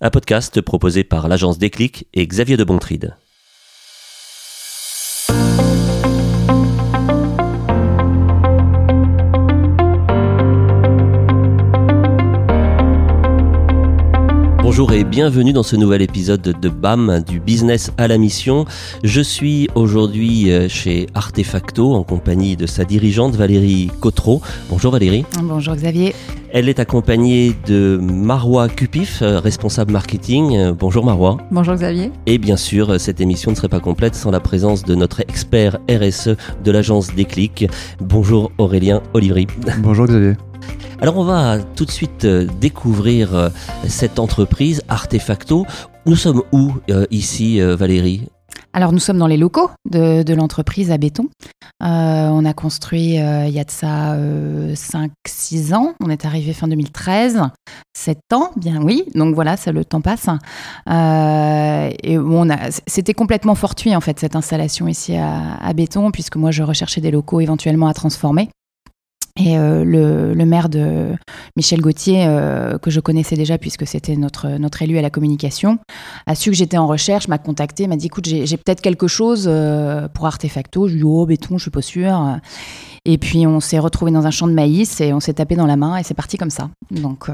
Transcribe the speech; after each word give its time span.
un 0.00 0.10
podcast 0.10 0.60
proposé 0.60 1.02
par 1.02 1.26
l'agence 1.28 1.58
Déclic 1.58 2.06
et 2.14 2.26
Xavier 2.26 2.56
de 2.56 2.62
Bontride. 2.62 3.16
Bonjour 14.78 14.92
et 14.92 15.02
bienvenue 15.02 15.52
dans 15.52 15.64
ce 15.64 15.74
nouvel 15.74 16.02
épisode 16.02 16.40
de 16.40 16.68
BAM, 16.68 17.24
du 17.26 17.40
business 17.40 17.90
à 17.96 18.06
la 18.06 18.16
mission. 18.16 18.64
Je 19.02 19.20
suis 19.20 19.68
aujourd'hui 19.74 20.52
euh, 20.52 20.68
chez 20.68 21.08
Artefacto 21.14 21.94
en 21.94 22.04
compagnie 22.04 22.54
de 22.54 22.64
sa 22.66 22.84
dirigeante 22.84 23.34
Valérie 23.34 23.90
Cotreau. 23.98 24.40
Bonjour 24.70 24.92
Valérie. 24.92 25.26
Bonjour 25.42 25.74
Xavier. 25.74 26.14
Elle 26.52 26.68
est 26.68 26.78
accompagnée 26.78 27.56
de 27.66 27.98
Marois 28.00 28.68
Cupif, 28.68 29.20
euh, 29.20 29.40
responsable 29.40 29.90
marketing. 29.90 30.56
Euh, 30.56 30.72
bonjour 30.78 31.04
Marois. 31.04 31.38
Bonjour 31.50 31.74
Xavier. 31.74 32.12
Et 32.26 32.38
bien 32.38 32.56
sûr, 32.56 33.00
cette 33.00 33.20
émission 33.20 33.50
ne 33.50 33.56
serait 33.56 33.68
pas 33.68 33.80
complète 33.80 34.14
sans 34.14 34.30
la 34.30 34.38
présence 34.38 34.84
de 34.84 34.94
notre 34.94 35.22
expert 35.22 35.78
RSE 35.90 36.36
de 36.62 36.70
l'agence 36.70 37.12
Déclic. 37.16 37.66
Bonjour 37.98 38.52
Aurélien 38.58 39.02
Olivry. 39.12 39.48
Bonjour 39.82 40.06
Xavier. 40.06 40.36
Alors 41.00 41.16
on 41.16 41.24
va 41.24 41.58
tout 41.60 41.84
de 41.84 41.92
suite 41.92 42.24
euh, 42.24 42.44
découvrir 42.60 43.32
euh, 43.34 43.50
cette 43.86 44.18
entreprise 44.18 44.82
Artefacto. 44.88 45.64
Nous 46.06 46.16
sommes 46.16 46.42
où 46.50 46.72
euh, 46.90 47.06
ici 47.12 47.60
Valérie? 47.60 48.26
Alors 48.72 48.92
nous 48.92 48.98
sommes 48.98 49.18
dans 49.18 49.28
les 49.28 49.36
locaux 49.36 49.70
de, 49.88 50.34
l'entreprise 50.34 50.90
à 50.90 50.98
béton. 50.98 51.28
on 51.80 52.44
a 52.44 52.52
construit 52.52 53.14
il 53.14 53.50
y 53.50 53.60
a 53.60 53.64
de 53.64 53.70
ça 53.70 54.16
5-6 54.16 55.74
ans. 55.74 55.94
On 56.00 56.10
est 56.10 56.24
arrivé 56.24 56.52
fin 56.52 56.68
2013. 56.68 57.42
7 57.96 58.18
ans, 58.34 58.50
bien 58.56 58.82
oui. 58.82 59.04
Donc 59.14 59.34
voilà, 59.34 59.56
ça, 59.56 59.72
le 59.72 59.84
temps 59.84 60.00
passe. 60.00 60.28
et 60.86 62.18
on 62.18 62.48
c'était 62.86 63.14
complètement 63.14 63.54
fortuit 63.54 63.96
en 63.96 64.00
fait 64.00 64.18
cette 64.20 64.36
installation 64.36 64.86
ici 64.86 65.16
à 65.16 65.72
béton, 65.74 66.10
puisque 66.10 66.36
moi 66.36 66.50
je 66.50 66.62
recherchais 66.62 67.00
des 67.00 67.10
locaux 67.10 67.40
éventuellement 67.40 67.88
à 67.88 67.94
transformer. 67.94 68.50
Et 69.38 69.56
euh, 69.56 69.84
le, 69.84 70.44
maire 70.44 70.68
de 70.68 71.12
Michel 71.56 71.80
Gauthier, 71.80 72.24
euh, 72.26 72.78
que 72.78 72.90
je 72.90 73.00
connaissais 73.00 73.36
déjà 73.36 73.56
puisque 73.56 73.86
c'était 73.86 74.16
notre, 74.16 74.82
élu 74.82 74.98
à 74.98 75.02
la 75.02 75.10
communication, 75.10 75.78
a 76.26 76.34
su 76.34 76.50
que 76.50 76.56
j'étais 76.56 76.76
en 76.76 76.86
recherche, 76.86 77.28
m'a 77.28 77.38
contacté, 77.38 77.86
m'a 77.86 77.96
dit 77.96 78.06
écoute, 78.06 78.26
j'ai 78.26 78.56
peut-être 78.56 78.80
quelque 78.80 79.06
chose 79.06 79.46
euh, 79.48 80.08
pour 80.08 80.26
Artefacto. 80.26 80.88
Je 80.88 80.94
lui 80.94 81.00
ai 81.00 81.02
dit 81.02 81.08
oh, 81.08 81.26
béton, 81.26 81.56
je 81.58 81.62
suis 81.62 81.70
pas 81.70 81.82
sûre. 81.82 82.38
Et 83.04 83.18
puis 83.18 83.46
on 83.46 83.60
s'est 83.60 83.78
retrouvé 83.78 84.10
dans 84.10 84.26
un 84.26 84.30
champ 84.30 84.46
de 84.46 84.52
maïs 84.52 85.00
et 85.00 85.12
on 85.12 85.20
s'est 85.20 85.34
tapé 85.34 85.56
dans 85.56 85.66
la 85.66 85.76
main 85.76 85.96
et 85.96 86.02
c'est 86.02 86.14
parti 86.14 86.36
comme 86.36 86.50
ça. 86.50 86.70
Donc 86.90 87.28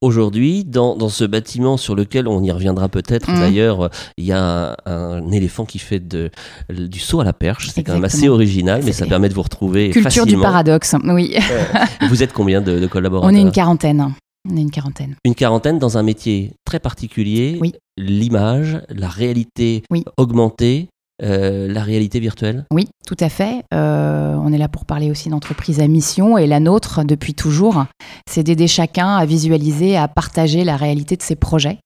aujourd'hui, 0.00 0.64
dans, 0.64 0.96
dans, 0.96 1.08
ce 1.08 1.24
bâtiment 1.24 1.76
sur 1.76 1.94
lequel 1.94 2.28
on 2.28 2.42
y 2.42 2.50
reviendra 2.50 2.88
peut-être 2.88 3.30
mmh. 3.30 3.40
d'ailleurs, 3.40 3.90
il 4.16 4.24
y 4.24 4.32
a 4.32 4.76
un, 4.86 5.30
éléphant 5.30 5.64
qui 5.64 5.78
fait 5.78 6.00
de, 6.00 6.30
du 6.70 6.98
saut 6.98 7.20
à 7.20 7.24
la 7.24 7.32
perche. 7.32 7.70
C'est 7.70 7.82
quand 7.82 7.94
même 7.94 8.04
assez 8.04 8.28
original, 8.28 8.82
mais 8.84 8.92
ça 8.92 9.06
permet 9.06 9.28
de 9.28 9.34
vous 9.34 9.42
retrouver 9.42 9.90
Culture 9.90 10.26
du 10.26 10.38
paradoxe, 10.38 10.94
oui. 11.04 11.36
Vous 12.08 12.22
êtes 12.22 12.32
combien 12.32 12.60
de, 12.60 12.86
collaborateurs 12.86 13.30
On 13.30 13.36
est 13.36 13.40
une 13.40 13.52
quarantaine. 13.52 14.14
On 14.50 14.56
est 14.56 14.60
une 14.60 14.70
quarantaine. 14.70 15.16
Une 15.24 15.34
quarantaine 15.34 15.78
dans 15.78 15.98
un 15.98 16.02
métier 16.02 16.52
très 16.64 16.80
particulier. 16.80 17.58
Oui. 17.60 17.74
L'image, 17.96 18.80
la 18.88 19.08
réalité 19.08 19.82
augmentée, 20.16 20.88
euh, 21.22 21.66
la 21.66 21.82
réalité 21.82 22.20
virtuelle? 22.20 22.64
Oui, 22.72 22.88
tout 23.06 23.16
à 23.20 23.28
fait. 23.28 23.64
Euh, 23.74 24.34
on 24.36 24.52
est 24.52 24.58
là 24.58 24.68
pour 24.68 24.84
parler 24.84 25.10
aussi 25.10 25.28
d'entreprise 25.28 25.80
à 25.80 25.88
mission 25.88 26.38
et 26.38 26.46
la 26.46 26.60
nôtre, 26.60 27.04
depuis 27.04 27.34
toujours, 27.34 27.84
c'est 28.28 28.42
d'aider 28.42 28.68
chacun 28.68 29.16
à 29.16 29.26
visualiser, 29.26 29.96
à 29.96 30.08
partager 30.08 30.64
la 30.64 30.76
réalité 30.76 31.16
de 31.16 31.22
ses 31.22 31.36
projets, 31.36 31.78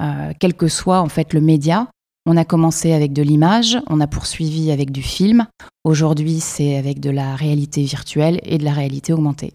euh, 0.00 0.32
quel 0.38 0.54
que 0.54 0.68
soit 0.68 1.00
en 1.00 1.08
fait 1.08 1.32
le 1.32 1.40
média. 1.40 1.86
On 2.26 2.36
a 2.36 2.44
commencé 2.44 2.92
avec 2.92 3.12
de 3.12 3.22
l'image, 3.22 3.78
on 3.88 4.00
a 4.00 4.06
poursuivi 4.06 4.70
avec 4.70 4.92
du 4.92 5.02
film. 5.02 5.46
Aujourd'hui, 5.84 6.40
c'est 6.40 6.76
avec 6.76 7.00
de 7.00 7.10
la 7.10 7.34
réalité 7.34 7.82
virtuelle 7.82 8.40
et 8.42 8.58
de 8.58 8.64
la 8.64 8.72
réalité 8.72 9.12
augmentée. 9.12 9.52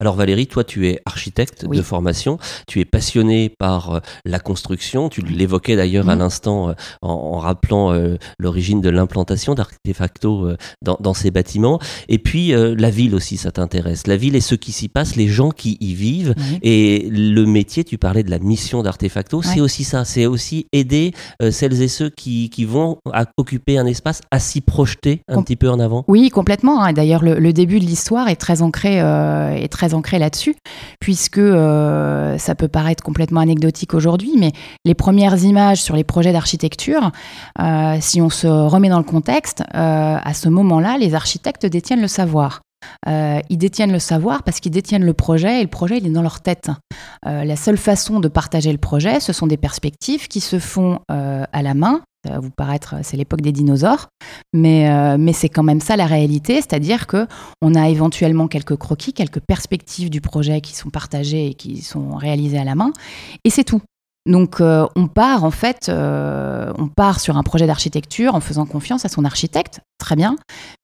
Alors 0.00 0.14
Valérie, 0.14 0.46
toi 0.46 0.62
tu 0.62 0.86
es 0.86 1.00
architecte 1.06 1.66
de 1.66 1.82
formation, 1.82 2.38
tu 2.68 2.78
es 2.78 2.84
passionnée 2.84 3.48
par 3.48 3.96
euh, 3.96 4.00
la 4.24 4.38
construction, 4.38 5.08
tu 5.08 5.22
l'évoquais 5.22 5.74
d'ailleurs 5.74 6.08
à 6.08 6.14
mhm. 6.14 6.20
l'instant 6.20 6.68
euh, 6.68 6.72
en, 7.02 7.38
rappelant 7.38 7.92
euh, 7.92 8.16
l'origine 8.38 8.80
de 8.80 8.90
l'implantation 8.90 9.54
d'Artefacto 9.54 10.52
dans, 10.82 11.14
ces 11.14 11.32
bâtiments. 11.32 11.80
Et 12.08 12.18
puis 12.18 12.52
la 12.52 12.90
ville 12.90 13.14
aussi, 13.14 13.36
ça 13.36 13.50
t'intéresse. 13.50 14.06
La 14.06 14.16
ville 14.16 14.36
et 14.36 14.40
ce 14.40 14.54
qui 14.54 14.70
s'y 14.70 14.88
passe, 14.88 15.16
les 15.16 15.26
gens 15.26 15.50
qui 15.50 15.76
y 15.80 15.94
vivent. 15.94 16.34
Et 16.62 17.08
le 17.10 17.44
métier, 17.44 17.82
tu 17.82 17.98
parlais 17.98 18.22
de 18.22 18.30
la 18.30 18.38
mission 18.38 18.82
d'Artefacto, 18.82 19.42
c'est 19.42 19.60
aussi 19.60 19.82
ça, 19.82 20.04
c'est 20.04 20.26
aussi 20.26 20.66
aider 20.72 21.12
celles 21.50 21.82
et 21.82 21.88
ceux 21.88 22.10
qui, 22.10 22.50
vont 22.64 22.98
occuper 23.36 23.78
un 23.78 23.86
espace 23.86 24.20
à 24.30 24.38
s'y 24.38 24.60
projeter 24.60 25.22
un 25.28 25.42
petit 25.42 25.56
peu 25.56 25.70
en 25.70 25.80
avant. 25.80 26.04
Oui, 26.06 26.28
complètement. 26.28 26.82
Hein. 26.82 26.92
D'ailleurs, 26.92 27.24
le, 27.24 27.52
début 27.52 27.80
de 27.80 27.84
l'histoire 27.84 28.28
est 28.28 28.36
très 28.36 28.62
ancré, 28.62 28.98
est 28.98 29.68
très 29.68 29.87
ancré 29.94 30.18
là-dessus, 30.18 30.54
puisque 31.00 31.38
euh, 31.38 32.38
ça 32.38 32.54
peut 32.54 32.68
paraître 32.68 33.02
complètement 33.02 33.40
anecdotique 33.40 33.94
aujourd'hui, 33.94 34.32
mais 34.38 34.52
les 34.84 34.94
premières 34.94 35.42
images 35.44 35.82
sur 35.82 35.96
les 35.96 36.04
projets 36.04 36.32
d'architecture, 36.32 37.10
euh, 37.60 37.96
si 38.00 38.20
on 38.20 38.30
se 38.30 38.46
remet 38.46 38.88
dans 38.88 38.98
le 38.98 39.04
contexte, 39.04 39.62
euh, 39.74 40.18
à 40.22 40.34
ce 40.34 40.48
moment-là, 40.48 40.96
les 40.98 41.14
architectes 41.14 41.66
détiennent 41.66 42.00
le 42.00 42.08
savoir. 42.08 42.60
ils 43.08 43.58
détiennent 43.58 43.92
le 43.92 43.98
savoir 43.98 44.44
parce 44.44 44.60
qu'ils 44.60 44.70
détiennent 44.70 45.04
le 45.04 45.12
projet 45.14 45.60
et 45.60 45.62
le 45.62 45.68
projet 45.68 45.98
il 45.98 46.06
est 46.06 46.10
dans 46.10 46.22
leur 46.22 46.40
tête. 46.40 46.70
la 47.24 47.56
seule 47.56 47.76
façon 47.76 48.20
de 48.20 48.28
partager 48.28 48.70
le 48.70 48.78
projet, 48.78 49.18
ce 49.18 49.32
sont 49.32 49.48
des 49.48 49.56
perspectives 49.56 50.28
qui 50.28 50.40
se 50.40 50.60
font 50.60 51.00
à 51.08 51.62
la 51.62 51.74
main 51.74 52.02
ça 52.28 52.38
vous 52.40 52.50
paraître, 52.50 52.96
c'est 53.02 53.16
l'époque 53.16 53.40
des 53.40 53.52
dinosaures, 53.52 54.08
mais, 54.52 54.90
euh, 54.90 55.16
mais 55.18 55.32
c'est 55.32 55.48
quand 55.48 55.62
même 55.62 55.80
ça 55.80 55.96
la 55.96 56.06
réalité, 56.06 56.56
c'est-à-dire 56.56 57.06
que 57.06 57.26
on 57.62 57.74
a 57.74 57.88
éventuellement 57.88 58.48
quelques 58.48 58.76
croquis, 58.76 59.12
quelques 59.12 59.40
perspectives 59.40 60.10
du 60.10 60.20
projet 60.20 60.60
qui 60.60 60.74
sont 60.74 60.90
partagées 60.90 61.48
et 61.48 61.54
qui 61.54 61.80
sont 61.82 62.16
réalisées 62.16 62.58
à 62.58 62.64
la 62.64 62.74
main, 62.74 62.92
et 63.44 63.50
c'est 63.50 63.64
tout. 63.64 63.82
Donc 64.28 64.60
euh, 64.60 64.86
on 64.94 65.08
part 65.08 65.42
en 65.42 65.50
fait, 65.50 65.88
euh, 65.88 66.70
on 66.76 66.86
part 66.86 67.18
sur 67.18 67.38
un 67.38 67.42
projet 67.42 67.66
d'architecture 67.66 68.34
en 68.34 68.40
faisant 68.40 68.66
confiance 68.66 69.06
à 69.06 69.08
son 69.08 69.24
architecte, 69.24 69.80
très 69.98 70.16
bien, 70.16 70.36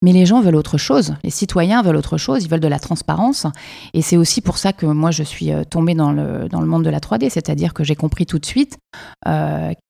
mais 0.03 0.13
les 0.13 0.25
gens 0.25 0.41
veulent 0.41 0.57
autre 0.57 0.79
chose, 0.79 1.15
les 1.23 1.31
citoyens 1.31 1.83
veulent 1.83 1.97
autre 1.97 2.17
chose, 2.17 2.43
ils 2.43 2.49
veulent 2.49 2.59
de 2.59 2.69
la 2.69 2.79
transparence, 2.79 3.47
et 3.93 4.01
c'est 4.01 4.17
aussi 4.17 4.41
pour 4.41 4.57
ça 4.57 4.73
que 4.73 4.87
moi 4.87 5.11
je 5.11 5.23
suis 5.23 5.53
euh, 5.53 5.63
tombée 5.63 5.95
dans 5.95 6.11
le, 6.11 6.49
dans 6.49 6.63
le 6.63 6.67
monde 6.67 6.85
de 6.85 6.91
la 6.91 7.01
3D, 7.01 7.29
c'est-à-dire 7.29 7.75
que 7.75 7.85
j'ai 7.85 7.95
compris 7.95 8.25
tout 8.25 8.39
de 8.39 8.47
suite 8.47 8.79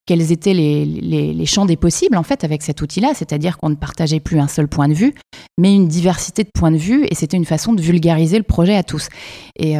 quels 0.07 0.33
étaient 0.33 0.53
les, 0.53 0.85
les, 0.85 1.47
champs 1.47 1.65
des 1.65 1.77
possibles 1.77 2.17
en 2.17 2.23
fait 2.23 2.45
avec 2.45 2.63
cet 2.63 2.83
outil-là, 2.83 3.13
c'est-à-dire 3.15 3.57
qu'on 3.57 3.71
ne 3.71 3.75
partageait 3.75 4.21
plus 4.21 4.39
un 4.39 4.49
seul 4.49 4.69
point 4.69 4.89
de 4.89 4.95
vue, 4.95 5.15
mais 5.59 5.75
une 5.75 5.89
diversité 5.89 6.43
de 6.43 6.51
points 6.53 6.73
de 6.73 6.77
vue, 6.77 7.07
et 7.09 7.15
c'était 7.15 7.37
une 7.37 7.45
façon 7.45 7.73
de 7.73 7.81
vulgariser 7.81 8.37
le 8.37 8.45
projet 8.45 8.77
à 8.77 8.83
tous. 8.83 9.09
Et 9.57 9.77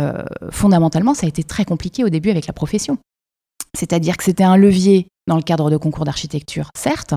fondamentalement, 0.51 1.13
ça 1.13 1.27
a 1.27 1.29
été 1.29 1.45
très 1.45 1.67
compliqué 1.67 2.05
au 2.05 2.09
début 2.09 2.31
avec 2.31 2.47
la 2.47 2.55
profession. 2.55 2.99
C'est-à-dire 3.77 4.17
que 4.17 4.25
c'était 4.25 4.45
un 4.45 4.57
levier 4.57 5.09
dans 5.27 5.37
le 5.37 5.43
cadre 5.43 5.71
de 5.71 5.77
concours 5.77 6.05
d'architecture, 6.05 6.71
certes, 6.77 7.15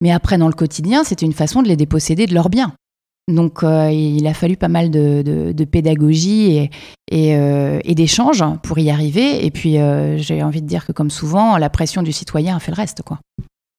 mais 0.00 0.12
après, 0.12 0.38
dans 0.38 0.48
le 0.48 0.54
quotidien, 0.54 1.04
c'était 1.04 1.26
une 1.26 1.32
façon 1.32 1.62
de 1.62 1.68
les 1.68 1.76
déposséder 1.76 2.26
de 2.26 2.34
leurs 2.34 2.50
biens. 2.50 2.74
Donc, 3.28 3.64
euh, 3.64 3.90
il 3.90 4.24
a 4.26 4.34
fallu 4.34 4.56
pas 4.56 4.68
mal 4.68 4.90
de, 4.90 5.64
pédagogie 5.64 6.70
euh, 7.12 7.80
et, 7.82 7.94
d'échanges 7.94 8.44
pour 8.62 8.78
y 8.78 8.90
arriver. 8.90 9.44
Et 9.44 9.50
puis, 9.50 9.78
euh, 9.78 10.16
j'ai 10.18 10.42
envie 10.42 10.62
de 10.62 10.66
dire 10.66 10.86
que, 10.86 10.92
comme 10.92 11.10
souvent, 11.10 11.56
la 11.56 11.70
pression 11.70 12.02
du 12.02 12.12
citoyen 12.12 12.56
a 12.56 12.60
fait 12.60 12.70
le 12.70 12.76
reste. 12.76 13.02
quoi. 13.02 13.18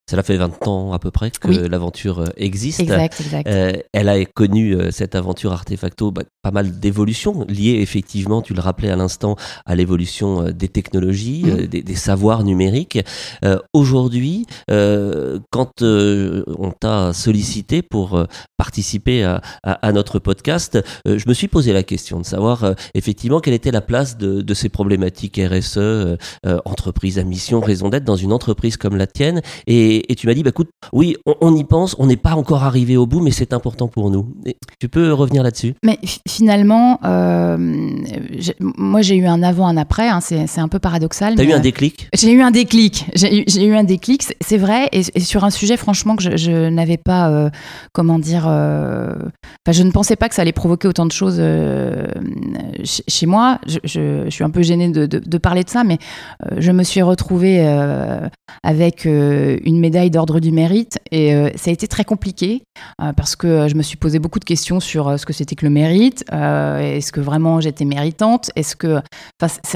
Cela 0.10 0.24
fait 0.24 0.38
20 0.38 0.66
ans 0.70 0.94
à 0.94 1.00
peu 1.00 1.12
près 1.12 1.32
que 1.32 1.50
l'aventure 1.50 2.20
euh, 2.20 2.28
existe. 2.38 2.80
Exact, 2.80 3.20
exact. 3.20 3.48
Euh, 3.50 3.74
elle 3.92 4.08
a 4.08 4.24
connu, 4.24 4.74
euh, 4.74 4.90
cette 4.90 5.16
aventure 5.16 5.52
Artefacto, 5.52 6.12
bah, 6.12 6.22
pas 6.42 6.52
mal 6.52 6.80
d'évolutions 6.80 7.46
liées 7.50 7.80
effectivement, 7.82 8.42
tu 8.42 8.54
le 8.54 8.62
rappelais 8.62 8.90
à 8.90 8.96
l'instant, 8.96 9.36
à 9.66 9.76
l'évolution 9.76 10.50
des 10.52 10.70
technologies, 10.70 11.44
mm. 11.44 11.68
des, 11.68 11.96
savoirs 11.96 12.44
numériques. 12.44 13.00
Aujourd'hui, 13.74 14.46
quand 14.70 15.82
on 15.82 16.72
t'a 16.80 17.12
sollicité 17.12 17.82
pour 17.82 18.24
participer 18.56 19.24
à, 19.64 19.92
notre 19.92 20.20
podcast, 20.20 20.80
je 21.06 21.28
me 21.28 21.34
suis 21.34 21.48
posé 21.48 21.74
la 21.74 21.84
question 21.84 22.20
de 22.20 22.26
savoir 22.26 22.76
effectivement 22.94 23.40
quelle 23.40 23.56
était 23.56 23.72
la 23.72 23.82
place 23.82 24.18
de, 24.18 24.42
de 24.42 24.54
ces 24.54 24.70
problématiques 24.70 25.42
RSE, 25.44 26.18
entreprise 26.66 27.20
à 27.20 27.24
mission, 27.24 27.60
raison 27.60 27.90
d'être 27.90 28.06
dans 28.06 28.16
une 28.16 28.32
entreprise 28.32 28.78
comme 28.78 28.96
la 28.96 29.08
tienne. 29.08 29.42
Et 29.66 29.97
Et, 30.10 30.16
tu 30.16 30.28
m'as 30.28 30.34
dit, 30.34 30.44
bah, 30.44 30.50
écoute, 30.50 30.70
oui, 30.94 31.16
on, 31.42 31.56
y 31.56 31.64
pense, 31.64 31.96
on 32.00 32.08
n'est 32.08 32.18
pas 32.18 32.36
encore 32.36 32.64
arrivé 32.64 32.98
au 32.98 33.06
bout, 33.06 33.20
mais 33.20 33.32
c'est 33.32 33.54
important 33.54 33.88
pour 33.88 34.10
nous. 34.10 34.28
tu 34.80 34.90
peux 34.90 35.14
revenir 35.14 35.44
là-dessus? 35.44 35.74
Mais 35.84 36.00
finalement, 36.28 37.00
euh, 37.04 37.58
moi 38.60 39.02
j'ai 39.02 39.16
eu 39.16 39.26
un 39.26 39.44
avant, 39.44 39.68
un 39.68 39.78
après, 39.78 40.08
hein, 40.08 40.20
c'est 40.22 40.60
un 40.60 40.68
peu 40.68 40.80
paradoxal. 40.80 41.36
Tu 41.36 41.42
as 41.42 41.46
eu 41.46 41.54
un 41.54 41.60
déclic? 41.60 42.10
J'ai 42.14 42.32
eu 42.32 42.42
un 42.42 42.52
déclic, 42.52 43.06
j'ai 43.16 43.66
eu 43.66 43.76
un 43.76 43.84
déclic, 43.84 44.24
c'est 44.42 44.58
vrai, 44.58 44.90
et, 44.92 45.20
sur 45.20 45.44
un 45.44 45.50
sujet 45.50 45.78
franchement 45.78 46.16
que 46.16 46.38
je, 46.38 46.70
n'avais 46.70 46.98
pas, 46.98 47.30
euh, 47.30 47.50
comment 47.94 48.20
dire, 48.20 48.46
euh, 48.48 49.14
je 49.70 49.84
ne 49.84 49.92
pensais 49.92 50.16
pas 50.16 50.30
que 50.30 50.36
ça 50.36 50.42
allait 50.42 50.52
provoquer 50.52 50.88
autant 50.88 51.06
de 51.06 51.12
choses 51.12 51.42
chez, 52.84 53.26
moi. 53.26 53.60
Je, 53.84 54.28
suis 54.30 54.44
un 54.44 54.50
peu 54.50 54.62
gênée 54.62 54.90
de, 54.90 55.06
de, 55.06 55.38
parler 55.38 55.64
de 55.64 55.70
ça, 55.70 55.84
mais 55.84 55.98
je 56.58 56.72
me 56.72 56.84
suis 56.84 57.02
retrouvée 57.02 57.66
avec 58.64 59.06
une 59.06 59.80
médaille 59.88 60.12
d'ordre 60.12 60.40
du 60.40 60.52
mérite, 60.52 61.00
et 61.12 61.32
ça 61.56 61.70
a 61.70 61.74
été 61.74 61.88
très 61.88 62.04
compliqué 62.04 62.62
parce 63.16 63.36
que 63.36 63.68
je 63.68 63.76
me 63.76 63.82
suis 63.82 63.98
posé 63.98 64.20
beaucoup 64.20 64.40
de 64.40 64.46
questions 64.46 64.80
sur 64.80 65.20
ce 65.20 65.26
que 65.26 65.34
c'était 65.34 65.56
que 65.56 65.66
le 65.66 65.72
mérite. 65.72 66.24
Est-ce 66.32 67.12
que 67.12 67.22
vraiment 67.22 67.62
j'étais 67.62 67.86
méritante 67.86 68.52
Est-ce 68.56 68.76
que 68.76 69.02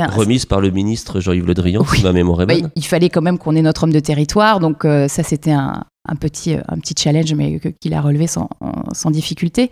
remise 0.10 0.46
par 0.46 0.62
le 0.62 0.70
ministre 0.70 1.20
Jean-Yves 1.20 1.46
Le 1.46 1.54
Drian, 1.54 1.86
si 1.86 2.04
ma 2.04 2.12
mémoire 2.12 2.42
est 2.42 2.46
bah, 2.46 2.54
il 2.76 2.86
fallait 2.86 3.10
quand 3.10 3.22
même 3.22 3.38
qu'on 3.38 3.56
ait 3.56 3.62
notre 3.62 3.84
homme 3.84 3.94
de 3.94 4.00
territoire, 4.00 4.60
donc 4.60 4.86
euh, 4.86 5.08
ça 5.08 5.24
c'était 5.24 5.52
un, 5.52 5.84
petit, 6.20 6.54
un 6.54 6.78
petit 6.80 6.96
challenge, 6.98 7.34
mais 7.34 7.60
qu'il 7.80 7.94
a 7.94 8.02
relevé 8.02 8.28
sans, 8.28 8.50
sans 8.94 9.12
difficulté. 9.12 9.70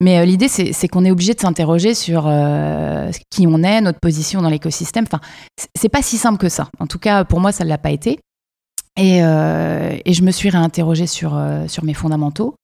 Mais 0.00 0.18
euh, 0.18 0.24
l'idée, 0.24 0.48
c'est 0.48 0.88
qu'on 0.88 1.04
est 1.04 1.10
obligé 1.10 1.34
de 1.34 1.40
s'interroger 1.40 1.94
sur 1.94 2.24
euh, 2.26 3.10
qui 3.30 3.46
on 3.46 3.62
est, 3.62 3.80
notre 3.80 4.00
position 4.00 4.42
dans 4.42 4.50
l'écosystème. 4.50 5.04
Enfin, 5.06 5.20
c'est 5.74 5.88
pas 5.88 6.02
si 6.02 6.18
simple 6.18 6.38
que 6.38 6.48
ça. 6.48 6.68
En 6.78 6.86
tout 6.86 6.98
cas, 6.98 7.24
pour 7.24 7.40
moi, 7.40 7.52
ça 7.52 7.64
ne 7.64 7.68
l'a 7.68 7.78
pas 7.78 7.90
été. 7.90 8.18
Et, 8.96 9.18
et, 9.18 10.12
je 10.12 10.22
me 10.22 10.30
suis 10.30 10.50
réinterrogée 10.50 11.06
sur, 11.06 11.40
sur 11.66 11.84
mes 11.84 11.94
fondamentaux. 11.94 12.54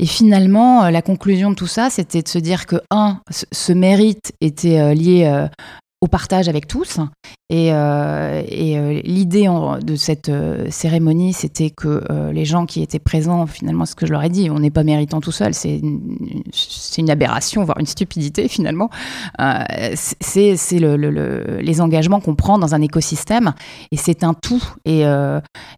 Et 0.00 0.06
finalement, 0.06 0.84
euh, 0.84 0.90
la 0.90 1.02
conclusion 1.02 1.50
de 1.50 1.54
tout 1.54 1.66
ça, 1.66 1.90
c'était 1.90 2.22
de 2.22 2.28
se 2.28 2.38
dire 2.38 2.64
que, 2.64 2.76
un, 2.90 3.20
ce 3.30 3.72
mérite 3.72 4.32
était 4.40 4.80
euh, 4.80 4.94
lié 4.94 5.26
euh, 5.26 5.46
au 6.00 6.06
partage 6.06 6.48
avec 6.48 6.66
tous. 6.66 6.98
Et, 7.50 7.72
euh, 7.72 8.42
euh, 8.50 9.00
l'idée 9.04 9.48
de 9.82 9.96
cette 9.96 10.28
euh, 10.28 10.66
cérémonie, 10.70 11.32
c'était 11.32 11.70
que 11.70 12.02
les 12.32 12.44
gens 12.44 12.64
qui 12.64 12.82
étaient 12.82 12.98
présents, 12.98 13.46
finalement, 13.46 13.84
ce 13.84 13.94
que 13.94 14.06
je 14.06 14.12
leur 14.12 14.22
ai 14.22 14.28
dit, 14.28 14.50
on 14.50 14.60
n'est 14.60 14.70
pas 14.70 14.84
méritant 14.84 15.20
tout 15.20 15.32
seul, 15.32 15.52
c'est 15.52 15.78
une, 15.78 16.42
une, 16.96 17.10
aberration, 17.10 17.64
voire 17.64 17.78
une 17.78 17.86
stupidité 17.86 18.48
finalement. 18.48 18.88
c'est 19.94 20.78
le, 20.78 21.60
les 21.60 21.80
engagements 21.80 22.20
qu'on 22.20 22.34
prend 22.34 22.58
dans 22.58 22.74
un 22.74 22.80
écosystème 22.80 23.52
et 23.90 23.96
c'est 23.96 24.24
un 24.24 24.34
tout. 24.34 24.62
Et, 24.84 25.02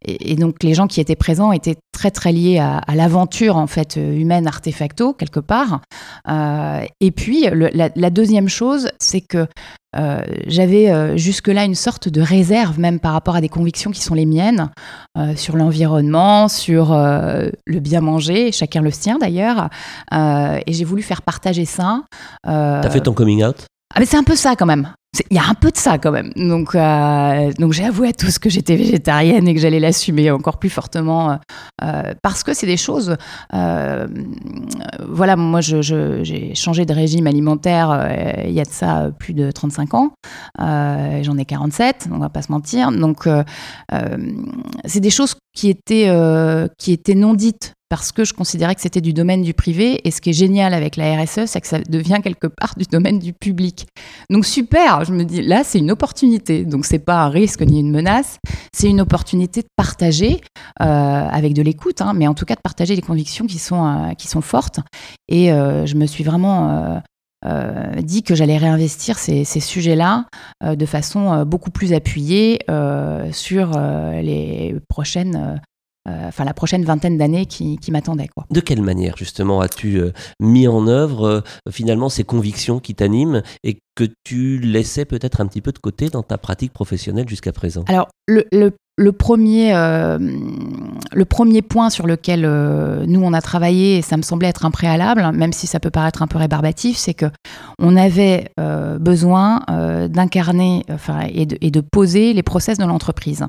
et, 0.05 0.37
donc 0.37 0.63
les 0.63 0.75
gens 0.75 0.87
qui 0.87 1.01
étaient 1.01 1.17
présents 1.17 1.53
étaient 1.53 1.77
très 1.93 2.11
très 2.11 2.33
liés 2.33 2.59
à, 2.59 2.95
l'aventure 2.95 3.57
en 3.57 3.67
fait 3.67 3.97
humaine 3.97 4.47
artefacto 4.47 5.15
quelque 5.15 5.41
part. 5.41 5.81
et 6.29 7.11
puis 7.11 7.47
la, 7.53 8.11
deuxième 8.11 8.49
chose, 8.49 8.91
c'est 8.99 9.23
que 9.23 9.47
euh, 9.97 10.23
j'avais 10.47 10.91
euh, 10.91 11.17
jusque-là 11.17 11.65
une 11.65 11.75
sorte 11.75 12.09
de 12.09 12.21
réserve 12.21 12.81
même 12.81 12.99
par 12.99 13.13
rapport 13.13 13.37
à 13.37 13.41
des 13.41 13.49
convictions 13.49 13.91
qui 13.91 14.01
sont 14.01 14.15
les 14.15 14.27
miennes 14.27 14.71
euh, 15.19 15.37
sur 15.37 15.57
l'environnement, 15.57 16.49
sur 16.49 16.93
le 16.93 17.81
bien 17.81 18.01
manger, 18.01 18.53
chacun 18.53 18.81
le 18.81 18.91
sien 18.91 19.19
d'ailleurs. 19.19 19.69
et 20.13 20.73
j'ai 20.73 20.85
voulu 20.85 21.03
faire 21.03 21.23
partager 21.23 21.65
ça. 21.65 22.03
T'as 22.45 22.91
fait 22.91 23.01
ton 23.01 23.13
coming 23.13 23.45
out? 23.45 23.67
Ah 23.95 24.01
mais 24.01 24.07
c'est 24.07 24.17
un 24.17 24.25
peu 24.25 24.37
ça 24.37 24.57
quand 24.57 24.67
même. 24.67 24.89
Il 25.29 25.37
y 25.37 25.39
a 25.39 25.47
un 25.47 25.53
peu 25.53 25.71
de 25.71 25.77
ça 25.77 25.99
quand 25.99 26.11
même. 26.11 26.33
Donc, 26.37 26.75
euh, 26.75 27.53
donc 27.59 27.75
j'ai 27.75 27.85
avoué 27.85 28.09
à 28.09 28.13
tous 28.15 28.39
que 28.39 28.49
j'étais 28.49 28.77
végétarienne 28.77 29.47
et 29.47 29.55
que 29.55 29.61
j'allais 29.61 29.79
l'assumer 29.79 30.31
encore 30.31 30.59
plus 30.59 30.71
fortement 30.71 31.39
euh, 31.83 32.15
parce 32.23 32.43
que 32.43 32.55
c'est 32.55 32.67
des 32.67 32.79
choses. 32.79 33.17
Euh, 33.53 34.07
voilà, 35.07 35.37
moi 35.37 35.61
j'ai 35.61 36.55
changé 36.55 36.87
de 36.87 36.95
régime 36.95 37.27
alimentaire 37.27 38.09
il 38.47 38.53
y 38.53 38.61
a 38.61 38.65
de 38.65 38.71
ça 38.71 39.11
plus 39.19 39.35
de 39.35 39.51
35 39.51 39.93
ans. 39.93 40.13
J'en 40.59 41.37
ai 41.37 41.45
47, 41.45 42.09
on 42.11 42.19
va 42.19 42.31
pas 42.31 42.41
se 42.41 42.51
mentir. 42.51 42.91
Donc 42.91 43.29
c'est 44.87 45.01
des 45.01 45.11
choses 45.11 45.35
qui 45.55 45.69
étaient, 45.69 46.11
qui 46.79 46.93
étaient 46.93 47.15
non 47.15 47.35
dites 47.35 47.75
parce 47.93 48.11
que 48.11 48.25
je 48.25 48.33
considérais 48.33 48.75
que 48.75 48.81
c'était 48.81 49.03
du 49.03 49.13
domaine 49.13 49.43
du 49.43 49.53
privé. 49.53 50.01
Et 50.09 50.11
ce 50.11 50.23
qui 50.23 50.31
est 50.31 50.33
génial 50.33 50.73
avec 50.73 50.97
la 50.97 51.15
RSE, 51.15 51.45
c'est 51.45 51.61
que 51.61 51.67
ça 51.67 51.79
devient 51.79 52.21
quelque 52.25 52.47
part 52.47 52.73
du 52.79 52.87
domaine 52.87 53.19
du 53.19 53.35
public. 53.35 53.87
Donc 54.31 54.47
super, 54.47 55.05
je 55.05 55.13
me 55.13 55.25
dis 55.25 55.43
là, 55.43 55.63
c'est 55.63 55.79
une 55.79 55.91
opportunité. 55.91 56.65
Donc 56.65 56.87
c'est 56.87 56.99
pas 56.99 57.25
un 57.25 57.29
risque 57.29 57.61
ni 57.61 57.81
une 57.81 57.91
menace, 57.91 58.39
c'est 58.73 58.89
une 58.89 59.03
opportunité 59.03 59.61
de 59.61 59.67
partager 59.77 60.41
euh, 60.81 60.85
avec 60.85 61.53
de 61.53 61.61
l'écoute, 61.61 62.01
hein, 62.01 62.15
mais 62.15 62.27
en 62.27 62.33
tout 62.33 62.47
cas 62.47 62.55
de 62.55 62.63
partager 62.63 62.97
les 62.97 63.03
convictions 63.03 63.45
qui 63.45 63.59
sont, 63.59 63.85
euh, 63.85 64.15
qui 64.15 64.27
sont 64.27 64.41
fortes. 64.41 64.81
Et 65.29 65.53
euh, 65.53 65.85
je 65.85 65.95
me 65.97 66.07
suis 66.07 66.25
vraiment 66.25 67.03
dit 68.01 68.23
que 68.23 68.35
j'allais 68.35 68.57
réinvestir 68.57 69.19
ces, 69.19 69.45
sujets-là 69.45 70.27
de 70.65 70.87
façon 70.87 71.45
beaucoup 71.45 71.71
plus 71.71 71.93
appuyée 71.93 72.61
sur 73.33 73.73
les 74.23 74.77
prochaines 74.89 75.61
enfin 76.09 76.45
la 76.45 76.55
prochaine 76.55 76.85
vingtaine 76.85 77.19
d'années 77.19 77.47
qui, 77.47 77.79
qui 77.79 77.91
m'attendaient. 77.91 78.29
De 78.51 78.61
quelle 78.61 78.83
manière 78.83 79.17
justement 79.17 79.61
as-tu 79.61 79.99
euh, 80.01 80.13
mis 80.41 80.67
en 80.67 80.87
œuvre 80.87 81.25
euh, 81.27 81.41
finalement 81.71 82.09
ces 82.09 82.25
convictions 82.25 82.81
qui 82.81 82.95
t'animent 82.95 83.43
et 83.63 83.79
que 83.95 84.05
tu 84.25 84.59
laissais 84.59 85.05
peut-être 85.05 85.41
un 85.41 85.47
petit 85.47 85.61
peu 85.61 85.73
de 85.73 85.79
côté 85.79 86.09
dans 86.09 86.23
ta 86.23 86.39
pratique 86.39 86.73
professionnelle 86.73 87.29
jusqu'à 87.29 87.53
présent? 87.53 87.85
Alors 87.89 88.09
le, 88.27 88.47
le, 88.53 88.73
le 88.99 89.13
premier, 89.13 89.75
euh, 89.75 90.19
le 91.13 91.25
premier 91.25 91.63
point 91.63 91.89
sur 91.89 92.07
lequel 92.07 92.45
euh, 92.45 93.05
nous 93.07 93.23
on 93.23 93.33
a 93.33 93.41
travaillé, 93.41 93.99
et 93.99 94.03
ça 94.03 94.19
me 94.19 94.23
semblait 94.23 94.49
être 94.49 94.67
un 94.67 94.71
préalable, 94.71 95.31
même 95.33 95.55
si 95.55 95.67
ça 95.67 95.81
peut 95.81 95.91
paraître 95.91 96.23
un 96.23 96.27
peu 96.27 96.37
rébarbatif, 96.37 96.99
c'est 96.99 97.15
que 97.15 97.27
on 97.79 97.97
avait 97.97 98.51
euh, 98.61 98.99
besoin 98.99 99.63
d'incarner 100.11 100.85
enfin, 100.91 101.21
et, 101.33 101.47
de, 101.47 101.81
poser 101.81 102.33
les 102.33 102.43
process 102.43 102.79
de 102.79 102.85
l'entreprise. 102.85 103.47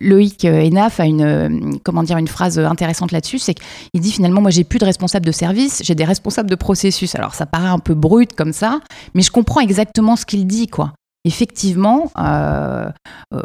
Loïc 0.00 0.44
Enaf 0.44 1.00
a 1.00 1.06
une, 1.06 1.78
comment 1.82 2.02
une 2.02 2.28
phrase 2.28 2.58
intéressante 2.58 3.12
là-dessus, 3.12 3.38
c'est 3.38 3.54
qu'il 3.54 4.00
dit 4.00 4.12
finalement 4.12 4.40
moi 4.42 4.50
j'ai 4.50 4.64
plus 4.64 4.78
de 4.78 4.84
responsable 4.84 5.24
de 5.24 5.32
service, 5.32 5.80
j'ai 5.82 5.94
des 5.94 6.04
responsables 6.04 6.50
de 6.50 6.56
processus. 6.56 7.14
Alors 7.14 7.34
ça 7.34 7.46
paraît 7.46 7.68
un 7.68 7.78
peu 7.78 7.94
brut 7.94 8.34
comme 8.34 8.52
ça, 8.52 8.80
mais 9.14 9.22
je 9.22 9.30
comprends 9.30 9.60
exactement 9.60 10.16
ce 10.16 10.26
qu'il 10.26 10.46
dit 10.46 10.66
quoi 10.66 10.92
effectivement, 11.24 12.10
euh, 12.18 12.90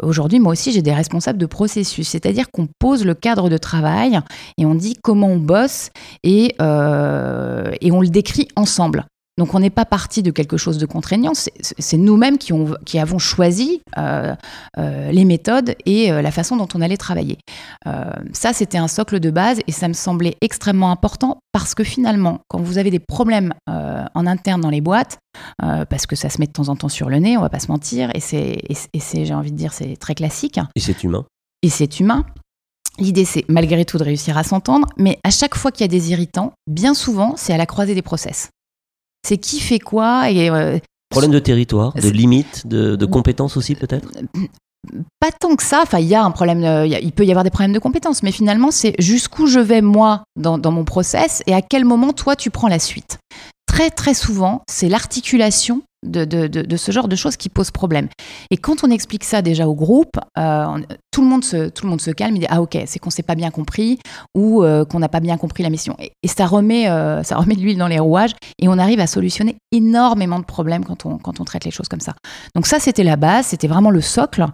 aujourd'hui, 0.02 0.40
moi 0.40 0.52
aussi, 0.52 0.72
j'ai 0.72 0.82
des 0.82 0.92
responsables 0.92 1.38
de 1.38 1.46
processus, 1.46 2.08
c'est-à-dire 2.08 2.50
qu'on 2.50 2.68
pose 2.78 3.04
le 3.04 3.14
cadre 3.14 3.48
de 3.48 3.56
travail 3.56 4.20
et 4.56 4.66
on 4.66 4.74
dit 4.74 4.94
comment 5.02 5.28
on 5.28 5.38
bosse 5.38 5.90
et, 6.24 6.54
euh, 6.60 7.72
et 7.80 7.92
on 7.92 8.00
le 8.00 8.08
décrit 8.08 8.48
ensemble. 8.56 9.06
Donc 9.38 9.54
on 9.54 9.60
n'est 9.60 9.70
pas 9.70 9.84
parti 9.84 10.24
de 10.24 10.32
quelque 10.32 10.56
chose 10.56 10.78
de 10.78 10.84
contraignant, 10.84 11.32
c'est 11.34 11.96
nous-mêmes 11.96 12.38
qui, 12.38 12.52
qui, 12.84 12.98
avons 12.98 13.20
choisi 13.20 13.82
euh, 13.96 14.34
euh, 14.78 15.12
les 15.12 15.24
méthodes 15.24 15.76
et 15.86 16.10
euh, 16.10 16.22
la 16.22 16.32
façon 16.32 16.56
dont 16.56 16.66
on 16.74 16.80
allait 16.80 16.96
travailler. 16.96 17.38
ça, 18.32 18.52
c'était 18.52 18.78
un 18.78 18.88
socle 18.88 19.20
de 19.20 19.30
base 19.30 19.60
et 19.66 19.72
ça 19.72 19.86
me 19.86 19.92
semblait 19.92 20.36
extrêmement 20.40 20.90
important 20.90 21.38
parce 21.52 21.74
que 21.74 21.84
finalement, 21.84 22.40
quand 22.48 22.60
vous 22.60 22.78
avez 22.78 22.90
des 22.90 22.98
problèmes 22.98 23.54
en 23.66 24.26
interne 24.26 24.60
dans 24.60 24.70
les 24.70 24.80
boîtes, 24.80 25.18
parce 25.58 26.06
que 26.06 26.16
ça 26.16 26.28
se 26.28 26.40
met 26.40 26.46
de 26.46 26.52
temps 26.52 26.68
en 26.68 26.76
temps 26.76 26.88
sur 26.88 27.08
le 27.08 27.18
nez, 27.18 27.36
on 27.36 27.40
va 27.40 27.48
pas 27.48 27.60
se 27.60 27.68
mentir, 27.68 28.10
et 28.14 28.20
c'est, 28.20 29.24
j'ai 29.24 29.34
envie 29.34 29.52
de 29.52 29.56
dire, 29.56 29.72
c'est 29.72 29.96
très 29.96 30.16
classique. 30.16 30.58
Et 30.74 30.80
c'est 30.80 31.04
humain. 31.04 31.24
Et 31.62 31.70
c'est 31.70 32.00
humain. 32.00 32.26
L'idée, 32.98 33.24
c'est 33.24 33.44
malgré 33.48 33.84
tout 33.84 33.98
de 33.98 34.04
réussir 34.04 34.36
à 34.36 34.42
s'entendre, 34.42 34.88
mais 34.96 35.18
à 35.22 35.30
chaque 35.30 35.54
fois 35.54 35.70
qu'il 35.70 35.82
y 35.82 35.84
a 35.84 35.88
des 35.88 36.10
irritants, 36.10 36.52
bien 36.66 36.94
souvent, 36.94 37.34
c'est 37.36 37.52
à 37.52 37.56
la 37.56 37.66
croisée 37.66 37.94
des 37.94 38.02
process 38.02 38.50
c'est 39.26 39.38
qui 39.38 39.60
fait 39.60 39.78
quoi 39.78 40.30
et 40.30 40.50
euh, 40.50 40.78
Problème 41.10 41.32
de 41.32 41.38
territoire, 41.38 41.94
de 41.94 42.08
limite, 42.08 42.66
de, 42.66 43.04
compétences 43.06 43.56
aussi 43.56 43.74
peut-être? 43.74 44.08
Pas 45.20 45.30
tant 45.32 45.56
que 45.56 45.62
ça. 45.62 45.80
Enfin, 45.82 45.98
il 46.00 46.06
y 46.06 46.14
a 46.14 46.22
un 46.22 46.30
problème. 46.30 46.60
il 46.86 47.12
peut 47.12 47.24
y 47.24 47.30
avoir 47.30 47.44
des 47.44 47.50
problèmes 47.50 47.72
de 47.72 47.78
compétences, 47.78 48.22
mais 48.22 48.30
finalement, 48.30 48.70
c'est 48.70 48.94
jusqu'où 48.98 49.46
je 49.46 49.58
vais 49.58 49.80
moi 49.80 50.22
dans, 50.36 50.58
dans, 50.58 50.70
mon 50.70 50.84
process 50.84 51.42
et 51.46 51.54
à 51.54 51.62
quel 51.62 51.86
moment 51.86 52.12
toi 52.12 52.36
tu 52.36 52.50
prends 52.50 52.68
la 52.68 52.78
suite? 52.78 53.18
Très 53.66 53.90
très 53.90 54.12
souvent, 54.12 54.62
c'est 54.68 54.88
l'articulation 54.88 55.82
de, 56.04 56.76
ce 56.76 56.92
genre 56.92 57.08
de 57.08 57.16
choses 57.16 57.36
qui 57.36 57.48
posent 57.48 57.70
problème. 57.70 58.08
Et 58.50 58.56
quand 58.56 58.84
on 58.84 58.90
explique 58.90 59.24
ça 59.24 59.42
déjà 59.42 59.66
au 59.66 59.74
groupe, 59.74 60.16
euh, 60.38 60.78
tout, 61.10 61.22
le 61.22 61.28
monde 61.28 61.44
se, 61.44 61.68
tout 61.68 61.84
le 61.84 61.90
monde 61.90 62.00
se 62.00 62.10
calme, 62.10 62.36
il 62.36 62.40
dit 62.40 62.46
Ah, 62.48 62.62
ok, 62.62 62.78
c'est 62.86 62.98
qu'on 62.98 63.10
s'est 63.10 63.22
pas 63.22 63.34
bien 63.34 63.50
compris 63.50 63.98
ou 64.34 64.62
euh, 64.62 64.84
qu'on 64.84 65.00
n'a 65.00 65.08
pas 65.08 65.20
bien 65.20 65.36
compris 65.36 65.62
la 65.62 65.70
mission. 65.70 65.96
Et, 65.98 66.28
ça, 66.28 66.46
remet, 66.46 66.88
euh, 66.88 67.22
ça 67.22 67.36
remet 67.36 67.56
de 67.56 67.60
l'huile 67.60 67.78
dans 67.78 67.88
les 67.88 67.98
rouages 67.98 68.32
et 68.60 68.68
on 68.68 68.78
arrive 68.78 69.00
à 69.00 69.06
solutionner 69.06 69.56
énormément 69.72 70.38
de 70.38 70.44
problèmes 70.44 70.84
quand 70.84 71.06
on, 71.06 71.18
quand 71.18 71.40
on 71.40 71.44
traite 71.44 71.64
les 71.64 71.70
choses 71.70 71.88
comme 71.88 72.00
ça. 72.00 72.14
Donc, 72.54 72.66
ça, 72.66 72.78
c'était 72.78 73.04
la 73.04 73.16
base, 73.16 73.46
c'était 73.46 73.68
vraiment 73.68 73.90
le 73.90 74.00
socle. 74.00 74.46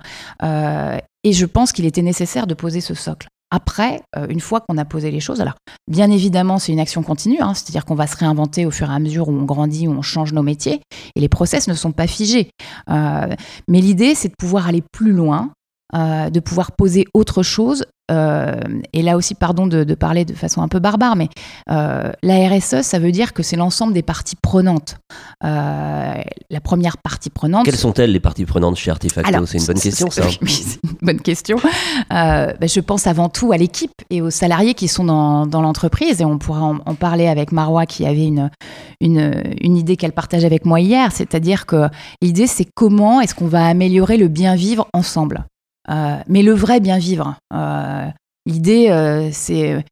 et 0.43 1.33
je 1.33 1.47
pense 1.47 1.73
qu'il 1.73 1.87
était 1.87 2.03
nécessaire 2.03 2.47
de 2.47 2.55
poser 2.55 2.81
ce 2.81 2.95
socle. 2.95 3.29
Après, 3.55 4.01
une 4.29 4.41
fois 4.41 4.61
qu'on 4.61 4.79
a 4.79 4.85
posé 4.85 5.13
les 5.13 5.21
choses, 5.21 5.41
alors 5.41 5.55
bien 5.89 6.11
évidemment, 6.11 6.59
c'est 6.59 6.73
une 6.73 6.81
action 6.81 7.05
continue, 7.05 7.39
hein, 7.41 7.55
c'est-à-dire 7.55 7.85
qu'on 7.85 7.95
va 7.95 8.09
se 8.09 8.17
réinventer 8.17 8.67
au 8.67 8.73
fur 8.73 8.91
et 8.91 8.93
à 8.93 8.99
mesure 8.99 9.29
où 9.29 9.33
on 9.33 9.45
grandit, 9.45 9.87
où 9.87 9.93
on 9.93 10.03
change 10.03 10.33
nos 10.33 10.43
métiers, 10.43 10.81
et 11.15 11.21
les 11.21 11.29
process 11.29 11.69
ne 11.69 11.75
sont 11.75 11.93
pas 11.93 12.09
figés. 12.09 12.51
mais 12.89 13.37
l'idée, 13.69 14.17
c'est 14.17 14.29
de 14.29 14.35
pouvoir 14.37 14.67
aller 14.67 14.83
plus 14.93 15.13
loin, 15.13 15.53
de 15.95 16.41
pouvoir 16.41 16.73
poser 16.73 17.07
autre 17.15 17.43
chose 17.43 17.85
euh, 18.11 18.55
et 18.93 19.03
là 19.03 19.17
aussi, 19.17 19.35
pardon 19.35 19.67
de, 19.67 19.95
parler 19.95 20.25
de 20.25 20.35
façon 20.35 20.61
un 20.61 20.69
peu 20.69 20.79
barbare, 20.79 21.17
mais 21.17 21.29
euh, 21.71 22.13
la 22.23 22.49
RSE, 22.49 22.83
ça 22.83 22.99
veut 22.99 23.13
dire 23.13 23.33
que 23.33 23.43
c'est 23.43 23.57
l'ensemble 23.57 23.95
des 23.95 24.03
parties 24.03 24.37
prenantes. 24.37 24.97
Euh, 25.43 26.15
la 26.51 26.61
première 26.61 26.99
partie 26.99 27.31
prenante. 27.31 27.65
Quelles 27.65 27.77
sont-elles 27.77 28.13
les 28.13 28.21
parties 28.21 28.45
prenantes 28.45 28.77
chez 28.77 28.91
Artefacto? 28.91 29.47
C'est 29.47 29.59
une 29.59 29.67
bonne 29.67 29.81
question, 29.81 30.11
ça. 30.11 30.23
Oui, 30.43 30.51
c'est 30.51 30.81
une 30.85 30.97
bonne 31.01 31.21
question. 31.21 31.57
Ben, 32.11 32.69
je 32.69 32.81
pense 32.81 33.07
avant 33.07 33.29
tout 33.29 33.53
à 33.53 33.57
l'équipe 33.57 33.93
et 34.11 34.21
aux 34.21 34.31
salariés 34.31 34.75
qui 34.75 34.89
sont 34.89 35.05
dans, 35.05 35.47
dans 35.47 35.63
l'entreprise, 35.63 36.21
et 36.21 36.25
on 36.25 36.39
pourra 36.39 36.63
en, 36.63 36.95
parler 36.95 37.27
avec 37.27 37.53
Marois 37.53 37.87
qui 37.87 38.07
avait 38.07 38.27
une, 38.27 38.51
une, 39.01 39.43
une 39.61 39.77
idée 39.77 39.97
qu'elle 39.97 40.13
partage 40.13 40.45
avec 40.45 40.65
moi 40.65 40.81
hier, 40.81 41.11
c'est-à-dire 41.13 41.67
que 41.67 41.89
l'idée, 42.21 42.47
c'est 42.47 42.67
comment 42.75 43.21
est-ce 43.21 43.35
qu'on 43.35 43.47
va 43.47 43.67
améliorer 43.67 44.17
le 44.17 44.29
bien 44.29 44.55
vivre 44.55 44.89
ensemble. 44.93 45.45
Euh, 45.91 46.17
mais 46.29 46.43
le 46.43 46.53
vrai 46.53 46.81
bien 46.81 46.99
vivre. 46.99 47.37
Euh, 47.53 48.07
l'idée, 48.47 48.89
euh, 48.91 49.29
c'est 49.33 49.85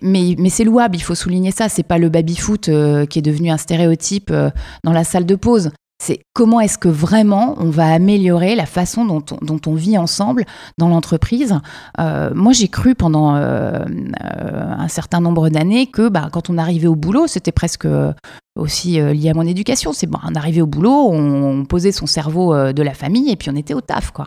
mais, 0.00 0.36
mais 0.38 0.50
c'est 0.50 0.64
louable, 0.64 0.96
il 0.96 1.02
faut 1.02 1.14
souligner 1.14 1.50
ça. 1.50 1.68
C'est 1.68 1.82
pas 1.82 1.98
le 1.98 2.08
baby-foot 2.08 2.70
qui 3.08 3.18
est 3.18 3.22
devenu 3.22 3.50
un 3.50 3.56
stéréotype 3.56 4.32
dans 4.84 4.92
la 4.92 5.02
salle 5.02 5.26
de 5.26 5.34
pause. 5.34 5.70
C'est 6.02 6.18
comment 6.34 6.58
est-ce 6.58 6.78
que 6.78 6.88
vraiment 6.88 7.54
on 7.58 7.70
va 7.70 7.92
améliorer 7.92 8.56
la 8.56 8.66
façon 8.66 9.04
dont 9.04 9.60
on, 9.66 9.74
vit 9.74 9.96
ensemble 9.96 10.46
dans 10.76 10.88
l'entreprise. 10.88 11.60
moi, 11.96 12.52
j'ai 12.52 12.66
cru 12.66 12.96
pendant 12.96 13.34
un 13.34 14.88
certain 14.88 15.20
nombre 15.20 15.48
d'années 15.48 15.86
que 15.86 16.08
bah, 16.08 16.28
quand 16.32 16.50
on 16.50 16.58
arrivait 16.58 16.88
au 16.88 16.96
boulot, 16.96 17.28
c'était 17.28 17.52
presque 17.52 17.86
aussi 18.58 18.94
lié 18.94 19.30
à 19.30 19.34
mon 19.34 19.46
éducation. 19.46 19.92
C'est 19.92 20.08
bon, 20.08 20.18
on 20.28 20.34
arrivait 20.34 20.60
au 20.60 20.66
boulot, 20.66 21.12
on, 21.12 21.64
posait 21.66 21.92
son 21.92 22.06
cerveau 22.06 22.72
de 22.72 22.82
la 22.82 22.94
famille 22.94 23.30
et 23.30 23.36
puis 23.36 23.50
on 23.50 23.54
était 23.54 23.74
au 23.74 23.80
taf, 23.80 24.10
quoi. 24.10 24.26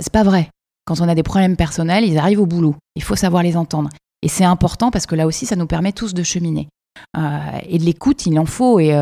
c'est 0.00 0.12
pas 0.12 0.24
vrai. 0.24 0.50
Quand 0.86 1.00
on 1.00 1.08
a 1.08 1.14
des 1.14 1.22
problèmes 1.22 1.54
personnels, 1.54 2.04
ils 2.04 2.18
arrivent 2.18 2.40
au 2.40 2.46
boulot. 2.46 2.74
Il 2.96 3.04
faut 3.04 3.14
savoir 3.14 3.44
les 3.44 3.56
entendre. 3.56 3.90
Et 4.22 4.28
c'est 4.28 4.44
important 4.44 4.90
parce 4.90 5.06
que 5.06 5.14
là 5.14 5.28
aussi, 5.28 5.46
ça 5.46 5.54
nous 5.54 5.68
permet 5.68 5.92
tous 5.92 6.14
de 6.14 6.24
cheminer. 6.24 6.66
et 7.16 7.78
de 7.78 7.84
l'écoute, 7.84 8.26
il 8.26 8.40
en 8.40 8.46
faut. 8.46 8.80
Et, 8.80 8.92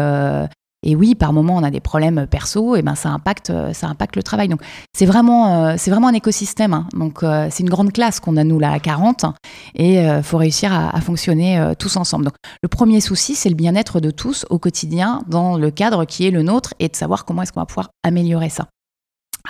et 0.85 0.95
oui, 0.95 1.15
par 1.15 1.33
moment, 1.33 1.57
on 1.57 1.63
a 1.63 1.71
des 1.71 1.81
problèmes 1.81 2.27
perso, 2.27 2.77
et 2.77 2.83
ben 2.83 2.95
ça 2.95 3.09
impacte, 3.09 3.51
ça 3.73 3.89
impacte 3.89 4.17
le 4.17 4.23
travail. 4.23 4.49
Donc 4.49 4.61
c'est 4.93 5.07
vraiment, 5.07 5.65
euh, 5.65 5.75
c'est 5.79 5.91
vraiment 5.91 6.09
un 6.09 6.13
écosystème. 6.13 6.75
Hein. 6.75 6.87
Donc 6.93 7.23
euh, 7.23 7.49
c'est 7.51 7.63
une 7.63 7.71
grande 7.71 7.91
classe 7.91 8.21
qu'on 8.21 8.37
a 8.37 8.45
nous 8.45 8.59
là 8.59 8.71
à 8.71 8.79
40, 8.79 9.25
et 9.75 9.95
il 9.95 9.99
euh, 9.99 10.23
faut 10.23 10.37
réussir 10.37 10.73
à, 10.73 11.01
fonctionner 11.01 11.73
tous 11.79 11.97
ensemble. 11.97 12.27
Donc 12.27 12.35
le 12.63 12.69
premier 12.69 13.01
souci, 13.01 13.35
c'est 13.35 13.49
le 13.49 13.55
bien-être 13.55 14.01
de 14.01 14.11
tous 14.11 14.47
au 14.51 14.59
quotidien 14.59 15.23
dans 15.27 15.57
le 15.57 15.71
cadre 15.71 16.05
qui 16.05 16.27
est 16.27 16.31
le 16.31 16.43
nôtre, 16.43 16.75
et 16.79 16.89
de 16.89 16.97
savoir 16.97 17.25
comment 17.25 17.43
est-ce 17.43 17.53
qu'on 17.53 17.61
va 17.61 17.67
pouvoir 17.67 17.91
améliorer 18.03 18.51
ça. 18.51 18.67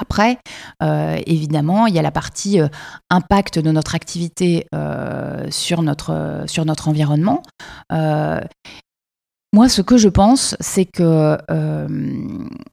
Après, 0.01 0.39
évidemment, 0.81 1.87
il 1.87 1.95
y 1.95 2.01
a 2.01 2.03
la 2.03 2.11
partie 2.11 2.59
impact 3.11 3.61
de 3.61 3.71
notre 3.71 3.95
activité 3.95 4.67
sur, 5.51 5.83
notre, 5.83 6.43
sur 6.47 6.65
notre 6.65 6.89
environnement. 6.89 7.43
Moi, 9.55 9.69
ce 9.69 9.83
que 9.83 9.97
je 9.97 10.09
pense, 10.09 10.57
c'est 10.59 10.85
que 10.85 11.39
euh, 11.49 11.87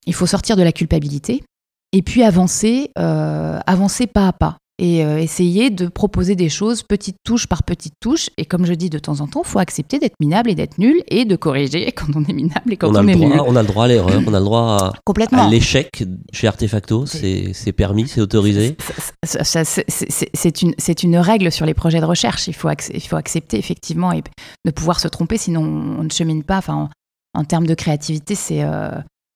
il 0.08 0.16
faut 0.16 0.26
sortir 0.26 0.58
de 0.58 0.64
la 0.64 0.72
culpabilité 0.72 1.44
et 1.92 2.02
puis 2.02 2.24
avancer, 2.24 2.90
euh, 2.98 3.60
avancer 3.68 4.08
pas 4.08 4.28
à 4.28 4.34
pas 4.34 4.58
et 4.82 5.06
euh, 5.06 5.20
essayer 5.20 5.70
de 5.70 5.88
proposer 5.88 6.36
des 6.36 6.50
choses 6.50 6.82
petite 6.82 7.18
touche 7.24 7.46
par 7.46 7.62
petite 7.62 7.94
touche. 8.00 8.32
Et 8.38 8.46
comme 8.46 8.66
je 8.66 8.74
dis 8.74 8.90
de 8.90 8.98
temps 8.98 9.22
en 9.22 9.28
temps, 9.28 9.44
il 9.46 9.48
faut 9.48 9.60
accepter 9.60 10.00
d'être 10.00 10.16
minable 10.20 10.50
et 10.50 10.56
d'être 10.56 10.80
nul 10.80 11.04
et 11.08 11.24
de 11.24 11.36
corriger 11.36 11.92
quand 11.96 12.08
on 12.16 12.24
est 12.26 12.34
minable 12.34 12.74
et 12.74 12.78
quand 12.78 12.90
on, 12.90 12.96
a 12.96 13.04
est 13.04 13.16
droit, 13.16 13.30
nul. 13.30 13.42
On 13.46 13.56
a 13.56 13.62
le 13.62 13.68
droit 13.68 13.86
à 13.86 13.88
l'erreur, 13.88 14.22
on 14.26 14.34
a 14.34 14.40
le 14.40 14.46
droit 14.46 14.62
à, 14.62 14.94
Complètement. 15.06 15.48
l'échec 15.50 16.04
chez 16.34 16.48
Artefacto. 16.48 17.06
C'est 17.06 17.72
permis, 17.74 18.08
c'est 18.08 18.22
autorisé. 18.22 18.76
C'est 19.24 20.62
une, 20.64 20.74
une 21.04 21.18
règle 21.18 21.52
sur 21.52 21.68
les 21.68 21.76
projets 21.76 22.02
de 22.02 22.06
recherche. 22.06 22.48
Il 22.48 22.56
faut, 22.56 22.70
il 22.92 23.02
faut 23.02 23.18
accepter 23.18 23.60
effectivement 23.60 24.12
et 24.12 24.24
de 24.66 24.72
pouvoir 24.72 25.00
se 25.00 25.08
tromper, 25.08 25.38
sinon 25.38 25.62
on 25.62 26.04
ne 26.04 26.10
chemine 26.10 26.44
pas. 26.44 26.58
Enfin, 26.58 26.90
en, 27.36 27.44
termes 27.44 27.68
de 27.68 27.76
créativité, 27.76 28.34
c'est 28.34 28.64
euh, 28.64 28.90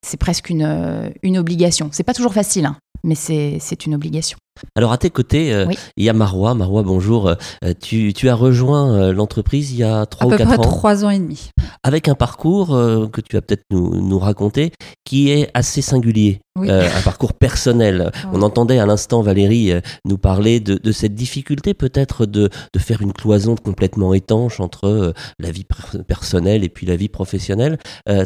c'est 0.06 0.18
presque 0.18 0.50
une, 0.50 1.12
une 1.22 1.38
obligation. 1.38 1.90
C'est 1.92 2.04
pas 2.04 2.14
toujours 2.14 2.34
facile, 2.34 2.66
hein, 2.66 2.78
mais 3.06 3.16
c'est 3.16 3.86
une 3.86 3.96
obligation. 3.96 4.38
Alors 4.76 4.94
à 4.94 4.98
tes 4.98 5.10
côtés, 5.10 5.54
euh, 5.54 5.66
il 5.98 6.06
y 6.06 6.10
a 6.10 6.14
Marois. 6.14 6.54
Marois, 6.54 6.84
bonjour. 6.84 7.28
Euh, 7.28 7.74
tu, 7.82 8.30
as 8.30 8.36
rejoint 8.36 8.94
euh, 8.94 9.14
l'entreprise 9.14 9.74
il 9.74 9.78
y 9.78 9.84
a 9.84 10.06
trois 10.06 10.28
ou 10.28 10.38
quatre 10.38 10.60
ans. 10.60 10.64
trois 10.64 11.04
ans 11.04 11.10
et 11.10 11.20
demi. 11.20 11.50
Avec 11.84 12.08
un 12.08 12.16
parcours 12.16 12.70
que 12.70 13.22
tu 13.22 13.36
vas 13.36 13.42
peut-être 13.42 13.66
nous, 13.70 14.18
raconter 14.18 14.72
qui 15.04 15.30
est 15.30 15.52
assez 15.54 15.82
singulier. 15.82 16.40
un 16.58 17.02
parcours 17.04 17.34
personnel. 17.34 18.12
On 18.34 18.42
entendait 18.42 18.80
à 18.80 18.88
l'instant 18.88 19.22
Valérie 19.22 19.72
nous 20.04 20.18
parler 20.18 20.60
de, 20.60 20.92
cette 20.92 21.14
difficulté 21.14 21.76
peut-être 21.76 22.26
de, 22.26 22.50
faire 22.80 23.02
une 23.02 23.14
cloison 23.14 23.56
complètement 23.56 24.16
étanche 24.16 24.60
entre 24.60 25.14
la 25.38 25.52
vie 25.52 25.66
personnelle 26.08 26.64
et 26.64 26.70
puis 26.70 26.88
la 26.88 26.96
vie 26.96 27.10
professionnelle. 27.10 27.78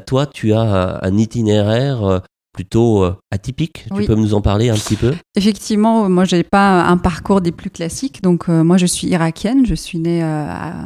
toi, 0.05 0.25
tu 0.25 0.53
as 0.53 1.00
un 1.03 1.17
itinéraire 1.17 2.21
plutôt 2.53 3.03
euh, 3.03 3.15
atypique. 3.32 3.86
Tu 3.96 4.06
peux 4.06 4.15
nous 4.15 4.34
en 4.34 4.41
parler 4.41 4.70
un 4.70 4.75
petit 4.75 4.96
peu? 4.96 5.13
Effectivement, 5.36 6.10
moi, 6.10 6.25
j'ai 6.25 6.44
pas 6.44 6.84
un 6.84 6.98
parcours 6.98 7.41
des 7.41 7.51
plus 7.51 7.70
classiques. 7.70 8.22
Donc, 8.24 8.50
euh, 8.50 8.63
moi, 8.63 8.77
je 8.77 8.86
suis 8.86 9.08
irakienne. 9.08 9.65
Je 9.65 9.75
suis 9.75 10.00
née 10.00 10.24
euh, 10.24 10.46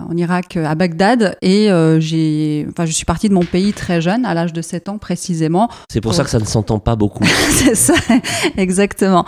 en 0.09 0.15
Irak, 0.15 0.57
à 0.57 0.75
Bagdad, 0.75 1.37
et 1.41 1.69
j'ai, 1.99 2.67
enfin, 2.69 2.85
je 2.85 2.91
suis 2.91 3.05
partie 3.05 3.29
de 3.29 3.33
mon 3.33 3.43
pays 3.43 3.73
très 3.73 4.01
jeune, 4.01 4.25
à 4.25 4.33
l'âge 4.33 4.53
de 4.53 4.61
7 4.61 4.89
ans 4.89 4.97
précisément. 4.97 5.69
C'est 5.91 6.01
pour, 6.01 6.13
ça 6.13 6.23
que 6.23 6.29
ça 6.29 6.39
ne 6.39 6.45
s'entend 6.45 6.79
pas 6.79 6.95
beaucoup. 6.95 7.23
c'est 7.49 7.75
ça, 7.75 7.93
exactement. 8.57 9.25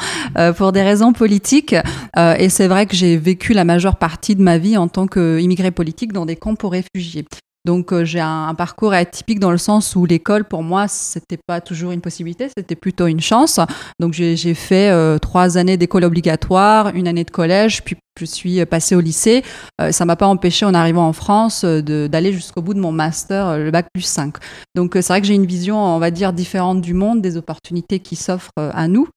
pour 0.57 0.71
des 0.71 0.83
raisons 0.83 1.13
politiques. 1.13 1.75
et 2.17 2.49
c'est 2.49 2.67
vrai 2.67 2.85
que 2.85 2.95
j'ai 2.95 3.17
vécu 3.17 3.53
la 3.53 3.63
majeure 3.63 3.95
partie 3.95 4.35
de 4.35 4.41
ma 4.41 4.57
vie 4.57 4.77
en 4.77 4.87
tant 4.87 5.07
qu'immigré 5.07 5.71
politique 5.71 6.13
dans 6.13 6.25
des 6.25 6.35
camps 6.35 6.55
pour 6.55 6.71
réfugiés. 6.71 7.25
Donc 7.65 7.91
euh, 7.91 8.05
j'ai 8.05 8.19
un, 8.19 8.53
parcours 8.55 8.93
atypique 8.93 9.39
dans 9.39 9.51
le 9.51 9.57
sens 9.57 9.95
où 9.95 10.05
l'école 10.05 10.45
pour 10.45 10.63
moi 10.63 10.87
c'était 10.87 11.39
pas 11.45 11.59
toujours 11.59 11.91
une 11.91 12.01
possibilité, 12.01 12.47
c'était 12.55 12.75
plutôt 12.75 13.07
une 13.07 13.19
chance. 13.19 13.59
Donc 13.99 14.13
j'ai 14.13 14.53
fait 14.53 14.89
euh, 14.91 15.17
trois 15.17 15.57
années 15.57 15.75
d'école 15.75 16.05
obligatoire, 16.05 16.95
une 16.95 17.07
année 17.07 17.23
de 17.23 17.31
collège, 17.31 17.83
puis 17.83 17.97
je 18.17 18.25
suis 18.25 18.65
passée 18.65 18.95
au 18.95 19.01
lycée. 19.01 19.43
Euh, 19.81 19.91
ça 19.91 20.05
m'a 20.05 20.15
pas 20.15 20.27
empêché 20.27 20.65
en 20.65 20.73
arrivant 20.73 21.07
en 21.07 21.11
France 21.11 21.65
d'aller 21.65 22.31
jusqu'au 22.31 22.61
bout 22.61 22.73
de 22.73 22.79
mon 22.79 22.93
master, 22.93 23.57
le 23.57 23.71
bac 23.71 23.87
plus 23.93 24.03
5. 24.03 24.35
Donc 24.75 24.91
c'est 24.93 25.07
vrai 25.07 25.19
que 25.19 25.27
j'ai 25.27 25.33
une 25.33 25.45
vision, 25.45 25.77
on 25.77 25.99
va 25.99 26.11
dire, 26.11 26.31
différente 26.31 26.81
du 26.81 26.93
monde, 26.93 27.21
des 27.21 27.35
opportunités 27.35 27.99
qui 27.99 28.15
s'offrent 28.15 28.51
à 28.57 28.87
nous. 28.87 29.09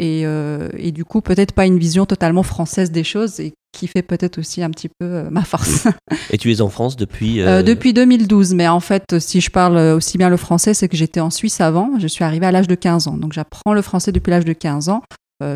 Et, 0.00 0.22
et, 0.22 0.92
du 0.92 1.04
coup 1.04 1.20
peut-être 1.20 1.52
pas 1.52 1.66
une 1.66 1.78
vision 1.78 2.06
totalement 2.06 2.42
française 2.42 2.90
des 2.90 3.04
choses 3.04 3.40
qui 3.76 3.86
fait 3.86 4.02
peut-être 4.02 4.38
aussi 4.38 4.62
un 4.62 4.70
petit 4.70 4.88
peu 4.88 5.04
euh, 5.04 5.30
ma 5.30 5.42
force. 5.42 5.86
Et 6.30 6.38
tu 6.38 6.50
es 6.50 6.60
en 6.60 6.70
France 6.70 6.96
depuis 6.96 7.40
euh, 7.40 7.58
euh, 7.58 7.62
Depuis 7.62 7.92
2012, 7.92 8.54
mais 8.54 8.66
en 8.66 8.80
fait, 8.80 9.18
si 9.18 9.40
je 9.40 9.50
parle 9.50 9.76
aussi 9.76 10.18
bien 10.18 10.30
le 10.30 10.36
français, 10.36 10.74
c'est 10.74 10.88
que 10.88 10.96
j'étais 10.96 11.20
en 11.20 11.30
Suisse 11.30 11.60
avant. 11.60 11.90
Je 11.98 12.06
suis 12.06 12.24
arrivée 12.24 12.46
à 12.46 12.52
l'âge 12.52 12.68
de 12.68 12.74
15 12.74 13.08
ans, 13.08 13.16
donc 13.18 13.32
j'apprends 13.32 13.74
le 13.74 13.82
français 13.82 14.12
depuis 14.12 14.30
l'âge 14.30 14.44
de 14.44 14.52
15 14.54 14.88
ans. 14.88 15.02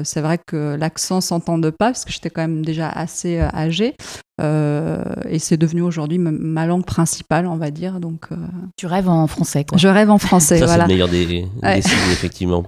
c'est 0.05 0.21
vrai 0.21 0.39
que 0.47 0.77
l'accent 0.79 1.23
s'entende 1.23 1.71
pas 1.71 1.87
parce 1.87 2.05
que 2.05 2.13
j'étais 2.13 2.29
quand 2.29 2.43
même 2.43 2.65
déjà 2.65 2.89
assez 2.89 3.41
âgée 3.41 3.95
et 4.43 5.39
c'est 5.39 5.57
devenu 5.57 5.83
aujourd'hui 5.83 6.19
ma 6.19 6.67
langue 6.67 6.85
principale, 6.85 7.47
on 7.47 7.57
va 7.57 7.71
dire. 7.71 8.01
Donc, 8.01 8.29
tu 8.77 8.87
rêves 8.87 9.09
en 9.09 9.27
français, 9.27 9.65
quoi. 9.65 9.79
Je 9.79 9.89
rêve 9.89 10.11
en 10.11 10.19
français, 10.19 10.59
Ça, 10.59 10.67
voilà. 10.67 10.85
C'est 10.85 10.89
le 10.89 10.95
meilleur 10.95 11.09
des, 11.09 11.27
des 11.27 11.83
signes, 11.83 12.13
effectivement 12.13 12.65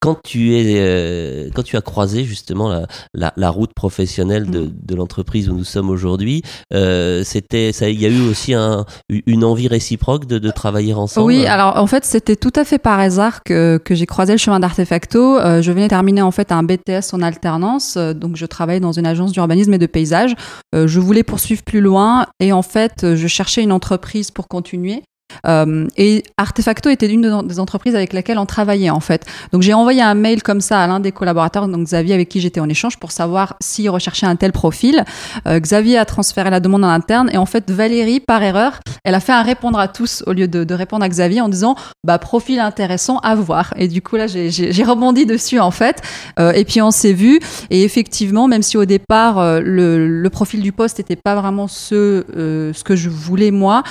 quand 0.00 0.16
tu 0.22 0.56
es 0.56 0.76
euh, 0.78 1.50
quand 1.54 1.62
tu 1.62 1.76
as 1.76 1.82
croisé 1.82 2.24
justement 2.24 2.70
la, 2.70 2.86
la, 3.14 3.32
la 3.36 3.50
route 3.50 3.74
professionnelle 3.74 4.50
de, 4.50 4.60
mm. 4.60 4.72
de 4.82 4.94
l'entreprise 4.94 5.48
où 5.48 5.54
nous 5.54 5.64
sommes 5.64 5.90
aujourd'hui, 5.90 6.42
euh, 6.72 7.22
c'était 7.22 7.72
ça 7.72 7.88
il 7.88 8.00
y 8.00 8.06
a 8.06 8.08
eu 8.08 8.22
aussi 8.28 8.54
un, 8.54 8.86
une 9.08 9.44
envie 9.44 9.68
réciproque 9.68 10.26
de, 10.26 10.38
de, 10.38 10.50
travailler 10.50 10.94
ensemble? 10.94 11.26
Oui, 11.26 11.46
alors 11.46 11.76
en 11.76 11.86
fait 11.86 12.04
c'était 12.04 12.36
tout 12.36 12.52
à 12.56 12.64
fait 12.64 12.78
par 12.78 12.98
hasard 12.98 13.42
que, 13.44 13.78
que 13.84 13.94
j'ai 13.94 14.06
croisé 14.06 14.32
le 14.32 14.38
chemin 14.38 14.58
d'Artefacto. 14.58 15.38
Euh, 15.38 15.60
je 15.60 15.70
venais 15.70 15.88
terminer 15.88 16.22
en 16.22 16.30
fait 16.30 16.50
un 16.50 16.62
BTS 16.62 17.12
en 17.12 17.20
alternance, 17.20 17.96
euh, 17.96 18.14
donc 18.14 18.36
je 18.36 18.46
travaillais 18.46 18.80
dans 18.80 18.92
une 18.92 19.06
agence 19.06 19.32
d'urbanisme 19.32 19.74
et 19.74 19.78
de 19.78 19.86
paysage. 19.86 20.34
Euh, 20.74 20.86
je 20.86 20.98
voulais 20.98 21.22
poursuivre 21.22 21.62
plus 21.62 21.80
loin 21.80 22.26
et 22.40 22.52
en 22.52 22.62
fait 22.62 23.14
je 23.14 23.26
cherchais 23.26 23.62
une 23.62 23.72
entreprise 23.72 24.30
pour 24.30 24.48
continuer 24.48 25.02
Euh, 25.46 25.86
et 25.96 26.22
Artefacto 26.36 26.90
était 26.90 27.08
l'une 27.08 27.42
des 27.46 27.60
entreprises 27.60 27.94
avec 27.94 28.12
lesquelles 28.12 28.38
on 28.38 28.46
travaillait 28.46 28.90
en 28.90 29.00
fait. 29.00 29.24
Donc 29.52 29.62
j'ai 29.62 29.74
envoyé 29.74 30.02
un 30.02 30.14
mail 30.14 30.42
comme 30.42 30.60
ça 30.60 30.80
à 30.80 30.86
l'un 30.86 31.00
des 31.00 31.12
collaborateurs, 31.12 31.68
donc 31.68 31.84
Xavier 31.84 32.14
avec 32.14 32.28
qui 32.28 32.40
j'étais 32.40 32.60
en 32.60 32.68
échange 32.68 32.98
pour 32.98 33.12
savoir 33.12 33.56
s'il 33.60 33.90
recherchait 33.90 34.26
un 34.26 34.36
tel 34.36 34.52
profil. 34.52 35.04
Euh, 35.46 35.58
Xavier 35.58 35.98
a 35.98 36.04
transféré 36.04 36.50
la 36.50 36.60
demande 36.60 36.84
en 36.84 36.88
interne 36.88 37.30
et 37.32 37.36
en 37.36 37.46
fait 37.46 37.70
Valérie 37.70 38.20
par 38.20 38.42
erreur, 38.42 38.80
elle 39.04 39.14
a 39.14 39.20
fait 39.20 39.32
un 39.32 39.42
répondre 39.42 39.78
à 39.78 39.88
tous 39.88 40.22
au 40.26 40.32
lieu 40.32 40.48
de, 40.48 40.74
répondre 40.74 41.04
à 41.04 41.08
Xavier 41.08 41.40
en 41.40 41.48
disant 41.48 41.74
bah 42.04 42.18
profil 42.18 42.60
intéressant 42.60 43.18
à 43.18 43.34
voir. 43.34 43.74
Et 43.76 43.88
du 43.88 44.02
coup 44.02 44.16
là 44.16 44.26
j'ai 44.26 44.84
rebondi 44.84 45.26
dessus 45.26 45.60
en 45.60 45.70
fait. 45.70 46.02
Euh, 46.38 46.52
et 46.52 46.64
puis 46.64 46.80
on 46.82 46.90
s'est 46.90 47.12
vu 47.12 47.40
et 47.70 47.82
effectivement 47.82 48.48
même 48.48 48.62
si 48.62 48.76
au 48.76 48.84
départ 48.84 49.60
le, 49.60 50.28
profil 50.30 50.62
du 50.62 50.70
poste 50.70 50.98
n'était 50.98 51.16
pas 51.16 51.34
vraiment 51.34 51.66
ce 51.66 52.24
ce 52.72 52.84
que 52.84 52.94
je 52.94 53.08
voulais 53.10 53.50
moi, 53.50 53.82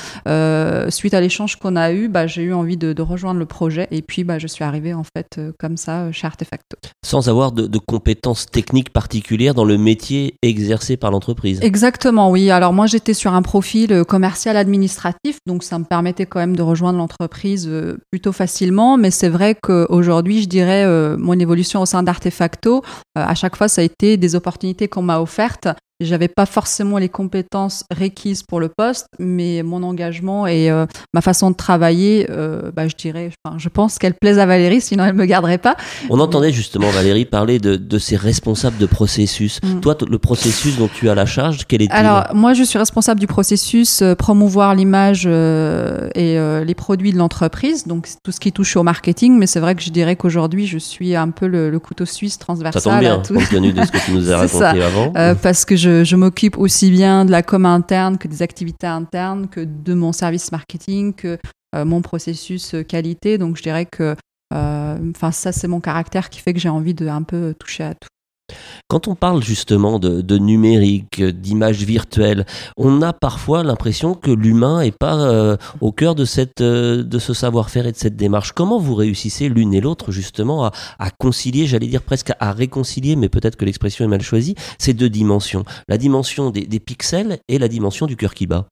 suite 0.90 1.14
à 1.14 1.20
l'échange 1.30 1.58
qu'on 1.58 1.76
a 1.76 1.92
eu, 1.92 2.08
bah, 2.08 2.26
j'ai 2.26 2.42
eu 2.42 2.54
envie 2.54 2.76
de, 2.76 2.92
de, 2.92 3.02
rejoindre 3.04 3.40
le 3.40 3.46
projet 3.46 3.88
et 3.92 4.02
puis 4.02 4.24
bah, 4.24 4.40
je 4.40 4.48
suis 4.48 4.64
arrivée 4.64 4.96
en 4.96 5.04
fait 5.04 5.40
comme 5.60 5.78
ça 5.78 6.12
chez 6.12 6.26
Artefacto. 6.26 6.76
Sans 7.06 7.30
avoir 7.30 7.52
de, 7.52 7.68
de 7.68 7.78
compétences 7.78 8.48
techniques 8.48 8.92
particulières 8.92 9.54
dans 9.54 9.64
le 9.64 9.78
métier 9.78 10.34
exercé 10.42 10.98
par 10.98 11.12
l'entreprise. 11.12 11.60
Exactement, 11.62 12.32
oui. 12.32 12.50
Alors 12.50 12.74
moi 12.74 12.88
j'étais 12.88 13.14
sur 13.14 13.34
un 13.34 13.44
profil 13.44 14.04
commercial 14.06 14.58
administratif, 14.58 15.38
donc 15.46 15.64
ça 15.64 15.78
me 15.78 15.84
permettait 15.84 16.26
quand 16.26 16.40
même 16.40 16.56
de 16.56 16.64
rejoindre 16.64 16.98
l'entreprise 16.98 17.70
plutôt 18.12 18.32
facilement, 18.32 18.98
mais 18.98 19.12
c'est 19.12 19.30
vrai 19.30 19.56
qu'aujourd'hui 19.62 20.42
je 20.42 20.48
dirais 20.48 20.86
mon 21.18 21.38
évolution 21.38 21.82
au 21.82 21.86
sein 21.86 22.02
d'Artefacto, 22.02 22.84
à 23.14 23.36
chaque 23.36 23.56
fois 23.56 23.68
ça 23.68 23.82
a 23.82 23.84
été 23.84 24.18
des 24.18 24.34
opportunités 24.34 24.88
qu'on 24.88 25.04
m'a 25.04 25.20
offertes 25.20 25.68
j'avais 26.06 26.30
pas 26.30 26.46
forcément 26.46 26.98
les 26.98 27.10
compétences 27.10 27.84
requises 27.96 28.44
pour 28.44 28.62
le 28.62 28.70
poste, 28.70 29.08
mais 29.20 29.64
mon 29.64 29.84
engagement 29.84 30.48
et 30.48 30.72
euh, 30.72 30.86
ma 31.14 31.20
façon 31.20 31.52
de 31.52 31.56
travailler, 31.56 32.28
euh, 32.30 32.72
bah, 32.74 32.88
je 32.88 32.96
dirais, 32.96 33.32
enfin, 33.44 33.58
je 33.58 33.68
pense 33.68 34.00
qu'elle 34.00 34.14
plaise 34.14 34.40
à 34.40 34.46
Valérie, 34.46 34.80
sinon 34.80 35.04
elle 35.04 35.14
me 35.14 35.26
garderait 35.26 35.58
pas. 35.58 35.76
On 36.10 36.20
entendait 36.20 36.54
justement 36.54 36.90
Valérie 36.90 37.26
parler 37.26 37.60
de, 37.60 37.76
de 37.76 37.98
ces 37.98 38.16
responsables 38.16 38.78
de 38.78 38.86
processus. 38.86 39.60
Mm. 39.62 39.82
Toi, 39.82 39.98
le 40.10 40.20
processus 40.20 40.78
dont 40.78 40.88
tu 40.88 41.10
as 41.10 41.16
la 41.16 41.26
charge, 41.26 41.66
quel 41.68 41.82
est-il? 41.82 41.92
Alors, 41.92 42.28
moi, 42.34 42.54
je 42.54 42.64
suis 42.64 42.80
responsable 42.80 43.20
du 43.20 43.28
processus 43.28 44.02
euh, 44.02 44.16
promouvoir 44.16 44.76
l'image 44.76 45.26
et 45.26 46.40
les 46.66 46.76
produits 46.76 47.12
de 47.12 47.18
l'entreprise, 47.18 47.86
donc 47.86 48.08
tout 48.24 48.32
ce 48.32 48.40
qui 48.40 48.52
touche 48.52 48.78
au 48.78 48.84
marketing. 48.84 49.38
Mais 49.38 49.48
c'est 49.48 49.60
vrai 49.60 49.76
que 49.76 49.82
je 49.82 49.90
dirais 49.90 50.16
qu'aujourd'hui, 50.16 50.66
je 50.66 50.78
suis 50.78 51.16
un 51.16 51.30
peu 51.30 51.48
le, 51.48 51.78
couteau 51.80 52.06
suisse 52.06 52.38
transversal. 52.38 52.82
Ça 52.82 52.90
tombe 52.90 53.00
bien, 53.00 53.22
compte 53.26 53.50
tenu 53.50 53.74
de 53.74 53.84
ce 53.84 53.92
que 53.92 53.98
tu 54.06 54.12
nous 54.12 54.32
as 54.32 54.38
raconté 54.48 54.84
avant. 54.84 55.36
parce 55.42 55.66
que 55.66 55.76
je 55.76 55.89
je, 56.04 56.16
m'occupe 56.16 56.58
aussi 56.58 56.92
bien 56.92 57.26
de 57.26 57.32
la 57.32 57.44
com 57.44 57.66
interne 57.66 58.18
que 58.18 58.28
des 58.28 58.42
activités 58.42 58.88
internes, 58.88 59.48
que 59.48 59.62
de 59.62 59.94
mon 59.94 60.12
service 60.12 60.52
marketing, 60.52 61.14
que 61.14 61.38
euh, 61.76 61.86
mon 61.86 62.02
processus 62.02 62.74
euh, 62.74 62.84
qualité. 62.84 63.38
Donc 63.38 63.58
je 63.58 63.64
dirais 63.64 63.86
que 63.86 64.16
euh, 64.54 64.98
ça 65.32 65.52
c'est 65.52 65.68
mon 65.68 65.80
caractère 65.80 66.30
qui 66.30 66.40
fait 66.40 66.54
que 66.54 66.60
j'ai 66.60 66.70
envie 66.70 66.94
de 66.94 67.08
un 67.08 67.24
peu 67.24 67.54
toucher 67.58 67.84
à 67.84 67.94
tout. 67.94 68.10
Quand 68.88 69.08
on 69.08 69.16
parle 69.16 69.44
justement 69.44 70.00
de, 70.00 70.38
numérique, 70.38 71.24
d'images 71.24 71.84
virtuelles, 71.84 72.46
on 72.78 73.02
a 73.02 73.14
parfois 73.14 73.64
l'impression 73.64 74.14
que 74.14 74.32
l'humain 74.32 74.82
n'est 74.82 74.92
pas 74.92 75.20
euh, 75.20 75.58
au 75.82 75.92
cœur 75.92 76.16
de, 76.16 76.26
cette, 76.26 76.62
euh, 76.62 77.04
de 77.04 77.20
ce 77.20 77.34
savoir-faire 77.34 77.86
et 77.88 77.92
de 77.92 77.98
cette 77.98 78.16
démarche. 78.16 78.52
Comment 78.52 78.80
vous 78.80 78.96
réussissez 78.96 79.50
l'une 79.50 79.74
et 79.74 79.82
l'autre 79.82 80.12
justement 80.12 80.66
à, 80.66 81.12
concilier, 81.20 81.68
j'allais 81.68 81.88
dire 81.88 82.02
presque 82.02 82.32
à 82.40 82.52
réconcilier, 82.52 83.16
mais 83.16 83.30
peut-être 83.30 83.56
que 83.56 83.66
l'expression 83.66 84.06
est 84.06 84.10
mal 84.10 84.22
choisie, 84.22 84.56
ces 84.78 84.94
deux 84.94 85.10
dimensions 85.10 85.64
La 85.88 85.98
dimension 85.98 86.50
des, 86.50 86.66
des 86.66 86.80
pixels 86.80 87.40
et 87.48 87.60
la 87.60 87.68
dimension 87.68 88.06
du 88.06 88.16
cœur 88.16 88.34
qui 88.34 88.48
bat 88.48 88.68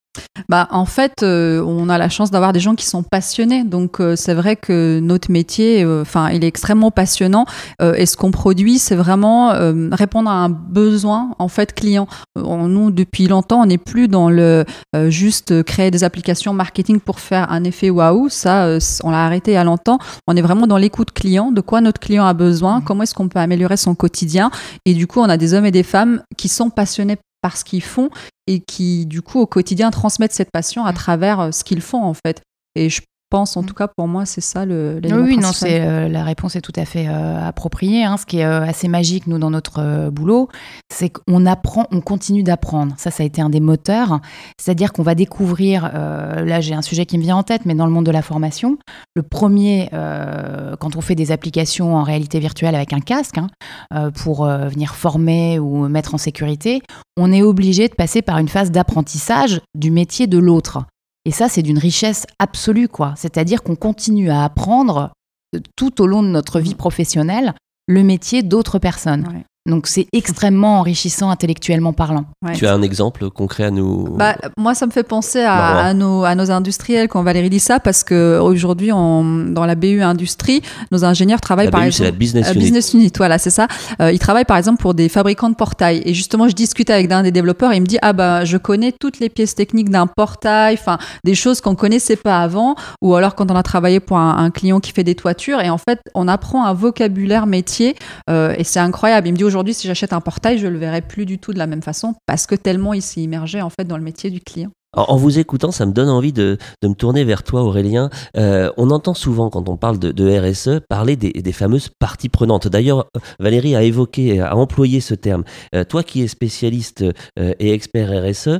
bah, 0.50 0.68
en 0.72 0.86
fait, 0.86 1.24
euh, 1.24 1.62
on 1.66 1.90
a 1.90 1.98
la 1.98 2.10
chance 2.10 2.32
d'avoir 2.32 2.54
des 2.54 2.60
gens 2.60 2.76
qui 2.76 2.86
sont 2.86 3.04
passionnés. 3.04 3.64
Donc, 3.64 4.00
euh, 4.00 4.16
c'est 4.16 4.34
vrai 4.34 4.56
que 4.56 5.00
notre 5.02 5.32
métier, 5.32 5.84
euh, 5.84 6.02
enfin, 6.02 6.30
il 6.30 6.44
est 6.44 6.48
extrêmement 6.48 6.92
passionnant. 6.92 7.46
et 7.82 8.06
ce 8.06 8.18
qu'on 8.18 8.32
produit, 8.32 8.80
c'est 8.80 8.96
vraiment 8.96 9.50
répondre 9.92 10.30
à 10.30 10.34
un 10.34 10.50
besoin, 10.50 11.32
en 11.40 11.48
fait, 11.48 11.74
client. 11.74 12.08
nous, 12.36 12.92
depuis 12.92 13.28
longtemps, 13.28 13.62
on 13.62 13.66
n'est 13.66 13.78
plus 13.78 14.08
dans 14.08 14.30
le 14.30 14.66
juste 15.08 15.64
créer 15.64 15.92
des 15.92 16.04
applications 16.04 16.54
marketing 16.54 17.00
pour 17.00 17.20
faire 17.20 17.52
un 17.52 17.64
effet 17.64 17.90
waouh. 17.90 18.30
Ça, 18.30 18.78
on 19.04 19.12
l'a 19.12 19.26
arrêté 19.26 19.52
il 19.52 19.54
y 19.56 19.58
a 19.58 19.64
longtemps. 19.64 20.00
On 20.28 20.36
est 20.36 20.42
vraiment 20.42 20.68
dans 20.68 20.78
l'écoute 20.78 21.12
client, 21.12 21.52
de 21.52 21.62
quoi 21.62 21.82
notre 21.82 22.00
client 22.00 22.26
a 22.26 22.34
besoin, 22.34 22.80
mmh. 22.80 22.84
comment 22.84 23.04
est-ce 23.04 23.14
qu'on 23.14 23.30
peut 23.30 23.40
améliorer 23.40 23.78
son 23.78 23.96
quotidien. 23.96 24.52
Et 24.86 24.94
du 24.94 25.08
coup, 25.08 25.20
on 25.20 25.30
a 25.30 25.38
des 25.38 25.54
hommes 25.54 25.66
et 25.66 25.72
des 25.72 25.84
femmes 25.84 26.22
qui 26.38 26.48
sont 26.48 26.70
passionnés 26.70 27.18
par 27.42 27.58
ce 27.58 27.64
qu'ils 27.64 27.84
font 27.84 28.10
et 28.48 28.60
qui, 28.60 29.06
du 29.06 29.22
coup, 29.22 29.40
au 29.40 29.48
quotidien, 29.48 29.92
transmettent 29.92 30.34
cette 30.34 30.52
passion 30.52 30.86
à 30.86 30.94
travers 30.94 31.40
euh, 31.40 31.52
ce 31.52 31.64
qu'ils 31.64 31.82
font, 31.82 32.04
en 32.04 32.14
fait. 32.14 32.42
Et 32.76 32.90
je 32.90 33.02
pense, 33.30 33.58
en 33.58 33.64
mm. 33.64 33.66
tout 33.66 33.74
cas 33.74 33.88
pour 33.88 34.08
moi, 34.08 34.26
c'est 34.26 34.42
ça 34.42 34.66
le. 34.66 35.00
Oui, 35.04 35.38
non, 35.38 35.52
c'est 35.54 35.82
euh, 35.82 36.08
la 36.08 36.24
réponse 36.24 36.56
est 36.56 36.62
tout 36.62 36.74
à 36.76 36.86
fait 36.86 37.08
euh, 37.08 37.48
appropriée. 37.48 38.04
Hein. 38.04 38.18
Ce 38.18 38.26
qui 38.26 38.40
est 38.40 38.44
assez 38.44 38.88
magique 38.88 39.28
nous 39.28 39.40
dans 39.40 39.50
notre 39.50 40.10
boulot, 40.10 40.50
c'est 40.92 41.10
qu'on 41.10 41.46
apprend, 41.46 41.88
on 41.92 42.02
continue 42.02 42.44
d'apprendre. 42.44 42.94
Ça, 42.98 43.12
ça 43.12 43.24
a 43.24 43.26
été 43.26 43.42
un 43.42 43.50
des 43.50 43.60
moteurs. 43.60 44.20
C'est-à-dire 44.60 44.94
qu'on 44.94 45.04
va 45.04 45.16
découvrir. 45.16 45.92
là, 45.94 46.62
j'ai 46.62 46.74
un 46.74 46.82
sujet 46.82 47.06
qui 47.06 47.18
me 47.18 47.24
vient 47.24 47.38
en 47.38 47.44
tête, 47.44 47.66
mais 47.66 47.76
dans 47.76 47.86
le 47.86 47.92
monde 47.92 48.06
de 48.06 48.12
la 48.12 48.22
formation, 48.22 48.78
le 49.16 49.24
premier, 49.24 49.90
quand 49.92 50.96
on 50.96 51.02
fait 51.02 51.16
des 51.16 51.32
applications 51.32 51.96
en 51.96 52.04
réalité 52.04 52.40
virtuelle 52.40 52.76
avec 52.76 52.94
un 52.94 53.00
casque 53.00 53.38
hein, 53.38 54.12
pour 54.12 54.46
venir 54.46 54.96
former 54.96 55.60
ou 55.60 55.88
mettre 55.88 56.16
en 56.16 56.18
sécurité, 56.18 56.82
on 57.18 57.32
est 57.32 57.42
obligé 57.42 57.88
de 57.88 57.96
passer 57.96 58.22
par 58.22 58.38
une 58.38 58.48
phase 58.48 58.72
d'apprentissage 58.72 59.62
du 59.76 59.92
métier 59.92 60.28
de 60.28 60.38
l'autre. 60.38 60.86
Et 61.28 61.32
ça, 61.32 61.50
c'est 61.50 61.62
d'une 61.62 61.78
richesse 61.78 62.26
absolue, 62.40 62.88
quoi. 62.88 63.14
C'est-à-dire 63.18 63.62
qu'on 63.62 63.76
continue 63.76 64.30
à 64.30 64.46
apprendre 64.46 65.12
euh, 65.54 65.60
tout 65.76 66.02
au 66.02 66.08
long 66.08 66.24
de 66.24 66.30
notre 66.30 66.62
vie 66.62 66.74
professionnelle 66.74 67.54
le 67.86 68.02
métier 68.02 68.44
d'autres 68.44 68.80
personnes. 68.80 69.44
Donc 69.68 69.88
c'est 69.88 70.08
extrêmement 70.14 70.80
enrichissant 70.80 71.30
intellectuellement 71.30 71.92
parlant. 71.94 72.26
Tu 72.54 72.66
as 72.66 72.74
un 72.74 72.82
exemple 72.82 73.30
concret 73.30 73.66
à 73.66 73.72
nous 73.72 74.06
bah, 74.18 74.36
Moi, 74.58 74.74
ça 74.76 74.86
me 74.86 74.92
fait 74.92 75.04
penser 75.04 75.44
à, 75.46 75.94
nos, 75.94 76.24
à 76.24 76.36
nos 76.36 76.52
industriels 76.52 77.10
quand 77.10 77.22
Valérie 77.22 77.50
dit 77.50 77.60
ça, 77.60 77.80
parce 77.80 78.04
qu'aujourd'hui, 78.04 78.90
dans 78.90 79.66
la 79.66 79.76
BU 79.76 80.02
Industrie, 80.02 80.62
nos 80.92 81.04
ingénieurs 81.04 81.42
travaillent 81.42 81.70
par 81.70 81.84
exemple... 81.84 82.06
la 82.06 82.12
business, 82.12 82.52
unit. 82.52 82.60
business 82.60 82.94
unit. 82.94 83.12
voilà, 83.18 83.38
c'est 83.38 83.50
ça. 83.50 83.68
Euh, 84.02 84.12
ils 84.12 84.20
travaillent 84.20 84.46
par 84.46 84.58
exemple 84.58 84.82
pour 84.82 84.94
des 84.94 85.10
fabricants 85.10 85.50
de 85.50 85.56
portails. 85.56 86.02
Et 86.06 86.14
justement, 86.14 86.48
je 86.48 86.54
discute 86.56 86.90
avec 86.90 87.12
un 87.12 87.24
des 87.24 87.32
développeurs 87.32 87.74
et 87.74 87.78
il 87.78 87.82
me 87.82 87.88
dit, 87.88 87.98
ah 88.02 88.14
bah, 88.14 88.46
je 88.46 88.58
connais 88.58 88.94
toutes 88.94 89.20
les 89.20 89.30
pièces 89.30 89.56
techniques 89.56 89.90
d'un 89.90 90.08
portail, 90.08 90.78
enfin, 90.80 90.98
des 91.26 91.36
choses 91.36 91.60
qu'on 91.60 91.76
connaissait 91.76 92.16
pas 92.16 92.42
avant, 92.42 92.76
ou 93.02 93.16
alors 93.16 93.36
quand 93.36 93.52
on 93.52 93.56
a 93.56 93.64
travaillé 93.64 94.00
pour 94.00 94.18
un, 94.18 94.50
client 94.52 94.80
qui 94.80 94.94
fait 94.94 95.04
des 95.04 95.16
toitures, 95.16 95.60
et 95.60 95.70
en 95.70 95.78
fait, 95.78 96.00
on 96.16 96.28
apprend 96.28 96.66
un 96.66 96.74
vocabulaire 96.74 97.48
métier, 97.48 97.96
euh, 98.30 98.56
et 98.58 98.64
c'est 98.64 98.80
incroyable. 98.80 99.28
Il 99.28 99.34
me 99.34 99.38
dit, 99.38 99.44
aujourd'hui, 99.44 99.57
si 99.74 99.88
j'achète 99.88 100.14
un 100.14 100.22
portail, 100.22 100.58
je 100.58 100.68
le 100.68 100.78
verrai 100.78 101.02
plus 101.02 101.26
du 101.26 101.40
tout 101.40 101.54
de 101.54 101.60
la 101.60 101.68
même 101.68 101.82
façon 101.82 102.16
parce 102.26 102.46
que 102.46 102.56
tellement 102.56 102.94
il 102.94 103.02
s'est 103.02 103.22
immergé 103.22 103.62
en 103.62 103.70
fait 103.70 103.86
dans 103.86 103.98
le 103.98 104.04
métier 104.04 104.30
du 104.30 104.40
client. 104.40 104.72
En 104.94 105.18
vous 105.18 105.38
écoutant, 105.38 105.72
ça 105.72 105.86
me 105.86 105.92
donne 105.92 106.10
envie 106.10 106.34
de, 106.34 106.58
me 106.84 106.94
tourner 106.94 107.24
vers 107.24 107.44
toi, 107.44 107.62
Aurélien. 107.62 108.10
Euh, 108.36 108.72
on 108.78 108.90
entend 108.90 109.14
souvent, 109.14 109.50
quand 109.50 109.70
on 109.70 109.78
parle 109.78 110.00
de, 110.00 110.40
RSE, 110.40 110.82
parler 110.90 111.16
des, 111.16 111.52
fameuses 111.52 111.90
parties 112.00 112.30
prenantes. 112.30 112.68
D'ailleurs, 112.68 113.08
Valérie 113.40 113.76
a 113.76 113.84
évoqué, 113.84 114.40
a 114.40 114.56
employé 114.56 115.00
ce 115.02 115.14
terme. 115.14 115.44
Euh, 115.76 115.84
toi 115.84 116.04
qui 116.04 116.24
es 116.24 116.28
spécialiste 116.28 117.04
euh, 117.38 117.54
et 117.60 117.74
expert 117.74 118.10
RSE, 118.10 118.60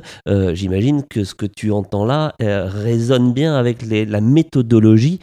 j'imagine 0.54 1.02
que 1.02 1.24
ce 1.24 1.34
que 1.34 1.46
tu 1.46 1.72
entends 1.72 2.04
là 2.04 2.34
résonne 2.40 3.32
bien 3.32 3.56
avec 3.56 3.82
la 3.82 4.20
méthodologie 4.20 5.20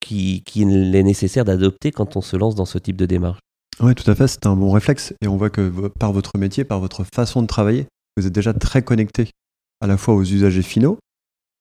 qu'il 0.00 0.42
qui 0.44 0.62
est 0.62 1.02
nécessaire 1.02 1.44
d'adopter 1.44 1.90
quand 1.90 2.16
on 2.16 2.20
se 2.20 2.36
lance 2.36 2.54
dans 2.54 2.64
ce 2.64 2.78
type 2.78 2.96
de 2.96 3.06
démarche. 3.06 3.40
Oui, 3.80 3.94
tout 3.94 4.10
à 4.10 4.14
fait, 4.14 4.26
c'est 4.26 4.46
un 4.46 4.56
bon 4.56 4.72
réflexe. 4.72 5.14
Et 5.20 5.28
on 5.28 5.36
voit 5.36 5.50
que 5.50 5.88
par 5.88 6.12
votre 6.12 6.36
métier, 6.36 6.64
par 6.64 6.80
votre 6.80 7.04
façon 7.04 7.42
de 7.42 7.46
travailler, 7.46 7.86
vous 8.16 8.26
êtes 8.26 8.32
déjà 8.32 8.52
très 8.52 8.82
connecté 8.82 9.30
à 9.80 9.86
la 9.86 9.96
fois 9.96 10.14
aux 10.14 10.24
usagers 10.24 10.62
finaux, 10.62 10.98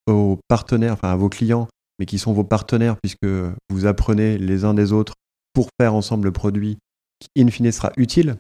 aux 0.07 0.39
partenaires, 0.47 0.93
enfin 0.93 1.11
à 1.11 1.15
vos 1.15 1.29
clients, 1.29 1.67
mais 1.99 2.07
qui 2.07 2.17
sont 2.17 2.33
vos 2.33 2.43
partenaires 2.43 2.95
puisque 3.01 3.27
vous 3.69 3.85
apprenez 3.85 4.39
les 4.39 4.65
uns 4.65 4.73
des 4.73 4.93
autres 4.93 5.13
pour 5.53 5.69
faire 5.79 5.93
ensemble 5.93 6.25
le 6.25 6.31
produit 6.31 6.77
qui, 7.19 7.43
in 7.43 7.49
fine, 7.49 7.71
sera 7.71 7.91
utile. 7.97 8.37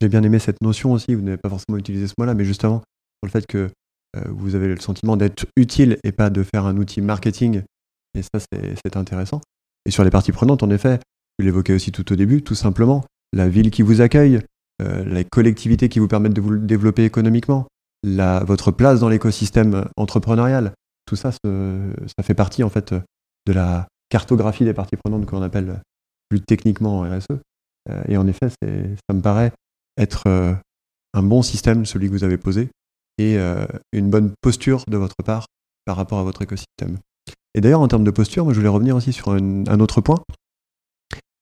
J'ai 0.00 0.08
bien 0.08 0.24
aimé 0.24 0.40
cette 0.40 0.60
notion 0.60 0.92
aussi, 0.92 1.14
vous 1.14 1.22
n'avez 1.22 1.36
pas 1.36 1.48
forcément 1.48 1.78
utilisé 1.78 2.08
ce 2.08 2.14
mot-là, 2.18 2.34
mais 2.34 2.44
justement, 2.44 2.78
sur 2.78 3.26
le 3.26 3.30
fait 3.30 3.46
que 3.46 3.70
euh, 4.16 4.20
vous 4.28 4.56
avez 4.56 4.66
le 4.66 4.80
sentiment 4.80 5.16
d'être 5.16 5.46
utile 5.56 5.98
et 6.02 6.10
pas 6.10 6.30
de 6.30 6.42
faire 6.42 6.66
un 6.66 6.76
outil 6.76 7.00
marketing. 7.00 7.62
Et 8.14 8.22
ça, 8.22 8.40
c'est 8.40 8.96
intéressant. 8.96 9.40
Et 9.84 9.92
sur 9.92 10.02
les 10.02 10.10
parties 10.10 10.32
prenantes, 10.32 10.62
en 10.62 10.70
effet, 10.70 10.98
vous 11.38 11.44
l'évoquais 11.44 11.74
aussi 11.74 11.92
tout 11.92 12.12
au 12.12 12.16
début, 12.16 12.42
tout 12.42 12.54
simplement, 12.54 13.04
la 13.32 13.48
ville 13.48 13.70
qui 13.70 13.82
vous 13.82 14.00
accueille, 14.00 14.40
euh, 14.82 15.04
les 15.04 15.24
collectivités 15.24 15.88
qui 15.88 15.98
vous 15.98 16.08
permettent 16.08 16.34
de 16.34 16.40
vous 16.40 16.56
développer 16.56 17.04
économiquement, 17.04 17.66
votre 18.02 18.70
place 18.70 19.00
dans 19.00 19.08
l'écosystème 19.08 19.86
entrepreneurial. 19.96 20.72
Tout 21.06 21.16
ça, 21.16 21.32
ça 21.32 22.22
fait 22.22 22.34
partie 22.34 22.62
en 22.62 22.68
fait 22.68 22.94
de 23.46 23.52
la 23.52 23.88
cartographie 24.08 24.64
des 24.64 24.74
parties 24.74 24.96
prenantes 24.96 25.26
qu'on 25.26 25.42
appelle 25.42 25.80
plus 26.28 26.40
techniquement 26.40 27.02
RSE. 27.02 27.38
Euh, 27.88 28.02
et 28.08 28.16
en 28.16 28.26
effet, 28.26 28.48
ça 28.50 29.14
me 29.14 29.20
paraît 29.20 29.52
être 29.96 30.24
euh, 30.26 30.54
un 31.14 31.22
bon 31.22 31.42
système, 31.42 31.86
celui 31.86 32.08
que 32.08 32.12
vous 32.12 32.24
avez 32.24 32.36
posé, 32.36 32.68
et 33.18 33.38
une 33.92 34.10
bonne 34.10 34.34
posture 34.42 34.84
de 34.88 34.98
votre 34.98 35.16
part 35.24 35.46
par 35.86 35.96
rapport 35.96 36.18
à 36.18 36.22
votre 36.22 36.42
écosystème. 36.42 36.98
Et 37.54 37.62
d'ailleurs, 37.62 37.80
en 37.80 37.88
termes 37.88 38.04
de 38.04 38.10
posture, 38.10 38.44
moi, 38.44 38.52
je 38.52 38.58
voulais 38.58 38.68
revenir 38.68 38.94
aussi 38.94 39.14
sur 39.14 39.30
un, 39.30 39.80
autre 39.80 40.02
point. 40.02 40.18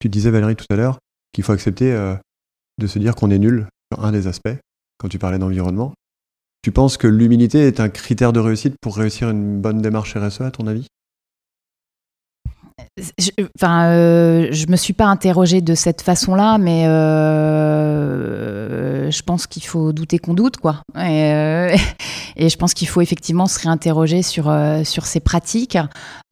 Tu 0.05 0.09
disais, 0.09 0.29
Valérie, 0.29 0.55
tout 0.55 0.67
à 0.69 0.75
l'heure, 0.75 0.99
qu'il 1.33 1.43
faut 1.43 1.51
accepter 1.51 1.91
euh, 1.91 2.13
de 2.77 2.85
se 2.85 2.99
dire 2.99 3.15
qu'on 3.15 3.31
est 3.31 3.39
nul 3.39 3.65
sur 3.91 4.05
un 4.05 4.11
des 4.11 4.27
aspects, 4.27 4.55
quand 4.99 5.07
tu 5.07 5.17
parlais 5.17 5.39
d'environnement. 5.39 5.93
Tu 6.61 6.71
penses 6.71 6.97
que 6.97 7.07
l'humilité 7.07 7.65
est 7.65 7.79
un 7.79 7.89
critère 7.89 8.31
de 8.31 8.39
réussite 8.39 8.75
pour 8.79 8.97
réussir 8.97 9.31
une 9.31 9.59
bonne 9.61 9.81
démarche 9.81 10.15
RSE, 10.15 10.41
à 10.41 10.51
ton 10.51 10.67
avis? 10.67 10.85
Je, 13.17 13.31
enfin, 13.57 13.87
euh, 13.87 14.49
je 14.51 14.67
me 14.67 14.75
suis 14.75 14.93
pas 14.93 15.05
interrogée 15.05 15.61
de 15.61 15.73
cette 15.73 16.03
façon-là, 16.03 16.59
mais 16.59 16.85
euh, 16.87 18.29
je 19.09 19.21
pense 19.23 19.47
qu'il 19.47 19.63
faut 19.63 19.91
douter 19.91 20.19
qu'on 20.19 20.35
doute, 20.35 20.57
quoi. 20.57 20.83
Et, 20.95 21.33
euh, 21.33 21.75
je 22.37 22.55
pense 22.57 22.75
qu'il 22.75 22.87
faut 22.87 23.01
effectivement 23.01 23.47
se 23.47 23.59
réinterroger 23.59 24.21
sur 24.21 24.55
sur 24.83 25.07
ces 25.07 25.19
pratiques. 25.19 25.79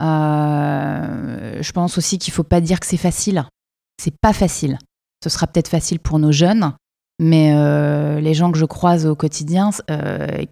je 0.00 1.72
pense 1.72 1.98
aussi 1.98 2.18
qu'il 2.18 2.32
faut 2.32 2.44
pas 2.44 2.60
dire 2.60 2.78
que 2.78 2.86
c'est 2.86 2.96
facile. 2.96 3.44
C'est 4.02 4.14
pas 4.20 4.32
facile. 4.32 4.78
Ce 5.22 5.30
sera 5.30 5.46
peut-être 5.46 5.68
facile 5.68 6.00
pour 6.00 6.18
nos 6.18 6.32
jeunes, 6.32 6.72
mais 7.18 7.54
les 8.20 8.34
gens 8.34 8.52
que 8.52 8.58
je 8.58 8.64
croise 8.64 9.06
au 9.06 9.14
quotidien, 9.14 9.70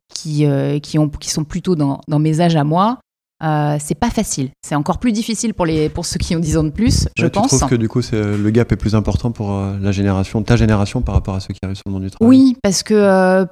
qui 0.08 0.46
qui 0.82 0.98
ont 0.98 1.08
qui 1.08 1.28
sont 1.28 1.44
plutôt 1.44 1.74
dans, 1.74 2.00
dans 2.08 2.18
mes 2.18 2.40
âges 2.40 2.56
à 2.56 2.64
moi, 2.64 3.00
euh, 3.42 3.76
c'est 3.80 3.96
pas 3.96 4.10
facile. 4.10 4.50
C'est 4.64 4.76
encore 4.76 4.98
plus 4.98 5.10
difficile 5.10 5.52
pour, 5.52 5.66
les, 5.66 5.88
pour 5.88 6.06
ceux 6.06 6.18
qui 6.18 6.36
ont 6.36 6.38
10 6.38 6.58
ans 6.58 6.64
de 6.64 6.70
plus, 6.70 7.08
je 7.16 7.26
pense. 7.26 7.50
Tu 7.50 7.56
trouves 7.58 7.70
que 7.70 7.74
du 7.74 7.88
coup, 7.88 8.00
le 8.12 8.50
gap 8.50 8.70
est 8.70 8.76
plus 8.76 8.94
important 8.94 9.32
pour 9.32 9.52
euh, 9.52 9.76
la 9.80 9.90
génération, 9.90 10.42
ta 10.42 10.56
génération 10.56 11.02
par 11.02 11.16
rapport 11.16 11.34
à 11.34 11.40
ceux 11.40 11.52
qui 11.52 11.58
arrivent 11.64 11.76
sur 11.76 11.82
le 11.86 11.92
monde 11.92 12.02
du 12.02 12.10
travail? 12.10 12.28
Oui, 12.28 12.56
parce 12.62 12.82
que 12.84 12.94
euh, 12.94 13.44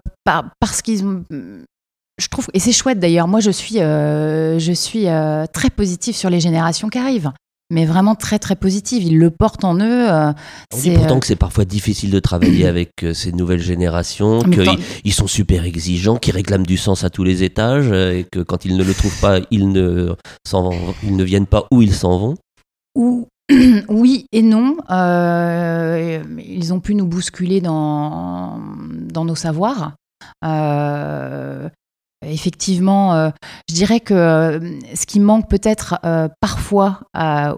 parce 0.61 0.83
qu'ils 0.83 1.25
je 2.19 2.29
trouve 2.29 2.49
et 2.55 2.61
c'est 2.61 2.73
chouette 2.73 3.01
d'ailleurs. 3.01 3.27
Moi, 3.27 3.41
je 3.41 3.51
suis 3.51 3.77
je 3.79 4.73
suis 4.75 5.07
très 5.53 5.71
positive 5.71 6.15
sur 6.15 6.31
les 6.31 6.39
générations 6.39 6.89
qui 6.89 6.99
arrivent 6.99 7.33
mais 7.71 7.87
vraiment 7.87 8.15
très 8.15 8.39
très 8.39 8.57
positive. 8.57 9.05
Ils 9.05 9.19
le 9.19 9.31
portent 9.31 9.65
en 9.65 9.77
eux. 9.77 10.11
Euh, 10.11 10.33
On 10.75 10.79
dit 10.79 10.91
pourtant 10.91 11.17
euh, 11.17 11.19
que 11.21 11.27
c'est 11.27 11.37
parfois 11.37 11.65
difficile 11.65 12.11
de 12.11 12.19
travailler 12.19 12.67
avec 12.67 12.91
euh, 13.03 13.15
ces 13.15 13.33
nouvelles 13.33 13.63
générations, 13.63 14.41
qu'ils 14.43 15.13
sont 15.13 15.27
super 15.27 15.65
exigeants, 15.65 16.17
qu'ils 16.17 16.35
réclament 16.35 16.67
du 16.67 16.77
sens 16.77 17.05
à 17.05 17.11
tous 17.11 17.25
les 17.25 17.43
étages, 17.43 17.91
et 17.91 18.27
que 18.31 18.41
quand 18.41 18.65
ils 18.65 18.77
ne 18.77 18.85
le 18.85 18.93
trouvent 18.93 19.21
pas, 19.21 19.39
ils 19.51 19.69
ne, 19.71 20.15
ils 21.03 21.17
ne 21.17 21.25
viennent 21.25 21.47
pas 21.47 21.67
où 21.71 21.83
ils 21.83 21.95
s'en 21.95 22.19
vont. 22.19 22.35
Ou, 22.97 23.29
oui 23.89 24.27
et 24.33 24.43
non. 24.43 24.77
ils 24.91 26.73
ont 26.73 26.81
pu 26.81 26.95
nous 26.95 27.07
bousculer 27.07 27.61
dans, 27.61 28.61
dans 29.13 29.25
nos 29.25 29.37
savoirs. 29.37 29.95
Euh, 30.45 31.69
Effectivement, 32.27 33.15
euh, 33.15 33.31
je 33.69 33.75
dirais 33.75 34.01
que 34.01 34.13
euh, 34.13 34.79
ce 34.95 35.07
qui 35.07 35.21
manque 35.21 35.49
peut-être 35.49 35.99
euh, 36.05 36.29
parfois 36.41 37.01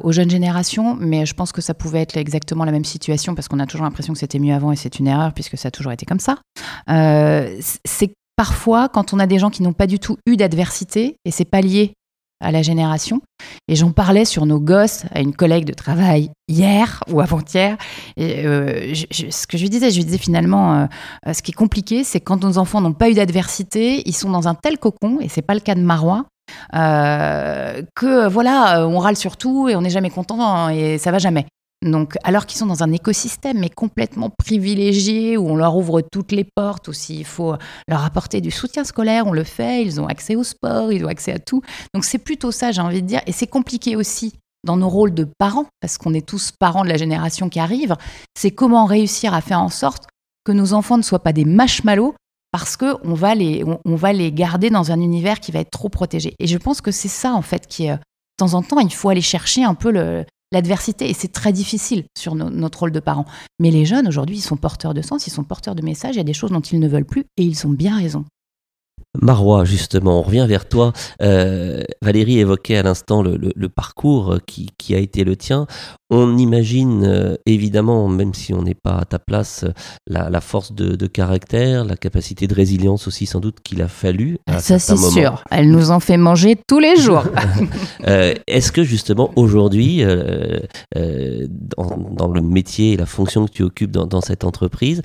aux 0.03 0.12
jeunes 0.12 0.31
générations, 0.31 0.96
mais 0.98 1.27
je 1.27 1.35
pense 1.35 1.53
que 1.53 1.61
ça 1.61 1.75
pouvait 1.75 2.01
être 2.01 2.16
exactement 2.16 2.64
la 2.64 2.72
même 2.72 2.85
situation 2.85 3.35
parce 3.35 3.48
qu'on 3.48 3.59
a 3.59 3.66
toujours 3.66 3.85
l'impression 3.85 4.12
que 4.12 4.18
c'était 4.18 4.38
mieux 4.38 4.55
avant 4.55 4.72
et 4.72 4.77
c'est 4.77 4.98
une 4.98 5.09
erreur 5.09 5.33
puisque 5.35 5.59
ça 5.59 5.68
a 5.68 5.70
toujours 5.70 5.92
été 5.92 6.07
comme 6.07 6.20
ça. 6.20 6.38
c'est 6.87 8.14
parfois 8.37 8.88
quand 8.88 9.12
on 9.12 9.18
a 9.18 9.27
des 9.27 9.38
gens 9.38 9.51
qui 9.51 9.62
n'ont 9.62 9.72
pas 9.72 9.87
du 9.87 9.98
tout 9.98 10.16
eu 10.27 10.37
d'adversité 10.37 11.16
et 11.25 11.31
c'est 11.31 11.44
pas 11.44 11.61
lié 11.61 11.94
à 12.42 12.50
la 12.52 12.62
génération. 12.62 13.20
Et 13.68 13.76
j'en 13.76 13.92
parlais 13.92 14.24
sur 14.24 14.46
nos 14.46 14.61
gosses 14.61 15.05
à 15.14 15.20
une 15.20 15.35
collègue 15.35 15.64
de 15.64 15.72
travail 15.72 16.31
hier 16.48 17.02
ou 17.11 17.20
avant-hier. 17.20 17.76
Et 18.16 18.44
euh, 18.46 18.92
ce 18.94 19.46
que 19.46 19.57
je 19.57 19.62
lui 19.62 19.70
disais, 19.70 19.90
je 19.90 19.96
lui 19.96 20.05
disais 20.05 20.18
finalement, 20.18 20.74
euh, 20.74 20.87
euh, 21.26 21.33
ce 21.33 21.42
qui 21.42 21.52
est 21.52 21.55
compliqué, 21.55 22.05
c'est 22.05 22.20
quand 22.20 22.42
nos 22.42 22.59
enfants 22.59 22.81
n'ont 22.81 22.92
pas 22.92 23.11
eu 23.11 23.14
d'adversité, 23.14 24.02
ils 24.07 24.14
sont 24.14 24.31
dans 24.31 24.48
un 24.48 24.55
tel 24.55 24.78
cocon, 24.78 25.18
et 25.20 25.28
c'est 25.28 25.42
pas 25.42 25.55
le 25.55 25.61
cas 25.61 25.74
de 25.74 25.81
Marois, 25.81 26.26
que 26.72 28.28
voilà, 28.28 28.87
on 28.87 28.98
râle 28.98 29.16
sur 29.16 29.37
tout 29.37 29.68
et 29.68 29.76
on 29.76 29.81
n'est 29.81 29.90
jamais 29.90 30.11
content 30.11 30.68
et 30.68 30.98
ça 30.98 31.11
va 31.11 31.18
jamais. 31.18 31.46
Donc, 31.83 32.16
alors 32.23 32.47
qu'ils 32.47 32.59
sont 32.59 32.66
dans 32.66 32.85
un 32.85 32.92
écosystème 32.92 33.59
mais 33.59 33.68
complètement 33.68 34.31
privilégié, 34.31 35.37
où 35.37 35.49
on 35.49 35.57
leur 35.57 35.77
ouvre 35.77 36.01
toutes 36.01 36.31
les 36.31 36.45
portes, 36.45 36.88
ou 36.88 36.92
s'il 36.92 37.25
faut 37.25 37.57
leur 37.88 38.05
apporter 38.05 38.40
du 38.40 38.51
soutien 38.51 38.85
scolaire, 38.85 39.27
on 39.27 39.33
le 39.33 39.45
fait, 39.45 39.85
ils 39.85 40.01
ont 40.01 40.07
accès 40.07 40.37
au 40.37 40.45
sport, 40.45 40.92
ils 40.92 41.05
ont 41.05 41.09
accès 41.09 41.33
à 41.33 41.38
tout. 41.38 41.61
Donc 41.92 42.05
c'est 42.05 42.18
plutôt 42.18 42.53
ça, 42.53 42.71
j'ai 42.71 42.81
envie 42.81 43.03
de 43.03 43.07
dire. 43.07 43.21
Et 43.27 43.33
c'est 43.33 43.49
compliqué 43.49 43.97
aussi 43.97 44.33
dans 44.64 44.77
nos 44.77 44.88
rôles 44.88 45.12
de 45.12 45.27
parents, 45.38 45.66
parce 45.81 45.99
qu'on 45.99 46.14
est 46.14 46.27
tous 46.27 46.53
parents 46.53 46.85
de 46.85 46.88
la 46.88 46.97
génération 46.97 47.49
qui 47.49 47.59
arrive, 47.59 47.97
c'est 48.37 48.53
comment 48.53 48.87
réussir 48.87 49.35
à 49.35 49.40
faire 49.40 49.61
en 49.61 49.68
sorte 49.68 50.07
que 50.45 50.53
nos 50.53 50.73
enfants 50.73 50.97
ne 50.97 51.03
soient 51.03 51.23
pas 51.23 51.33
des 51.33 51.45
marshmallows, 51.45 52.14
parce 52.53 52.77
qu'on 52.77 53.14
va, 53.14 53.35
les, 53.35 53.64
on, 53.85 53.97
va 53.97 54.12
les 54.12 54.31
garder 54.31 54.71
dans 54.71 54.92
un 54.92 55.01
univers 55.01 55.40
qui 55.40 55.51
va 55.51 55.61
être 55.61 55.71
trop 55.71 55.88
protégé. 55.88 56.35
Et 56.38 56.47
je 56.47 56.59
pense 56.59 56.81
que 56.81 56.90
c'est 56.92 57.09
ça, 57.09 57.33
en 57.33 57.42
fait, 57.42 57.66
qui 57.66 57.87
est... 57.87 57.99
De 58.38 58.47
temps 58.47 58.55
en 58.55 58.62
temps, 58.62 58.79
il 58.79 58.92
faut 58.92 59.11
aller 59.11 59.21
chercher 59.21 59.62
un 59.62 59.75
peu 59.75 59.90
le, 59.90 60.25
l'adversité. 60.53 61.11
Et 61.11 61.15
c'est 61.15 61.33
très 61.33 61.53
difficile 61.53 62.05
sur 62.17 62.35
notre 62.35 62.81
rôle 62.81 62.93
de 62.93 63.01
parents. 63.01 63.27
Mais 63.59 63.71
les 63.71 63.85
jeunes, 63.85 64.07
aujourd'hui, 64.07 64.37
ils 64.37 64.43
sont 64.43 64.57
porteurs 64.57 64.95
de 64.95 65.03
sens, 65.03 65.27
ils 65.27 65.31
sont 65.31 65.45
porteurs 65.45 65.75
de 65.75 65.83
messages, 65.83 66.15
il 66.15 66.19
y 66.19 66.21
a 66.21 66.25
des 66.25 66.33
choses 66.33 66.53
dont 66.53 66.61
ils 66.61 66.79
ne 66.79 66.88
veulent 66.88 67.05
plus, 67.05 67.25
et 67.37 67.43
ils 67.43 67.67
ont 67.67 67.71
bien 67.71 67.97
raison. 67.97 68.25
Marois, 69.20 69.66
justement, 69.66 70.20
on 70.20 70.22
revient 70.22 70.46
vers 70.48 70.66
toi. 70.66 70.92
Euh, 71.20 71.83
Valérie 72.01 72.38
évoquait 72.38 72.79
à 72.79 72.83
l'instant 72.83 73.22
le, 73.22 73.68
parcours 73.68 74.38
qui, 74.46 74.94
a 74.94 74.98
été 74.98 75.25
le 75.25 75.37
tien. 75.37 75.66
On 76.09 76.38
imagine 76.38 77.05
euh, 77.05 77.37
évidemment, 77.44 78.09
même 78.09 78.33
si 78.33 78.55
on 78.55 78.62
n'est 78.62 78.75
pas 78.75 78.98
à 78.98 79.05
ta 79.05 79.18
place, 79.18 79.66
la, 80.07 80.40
force 80.40 80.72
de, 80.72 81.07
caractère, 81.07 81.85
la 81.85 81.96
capacité 81.96 82.46
de 82.46 82.55
résilience 82.55 83.07
aussi 83.07 83.27
sans 83.27 83.40
doute 83.40 83.59
qu'il 83.62 83.83
a 83.83 83.88
fallu. 83.88 84.38
Ça 84.59 84.79
c'est 84.79 84.96
sûr, 84.96 85.42
elle 85.51 85.70
nous 85.70 85.90
en 85.90 86.01
fait 86.01 86.16
manger 86.16 86.57
tous 86.66 86.79
les 86.79 86.96
jours. 86.96 87.25
Euh, 88.09 88.35
est-ce 88.48 88.72
que 88.72 88.83
justement 88.83 89.31
aujourd'hui, 89.37 90.03
dans, 90.94 92.29
le 92.29 92.40
métier 92.40 92.92
et 92.92 92.96
la 92.96 93.07
fonction 93.07 93.46
que 93.46 93.53
tu 93.53 93.62
occupes 93.62 93.92
dans, 93.92 94.07
dans 94.07 94.20
cette 94.20 94.44
entreprise, 94.44 95.03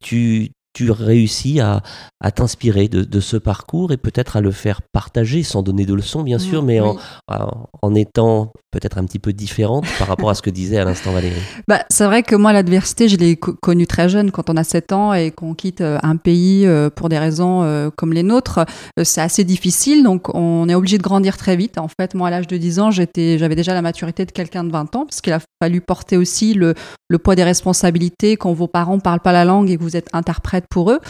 tu, 0.00 0.50
tu 0.72 0.90
réussis 0.90 1.60
à, 1.60 1.82
à 2.20 2.30
t'inspirer 2.30 2.88
de, 2.88 3.02
de, 3.02 3.20
ce 3.20 3.36
parcours 3.36 3.92
et 3.92 3.96
peut-être 3.96 4.36
à 4.36 4.40
le 4.40 4.52
faire 4.52 4.82
partager 4.82 5.42
sans 5.42 5.62
donner 5.62 5.84
de 5.84 5.94
leçons, 5.94 6.22
bien 6.22 6.38
sûr, 6.38 6.62
mais 6.62 6.80
en, 6.80 6.96
en, 7.28 7.94
étant 7.94 8.52
peut-être 8.70 8.98
un 8.98 9.04
petit 9.04 9.18
peu 9.18 9.32
différente 9.32 9.84
par 9.98 10.06
rapport 10.06 10.30
à 10.30 10.34
ce 10.34 10.42
que 10.42 10.50
disait 10.50 10.78
à 10.78 10.84
l'instant 10.84 11.12
Valérie. 11.12 11.40
Bah, 11.68 11.84
c'est 11.88 12.04
vrai 12.04 12.22
que 12.22 12.34
moi, 12.34 12.52
l'adversité, 12.52 13.08
je 13.08 13.16
l'ai 13.16 13.36
connue 13.36 13.86
très 13.86 14.08
jeune 14.08 14.30
quand 14.30 14.50
on 14.50 14.56
a 14.56 14.64
7 14.64 14.92
ans 14.92 15.12
et 15.12 15.30
qu'on 15.30 15.54
quitte 15.54 15.80
euh, 15.80 15.98
un 16.02 16.16
pays 16.16 16.66
euh, 16.66 16.90
pour 16.90 17.08
des 17.08 17.18
raisons 17.18 17.62
euh, 17.62 17.90
comme 17.94 18.12
les 18.12 18.22
nôtres. 18.22 18.60
C'est 19.02 19.20
assez 19.20 19.44
difficile, 19.44 20.02
donc 20.02 20.34
on 20.34 20.68
est 20.68 20.74
obligé 20.74 20.98
de 20.98 21.02
grandir 21.02 21.36
très 21.36 21.56
vite. 21.56 21.78
En 21.78 21.88
fait, 21.88 22.14
moi, 22.14 22.28
à 22.28 22.30
l'âge 22.30 22.46
de 22.46 22.56
10 22.56 22.80
ans, 22.80 22.90
j'avais 22.90 23.54
déjà 23.54 23.74
la 23.74 23.82
maturité 23.82 24.24
de 24.24 24.32
quelqu'un 24.32 24.64
de 24.64 24.70
20 24.70 24.96
ans, 24.96 25.04
parce 25.04 25.20
qu'il 25.20 25.32
a 25.32 25.40
fallu 25.62 25.80
porter 25.80 26.16
aussi 26.16 26.54
le, 26.54 26.74
poids 27.22 27.34
des 27.34 27.44
responsabilités 27.44 28.36
quand 28.36 28.52
vos 28.52 28.66
parents 28.66 28.96
ne 28.96 29.00
parlent 29.00 29.20
pas 29.20 29.32
la 29.32 29.44
langue 29.44 29.70
et 29.70 29.76
que 29.76 29.82
vous 29.82 29.96
êtes 29.96 30.08
interprète 30.12 30.64
pour 30.70 30.90
eux. 30.90 31.00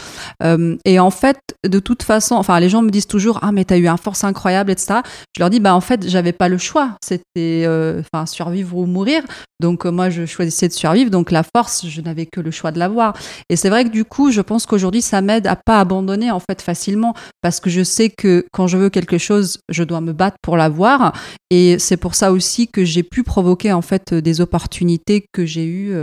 Euh, 0.43 0.75
et 0.85 0.99
en 0.99 1.11
fait, 1.11 1.39
de 1.67 1.79
toute 1.79 2.03
façon, 2.03 2.35
enfin, 2.35 2.59
les 2.59 2.69
gens 2.69 2.81
me 2.81 2.89
disent 2.89 3.07
toujours 3.07 3.39
Ah, 3.41 3.51
mais 3.51 3.65
t'as 3.65 3.77
eu 3.77 3.87
un 3.87 3.97
force 3.97 4.23
incroyable, 4.23 4.71
etc. 4.71 4.99
Je 5.35 5.41
leur 5.41 5.49
dis 5.49 5.59
Bah, 5.59 5.75
en 5.75 5.81
fait, 5.81 6.07
j'avais 6.07 6.33
pas 6.33 6.49
le 6.49 6.57
choix. 6.57 6.97
C'était 7.03 7.63
euh, 7.65 8.01
enfin 8.01 8.25
survivre 8.25 8.77
ou 8.77 8.85
mourir. 8.85 9.23
Donc, 9.61 9.85
euh, 9.85 9.91
moi, 9.91 10.09
je 10.09 10.25
choisissais 10.25 10.67
de 10.67 10.73
survivre. 10.73 11.11
Donc, 11.11 11.31
la 11.31 11.43
force, 11.43 11.85
je 11.87 12.01
n'avais 12.01 12.25
que 12.25 12.41
le 12.41 12.51
choix 12.51 12.71
de 12.71 12.79
l'avoir. 12.79 13.13
Et 13.49 13.55
c'est 13.55 13.69
vrai 13.69 13.85
que 13.85 13.89
du 13.89 14.03
coup, 14.03 14.31
je 14.31 14.41
pense 14.41 14.65
qu'aujourd'hui, 14.65 15.01
ça 15.01 15.21
m'aide 15.21 15.47
à 15.47 15.55
pas 15.55 15.79
abandonner, 15.79 16.31
en 16.31 16.39
fait, 16.39 16.61
facilement. 16.61 17.13
Parce 17.41 17.59
que 17.59 17.69
je 17.69 17.83
sais 17.83 18.09
que 18.09 18.45
quand 18.51 18.67
je 18.67 18.77
veux 18.77 18.89
quelque 18.89 19.17
chose, 19.17 19.59
je 19.69 19.83
dois 19.83 20.01
me 20.01 20.11
battre 20.13 20.37
pour 20.41 20.57
l'avoir. 20.57 21.13
Et 21.51 21.77
c'est 21.79 21.97
pour 21.97 22.15
ça 22.15 22.31
aussi 22.31 22.67
que 22.67 22.83
j'ai 22.83 23.03
pu 23.03 23.23
provoquer, 23.23 23.71
en 23.71 23.83
fait, 23.83 24.13
des 24.13 24.40
opportunités 24.41 25.25
que 25.31 25.45
j'ai 25.45 25.65
eues, 25.65 25.95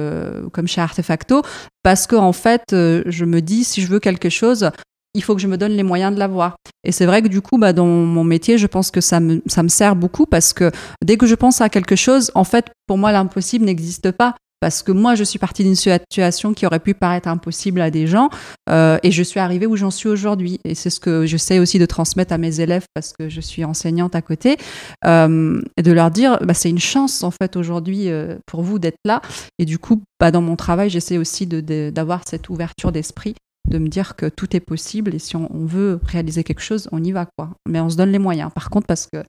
comme 0.53 0.67
chez 0.67 0.81
Artefacto. 0.81 1.43
Parce 1.83 2.07
que, 2.07 2.17
en 2.17 2.33
fait, 2.33 2.65
je 2.71 3.25
me 3.25 3.41
dis, 3.41 3.65
si 3.65 3.83
je 3.83 3.89
veux 3.89 4.01
quelque 4.01 4.29
chose, 4.29 4.71
il 5.15 5.23
faut 5.23 5.35
que 5.35 5.41
je 5.41 5.49
me 5.49 5.57
donne 5.57 5.73
les 5.73 5.83
moyens 5.83 6.15
de 6.15 6.19
l'avoir. 6.19 6.57
Et 6.85 6.93
c'est 6.93 7.07
vrai 7.07 7.23
que 7.23 7.29
du 7.29 7.41
coup, 7.41 7.59
bah, 7.59 7.73
dans 7.73 7.87
mon 7.87 8.25
métier, 8.25 8.59
je 8.59 8.67
pense 8.67 8.91
que 8.91 9.01
ça 9.01 9.21
me, 9.21 9.43
ça 9.47 9.63
me 9.63 9.69
sert 9.69 9.97
beaucoup 9.97 10.27
parce 10.27 10.53
que 10.53 10.71
dès 11.05 11.17
que 11.17 11.27
je 11.27 11.35
pense 11.35 11.61
à 11.61 11.69
quelque 11.69 11.97
chose, 11.97 12.31
en 12.35 12.45
fait, 12.45 12.67
pour 12.87 12.99
moi, 12.99 13.13
l'impossible 13.13 13.65
n'existe 13.65 14.13
pas. 14.13 14.35
Parce 14.61 14.83
que 14.83 14.91
moi, 14.91 15.15
je 15.15 15.25
suis 15.25 15.39
partie 15.39 15.63
d'une 15.63 15.77
situation 15.77 16.53
qui 16.53 16.67
aurait 16.67 16.81
pu 16.81 16.95
paraître 16.95 17.29
impossible 17.29 17.81
à 17.81 17.91
des 17.91 18.07
gens 18.07 18.29
euh, 18.69 18.99
et 19.03 19.11
je 19.13 19.23
suis 19.23 19.39
arrivée 19.41 19.67
où 19.67 19.77
j'en 19.77 19.91
suis 19.91 20.09
aujourd'hui. 20.09 20.61
Et 20.65 20.75
c'est 20.75 20.91
ce 20.91 21.01
que 21.01 21.27
je 21.27 21.37
sais 21.37 21.59
aussi 21.59 21.79
de 21.79 21.87
transmettre 21.87 22.33
à 22.33 22.39
mes 22.39 22.61
élèves 22.61 22.85
parce 22.95 23.13
que 23.13 23.29
je 23.29 23.41
suis 23.41 23.65
enseignante 23.65 24.17
à 24.17 24.23
côté 24.23 24.57
euh, 25.05 25.61
et 25.77 25.83
de 25.83 25.93
leur 25.93 26.11
dire 26.11 26.39
bah, 26.43 26.55
c'est 26.55 26.71
une 26.71 26.79
chance 26.79 27.23
en 27.23 27.31
fait 27.31 27.57
aujourd'hui 27.57 28.11
euh, 28.11 28.37
pour 28.47 28.63
vous 28.63 28.79
d'être 28.79 28.99
là. 29.05 29.23
Et 29.59 29.65
du 29.65 29.79
coup, 29.79 30.03
bah, 30.19 30.31
dans 30.31 30.43
mon 30.43 30.57
travail, 30.57 30.91
j'essaie 30.91 31.19
aussi 31.19 31.47
d'avoir 31.47 32.27
cette 32.27 32.49
ouverture 32.49 32.91
d'esprit 32.91 33.35
de 33.69 33.79
me 33.79 33.89
dire 33.89 34.17
que 34.17 34.27
tout 34.27 34.57
est 34.57 34.61
possible 34.61 35.15
et 35.15 35.19
si 35.19 35.37
on, 35.37 35.49
veut 35.53 36.01
réaliser 36.03 36.43
quelque 36.43 36.63
chose, 36.63 36.89
on 36.91 37.05
y 37.05 37.13
va 37.13 37.27
quoi. 37.37 37.51
Mais 37.69 37.81
on 37.81 37.91
se 37.91 37.97
donne 37.97 38.11
les 38.11 38.19
moyens. 38.19 38.51
Par 38.55 38.71
contre, 38.71 38.87
parce 38.87 39.07
que 39.07 39.23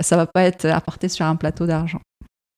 ça 0.00 0.16
va 0.16 0.26
pas 0.26 0.42
être 0.42 0.66
apporté 0.66 1.08
sur 1.08 1.24
un 1.24 1.36
plateau 1.36 1.66
d'argent. 1.66 2.00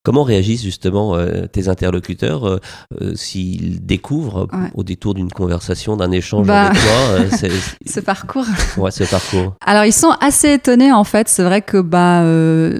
Comment 0.09 0.23
réagissent 0.23 0.62
justement 0.62 1.16
euh, 1.16 1.44
tes 1.53 1.68
interlocuteurs 1.68 2.49
euh, 2.49 2.61
euh, 3.03 3.12
s'ils 3.14 3.85
découvrent 3.85 4.49
au 4.73 4.83
détour 4.83 5.12
d'une 5.12 5.31
conversation, 5.31 5.99
d'un 5.99 6.11
échange 6.12 6.47
bah, 6.47 6.68
avec 6.68 6.81
toi 6.81 7.49
ce 7.87 8.01
parcours 8.01 8.47
Ouais, 8.79 8.90
ce 8.90 9.05
parcours. 9.05 9.53
Alors 9.66 9.85
ils 9.85 9.92
sont 9.92 10.14
assez 10.23 10.55
étonnés 10.55 10.92
en 10.92 11.05
fait. 11.05 11.29
C'est 11.29 11.42
vrai 11.42 11.61
que 11.61 11.77
bah 11.77 12.25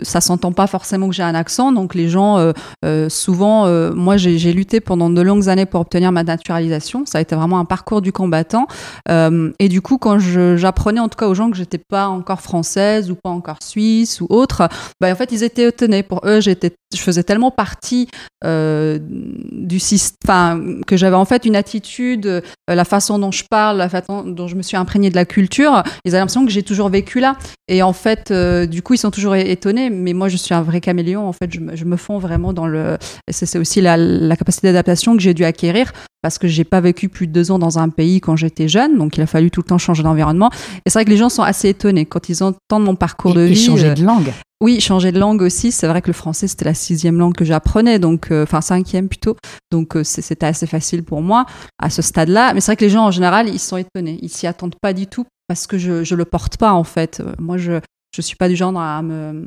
ça 0.05 0.23
s'entend 0.23 0.53
pas 0.53 0.67
forcément 0.67 1.07
que 1.11 1.15
j'ai 1.15 1.23
un 1.23 1.35
accent, 1.35 1.71
donc 1.71 1.95
les 1.95 2.09
gens 2.09 2.39
souvent, 3.09 3.69
moi 3.93 4.17
j'ai 4.17 4.53
lutté 4.55 4.81
pendant 4.81 5.11
de 5.11 5.21
longues 5.21 5.51
années 5.51 5.67
pour 5.67 5.83
obtenir 5.83 6.13
ma 6.13 6.25
naturalisation. 6.25 7.05
Ça 7.05 7.19
a 7.19 7.21
été 7.21 7.37
vraiment 7.37 7.59
un 7.59 7.67
parcours 7.67 8.01
du 8.01 8.11
combattant. 8.11 8.67
et 9.07 9.69
du 9.69 9.83
coup, 9.83 9.99
quand 9.99 10.19
j'apprenais 10.19 11.01
en 11.01 11.11
tout 11.11 11.19
cas 11.19 11.27
aux 11.27 11.35
gens 11.35 11.51
que 11.51 11.59
j'étais 11.59 11.77
pas 11.77 12.09
encore 12.09 12.41
française 12.41 13.11
ou 13.11 13.17
pas 13.17 13.29
encore 13.29 13.59
suisse 13.63 14.23
ou 14.23 14.27
autre, 14.31 14.67
bah 14.99 15.13
en 15.13 15.15
fait 15.15 15.31
ils 15.31 15.43
étaient 15.43 15.69
étonnés. 15.69 16.03
Pour 16.03 16.23
eux, 16.25 16.41
j'étais 16.41 16.73
je 16.95 17.03
faisais 17.03 17.18
tellement 17.23 17.51
partie 17.51 18.09
euh, 18.45 18.99
du 19.01 19.79
système, 19.79 20.85
que 20.87 20.97
j'avais 20.97 21.17
en 21.17 21.25
fait 21.25 21.45
une 21.45 21.57
attitude, 21.57 22.27
euh, 22.27 22.41
la 22.69 22.85
façon 22.85 23.19
dont 23.19 23.33
je 23.33 23.45
parle, 23.49 23.79
la 23.79 23.89
façon 23.89 24.23
dont 24.23 24.47
je 24.47 24.55
me 24.55 24.63
suis 24.63 24.77
imprégnée 24.77 25.11
de 25.11 25.17
la 25.17 25.25
culture, 25.25 25.83
ils 26.05 26.11
avaient 26.11 26.21
l'impression 26.21 26.45
que 26.45 26.53
j'ai 26.53 26.63
toujours 26.63 26.89
vécu 26.89 27.21
là. 27.21 27.37
Et 27.69 27.83
en 27.83 27.93
fait, 27.93 28.31
euh, 28.31 28.67
du 28.67 28.83
coup, 28.83 28.95
ils 28.95 28.99
sont 28.99 29.11
toujours 29.11 29.35
étonnés, 29.35 29.91
mais 29.91 30.13
moi, 30.13 30.29
je 30.29 30.37
suis 30.37 30.55
un 30.55 30.63
vrai 30.63 30.81
caméléon. 30.81 31.27
En 31.27 31.33
fait, 31.33 31.53
je 31.53 31.61
me, 31.61 31.77
je 31.77 31.85
me 31.85 31.97
fonds 31.97 32.19
vraiment 32.19 32.53
dans 32.53 32.67
le. 32.67 32.97
C'est 33.31 33.59
aussi 33.59 33.81
la, 33.81 33.97
la 33.97 34.37
capacité 34.37 34.69
d'adaptation 34.69 35.17
que 35.17 35.23
j'ai 35.23 35.35
dû 35.35 35.45
acquérir 35.45 35.93
parce 36.23 36.39
que 36.39 36.49
j'ai 36.49 36.65
pas 36.65 36.81
vécu 36.81 37.09
plus 37.09 37.27
de 37.27 37.33
deux 37.33 37.51
ans 37.51 37.59
dans 37.59 37.79
un 37.79 37.89
pays 37.89 38.21
quand 38.21 38.37
j'étais 38.37 38.69
jeune, 38.69 38.99
donc 38.99 39.17
il 39.17 39.21
a 39.21 39.27
fallu 39.27 39.51
tout 39.51 39.61
le 39.61 39.69
temps 39.69 39.79
changer 39.79 40.03
d'environnement. 40.03 40.51
Et 40.85 40.91
c'est 40.91 40.99
vrai 40.99 41.05
que 41.05 41.11
les 41.11 41.17
gens 41.17 41.29
sont 41.29 41.43
assez 41.43 41.69
étonnés 41.69 42.07
quand 42.07 42.29
ils 42.29 42.43
entendent 42.43 42.85
mon 42.85 42.97
parcours 42.97 43.35
de 43.35 43.43
vie. 43.43 43.53
Et 43.53 43.67
changer 43.67 43.95
de 43.95 44.03
langue. 44.03 44.33
Oui, 44.61 44.81
changer 44.81 45.13
de 45.13 45.21
langue 45.21 45.43
aussi. 45.43 45.71
C'est 45.71 45.87
vrai 45.87 46.03
que 46.03 46.09
le 46.09 46.13
français, 46.13 46.49
c'était 46.49 46.65
la 46.65 46.75
sixième 46.75 47.17
langue 47.17 47.35
que 47.35 47.45
j'apprenais, 47.45 48.01
donc, 48.01 48.33
euh, 48.33 48.43
enfin, 48.43 48.61
cinquième 48.61 49.09
plutôt. 49.09 49.37
Donc, 49.71 49.97
euh, 49.97 50.03
c'était 50.03 50.47
assez 50.47 50.67
facile 50.67 51.05
pour 51.05 51.23
moi 51.23 51.47
à 51.79 51.91
ce 51.91 52.03
stade-là. 52.03 52.55
Mais 52.55 52.61
c'est 52.61 52.73
vrai 52.73 52.77
que 52.77 52.85
les 52.85 52.91
gens, 52.91 53.07
en 53.07 53.11
général, 53.13 53.49
ils 53.49 53.61
sont 53.61 53.77
étonnés. 53.77 54.19
Ils 54.21 54.31
s'y 54.31 54.49
attendent 54.49 54.75
pas 54.81 54.93
du 54.93 55.07
tout 55.07 55.25
parce 55.47 55.69
que 55.69 55.79
je, 55.79 56.03
je 56.03 56.15
le 56.17 56.25
porte 56.25 56.57
pas, 56.57 56.73
en 56.73 56.83
fait. 56.83 57.21
Euh, 57.21 57.35
moi, 57.39 57.57
je, 57.57 57.79
je 58.13 58.21
suis 58.21 58.37
pas 58.37 58.49
du 58.49 58.57
genre 58.57 58.77
à 58.77 59.01
me, 59.01 59.47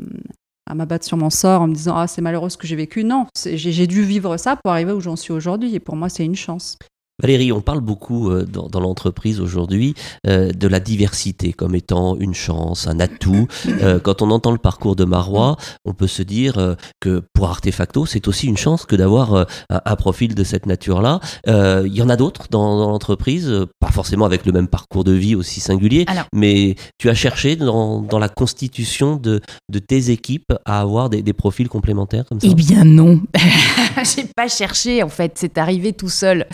à 0.65 0.76
m'abattre 0.76 1.06
sur 1.06 1.17
mon 1.17 1.30
sort 1.30 1.62
en 1.62 1.67
me 1.67 1.76
disant, 1.76 1.97
ah, 1.97 2.08
c'est 2.08 2.21
malheureux 2.21 2.50
ce 2.50 2.58
que 2.58 2.65
j'ai 2.65 2.78
vécu. 2.78 3.04
Non, 3.04 3.28
j'ai 3.36 3.88
dû 3.88 4.04
vivre 4.04 4.38
ça 4.38 4.56
pour 4.56 4.71
arriver 4.71 4.93
où 4.93 5.02
j'en 5.02 5.17
suis 5.17 5.34
aujourd'hui. 5.34 5.76
Et 5.76 5.82
pour 5.82 5.97
moi, 5.97 6.08
c'est 6.08 6.24
une 6.24 6.38
chance. 6.38 6.78
Valérie, 7.21 7.51
on 7.51 7.62
parle 7.62 7.81
beaucoup 7.81 8.31
euh, 8.31 8.45
dans, 8.45 8.79
l'entreprise 8.79 9.39
aujourd'hui 9.39 9.93
euh, 10.27 10.51
de 10.51 10.67
la 10.67 10.79
diversité 10.79 11.53
comme 11.53 11.75
étant 11.75 12.17
une 12.17 12.34
chance, 12.34 12.88
un 12.88 12.99
atout. 12.99 13.47
Euh, 13.67 13.99
quand 13.99 14.21
on 14.21 14.31
entend 14.31 14.51
le 14.51 14.57
parcours 14.57 14.95
de 14.95 15.05
Marois, 15.05 15.55
on 15.86 15.93
peut 15.93 16.07
se 16.07 16.23
dire 16.23 16.75
que 16.99 17.21
pour 17.34 17.49
Artefacto, 17.49 18.05
c'est 18.05 18.27
aussi 18.27 18.47
une 18.47 18.57
chance 18.57 18.86
que 18.86 18.95
d'avoir 18.95 19.45
un, 19.69 19.95
profil 19.95 20.36
de 20.36 20.43
cette 20.43 20.65
nature-là. 20.65 21.19
Il 21.47 21.93
y 21.93 22.01
en 22.01 22.10
a 22.10 22.15
d'autres 22.15 22.47
dans, 22.49 22.89
l'entreprise, 22.89 23.51
pas 23.79 23.91
forcément 23.91 24.25
avec 24.25 24.45
le 24.45 24.51
même 24.51 24.67
parcours 24.67 25.03
de 25.03 25.12
vie 25.12 25.36
aussi 25.36 25.60
singulier, 25.60 26.05
mais 26.34 26.75
tu 26.97 27.10
as 27.10 27.13
cherché 27.13 27.55
dans, 27.55 28.07
la 28.19 28.29
constitution 28.29 29.17
de, 29.17 29.41
tes 29.88 30.12
équipes 30.12 30.53
à 30.65 30.81
avoir 30.81 31.10
des, 31.10 31.21
des 31.21 31.34
profils 31.34 31.69
complémentaires 31.69 32.25
comme 32.27 32.39
ça? 32.39 32.47
Eh 32.49 32.55
bien 32.55 32.84
non, 32.84 33.21
j'ai 34.15 34.25
pas 34.36 34.47
cherché 34.47 35.03
en 35.03 35.10
fait, 35.10 35.34
c'est 35.36 35.57
arrivé 35.57 35.93
tout 35.93 36.10
seul. 36.10 36.47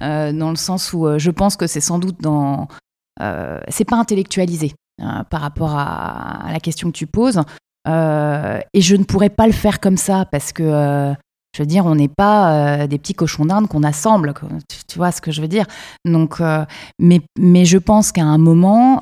Euh, 0.00 0.13
dans 0.32 0.50
le 0.50 0.56
sens 0.56 0.92
où 0.92 1.06
euh, 1.06 1.18
je 1.18 1.30
pense 1.30 1.56
que 1.56 1.66
c'est 1.66 1.80
sans 1.80 1.98
doute 1.98 2.20
dans. 2.20 2.68
Euh, 3.20 3.60
c'est 3.68 3.84
pas 3.84 3.96
intellectualisé 3.96 4.74
par 5.30 5.40
rapport 5.40 5.76
à, 5.76 6.46
la 6.52 6.60
question 6.60 6.90
que 6.92 6.96
tu 6.96 7.06
poses. 7.06 7.40
et 7.86 8.80
je 8.80 8.96
ne 8.96 9.04
pourrais 9.04 9.30
pas 9.30 9.46
le 9.46 9.52
faire 9.52 9.80
comme 9.80 9.96
ça 9.96 10.24
parce 10.24 10.52
que 10.52 11.14
je 11.56 11.62
veux 11.62 11.66
dire, 11.66 11.86
on 11.86 11.96
n'est 11.96 12.08
pas 12.08 12.86
des 12.86 12.98
petits 12.98 13.14
cochons 13.14 13.44
d'Inde 13.44 13.66
qu'on 13.66 13.82
assemble, 13.82 14.34
tu, 14.88 14.98
vois 14.98 15.10
ce 15.10 15.20
que 15.20 15.32
je 15.32 15.40
veux 15.40 15.48
dire? 15.48 15.66
Donc, 16.04 16.40
mais, 17.00 17.20
mais 17.38 17.64
je 17.64 17.78
pense 17.78 18.12
qu'à 18.12 18.24
un 18.24 18.38
moment, 18.38 19.00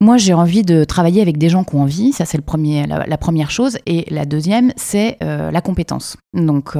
moi 0.00 0.16
j'ai 0.16 0.32
envie 0.32 0.62
de 0.62 0.84
travailler 0.84 1.20
avec 1.20 1.36
des 1.36 1.50
gens 1.50 1.64
qui 1.64 1.74
ont 1.74 1.82
envie, 1.82 2.12
ça 2.12 2.24
c'est 2.24 2.40
premier, 2.40 2.86
la, 2.86 3.18
première 3.18 3.50
chose, 3.50 3.76
et 3.84 4.06
la 4.10 4.24
deuxième 4.24 4.72
c'est 4.76 5.18
la 5.20 5.60
compétence. 5.60 6.16
Donc 6.34 6.74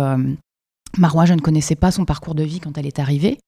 Marois, 0.98 1.24
je 1.24 1.34
ne 1.34 1.40
connaissais 1.40 1.76
pas 1.76 1.90
son 1.90 2.04
parcours 2.04 2.34
de 2.34 2.42
vie 2.42 2.60
quand 2.60 2.76
elle 2.78 2.86
est 2.86 2.98
arrivée. 2.98 3.38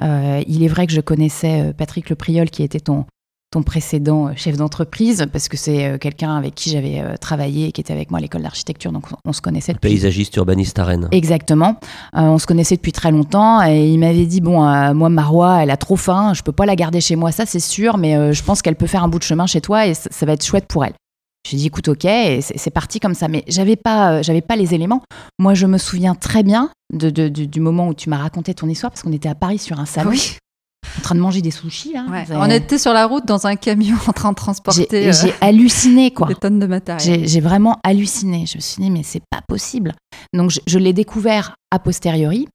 Euh, 0.00 0.42
il 0.46 0.62
est 0.62 0.68
vrai 0.68 0.86
que 0.86 0.92
je 0.92 1.00
connaissais 1.00 1.62
euh, 1.62 1.72
Patrick 1.72 2.08
Le 2.10 2.16
Priol, 2.16 2.48
qui 2.48 2.62
était 2.62 2.80
ton, 2.80 3.06
ton 3.50 3.62
précédent 3.62 4.28
euh, 4.28 4.32
chef 4.36 4.56
d'entreprise, 4.56 5.26
parce 5.32 5.48
que 5.48 5.56
c'est 5.56 5.98
quelqu'un 5.98 6.36
avec 6.36 6.54
qui 6.54 6.70
j'avais 6.70 7.02
travaillé 7.18 7.68
et 7.68 7.72
qui 7.72 7.80
était 7.80 7.92
avec 7.92 8.10
moi 8.10 8.18
à 8.18 8.22
l'école 8.22 8.42
d'architecture, 8.42 8.92
donc 8.92 9.06
on, 9.24 9.32
se 9.32 9.40
connaissait. 9.40 9.72
Depuis... 9.72 9.90
Paysagiste 9.90 10.36
urbaniste 10.36 10.78
à 10.78 10.84
Rennes. 10.84 11.08
Exactement. 11.10 11.76
on 12.12 12.38
se 12.38 12.46
connaissait 12.46 12.76
depuis 12.76 12.92
très 12.92 13.10
longtemps 13.10 13.64
et 13.66 13.88
il 13.88 13.98
m'avait 13.98 14.26
dit 14.26 14.40
bon, 14.40 14.60
moi 14.94 15.08
Marois, 15.08 15.62
elle 15.62 15.70
a 15.70 15.76
trop 15.76 15.96
faim, 15.96 16.32
je 16.34 16.42
peux 16.42 16.52
pas 16.52 16.66
la 16.66 16.76
garder 16.76 17.00
chez 17.00 17.16
moi, 17.16 17.32
ça 17.32 17.46
c'est 17.46 17.60
sûr, 17.60 17.98
mais 17.98 18.32
je 18.32 18.42
pense 18.42 18.62
qu'elle 18.62 18.76
peut 18.76 18.86
faire 18.86 19.02
un 19.02 19.08
bout 19.08 19.18
de 19.18 19.24
chemin 19.24 19.46
chez 19.46 19.60
toi 19.60 19.86
et 19.86 19.94
ça 19.94 20.26
va 20.26 20.32
être 20.32 20.44
chouette 20.44 20.66
pour 20.66 20.84
elle. 20.84 20.94
J'ai 21.48 21.56
dit 21.56 21.66
écoute 21.66 21.88
ok, 21.88 22.06
c'est 22.40 22.70
parti 22.70 23.00
comme 23.00 23.14
ça, 23.14 23.28
mais 23.28 23.44
j'avais 23.48 23.76
pas, 23.76 24.12
euh, 24.12 24.22
j'avais 24.22 24.40
pas 24.40 24.56
les 24.56 24.74
éléments. 24.74 25.02
Moi, 25.38 25.54
je 25.54 25.66
me 25.66 25.78
souviens 25.78 26.14
très 26.14 26.42
bien 26.42 26.70
de, 26.92 27.28
du 27.28 27.60
moment 27.60 27.88
où 27.88 27.94
tu 27.94 28.08
m'as 28.10 28.18
raconté 28.18 28.54
ton 28.54 28.68
histoire 28.68 28.92
parce 28.92 29.02
qu'on 29.02 29.12
était 29.12 29.28
à 29.28 29.34
Paris 29.34 29.58
sur 29.58 29.80
un 29.80 29.86
salon. 29.86 30.12
En 30.98 31.00
train 31.00 31.14
de 31.14 31.20
manger 31.20 31.40
des 31.40 31.50
sushis 31.50 31.92
là. 31.94 32.04
On 32.32 32.50
était 32.50 32.78
sur 32.78 32.92
la 32.92 33.06
route 33.06 33.24
dans 33.24 33.46
un 33.46 33.56
camion 33.56 33.96
en 34.06 34.12
train 34.12 34.30
de 34.30 34.36
transporter. 34.36 35.12
J'ai 35.12 35.30
euh, 35.30 35.34
halluciné 35.40 36.12
quoi. 36.12 36.28
Des 36.28 36.34
tonnes 36.34 36.58
de 36.58 36.66
matériel. 36.66 37.26
J'ai 37.26 37.40
vraiment 37.40 37.78
halluciné. 37.82 38.44
Je 38.46 38.58
me 38.58 38.60
suis 38.60 38.82
dit 38.82 38.90
mais 38.90 39.02
c'est 39.02 39.22
pas 39.30 39.40
possible. 39.46 39.94
Donc 40.34 40.52
je, 40.66 40.78
l'ai 40.78 40.92
découvert 40.92 41.54
a 41.70 41.78
posteriori. 41.78 42.46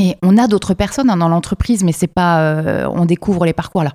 Et 0.00 0.16
on 0.22 0.38
a 0.38 0.46
d'autres 0.46 0.74
personnes 0.74 1.10
hein, 1.10 1.16
dans 1.16 1.28
l'entreprise, 1.28 1.82
mais 1.82 1.90
c'est 1.92 2.06
pas, 2.06 2.40
euh, 2.40 2.88
on 2.92 3.04
découvre 3.04 3.44
les 3.44 3.52
parcours 3.52 3.82
là. 3.82 3.92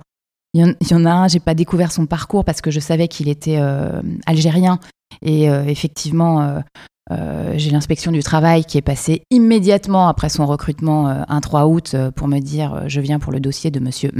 Il 0.54 0.76
y, 0.88 0.94
en 0.94 1.04
a 1.04 1.10
un, 1.10 1.28
j'ai 1.28 1.40
pas 1.40 1.54
découvert 1.54 1.90
son 1.90 2.06
parcours 2.06 2.44
parce 2.44 2.60
que 2.60 2.70
je 2.70 2.78
savais 2.78 3.08
qu'il 3.08 3.28
était 3.28 3.58
euh, 3.58 4.00
algérien. 4.24 4.78
Et 5.20 5.50
euh, 5.50 5.64
effectivement, 5.64 6.62
euh, 7.10 7.52
j'ai 7.56 7.70
l'inspection 7.72 8.12
du 8.12 8.22
travail 8.22 8.64
qui 8.64 8.78
est 8.78 8.82
passée 8.82 9.24
immédiatement 9.30 10.06
après 10.06 10.28
son 10.28 10.46
recrutement 10.46 11.08
un 11.08 11.40
3 11.40 11.66
août 11.66 11.96
pour 12.14 12.28
me 12.28 12.38
dire 12.38 12.84
je 12.88 13.00
viens 13.00 13.18
pour 13.18 13.32
le 13.32 13.40
dossier 13.40 13.72
de 13.72 13.80
monsieur 13.80 14.12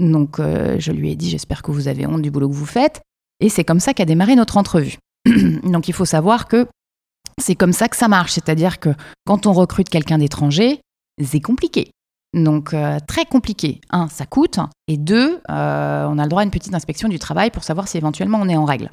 Donc 0.00 0.38
je 0.38 0.92
lui 0.92 1.12
ai 1.12 1.16
dit 1.16 1.30
j'espère 1.30 1.62
que 1.62 1.70
vous 1.70 1.86
avez 1.86 2.04
honte 2.06 2.22
du 2.22 2.32
boulot 2.32 2.48
que 2.48 2.54
vous 2.54 2.66
faites. 2.66 3.00
Et 3.38 3.48
c'est 3.48 3.64
comme 3.64 3.80
ça 3.80 3.94
qu'a 3.94 4.04
démarré 4.04 4.34
notre 4.34 4.56
entrevue. 4.56 4.98
Donc 5.64 5.86
il 5.86 5.94
faut 5.94 6.04
savoir 6.04 6.48
que 6.48 6.66
c'est 7.38 7.54
comme 7.54 7.72
ça 7.72 7.88
que 7.88 7.96
ça 7.96 8.08
marche. 8.08 8.32
C'est-à-dire 8.32 8.80
que 8.80 8.90
quand 9.24 9.46
on 9.46 9.52
recrute 9.52 9.88
quelqu'un 9.88 10.18
d'étranger, 10.18 10.80
c'est 11.22 11.40
compliqué. 11.40 11.90
Donc 12.34 12.74
euh, 12.74 12.98
très 13.06 13.24
compliqué. 13.24 13.80
Un, 13.90 14.08
ça 14.08 14.26
coûte. 14.26 14.58
Et 14.88 14.96
deux, 14.96 15.40
euh, 15.50 16.06
on 16.08 16.18
a 16.18 16.24
le 16.24 16.28
droit 16.28 16.42
à 16.42 16.44
une 16.44 16.50
petite 16.50 16.74
inspection 16.74 17.08
du 17.08 17.18
travail 17.18 17.50
pour 17.50 17.62
savoir 17.62 17.88
si 17.88 17.96
éventuellement 17.96 18.38
on 18.40 18.48
est 18.48 18.56
en 18.56 18.64
règle. 18.64 18.90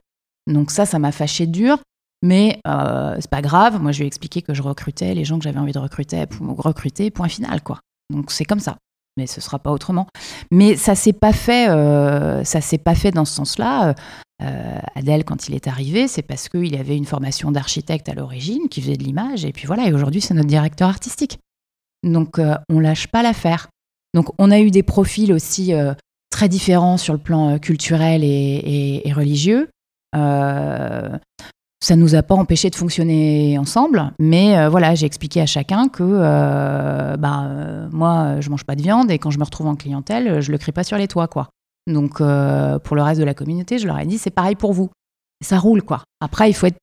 Donc 0.47 0.71
ça, 0.71 0.85
ça 0.85 0.99
m'a 0.99 1.11
fâché 1.11 1.47
dur. 1.47 1.79
Mais 2.23 2.59
euh, 2.67 3.15
c'est 3.19 3.31
pas 3.31 3.41
grave. 3.41 3.81
Moi, 3.81 3.91
je 3.91 3.99
lui 3.99 4.03
ai 4.03 4.07
expliqué 4.07 4.43
que 4.43 4.53
je 4.53 4.61
recrutais 4.61 5.15
les 5.15 5.25
gens 5.25 5.39
que 5.39 5.43
j'avais 5.43 5.57
envie 5.57 5.71
de 5.71 5.79
recruter, 5.79 6.27
pour 6.27 6.55
recruter, 6.57 7.09
point 7.09 7.27
final, 7.27 7.63
quoi. 7.63 7.79
Donc 8.11 8.29
c'est 8.29 8.45
comme 8.45 8.59
ça. 8.59 8.77
Mais 9.17 9.25
ce 9.25 9.41
sera 9.41 9.57
pas 9.57 9.71
autrement. 9.71 10.07
Mais 10.51 10.75
ça 10.75 10.93
s'est 10.93 11.13
pas 11.13 11.33
fait. 11.33 11.65
ça 12.45 12.61
s'est 12.61 12.77
pas 12.77 12.93
fait 12.93 13.09
dans 13.09 13.25
ce 13.25 13.33
sens-là. 13.33 13.95
Adèle, 14.95 15.25
quand 15.25 15.47
il 15.47 15.55
est 15.55 15.67
arrivé, 15.67 16.07
c'est 16.07 16.21
parce 16.21 16.47
qu'il 16.47 16.75
avait 16.75 16.95
une 16.95 17.05
formation 17.05 17.51
d'architecte 17.51 18.07
à 18.07 18.13
l'origine, 18.13 18.69
qui 18.69 18.81
faisait 18.81 18.97
de 18.97 19.03
l'image, 19.03 19.43
et 19.43 19.51
puis 19.51 19.65
voilà. 19.65 19.87
Et 19.87 19.93
aujourd'hui, 19.93 20.21
c'est 20.21 20.35
notre 20.35 20.47
directeur 20.47 20.89
artistique. 20.89 21.39
Donc, 22.03 22.39
euh, 22.39 22.55
on 22.69 22.79
lâche 22.79 23.07
pas 23.07 23.23
l'affaire. 23.23 23.67
Donc, 24.13 24.29
on 24.39 24.51
a 24.51 24.59
eu 24.59 24.71
des 24.71 24.83
profils 24.83 25.31
aussi 25.31 25.73
euh, 25.73 25.93
très 26.29 26.49
différents 26.49 26.97
sur 26.97 27.13
le 27.13 27.19
plan 27.19 27.51
euh, 27.51 27.57
culturel 27.57 28.23
et, 28.23 29.13
religieux. 29.15 29.69
ça 30.13 31.95
nous 31.95 32.15
a 32.15 32.21
pas 32.21 32.35
empêché 32.35 32.69
de 32.69 32.75
fonctionner 32.75 33.57
ensemble, 33.57 34.11
mais 34.19 34.67
voilà, 34.67 34.93
j'ai 34.93 35.05
expliqué 35.07 35.41
à 35.41 35.45
chacun 35.45 35.87
que 35.89 36.03
bah, 37.17 37.87
moi, 37.91 38.39
je 38.39 38.49
mange 38.49 38.63
pas 38.65 38.75
de 38.75 38.81
viande 38.81 39.09
et 39.09 39.17
quand 39.17 39.31
je 39.31 39.39
me 39.39 39.43
retrouve 39.43 39.67
en 39.67 39.75
clientèle, 39.75 40.41
je 40.41 40.51
le 40.51 40.57
crie 40.57 40.71
pas 40.71 40.83
sur 40.83 40.97
les 40.97 41.07
toits, 41.07 41.27
quoi. 41.27 41.49
Donc, 41.87 42.17
pour 42.17 42.95
le 42.95 43.01
reste 43.01 43.19
de 43.19 43.25
la 43.25 43.33
communauté, 43.33 43.79
je 43.79 43.87
leur 43.87 43.97
ai 43.99 44.05
dit, 44.05 44.19
c'est 44.19 44.29
pareil 44.29 44.55
pour 44.55 44.73
vous. 44.73 44.89
Ça 45.43 45.57
roule, 45.57 45.81
quoi. 45.81 46.03
Après, 46.19 46.49
il 46.49 46.53
faut 46.53 46.67
être 46.67 46.79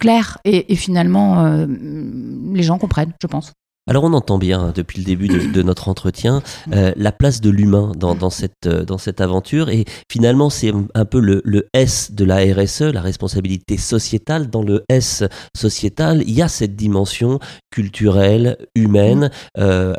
clair 0.00 0.38
et 0.44 0.74
finalement, 0.74 1.66
les 1.66 2.62
gens 2.62 2.78
comprennent, 2.78 3.12
je 3.20 3.26
pense. 3.26 3.52
Alors 3.88 4.04
on 4.04 4.12
entend 4.12 4.38
bien 4.38 4.60
hein, 4.60 4.72
depuis 4.74 4.98
le 4.98 5.04
début 5.04 5.26
de, 5.26 5.62
notre 5.62 5.88
entretien 5.88 6.42
euh, 6.72 6.92
la 6.96 7.12
place 7.12 7.40
de 7.40 7.50
l'humain 7.50 7.92
dans, 7.96 8.30
cette, 8.30 8.66
euh, 8.66 8.84
dans 8.84 8.98
cette 8.98 9.20
aventure 9.20 9.68
et 9.70 9.84
finalement 10.10 10.50
c'est 10.50 10.72
un 10.94 11.04
peu 11.04 11.18
le, 11.18 11.42
S 11.72 12.12
de 12.12 12.24
la 12.24 12.36
RSE, 12.36 12.82
la 12.82 13.00
responsabilité 13.00 13.78
sociétale. 13.78 14.50
Dans 14.50 14.62
le 14.62 14.84
S 14.88 15.24
sociétal, 15.56 16.22
il 16.26 16.34
y 16.34 16.42
a 16.42 16.48
cette 16.48 16.76
dimension 16.76 17.38
culturelle, 17.70 18.58
humaine, 18.74 19.30
RH 19.56 19.58
euh, 19.58 19.94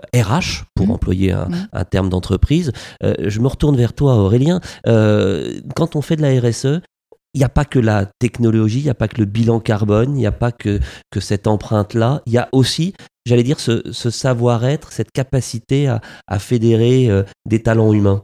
pour 0.76 0.88
mmh. 0.88 0.92
employer 0.92 1.32
un, 1.32 1.50
un 1.74 1.84
terme 1.84 2.10
d'entreprise. 2.10 2.72
je 3.02 3.40
me 3.40 3.48
retourne 3.48 3.76
vers 3.76 3.94
toi 3.94 4.16
Aurélien. 4.16 4.62
quand 4.86 5.96
on 5.96 6.02
fait 6.02 6.16
de 6.16 6.22
la 6.22 6.40
RSE, 6.40 6.82
il 7.34 7.38
n'y 7.38 7.44
a 7.46 7.50
pas 7.50 7.66
que 7.66 7.80
la 7.80 8.06
technologie, 8.20 8.80
il 8.80 8.84
n'y 8.84 8.90
a 8.90 8.96
pas 8.96 9.08
que 9.08 9.18
le 9.18 9.26
bilan 9.26 9.60
carbone, 9.60 10.16
il 10.16 10.20
n'y 10.20 10.26
a 10.26 10.32
pas 10.32 10.52
que, 10.52 10.80
que 11.12 11.20
cette 11.20 11.48
empreinte-là, 11.48 12.22
il 12.26 12.34
y 12.34 12.38
a 12.38 12.50
aussi, 12.52 12.94
j'allais 13.26 13.44
dire, 13.44 13.60
ce, 13.60 13.82
savoir-être, 13.92 14.92
cette 14.92 15.12
capacité 15.12 15.88
à, 15.88 16.40
fédérer 16.40 17.10
euh, 17.10 17.24
des 17.46 17.62
talents 17.62 17.94
humains. 17.94 18.24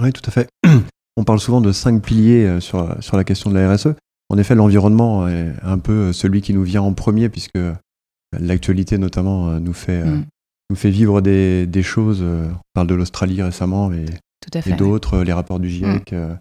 Oui, 0.00 0.12
tout 0.12 0.22
à 0.26 0.30
fait. 0.30 0.48
On 1.16 1.24
parle 1.24 1.40
souvent 1.40 1.60
de 1.60 1.70
cinq 1.72 2.02
piliers 2.02 2.46
euh, 2.46 2.60
sur, 2.60 2.96
sur 3.02 3.16
la 3.16 3.24
question 3.24 3.50
de 3.50 3.58
la 3.58 3.72
RSE. 3.72 3.88
En 4.30 4.38
effet, 4.38 4.54
l'environnement 4.54 5.28
est 5.28 5.52
un 5.62 5.78
peu 5.78 6.12
celui 6.12 6.40
qui 6.40 6.54
nous 6.54 6.62
vient 6.62 6.82
en 6.82 6.92
premier, 6.92 7.28
puisque 7.28 7.58
l'actualité 8.38 8.96
notamment 8.96 9.58
nous 9.58 9.72
fait, 9.72 10.04
mm. 10.04 10.24
nous 10.70 10.76
fait 10.76 10.90
vivre 10.90 11.20
des, 11.20 11.66
des 11.66 11.82
choses. 11.82 12.22
On 12.22 12.54
parle 12.72 12.86
de 12.86 12.94
l'Australie 12.94 13.42
récemment 13.42 13.92
et, 13.92 14.06
et 14.66 14.72
d'autres, 14.74 15.18
les 15.22 15.32
rapports 15.32 15.58
du 15.58 15.68
GIEC. 15.68 16.12
Mm. 16.12 16.38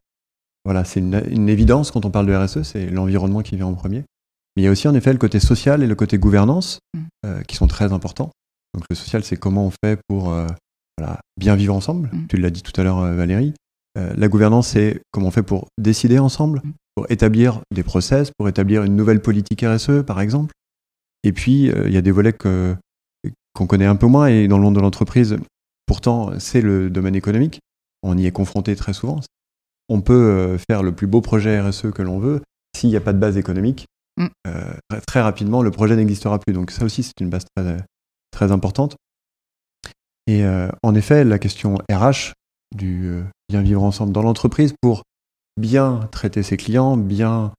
Voilà, 0.65 0.83
c'est 0.83 0.99
une, 0.99 1.49
évidence 1.49 1.91
quand 1.91 2.05
on 2.05 2.11
parle 2.11 2.25
de 2.25 2.35
RSE, 2.35 2.63
c'est 2.63 2.89
l'environnement 2.89 3.41
qui 3.41 3.55
vient 3.55 3.67
en 3.67 3.73
premier. 3.73 4.03
Mais 4.55 4.63
il 4.63 4.65
y 4.65 4.67
a 4.67 4.71
aussi 4.71 4.87
en 4.87 4.95
effet 4.95 5.13
le 5.13 5.19
côté 5.19 5.39
social 5.39 5.83
et 5.83 5.87
le 5.87 5.95
côté 5.95 6.17
gouvernance 6.17 6.79
mm. 6.93 6.99
euh, 7.25 7.41
qui 7.43 7.55
sont 7.55 7.67
très 7.67 7.93
importants. 7.93 8.31
Donc 8.73 8.83
le 8.89 8.95
social, 8.95 9.23
c'est 9.23 9.37
comment 9.37 9.65
on 9.65 9.71
fait 9.71 9.99
pour 10.07 10.31
euh, 10.31 10.47
bien 11.37 11.55
vivre 11.55 11.73
ensemble. 11.73 12.09
Mm. 12.11 12.27
Tu 12.27 12.37
l'as 12.37 12.49
dit 12.49 12.61
tout 12.61 12.79
à 12.79 12.83
l'heure, 12.83 12.99
euh, 12.99 13.15
Valérie. 13.15 13.53
la 13.95 14.27
gouvernance, 14.27 14.69
c'est 14.69 15.01
comment 15.11 15.27
on 15.27 15.31
fait 15.31 15.43
pour 15.43 15.67
décider 15.77 16.19
ensemble, 16.19 16.61
mm. 16.63 16.73
pour 16.95 17.05
établir 17.09 17.61
des 17.73 17.83
process, 17.83 18.31
pour 18.37 18.49
établir 18.49 18.83
une 18.83 18.95
nouvelle 18.95 19.21
politique 19.21 19.63
RSE, 19.65 20.03
par 20.05 20.19
exemple. 20.19 20.53
Et 21.23 21.31
puis, 21.33 21.65
il 21.65 21.91
y 21.91 21.97
a 21.97 22.01
des 22.01 22.11
volets 22.11 22.33
qu'on 22.33 23.67
connaît 23.67 23.85
un 23.85 23.97
peu 23.97 24.07
moins 24.07 24.27
et 24.27 24.47
dans 24.47 24.57
le 24.57 24.63
monde 24.63 24.75
de 24.75 24.79
l'entreprise, 24.79 25.37
pourtant, 25.85 26.31
c'est 26.39 26.61
le 26.61 26.89
domaine 26.89 27.15
économique. 27.15 27.59
On 28.03 28.17
y 28.17 28.25
est 28.25 28.31
confronté 28.31 28.75
très 28.77 28.93
souvent 28.93 29.19
on 29.89 30.01
peut 30.01 30.13
euh, 30.13 30.57
faire 30.69 30.83
le 30.83 30.93
plus 30.93 31.07
beau 31.07 31.21
projet 31.21 31.59
RSE 31.59 31.91
que 31.91 32.01
l'on 32.01 32.19
veut. 32.19 32.41
S'il 32.77 32.89
n'y 32.89 32.95
a 32.95 33.01
pas 33.01 33.13
de 33.13 33.17
base 33.17 33.37
économique, 33.37 33.87
mm. 34.17 34.27
euh, 34.47 34.73
très 35.05 35.21
rapidement, 35.21 35.61
le 35.61 35.71
projet 35.71 35.95
n'existera 35.95 36.39
plus. 36.39 36.53
Donc 36.53 36.71
ça 36.71 36.85
aussi, 36.85 37.03
c'est 37.03 37.19
une 37.19 37.29
base 37.29 37.45
très, 37.55 38.51
importante. 38.51 38.95
Et 40.27 40.45
euh, 40.45 40.69
en 40.83 40.95
effet, 40.95 41.25
la 41.25 41.39
question 41.39 41.75
RH 41.91 42.33
du 42.73 43.21
bien 43.49 43.61
vivre 43.61 43.83
ensemble 43.83 44.13
dans 44.13 44.21
l'entreprise 44.21 44.73
pour 44.79 45.01
bien 45.59 46.07
traiter 46.11 46.43
ses 46.43 46.55
clients, 46.55 46.95
bien 46.95 47.51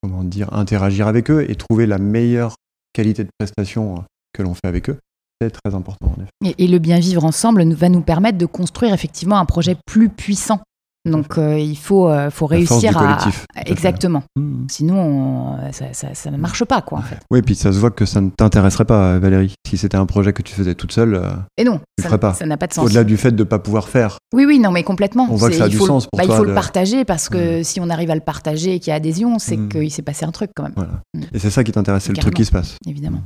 comment 0.00 0.24
dire, 0.24 0.50
interagir 0.54 1.08
avec 1.08 1.30
eux 1.30 1.44
et 1.50 1.56
trouver 1.56 1.84
la 1.84 1.98
meilleure 1.98 2.54
qualité 2.94 3.24
de 3.24 3.30
prestation 3.38 4.04
que 4.32 4.42
l'on 4.42 4.54
fait 4.54 4.66
avec 4.66 4.88
eux, 4.88 4.98
c'est 5.40 5.50
très 5.50 5.74
important. 5.74 6.14
Et, 6.44 6.66
le 6.66 6.78
bien 6.78 6.98
vivre 6.98 7.24
ensemble 7.24 7.72
va 7.74 7.88
nous 7.88 8.00
permettre 8.00 8.38
de 8.38 8.46
construire 8.46 8.94
effectivement 8.94 9.38
un 9.38 9.44
projet 9.44 9.76
plus 9.86 10.08
puissant 10.08 10.60
donc 11.08 11.38
euh, 11.38 11.58
il 11.58 11.76
faut, 11.76 12.08
euh, 12.08 12.30
faut 12.30 12.46
réussir 12.46 12.96
à 12.96 13.18
exactement. 13.66 14.22
Mmh. 14.36 14.66
Sinon 14.70 15.56
ça, 15.72 16.30
ne 16.30 16.36
marche 16.36 16.64
pas 16.64 16.82
quoi 16.82 16.98
en 16.98 17.02
fait. 17.02 17.18
Oui, 17.30 17.42
puis 17.42 17.54
ça 17.54 17.72
se 17.72 17.78
voit 17.78 17.90
que 17.90 18.04
ça 18.04 18.20
ne 18.20 18.30
t'intéresserait 18.30 18.84
pas, 18.84 19.18
Valérie. 19.18 19.54
Si 19.68 19.76
c'était 19.76 19.96
un 19.96 20.06
projet 20.06 20.32
que 20.32 20.42
tu 20.42 20.54
faisais 20.54 20.74
toute 20.74 20.92
seule, 20.92 21.14
euh, 21.14 21.30
et 21.56 21.64
non, 21.64 21.80
tu 22.00 22.08
ça, 22.08 22.18
pas. 22.18 22.34
Ça 22.34 22.46
n'a 22.46 22.56
pas 22.56 22.66
de 22.66 22.72
sens. 22.72 22.84
Au-delà 22.84 23.04
du 23.04 23.16
fait 23.16 23.32
de 23.32 23.42
ne 23.42 23.44
pas 23.44 23.58
pouvoir 23.58 23.88
faire. 23.88 24.18
Oui, 24.32 24.44
oui, 24.46 24.58
non, 24.58 24.70
mais 24.70 24.82
complètement. 24.82 25.26
On 25.30 25.36
voit 25.36 25.50
que 25.50 25.56
ça 25.56 25.64
a 25.64 25.68
du 25.68 25.78
sens 25.78 26.06
pour 26.06 26.18
bah, 26.18 26.24
toi. 26.24 26.34
Il 26.34 26.38
faut 26.38 26.44
le 26.44 26.54
partager 26.54 27.04
parce 27.04 27.28
que 27.28 27.60
mmh. 27.60 27.64
si 27.64 27.80
on 27.80 27.90
arrive 27.90 28.10
à 28.10 28.14
le 28.14 28.20
partager 28.20 28.74
et 28.74 28.80
qu'il 28.80 28.90
y 28.90 28.92
a 28.92 28.96
adhésion, 28.96 29.38
c'est 29.38 29.56
mmh. 29.56 29.68
qu'il 29.68 29.90
s'est 29.90 30.02
passé 30.02 30.24
un 30.24 30.32
truc 30.32 30.50
quand 30.54 30.64
même. 30.64 30.74
Et 31.32 31.38
c'est 31.38 31.50
ça 31.50 31.64
qui 31.64 31.72
t'intéresse, 31.72 32.04
c'est 32.04 32.12
le 32.12 32.18
truc 32.18 32.34
qui 32.34 32.44
se 32.44 32.52
passe. 32.52 32.76
Évidemment. 32.86 33.22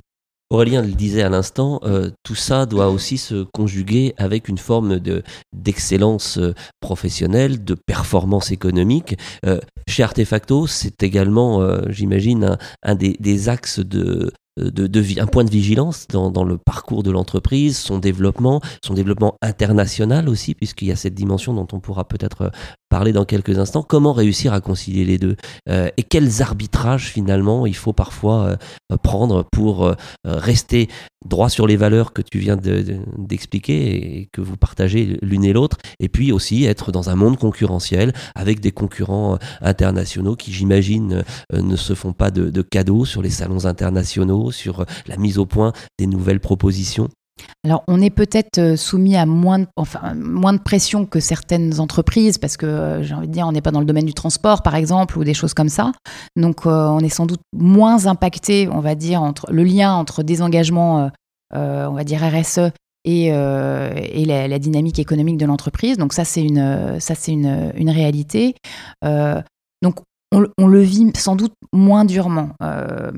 Aurélien 0.52 0.82
le 0.82 0.92
disait 0.92 1.22
à 1.22 1.30
l'instant, 1.30 1.80
euh, 1.84 2.10
tout 2.24 2.34
ça 2.34 2.66
doit 2.66 2.90
aussi 2.90 3.16
se 3.16 3.44
conjuguer 3.54 4.12
avec 4.18 4.48
une 4.48 4.58
forme 4.58 4.98
de 4.98 5.22
d'excellence 5.54 6.36
euh, 6.36 6.54
professionnelle, 6.82 7.64
de 7.64 7.74
performance 7.74 8.50
économique. 8.50 9.16
Euh, 9.46 9.60
chez 9.88 10.02
Artefacto, 10.02 10.66
c'est 10.66 11.02
également, 11.02 11.60
j'imagine, 11.88 12.58
un, 12.82 12.94
des, 12.94 13.16
des, 13.18 13.48
axes 13.48 13.80
de, 13.80 14.30
de, 14.58 15.20
un 15.20 15.26
point 15.26 15.44
de 15.44 15.50
vigilance 15.50 16.06
dans, 16.08 16.30
dans 16.30 16.44
le 16.44 16.58
parcours 16.58 17.02
de 17.02 17.10
l'entreprise, 17.10 17.78
son 17.78 17.98
développement, 17.98 18.60
son 18.84 18.94
développement 18.94 19.36
international 19.42 20.28
aussi, 20.28 20.54
puisqu'il 20.54 20.88
y 20.88 20.92
a 20.92 20.96
cette 20.96 21.14
dimension 21.14 21.54
dont 21.54 21.66
on 21.72 21.80
pourra 21.80 22.04
peut-être 22.04 22.52
parler 22.92 23.12
dans 23.12 23.24
quelques 23.24 23.58
instants. 23.58 23.82
Comment 23.82 24.12
réussir 24.12 24.52
à 24.52 24.60
concilier 24.60 25.06
les 25.06 25.16
deux 25.16 25.36
euh, 25.70 25.88
Et 25.96 26.02
quels 26.02 26.42
arbitrages 26.42 27.06
finalement 27.06 27.64
il 27.64 27.74
faut 27.74 27.94
parfois 27.94 28.44
euh, 28.44 28.96
prendre 29.02 29.46
pour 29.50 29.86
euh, 29.86 29.94
rester 30.26 30.88
droit 31.24 31.48
sur 31.48 31.66
les 31.66 31.78
valeurs 31.78 32.12
que 32.12 32.20
tu 32.20 32.38
viens 32.38 32.58
d'expliquer 33.16 34.18
et 34.18 34.28
que 34.30 34.42
vous 34.42 34.58
partagez 34.58 35.16
l'une 35.22 35.44
et 35.44 35.54
l'autre, 35.54 35.78
et 36.00 36.10
puis 36.10 36.32
aussi 36.32 36.66
être 36.66 36.92
dans 36.92 37.08
un 37.08 37.14
monde 37.14 37.38
concurrentiel 37.38 38.12
avec 38.34 38.60
des 38.60 38.72
concurrents 38.72 39.38
internationaux 39.62 40.36
qui, 40.36 40.52
j'imagine, 40.52 41.24
ne 41.52 41.76
se 41.76 41.94
font 41.94 42.12
pas 42.12 42.30
de, 42.30 42.50
de 42.50 42.62
cadeaux 42.62 43.06
sur 43.06 43.22
les 43.22 43.30
salons 43.30 43.64
internationaux, 43.64 44.50
sur 44.50 44.84
la 45.06 45.16
mise 45.16 45.38
au 45.38 45.46
point 45.46 45.72
des 45.98 46.08
nouvelles 46.08 46.40
propositions. 46.40 47.08
Alors, 47.64 47.84
on 47.88 48.00
est 48.00 48.10
peut-être 48.10 48.58
euh, 48.58 48.76
soumis 48.76 49.16
à 49.16 49.26
moins 49.26 49.60
de, 49.60 49.66
enfin, 49.76 50.14
moins 50.14 50.52
de 50.52 50.58
pression 50.58 51.06
que 51.06 51.20
certaines 51.20 51.80
entreprises, 51.80 52.38
parce 52.38 52.56
que 52.56 52.66
euh, 52.66 53.02
j'ai 53.02 53.14
envie 53.14 53.28
de 53.28 53.32
dire, 53.32 53.46
on 53.46 53.52
n'est 53.52 53.60
pas 53.60 53.70
dans 53.70 53.80
le 53.80 53.86
domaine 53.86 54.04
du 54.04 54.14
transport, 54.14 54.62
par 54.62 54.74
exemple, 54.74 55.18
ou 55.18 55.24
des 55.24 55.34
choses 55.34 55.54
comme 55.54 55.68
ça. 55.68 55.92
Donc, 56.36 56.66
euh, 56.66 56.88
on 56.88 56.98
est 57.00 57.08
sans 57.08 57.26
doute 57.26 57.40
moins 57.52 58.06
impacté, 58.06 58.68
on 58.68 58.80
va 58.80 58.94
dire, 58.94 59.22
entre 59.22 59.46
le 59.52 59.62
lien 59.64 59.94
entre 59.94 60.22
des 60.22 60.42
engagements, 60.42 61.10
on 61.54 61.92
va 61.92 62.04
dire 62.04 62.20
RSE, 62.22 62.72
et, 63.04 63.26
et 63.26 64.24
la, 64.24 64.58
dynamique 64.58 64.98
économique 64.98 65.36
de 65.36 65.46
l'entreprise. 65.46 65.98
Donc, 65.98 66.12
ça, 66.12 66.24
c'est 66.24 66.42
une, 66.42 66.98
ça, 67.00 67.14
c'est 67.14 67.32
une, 67.32 67.72
une 67.76 67.90
réalité. 67.90 68.54
donc, 69.02 69.96
on, 70.32 70.66
le 70.66 70.80
vit 70.80 71.10
sans 71.14 71.36
doute 71.36 71.52
moins 71.72 72.04
durement. 72.04 72.50
Euh, 72.62 73.10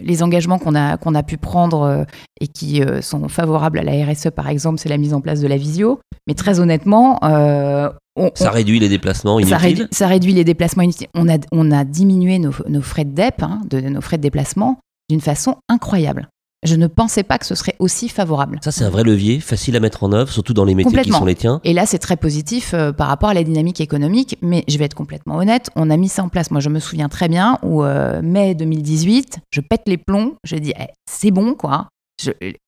les 0.00 0.22
engagements 0.22 0.58
qu'on 0.58 0.74
a, 0.74 0.96
qu'on 0.96 1.14
a 1.14 1.22
pu 1.22 1.36
prendre 1.36 1.82
euh, 1.82 2.04
et 2.40 2.46
qui 2.46 2.82
euh, 2.82 3.00
sont 3.00 3.28
favorables 3.28 3.78
à 3.78 3.82
la 3.82 4.04
RSE, 4.04 4.30
par 4.34 4.48
exemple, 4.48 4.78
c'est 4.78 4.88
la 4.88 4.98
mise 4.98 5.14
en 5.14 5.20
place 5.20 5.40
de 5.40 5.46
la 5.46 5.56
visio. 5.56 6.00
Mais 6.26 6.34
très 6.34 6.60
honnêtement, 6.60 7.18
ça 7.22 8.50
réduit 8.50 8.78
les 8.78 8.88
déplacements 8.88 9.38
inutiles. 9.38 9.88
Ça, 9.90 10.06
réduit, 10.06 10.32
les 10.32 10.44
déplacements 10.44 10.82
inutiles. 10.82 11.08
On 11.14 11.28
a, 11.28 11.38
on 11.52 11.70
a 11.70 11.84
diminué 11.84 12.38
nos, 12.38 12.52
frais 12.82 13.04
de 13.04 13.14
DEP, 13.14 13.42
hein, 13.42 13.60
de, 13.68 13.80
nos 13.80 14.00
frais 14.00 14.18
de 14.18 14.22
déplacement, 14.22 14.78
d'une 15.08 15.20
façon 15.20 15.56
incroyable. 15.68 16.28
Je 16.64 16.74
ne 16.74 16.88
pensais 16.88 17.22
pas 17.22 17.38
que 17.38 17.46
ce 17.46 17.54
serait 17.54 17.76
aussi 17.78 18.08
favorable. 18.08 18.58
Ça, 18.62 18.72
c'est 18.72 18.84
un 18.84 18.90
vrai 18.90 19.04
levier, 19.04 19.38
facile 19.38 19.76
à 19.76 19.80
mettre 19.80 20.02
en 20.02 20.12
œuvre, 20.12 20.32
surtout 20.32 20.54
dans 20.54 20.64
les 20.64 20.74
métiers 20.74 21.02
qui 21.02 21.12
sont 21.12 21.24
les 21.24 21.36
tiens. 21.36 21.60
Et 21.62 21.72
là, 21.72 21.86
c'est 21.86 21.98
très 21.98 22.16
positif 22.16 22.74
euh, 22.74 22.90
par 22.92 23.06
rapport 23.06 23.28
à 23.28 23.34
la 23.34 23.44
dynamique 23.44 23.80
économique. 23.80 24.36
Mais 24.42 24.64
je 24.66 24.76
vais 24.76 24.84
être 24.86 24.94
complètement 24.94 25.36
honnête, 25.36 25.70
on 25.76 25.88
a 25.88 25.96
mis 25.96 26.08
ça 26.08 26.24
en 26.24 26.28
place. 26.28 26.50
Moi, 26.50 26.60
je 26.60 26.68
me 26.68 26.80
souviens 26.80 27.08
très 27.08 27.28
bien 27.28 27.58
où, 27.62 27.84
euh, 27.84 28.20
mai 28.22 28.56
2018, 28.56 29.38
je 29.52 29.60
pète 29.60 29.82
les 29.86 29.98
plombs. 29.98 30.34
Je 30.42 30.56
dis, 30.56 30.72
eh, 30.78 30.86
c'est 31.08 31.30
bon, 31.30 31.54
quoi. 31.54 31.88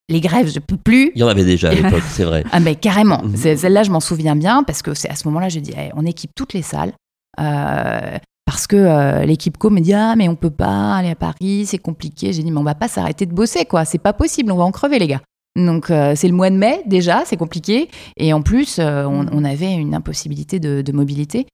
les 0.08 0.20
grèves, 0.20 0.52
je 0.52 0.60
peux 0.60 0.76
plus. 0.76 1.10
Il 1.16 1.20
y 1.20 1.24
en 1.24 1.28
avait 1.28 1.44
déjà 1.44 1.70
à 1.70 1.74
l'époque, 1.74 2.04
c'est 2.08 2.24
vrai. 2.24 2.44
Ah, 2.52 2.60
mais 2.60 2.76
carrément. 2.76 3.22
Mhm. 3.24 3.56
Celle-là, 3.56 3.82
je 3.82 3.90
m'en 3.90 4.00
souviens 4.00 4.36
bien 4.36 4.62
parce 4.62 4.82
que 4.82 4.94
c'est 4.94 5.10
à 5.10 5.16
ce 5.16 5.26
moment-là, 5.26 5.48
je 5.48 5.58
dis, 5.58 5.72
eh, 5.76 5.90
on 5.96 6.06
équipe 6.06 6.30
toutes 6.36 6.52
les 6.52 6.62
salles. 6.62 6.92
Euh, 7.40 8.18
parce 8.50 8.66
que 8.66 8.74
euh, 8.74 9.24
l'équipe 9.26 9.56
co 9.56 9.70
me 9.70 9.78
dit 9.78 9.92
ah 9.92 10.16
mais 10.16 10.28
on 10.28 10.34
peut 10.34 10.50
pas 10.50 10.96
aller 10.96 11.10
à 11.10 11.14
Paris, 11.14 11.66
c'est 11.66 11.78
compliqué. 11.78 12.32
J'ai 12.32 12.42
dit 12.42 12.50
mais 12.50 12.58
on 12.58 12.64
va 12.64 12.74
pas 12.74 12.88
s'arrêter 12.88 13.24
de 13.24 13.32
bosser 13.32 13.64
quoi, 13.64 13.84
c'est 13.84 13.98
pas 13.98 14.12
possible, 14.12 14.50
on 14.50 14.56
va 14.56 14.64
en 14.64 14.72
crever 14.72 14.98
les 14.98 15.06
gars. 15.06 15.20
Donc 15.54 15.88
euh, 15.92 16.14
c'est 16.16 16.26
le 16.26 16.34
mois 16.34 16.50
de 16.50 16.56
mai 16.56 16.82
déjà, 16.84 17.22
c'est 17.24 17.36
compliqué 17.36 17.88
et 18.16 18.32
en 18.32 18.42
plus 18.42 18.80
euh, 18.80 19.04
on, 19.06 19.44
avait 19.44 19.72
une 19.72 19.94
impossibilité 19.94 20.58
de, 20.58 20.92
mobilité. 20.92 21.46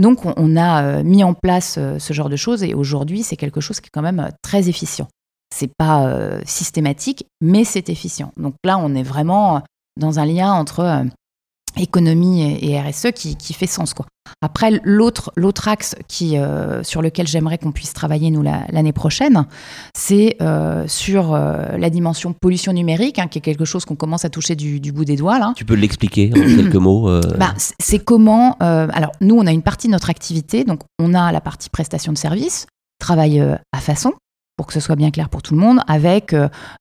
Donc 0.00 0.20
on, 0.24 0.56
a 0.56 1.02
mis 1.02 1.24
en 1.24 1.34
place 1.34 1.80
ce 1.98 2.12
genre 2.12 2.28
de 2.28 2.36
choses 2.36 2.62
et 2.62 2.72
aujourd'hui 2.72 3.24
c'est 3.24 3.36
quelque 3.36 3.60
chose 3.60 3.80
qui 3.80 3.88
est 3.88 3.92
quand 3.92 4.02
même 4.02 4.30
très 4.40 4.68
efficient. 4.68 5.08
C'est 5.52 5.72
pas 5.76 6.08
systématique 6.44 7.26
mais 7.40 7.64
c'est 7.64 7.88
efficient. 7.88 8.30
Donc 8.36 8.54
là 8.64 8.78
on 8.78 8.94
est 8.94 9.02
vraiment 9.02 9.62
dans 10.00 10.20
un 10.20 10.24
lien 10.24 10.52
entre 10.52 11.04
économie 11.76 12.58
et, 12.60 12.80
RSE 12.80 13.12
qui, 13.12 13.52
fait 13.52 13.66
sens. 13.66 13.94
Quoi. 13.94 14.06
Après, 14.40 14.80
l'autre, 14.84 15.32
l'autre 15.36 15.68
axe 15.68 15.94
qui, 16.08 16.36
euh, 16.36 16.82
sur 16.82 17.02
lequel 17.02 17.26
j'aimerais 17.26 17.58
qu'on 17.58 17.72
puisse 17.72 17.92
travailler, 17.92 18.30
nous, 18.30 18.42
l'année 18.42 18.92
prochaine, 18.92 19.46
c'est 19.96 20.36
euh, 20.40 20.86
sur 20.86 21.34
euh, 21.34 21.76
la 21.76 21.90
dimension 21.90 22.32
pollution 22.32 22.72
numérique, 22.72 23.18
hein, 23.18 23.26
qui 23.28 23.38
est 23.38 23.42
quelque 23.42 23.64
chose 23.64 23.84
qu'on 23.84 23.96
commence 23.96 24.24
à 24.24 24.30
toucher 24.30 24.54
du, 24.54 24.80
bout 24.92 25.04
des 25.04 25.16
doigts. 25.16 25.38
Là. 25.38 25.52
Tu 25.56 25.64
peux 25.64 25.74
l'expliquer 25.74 26.30
en 26.32 26.40
quelques 26.56 26.74
mots 26.76 27.08
bah, 27.38 27.54
C'est 27.78 27.98
comment... 27.98 28.56
alors, 28.60 29.12
nous, 29.20 29.36
on 29.36 29.46
a 29.46 29.52
une 29.52 29.62
partie 29.62 29.88
de 29.88 29.92
notre 29.92 30.10
activité, 30.10 30.64
donc 30.64 30.80
on 30.98 31.14
a 31.14 31.32
la 31.32 31.40
partie 31.40 31.70
prestation 31.70 32.12
de 32.12 32.18
services, 32.18 32.66
travail 32.98 33.40
à 33.72 33.78
façon, 33.78 34.12
pour 34.56 34.66
que 34.66 34.72
ce 34.72 34.80
soit 34.80 34.96
bien 34.96 35.10
clair 35.10 35.28
pour 35.28 35.42
tout 35.42 35.54
le 35.54 35.60
monde, 35.60 35.80
avec, 35.86 36.34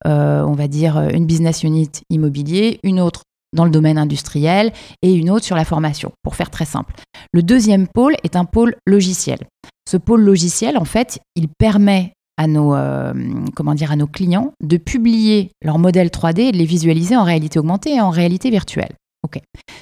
on 0.05 0.53
va 0.53 0.67
dire, 0.67 0.99
une 1.13 1.25
business 1.25 1.63
unit 1.63 1.89
immobilier, 2.09 2.79
une 2.83 2.99
autre 2.99 3.23
dans 3.53 3.65
le 3.65 3.71
domaine 3.71 3.97
industriel 3.97 4.73
et 5.01 5.13
une 5.13 5.29
autre 5.29 5.45
sur 5.45 5.55
la 5.55 5.65
formation, 5.65 6.11
pour 6.23 6.35
faire 6.35 6.49
très 6.49 6.65
simple. 6.65 6.93
Le 7.31 7.43
deuxième 7.43 7.87
pôle 7.87 8.15
est 8.23 8.35
un 8.35 8.45
pôle 8.45 8.75
logiciel. 8.85 9.39
Ce 9.89 9.97
pôle 9.97 10.21
logiciel, 10.21 10.77
en 10.77 10.85
fait, 10.85 11.19
il 11.35 11.47
permet 11.47 12.13
à 12.37 12.47
nos, 12.47 12.75
euh, 12.75 13.13
comment 13.55 13.75
dire, 13.75 13.91
à 13.91 13.95
nos 13.95 14.07
clients 14.07 14.53
de 14.61 14.77
publier 14.77 15.51
leurs 15.63 15.79
modèles 15.79 16.09
3D 16.09 16.41
et 16.41 16.51
de 16.51 16.57
les 16.57 16.65
visualiser 16.65 17.15
en 17.15 17.23
réalité 17.23 17.59
augmentée 17.59 17.95
et 17.95 18.01
en 18.01 18.09
réalité 18.09 18.49
virtuelle. 18.49 18.93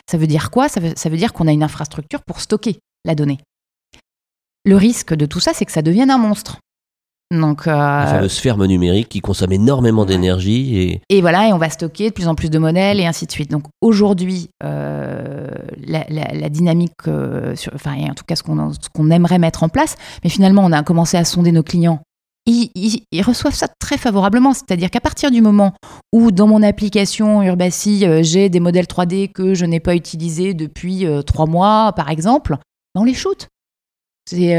Ça 0.10 0.18
veut 0.18 0.28
dire 0.28 0.52
quoi? 0.52 0.68
Ça 0.70 0.80
veut 0.80 1.18
dire 1.18 1.34
qu'on 1.34 1.48
a 1.48 1.52
une 1.52 1.64
infrastructure 1.64 2.22
pour 2.24 2.42
stocker 2.42 2.80
la 3.06 3.16
donnée. 3.16 3.40
Le 4.66 4.76
risque 4.76 5.14
de 5.14 5.26
tout 5.26 5.40
ça, 5.40 5.54
c'est 5.54 5.66
que 5.66 5.72
ça 5.72 5.82
devienne 5.82 6.12
un 6.12 6.18
monstre. 6.18 6.60
Donc, 7.32 7.66
euh, 7.66 7.72
La 7.72 8.08
fameuse 8.08 8.38
ferme 8.38 8.66
numérique 8.66 9.08
qui 9.08 9.22
consomme 9.22 9.54
énormément 9.54 10.06
d'énergie. 10.06 10.78
Et... 10.78 11.02
et 11.10 11.22
voilà, 11.22 11.48
et 11.48 11.54
on 11.54 11.58
va 11.58 11.70
stocker 11.70 12.10
de 12.10 12.14
plus 12.14 12.28
en 12.28 12.36
plus 12.36 12.50
de 12.50 12.60
modèles 12.60 13.00
et 13.00 13.06
ainsi 13.06 13.26
de 13.26 13.32
suite. 13.32 13.50
Donc 13.50 13.64
aujourd'hui, 13.80 14.50
euh, 14.64 15.48
la, 15.88 16.50
dynamique, 16.50 16.92
euh, 17.08 17.56
enfin, 17.74 17.96
en 18.10 18.14
tout 18.14 18.26
cas 18.28 18.36
ce 18.36 18.44
qu'on 18.44 19.12
aimerait 19.12 19.40
mettre 19.40 19.64
en 19.64 19.70
place, 19.70 19.96
mais 20.26 20.30
finalement 20.30 20.64
on 20.66 20.74
a 20.74 20.84
commencé 20.84 21.16
à 21.16 21.24
sonder 21.24 21.54
nos 21.54 21.64
clients. 21.64 22.02
Ils, 22.48 22.70
ils, 22.76 23.22
reçoivent 23.22 23.54
ça 23.54 23.68
très 23.80 23.98
favorablement, 23.98 24.54
c'est-à-dire 24.54 24.90
qu'à 24.90 25.00
partir 25.00 25.32
du 25.32 25.42
moment 25.42 25.74
où 26.12 26.32
dans 26.32 26.48
mon 26.48 26.64
application 26.64 27.44
Urbasi, 27.44 28.04
j'ai 28.24 28.50
des 28.50 28.60
modèles 28.60 28.88
3D 28.88 29.32
que 29.32 29.54
je 29.54 29.64
n'ai 29.64 29.80
pas 29.80 29.96
utilisés 29.96 30.54
depuis 30.54 31.06
trois 31.26 31.46
mois, 31.46 31.94
par 31.96 32.10
exemple, 32.10 32.58
ben, 32.94 33.02
on 33.02 33.04
les 33.04 33.14
shoot. 33.14 33.48
C'est 34.26 34.56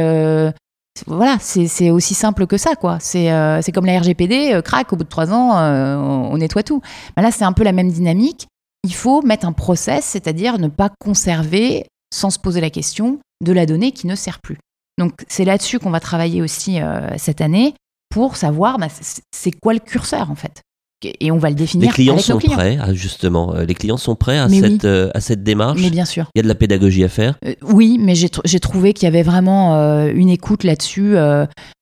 voilà, 1.06 1.38
c'est 1.40 1.90
aussi 1.90 2.14
simple 2.14 2.46
que 2.46 2.56
ça, 2.56 2.76
quoi. 2.76 2.98
C'est 3.00 3.32
euh, 3.32 3.60
comme 3.74 3.86
la 3.86 3.98
RGPD, 3.98 4.52
euh, 4.52 4.62
crac, 4.62 4.92
au 4.92 4.96
bout 4.96 5.04
de 5.04 5.08
trois 5.08 5.32
ans, 5.32 5.56
euh, 5.58 5.96
on, 5.96 6.36
nettoie 6.36 6.62
tout. 6.62 6.82
là, 7.16 7.30
c'est 7.30 7.44
un 7.44 7.52
peu 7.52 7.64
la 7.64 7.72
même 7.72 7.90
dynamique. 7.90 8.46
Il 8.84 8.94
faut 8.94 9.22
mettre 9.22 9.46
un 9.46 9.52
process, 9.52 10.04
c'est-à-dire 10.04 10.58
ne 10.58 10.68
pas 10.68 10.90
conserver, 11.00 11.86
sans 12.12 12.30
se 12.30 12.38
poser 12.38 12.60
la 12.60 12.70
question, 12.70 13.20
de 13.42 13.52
la 13.52 13.64
donnée 13.64 13.92
qui 13.92 14.06
ne 14.06 14.14
sert 14.14 14.40
plus. 14.40 14.58
Donc, 14.98 15.12
c'est 15.28 15.44
là-dessus 15.44 15.78
qu'on 15.78 15.90
va 15.90 16.00
travailler 16.00 16.42
aussi 16.42 16.78
cette 17.16 17.40
année 17.40 17.74
pour 18.10 18.36
savoir 18.36 18.78
bah, 18.78 18.88
c'est 19.34 19.52
quoi 19.52 19.72
le 19.72 19.78
curseur, 19.78 20.30
en 20.30 20.34
fait? 20.34 20.62
Et 21.04 21.30
on 21.30 21.38
va 21.38 21.48
le 21.48 21.54
définir. 21.54 21.88
Les 21.88 21.92
clients 21.92 22.14
avec 22.14 22.24
sont 22.24 22.34
nos 22.34 22.38
clients. 22.38 22.56
prêts, 22.56 22.78
justement. 22.92 23.54
Euh, 23.54 23.64
les 23.64 23.74
clients 23.74 23.96
sont 23.96 24.14
prêts 24.14 24.38
à, 24.38 24.48
cette, 24.48 24.84
euh, 24.84 25.10
à 25.14 25.20
cette 25.20 25.42
démarche. 25.42 25.80
Mais 25.80 25.90
bien 25.90 26.04
sûr. 26.04 26.26
Il 26.34 26.38
y 26.38 26.40
a 26.40 26.42
de 26.42 26.48
la 26.48 26.54
pédagogie 26.54 27.04
à 27.04 27.08
faire. 27.08 27.38
Euh, 27.44 27.54
oui, 27.62 27.98
mais 28.00 28.14
j'ai 28.14 28.60
trouvé 28.60 28.92
qu'il 28.92 29.04
y 29.04 29.08
avait 29.08 29.22
vraiment 29.22 29.74
une 30.08 30.28
écoute 30.28 30.64
là-dessus. 30.64 31.16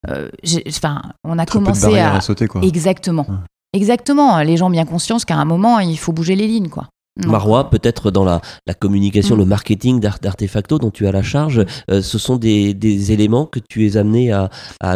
Enfin, 0.07 1.03
on 1.25 1.39
a 1.39 1.47
commencé 1.47 1.99
à... 1.99 2.17
à... 2.17 2.21
sauter, 2.21 2.47
quoi. 2.47 2.63
Exactement. 2.63 3.27
Exactement. 3.73 4.39
Les 4.41 4.57
gens 4.57 4.67
ont 4.67 4.71
bien 4.71 4.85
conscience 4.85 5.25
qu'à 5.25 5.37
un 5.37 5.45
moment, 5.45 5.79
il 5.79 5.99
faut 5.99 6.13
bouger 6.13 6.35
les 6.35 6.47
lignes, 6.47 6.69
quoi. 6.69 6.89
Marois, 7.27 7.71
peut-être 7.71 8.11
dans 8.11 8.25
la, 8.25 8.41
communication, 8.79 9.37
le 9.37 9.45
mm. 9.45 9.49
marketing 9.49 10.01
d'Artefacto 10.01 10.79
dont 10.79 10.91
tu 10.91 11.07
as 11.07 11.13
la 11.13 11.23
charge, 11.23 11.65
euh, 11.91 12.03
ce 12.03 12.19
sont 12.19 12.37
des, 12.37 13.13
éléments 13.13 13.47
que 13.47 13.59
tu 13.59 13.87
es 13.87 13.97
amené 13.97 14.33
à, 14.33 14.49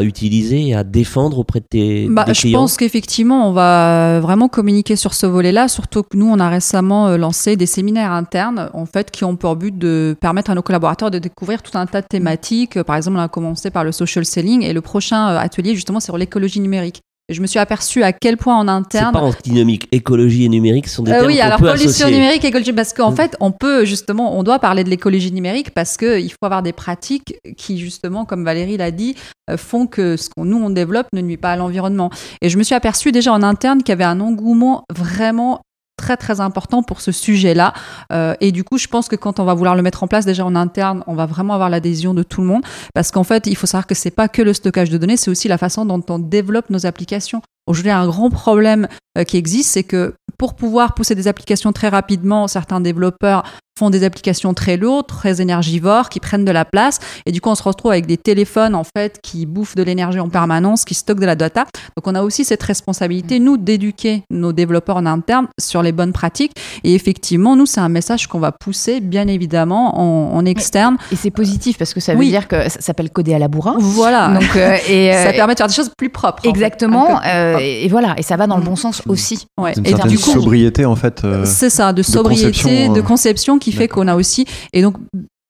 utiliser 0.02 0.68
et 0.68 0.74
à 0.74 0.84
défendre 0.84 1.38
auprès 1.38 1.60
de 1.60 1.66
tes, 1.68 2.06
bah, 2.08 2.24
clients 2.24 2.34
Je 2.34 2.52
pense 2.52 2.76
qu'effectivement, 2.76 3.48
on 3.48 3.52
va 3.52 4.20
vraiment 4.20 4.48
communiquer 4.48 4.96
sur 4.96 5.14
ce 5.14 5.26
volet-là, 5.26 5.68
surtout 5.68 6.02
que 6.02 6.16
nous, 6.16 6.26
on 6.26 6.38
a 6.38 6.48
récemment 6.48 7.08
euh, 7.08 7.16
lancé 7.16 7.56
des 7.56 7.66
séminaires 7.66 8.12
internes, 8.12 8.70
en 8.72 8.86
fait, 8.86 9.10
qui 9.10 9.24
ont 9.24 9.36
pour 9.36 9.56
but 9.56 9.76
de 9.76 10.16
permettre 10.20 10.50
à 10.50 10.54
nos 10.54 10.62
collaborateurs 10.62 11.10
de 11.10 11.18
découvrir 11.18 11.62
tout 11.62 11.76
un 11.76 11.86
tas 11.86 12.00
de 12.00 12.06
thématiques. 12.06 12.82
Par 12.82 12.96
exemple, 12.96 13.16
on 13.18 13.22
a 13.22 13.28
commencé 13.28 13.70
par 13.70 13.84
le 13.84 13.92
social 13.92 14.24
selling 14.24 14.62
et 14.62 14.72
le 14.72 14.80
prochain 14.80 15.30
euh, 15.30 15.38
atelier, 15.38 15.74
justement, 15.74 16.00
c'est 16.00 16.04
sur 16.04 16.18
l'écologie 16.18 16.60
numérique 16.60 17.00
je 17.30 17.40
me 17.40 17.46
suis 17.46 17.58
aperçu 17.58 18.02
à 18.02 18.12
quel 18.12 18.36
point 18.36 18.56
en 18.56 18.68
interne. 18.68 19.12
C'est 19.14 19.20
pas 19.20 19.24
antinomique. 19.24 19.88
Écologie 19.92 20.44
et 20.44 20.48
numérique 20.48 20.88
sont 20.88 21.02
des 21.02 21.12
euh, 21.12 21.14
termes 21.14 21.26
Oui, 21.26 21.40
alors 21.40 21.58
peut 21.58 21.70
pollution 21.70 22.08
numérique, 22.08 22.44
écologie, 22.44 22.72
parce 22.72 22.92
qu'en 22.92 23.12
mm. 23.12 23.16
fait, 23.16 23.36
on 23.40 23.50
peut 23.50 23.84
justement, 23.84 24.38
on 24.38 24.42
doit 24.42 24.58
parler 24.58 24.84
de 24.84 24.90
l'écologie 24.90 25.32
numérique 25.32 25.70
parce 25.70 25.96
qu'il 25.96 26.30
faut 26.30 26.44
avoir 26.44 26.62
des 26.62 26.72
pratiques 26.72 27.36
qui 27.56 27.78
justement, 27.78 28.26
comme 28.26 28.44
Valérie 28.44 28.76
l'a 28.76 28.90
dit, 28.90 29.14
euh, 29.50 29.56
font 29.56 29.86
que 29.86 30.16
ce 30.16 30.28
qu'on 30.28 30.44
nous 30.44 30.58
on 30.58 30.70
développe 30.70 31.06
ne 31.14 31.22
nuit 31.22 31.38
pas 31.38 31.52
à 31.52 31.56
l'environnement. 31.56 32.10
Et 32.42 32.50
je 32.50 32.58
me 32.58 32.62
suis 32.62 32.74
aperçu 32.74 33.10
déjà 33.10 33.32
en 33.32 33.42
interne 33.42 33.78
qu'il 33.78 33.90
y 33.90 33.92
avait 33.92 34.04
un 34.04 34.20
engouement 34.20 34.84
vraiment 34.94 35.62
très 35.96 36.16
très 36.16 36.40
important 36.40 36.82
pour 36.82 37.00
ce 37.00 37.12
sujet-là. 37.12 37.72
Euh, 38.12 38.34
et 38.40 38.52
du 38.52 38.64
coup, 38.64 38.78
je 38.78 38.88
pense 38.88 39.08
que 39.08 39.16
quand 39.16 39.40
on 39.40 39.44
va 39.44 39.54
vouloir 39.54 39.76
le 39.76 39.82
mettre 39.82 40.02
en 40.02 40.08
place 40.08 40.24
déjà 40.24 40.44
en 40.44 40.54
interne, 40.54 41.02
on 41.06 41.14
va 41.14 41.26
vraiment 41.26 41.54
avoir 41.54 41.70
l'adhésion 41.70 42.14
de 42.14 42.22
tout 42.22 42.40
le 42.40 42.46
monde. 42.46 42.62
Parce 42.94 43.10
qu'en 43.10 43.24
fait, 43.24 43.46
il 43.46 43.56
faut 43.56 43.66
savoir 43.66 43.86
que 43.86 43.94
c'est 43.94 44.10
pas 44.10 44.28
que 44.28 44.42
le 44.42 44.52
stockage 44.52 44.90
de 44.90 44.98
données, 44.98 45.16
c'est 45.16 45.30
aussi 45.30 45.48
la 45.48 45.58
façon 45.58 45.86
dont 45.86 46.02
on 46.08 46.18
développe 46.18 46.70
nos 46.70 46.86
applications. 46.86 47.42
Aujourd'hui, 47.66 47.92
un 47.92 48.06
grand 48.06 48.30
problème 48.30 48.88
euh, 49.16 49.24
qui 49.24 49.36
existe, 49.36 49.70
c'est 49.70 49.84
que 49.84 50.14
pour 50.38 50.54
pouvoir 50.54 50.94
pousser 50.94 51.14
des 51.14 51.28
applications 51.28 51.72
très 51.72 51.88
rapidement, 51.88 52.48
certains 52.48 52.80
développeurs 52.80 53.44
font 53.78 53.90
des 53.90 54.04
applications 54.04 54.54
très 54.54 54.76
lourdes, 54.76 55.06
très 55.08 55.40
énergivores, 55.40 56.08
qui 56.08 56.20
prennent 56.20 56.44
de 56.44 56.52
la 56.52 56.64
place. 56.64 57.00
Et 57.26 57.32
du 57.32 57.40
coup, 57.40 57.50
on 57.50 57.54
se 57.54 57.62
retrouve 57.62 57.90
avec 57.90 58.06
des 58.06 58.16
téléphones, 58.16 58.74
en 58.74 58.84
fait, 58.84 59.18
qui 59.22 59.46
bouffent 59.46 59.74
de 59.74 59.82
l'énergie 59.82 60.20
en 60.20 60.28
permanence, 60.28 60.84
qui 60.84 60.94
stockent 60.94 61.20
de 61.20 61.26
la 61.26 61.34
data. 61.34 61.64
Donc, 61.96 62.06
on 62.06 62.14
a 62.14 62.22
aussi 62.22 62.44
cette 62.44 62.62
responsabilité, 62.62 63.40
nous, 63.40 63.56
d'éduquer 63.56 64.22
nos 64.30 64.52
développeurs 64.52 64.96
en 64.96 65.06
interne 65.06 65.48
sur 65.60 65.82
les 65.82 65.90
bonnes 65.90 66.12
pratiques. 66.12 66.52
Et 66.84 66.94
effectivement, 66.94 67.56
nous, 67.56 67.66
c'est 67.66 67.80
un 67.80 67.88
message 67.88 68.28
qu'on 68.28 68.38
va 68.38 68.52
pousser, 68.52 69.00
bien 69.00 69.26
évidemment, 69.26 69.98
en, 69.98 70.44
externe. 70.44 70.98
Et 71.10 71.16
c'est 71.16 71.30
positif 71.30 71.78
parce 71.78 71.94
que 71.94 72.00
ça 72.00 72.14
veut 72.14 72.24
dire 72.24 72.46
que 72.46 72.68
ça 72.68 72.80
s'appelle 72.80 73.08
coder 73.08 73.32
à 73.32 73.38
la 73.38 73.48
bourrin. 73.48 73.76
Voilà. 73.78 74.28
Donc, 74.28 74.56
euh, 74.56 74.76
et, 74.88 75.10
ça 75.12 75.28
euh, 75.28 75.32
permet 75.32 75.54
de 75.54 75.58
faire 75.58 75.68
des 75.68 75.74
choses 75.74 75.90
plus 75.96 76.10
propres. 76.10 76.46
Exactement. 76.46 77.18
Euh, 77.24 77.56
et, 77.58 77.88
voilà. 77.88 78.14
Et 78.18 78.22
ça 78.22 78.36
va 78.36 78.46
dans 78.46 78.58
le 78.58 78.62
bon 78.62 78.76
sens 78.76 79.00
aussi. 79.08 79.46
Ouais. 79.58 79.72
Et 79.84 79.94
du 79.94 80.18
coup, 80.18 80.23
sobriété, 80.24 80.84
en 80.84 80.96
fait. 80.96 81.26
c'est 81.44 81.70
ça, 81.70 81.92
de 81.92 82.02
sobriété, 82.02 82.88
de 82.88 83.00
conception 83.00 83.58
qui 83.58 83.72
fait 83.72 83.88
qu'on 83.88 84.08
a 84.08 84.16
aussi. 84.16 84.46
Et 84.72 84.82
donc, 84.82 84.96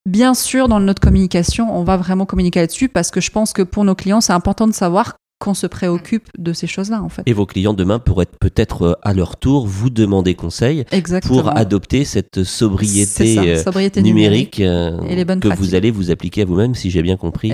bien 0.09 0.35
sûr, 0.35 0.68
dans 0.68 0.81
notre 0.81 1.01
communication, 1.01 1.77
on 1.77 1.85
va 1.85 1.97
vraiment 1.97 2.27
communiquer 2.27 2.61
là-dessus 2.61 2.89
parce 2.89 3.11
que 3.11 3.20
je 3.20 3.31
pense 3.31 3.53
que 3.53 3.62
pour 3.62 3.85
nos 3.85 3.95
clients, 3.95 4.20
c'est 4.20 4.33
important 4.33 4.66
de 4.66 4.72
savoir 4.72 5.16
qu'on 5.45 5.53
se 5.53 5.66
préoccupe 5.66 6.30
de 6.38 6.55
ces 6.55 6.66
choses-là 6.66 7.03
en 7.03 7.11
fait. 7.11 7.22
Et 7.26 7.34
vos 7.34 7.45
clients 7.45 7.74
demain 7.74 7.99
pourraient 7.99 8.24
peut-être 8.24 8.82
euh, 8.82 8.92
à 9.03 9.12
leur 9.12 9.36
tour 9.36 9.66
vous 9.66 9.90
demander 9.90 10.34
conseil 10.34 10.84
pour 11.26 11.55
adopter 11.55 12.07
cette 12.07 12.45
sobriété, 12.45 13.38
euh, 13.38 14.01
numérique, 14.01 14.61
euh, 14.61 14.99
que 15.38 15.55
vous 15.55 15.74
allez 15.74 15.90
vous 15.90 16.11
appliquer 16.11 16.42
à 16.42 16.45
vous-même 16.47 16.74
si 16.74 16.90
j'ai 16.90 17.03
bien 17.03 17.18
compris 17.18 17.53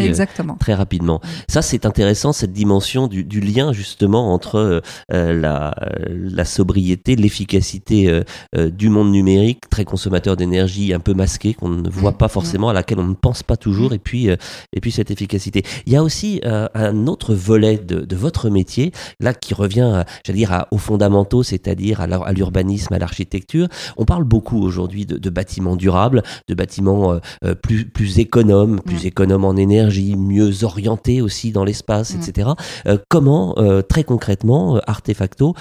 très 0.61 0.75
rapidement. 0.75 1.21
Ça 1.49 1.63
c'est 1.63 1.85
intéressant 1.85 2.33
cette 2.33 2.53
dimension 2.53 3.09
du, 3.09 3.41
lien 3.41 3.73
justement 3.73 4.33
entre 4.33 4.83
la, 5.11 5.75
la, 6.09 6.45
sobriété, 6.45 7.17
l'efficacité 7.17 8.23
du 8.57 8.89
monde 8.89 9.11
numérique 9.11 9.69
très 9.69 9.85
consommateur 9.85 10.37
d'énergie 10.37 10.95
un 10.95 11.01
peu 11.01 11.15
masqué 11.15 11.55
qu'on 11.55 11.71
ne 11.71 11.89
voit 11.89 12.13
mm. 12.13 12.19
pas 12.19 12.29
forcément 12.29 12.69
à 12.69 12.73
laquelle 12.73 13.01
on 13.01 13.09
ne 13.09 13.15
pense 13.15 13.43
pas 13.43 13.57
toujours 13.57 13.95
et 13.95 13.99
puis 13.99 14.29
et 14.29 14.81
puis 14.81 14.93
cette 14.93 15.11
efficacité. 15.11 15.65
Il 15.87 15.93
y 15.93 15.97
a 15.97 16.05
aussi 16.05 16.41
un 16.45 17.07
autre 17.09 17.35
volet 17.35 17.80
de, 17.81 18.17
votre 18.17 18.51
métier, 18.51 18.93
là 19.19 19.35
qui 19.35 19.55
revient, 19.55 20.05
j'allais 20.25 20.39
dire, 20.39 20.67
aux 20.71 20.79
fondamentaux, 20.79 21.43
c'est-à-dire 21.43 22.01
à 22.01 22.33
l'urbanisme, 22.33 22.93
à 22.95 22.99
l'architecture. 22.99 23.69
On 23.97 24.05
parle 24.05 24.25
beaucoup 24.25 24.63
aujourd'hui 24.63 25.07
de, 25.07 25.31
bâtiments 25.31 25.77
durables, 25.77 26.23
de 26.49 26.55
bâtiments 26.55 27.13
euh, 27.13 27.19
euh, 27.45 27.55
plus, 27.55 27.87
plus 27.87 28.19
économes, 28.19 28.81
plus 28.81 29.07
économes 29.07 29.45
en 29.45 29.57
énergie, 29.57 30.17
mieux 30.17 30.65
orientés 30.65 31.23
aussi 31.23 31.53
dans 31.53 31.65
l'espace, 31.65 32.15
etc. 32.15 32.51
Euh, 32.87 32.99
comment, 33.09 33.55
très 33.89 34.05
concrètement, 34.05 34.81
Artefacto 34.87 35.55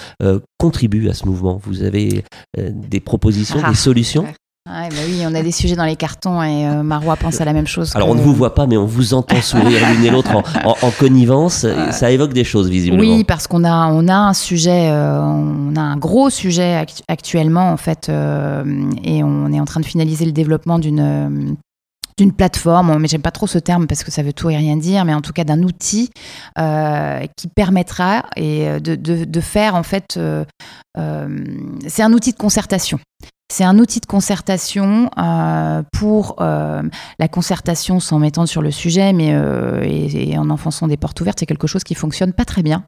contribue 0.57 1.09
à 1.09 1.13
ce 1.13 1.25
mouvement? 1.25 1.59
Vous 1.63 1.83
avez 1.83 2.23
des 2.57 2.99
propositions, 2.99 3.61
des 3.67 3.75
solutions? 3.75 4.25
Bah 4.89 4.95
oui, 5.07 5.23
on 5.25 5.33
a 5.33 5.41
des 5.41 5.51
sujets 5.51 5.75
dans 5.75 5.85
les 5.85 5.95
cartons 5.95 6.41
et 6.43 6.67
euh, 6.67 6.83
Marois 6.83 7.15
pense 7.15 7.41
à 7.41 7.45
la 7.45 7.53
même 7.53 7.67
chose. 7.67 7.95
Alors 7.95 8.09
on 8.09 8.15
ne 8.15 8.21
vous 8.21 8.33
voit 8.33 8.53
pas, 8.53 8.67
mais 8.67 8.77
on 8.77 8.85
vous 8.85 9.13
entend 9.13 9.41
sourire 9.41 9.81
l'une 9.91 10.05
et 10.05 10.09
l'autre 10.09 10.31
en, 10.35 10.91
connivence. 10.91 11.65
Ça 11.91 12.11
évoque 12.11 12.33
des 12.33 12.43
choses 12.43 12.69
visiblement. 12.69 13.01
Oui, 13.01 13.23
parce 13.23 13.47
qu'on 13.47 13.63
a, 13.63 13.87
on 13.87 14.07
a 14.07 14.15
un 14.15 14.33
sujet, 14.33 14.89
euh, 14.91 15.21
on 15.21 15.75
a 15.75 15.81
un 15.81 15.97
gros 15.97 16.29
sujet 16.29 16.85
actuellement 17.07 17.71
en 17.71 17.77
fait, 17.77 18.09
euh, 18.09 18.63
et 19.03 19.23
on 19.23 19.51
est 19.51 19.59
en 19.59 19.65
train 19.65 19.79
de 19.79 19.85
finaliser 19.85 20.25
le 20.25 20.31
développement 20.31 20.79
d'une 20.79 21.57
d'une 22.17 22.33
plateforme, 22.33 22.97
mais 22.99 23.07
j'aime 23.07 23.21
pas 23.21 23.31
trop 23.31 23.47
ce 23.47 23.59
terme 23.59 23.87
parce 23.87 24.03
que 24.03 24.11
ça 24.11 24.23
veut 24.23 24.33
tout 24.33 24.49
et 24.49 24.57
rien 24.57 24.75
dire, 24.75 25.05
mais 25.05 25.13
en 25.13 25.21
tout 25.21 25.31
cas 25.31 25.45
d'un 25.45 25.63
outil 25.63 26.09
qui 26.57 27.47
permettra 27.55 28.25
et 28.35 28.67
de, 28.81 28.95
de, 28.95 29.23
de, 29.23 29.39
faire 29.39 29.75
en 29.75 29.83
fait, 29.83 30.19
c'est 30.97 32.03
un 32.03 32.11
outil 32.11 32.33
de 32.33 32.37
concertation. 32.37 32.99
C'est 33.51 33.63
un 33.63 33.79
outil 33.79 33.99
de 33.99 34.05
concertation 34.05 35.09
euh, 35.17 35.81
pour 35.91 36.35
euh, 36.39 36.83
la 37.17 37.27
concertation 37.27 37.99
sans 37.99 38.19
m'étendre 38.19 38.47
sur 38.47 38.61
le 38.61 38.69
sujet, 38.69 39.11
mais 39.11 39.33
euh, 39.33 39.81
et, 39.83 40.37
en 40.37 40.51
enfonçant 40.51 40.87
des 40.87 40.97
portes 40.97 41.19
ouvertes, 41.19 41.39
c'est 41.39 41.47
quelque 41.47 41.65
chose 41.65 41.83
qui 41.83 41.95
fonctionne 41.95 42.31
pas 42.31 42.45
très 42.45 42.63
bien 42.63 42.83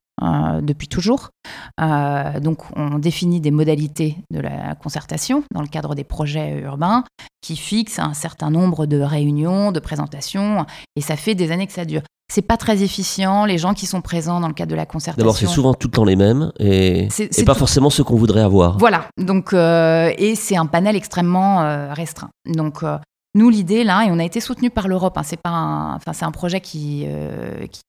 depuis 0.62 0.88
toujours. 0.88 1.32
donc, 1.80 2.60
on 2.76 3.00
définit 3.00 3.42
des 3.42 3.50
modalités 3.50 4.18
de 4.30 4.40
la 4.40 4.76
concertation 4.76 5.44
dans 5.52 5.62
le 5.62 5.68
cadre 5.68 5.96
des 5.96 6.04
projets 6.04 6.60
urbains 6.60 7.04
qui 7.42 7.56
fixent 7.56 7.98
un 7.98 8.14
certain 8.14 8.52
nombre 8.52 8.86
de 8.86 9.02
réunions, 9.02 9.72
de 9.72 9.80
présentations, 9.80 10.68
et 10.96 11.02
ça 11.02 11.16
fait 11.16 11.34
des 11.34 11.52
années 11.52 11.66
que 11.66 11.74
ça 11.74 11.86
dure 11.86 12.04
c'est 12.32 12.42
pas 12.42 12.56
très 12.56 12.82
efficient. 12.82 13.44
Les 13.44 13.58
gens 13.58 13.74
qui 13.74 13.86
sont 13.86 14.00
présents 14.00 14.40
dans 14.40 14.48
le 14.48 14.54
cadre 14.54 14.72
de 14.72 14.76
la 14.76 14.86
concertation. 14.86 15.22
D'abord, 15.22 15.36
c'est 15.36 15.48
souvent 15.48 15.74
tout 15.74 15.90
le 15.90 15.92
temps 15.92 16.06
les 16.06 16.16
mêmes 16.16 16.54
et, 16.60 17.10
c'est 17.10 17.44
pas 17.44 17.56
forcément 17.56 17.90
ce 17.90 18.02
qu'on 18.02 18.16
voudrait 18.16 18.42
avoir. 18.42 18.78
Voilà. 18.78 19.08
Donc, 19.18 19.54
euh, 19.54 20.14
et 20.18 20.36
c'est 20.36 20.56
un 20.56 20.66
panel 20.66 20.96
extrêmement 20.96 21.62
euh, 21.62 21.94
restreint. 21.94 22.30
Donc, 22.46 22.84
euh, 22.84 22.98
nous, 23.36 23.50
l'idée 23.50 23.84
là, 23.84 24.06
et 24.06 24.12
on 24.12 24.20
a 24.20 24.24
été 24.24 24.40
soutenu 24.40 24.70
par 24.70 24.88
l'Europe. 24.88 25.18
Hein, 25.18 25.24
c'est 25.24 25.42
pas, 25.42 25.94
enfin, 25.96 26.14
c'est 26.14 26.24
un 26.24 26.32
projet 26.32 26.62
qui, 26.62 27.06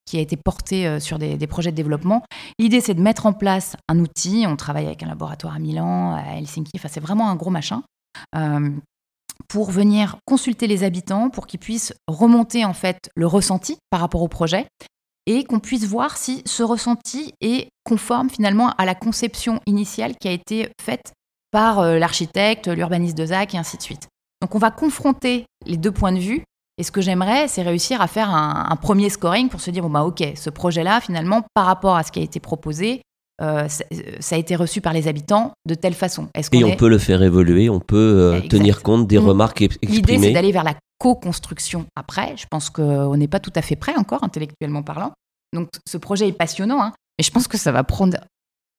qui, 0.07 0.17
a 0.17 0.21
été 0.21 0.37
porté 0.37 0.99
sur 0.99 1.19
des, 1.19 1.37
des, 1.37 1.47
projets 1.47 1.71
de 1.71 1.77
développement. 1.77 2.23
L'idée, 2.59 2.81
c'est 2.81 2.95
de 2.95 3.01
mettre 3.01 3.27
en 3.27 3.33
place 3.33 3.77
un 3.89 3.99
outil. 4.01 4.45
On 4.49 4.57
travaille 4.57 4.87
avec 4.87 5.05
un 5.05 5.09
laboratoire 5.09 5.55
à 5.55 5.59
Milan, 5.61 6.17
à 6.17 6.37
Helsinki. 6.39 6.73
Enfin, 6.77 6.89
c'est 6.91 7.01
vraiment 7.01 7.31
un 7.31 7.37
gros 7.37 7.51
machin 7.51 7.83
pour 9.49 9.71
venir 9.71 10.17
consulter 10.27 10.67
les 10.67 10.85
habitants, 10.85 11.31
pour 11.31 11.47
qu'ils 11.47 11.61
puissent 11.61 11.95
remonter 12.07 12.65
en 12.65 12.75
fait 12.75 13.11
le 13.15 13.27
ressenti 13.27 13.77
par 13.91 14.01
rapport 14.01 14.23
au 14.23 14.29
projet 14.29 14.67
et 15.27 15.45
qu'on 15.45 15.61
puisse 15.61 15.85
voir 15.85 16.17
si 16.17 16.43
ce 16.47 16.63
ressenti 16.63 17.33
est 17.41 17.69
conforme 17.85 18.29
finalement 18.29 18.71
à 18.79 18.85
la 18.85 18.95
conception 18.95 19.61
initiale 19.67 20.17
qui 20.21 20.29
a 20.29 20.33
été 20.33 20.69
faite 20.81 21.13
par 21.53 21.81
euh, 21.81 21.99
l'architecte, 21.99 22.67
l'urbaniste 22.69 23.17
de 23.17 23.27
ZAC 23.27 23.55
et 23.55 23.59
ainsi 23.59 23.77
de 23.77 23.83
suite. 23.83 24.09
Donc 24.41 24.55
on 24.55 24.59
va 24.59 24.71
confronter 24.71 25.47
les 25.67 25.77
deux 25.77 25.93
points 25.93 26.13
de 26.13 26.19
vue 26.19 26.45
et 26.79 26.83
ce 26.83 26.91
que 26.91 27.01
j'aimerais, 27.01 27.49
c'est 27.49 27.63
réussir 27.63 28.01
à 28.01 28.07
faire 28.07 28.31
un, 28.31 28.77
premier 28.77 29.11
scoring 29.11 29.49
pour 29.49 29.61
se 29.61 29.71
dire, 29.71 29.83
bon 29.83 29.91
bah 29.91 30.05
ok, 30.05 30.25
ce 30.35 30.51
projet-là, 30.51 31.01
finalement, 31.01 31.43
par 31.55 31.67
rapport 31.67 31.97
à 31.97 32.03
ce 32.03 32.11
qui 32.11 32.19
a 32.19 32.23
été 32.23 32.41
proposé, 32.41 33.03
euh, 33.43 33.67
ça, 33.69 34.37
a 34.37 34.39
été 34.39 34.55
reçu 34.55 34.81
par 34.81 34.93
les 34.93 35.09
habitants 35.09 35.53
de 35.67 35.75
telle 35.75 35.95
façon. 35.95 36.29
et 36.53 36.65
on 36.65 36.77
peut 36.77 36.89
le 36.89 36.99
faire 36.99 37.23
évoluer, 37.23 37.69
on 37.69 37.81
peut 37.81 37.97
euh, 37.97 38.41
tenir 38.41 38.83
compte 38.83 39.09
des 39.09 39.19
remarques 39.19 39.63
exprimées. 39.63 39.97
L'idée, 39.97 40.19
c'est 40.19 40.33
d'aller 40.33 40.53
vers 40.53 40.65
la 40.65 40.75
co-construction 40.99 41.87
après. 41.97 42.35
Je 42.37 42.47
pense 42.49 42.71
qu'on 42.71 43.17
n'est 43.17 43.29
pas 43.29 43.41
tout 43.41 43.53
à 43.57 43.63
fait 43.63 43.75
prêt 43.75 43.95
encore, 43.97 44.23
intellectuellement 44.23 44.83
parlant. 44.83 45.13
Donc 45.53 45.69
ce 45.87 45.99
projet 45.99 46.29
est 46.29 46.33
passionnant, 46.33 46.81
hein, 46.81 46.93
mais 47.19 47.25
je 47.25 47.31
pense 47.31 47.49
que 47.49 47.59
ça 47.59 47.73
va 47.73 47.83
prendre, 47.83 48.17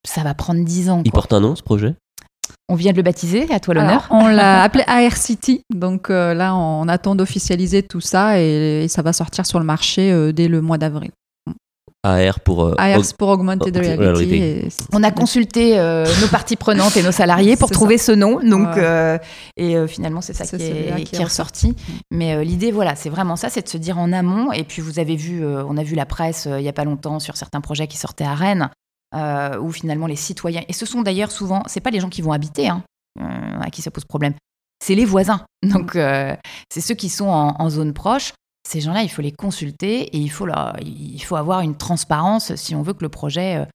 ça 0.08 0.24
va 0.24 0.34
prendre 0.34 0.64
10 0.64 0.90
ans. 0.90 1.02
Il 1.04 1.12
porte 1.12 1.34
un 1.34 1.42
nom, 1.42 1.56
ce 1.56 1.64
projet? 1.64 1.96
On 2.70 2.76
vient 2.76 2.92
de 2.92 2.98
le 2.98 3.04
baptiser, 3.04 3.52
à 3.52 3.60
toi 3.60 3.74
l'honneur. 3.74 4.08
On 4.10 4.28
l'a 4.28 4.64
appelé 4.64 4.84
AR 4.88 5.18
City, 5.18 5.62
donc 5.74 6.10
euh, 6.10 6.34
là 6.34 6.56
on 6.56 6.88
attend 6.88 7.16
d'officialiser 7.16 7.84
tout 7.84 8.02
ça 8.02 8.40
et, 8.40 8.88
ça 8.88 9.02
va 9.02 9.12
sortir 9.12 9.46
sur 9.46 9.60
le 9.60 9.66
marché 9.66 10.12
euh, 10.12 10.32
dès 10.32 10.48
le 10.48 10.62
mois 10.62 10.78
d'avril. 10.78 11.12
AR 12.04 12.40
pour, 12.42 12.66
euh, 12.66 12.76
AR 12.78 13.02
pour 13.18 13.30
Augmented 13.30 13.76
Reality. 13.76 14.68
on 14.92 15.04
a 15.04 15.12
consulté 15.12 15.78
nos 16.22 16.28
parties 16.28 16.56
prenantes 16.56 16.98
et 16.98 17.04
nos 17.04 17.12
salariés 17.12 17.56
pour 17.56 17.72
trouver 17.72 17.98
ce 17.98 18.12
nom, 18.12 18.40
donc 18.42 18.78
et 19.58 19.88
finalement 19.88 20.22
c'est 20.22 20.34
ça, 20.34 20.46
qui, 20.46 20.64
est, 20.64 21.24
ressorti. 21.24 21.76
Mais 22.12 22.44
l'idée, 22.44 22.72
voilà, 22.72 22.96
c'est 22.96 23.10
vraiment 23.10 23.36
ça, 23.36 23.50
c'est 23.50 23.62
de 23.62 23.70
se 23.70 23.78
dire 23.78 23.98
en 23.98 24.12
amont. 24.12 24.52
Et 24.52 24.64
puis 24.64 24.82
vous 24.82 25.00
avez 25.00 25.16
vu, 25.16 25.46
on 25.46 25.78
a 25.78 25.84
vu 25.84 25.96
la 25.96 26.06
presse 26.06 26.48
il 26.52 26.64
y 26.64 26.70
a 26.70 26.74
pas 26.74 26.86
longtemps 26.86 27.20
sur 27.20 27.38
certains 27.38 27.62
projets 27.62 27.88
qui 27.88 27.98
sortaient 27.98 28.26
à 28.26 28.36
Rennes. 28.36 28.70
Euh, 29.16 29.60
où 29.60 29.72
finalement 29.72 30.08
les 30.08 30.16
citoyens, 30.16 30.64
et 30.68 30.74
ce 30.74 30.88
sont 30.88 31.04
d'ailleurs 31.04 31.30
souvent, 31.30 31.62
c'est 31.68 31.82
pas 31.82 31.92
les 31.92 32.00
gens 32.00 32.10
qui 32.10 32.24
vont 32.24 32.32
habiter 32.32 32.68
hein, 32.68 32.82
euh, 33.22 33.60
à 33.62 33.70
qui 33.70 33.84
ça 33.84 33.92
pose 33.92 34.06
problème, 34.06 34.34
c'est 34.84 34.96
les 34.96 35.06
voisins. 35.06 35.46
Donc 35.64 35.96
euh, 35.96 36.36
c'est 36.74 36.82
ceux 36.82 36.96
qui 36.96 37.10
sont 37.10 37.28
en, 37.28 37.70
zone 37.70 37.94
proche. 37.94 38.34
Ces 38.68 38.82
gens-là, 38.82 39.04
il 39.04 39.10
faut 39.10 39.22
les 39.22 39.32
consulter 39.32 40.04
et 40.04 40.18
il 40.18 40.30
faut, 40.30 40.48
il 40.82 41.20
faut 41.20 41.36
avoir 41.36 41.62
une 41.62 41.76
transparence 41.76 42.56
si 42.56 42.76
on 42.76 42.82
veut 42.82 42.94
que 42.94 43.04
le 43.04 43.10
projet 43.10 43.68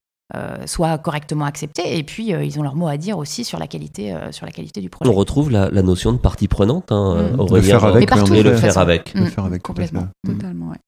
soit 0.65 0.97
correctement 0.99 1.45
accepté. 1.45 1.99
Et 1.99 2.03
puis, 2.03 2.31
ils 2.31 2.59
ont 2.59 2.63
leur 2.63 2.75
mot 2.75 2.89
à 2.89 2.97
dire 2.97 3.19
aussi 3.19 3.45
sur 3.45 3.59
la 3.59 3.67
qualité, 3.67 4.17
sur 4.31 4.47
la 4.47 4.53
qualité 4.53 4.81
du 4.81 4.89
projet. 4.89 5.11
On 5.11 5.15
retrouve 5.15 5.51
la, 5.51 5.71
notion 5.83 6.13
de 6.13 6.19
partie 6.19 6.49
prenante, 6.49 6.91
hein, 6.91 7.33
mmh. 7.37 7.55
le 7.55 7.61
faire 7.61 7.85
avec, 7.85 8.11
et 8.33 8.43
le 8.43 8.57
faire 8.57 8.79
avec. 8.79 9.13
Le 9.15 9.27
faire 9.27 9.45
avec 9.45 9.63
complètement. 9.63 10.09
Totalement, 10.27 10.71
ouais. 10.71 10.79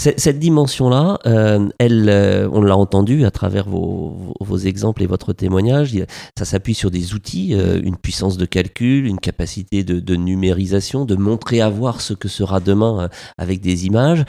Cette 0.00 0.38
dimension-là, 0.38 1.18
euh, 1.26 1.68
elle, 1.78 2.08
euh, 2.08 2.48
on 2.52 2.62
l'a 2.62 2.74
entendu 2.74 3.26
à 3.26 3.30
travers 3.30 3.68
vos, 3.68 4.34
exemples 4.64 5.02
et 5.02 5.06
votre 5.06 5.34
témoignage, 5.34 5.94
ça 6.38 6.46
s'appuie 6.46 6.72
sur 6.72 6.90
des 6.90 7.12
outils, 7.12 7.52
euh, 7.52 7.82
une 7.84 7.98
puissance 7.98 8.38
de 8.38 8.46
calcul, 8.46 9.06
une 9.06 9.20
capacité 9.20 9.84
de, 9.84 10.16
numérisation, 10.16 11.04
de 11.04 11.16
montrer 11.16 11.60
à 11.60 11.68
voir 11.68 12.00
ce 12.00 12.14
que 12.14 12.28
sera 12.28 12.60
demain 12.60 13.10
avec 13.36 13.60
des 13.60 13.84
images. 13.84 14.24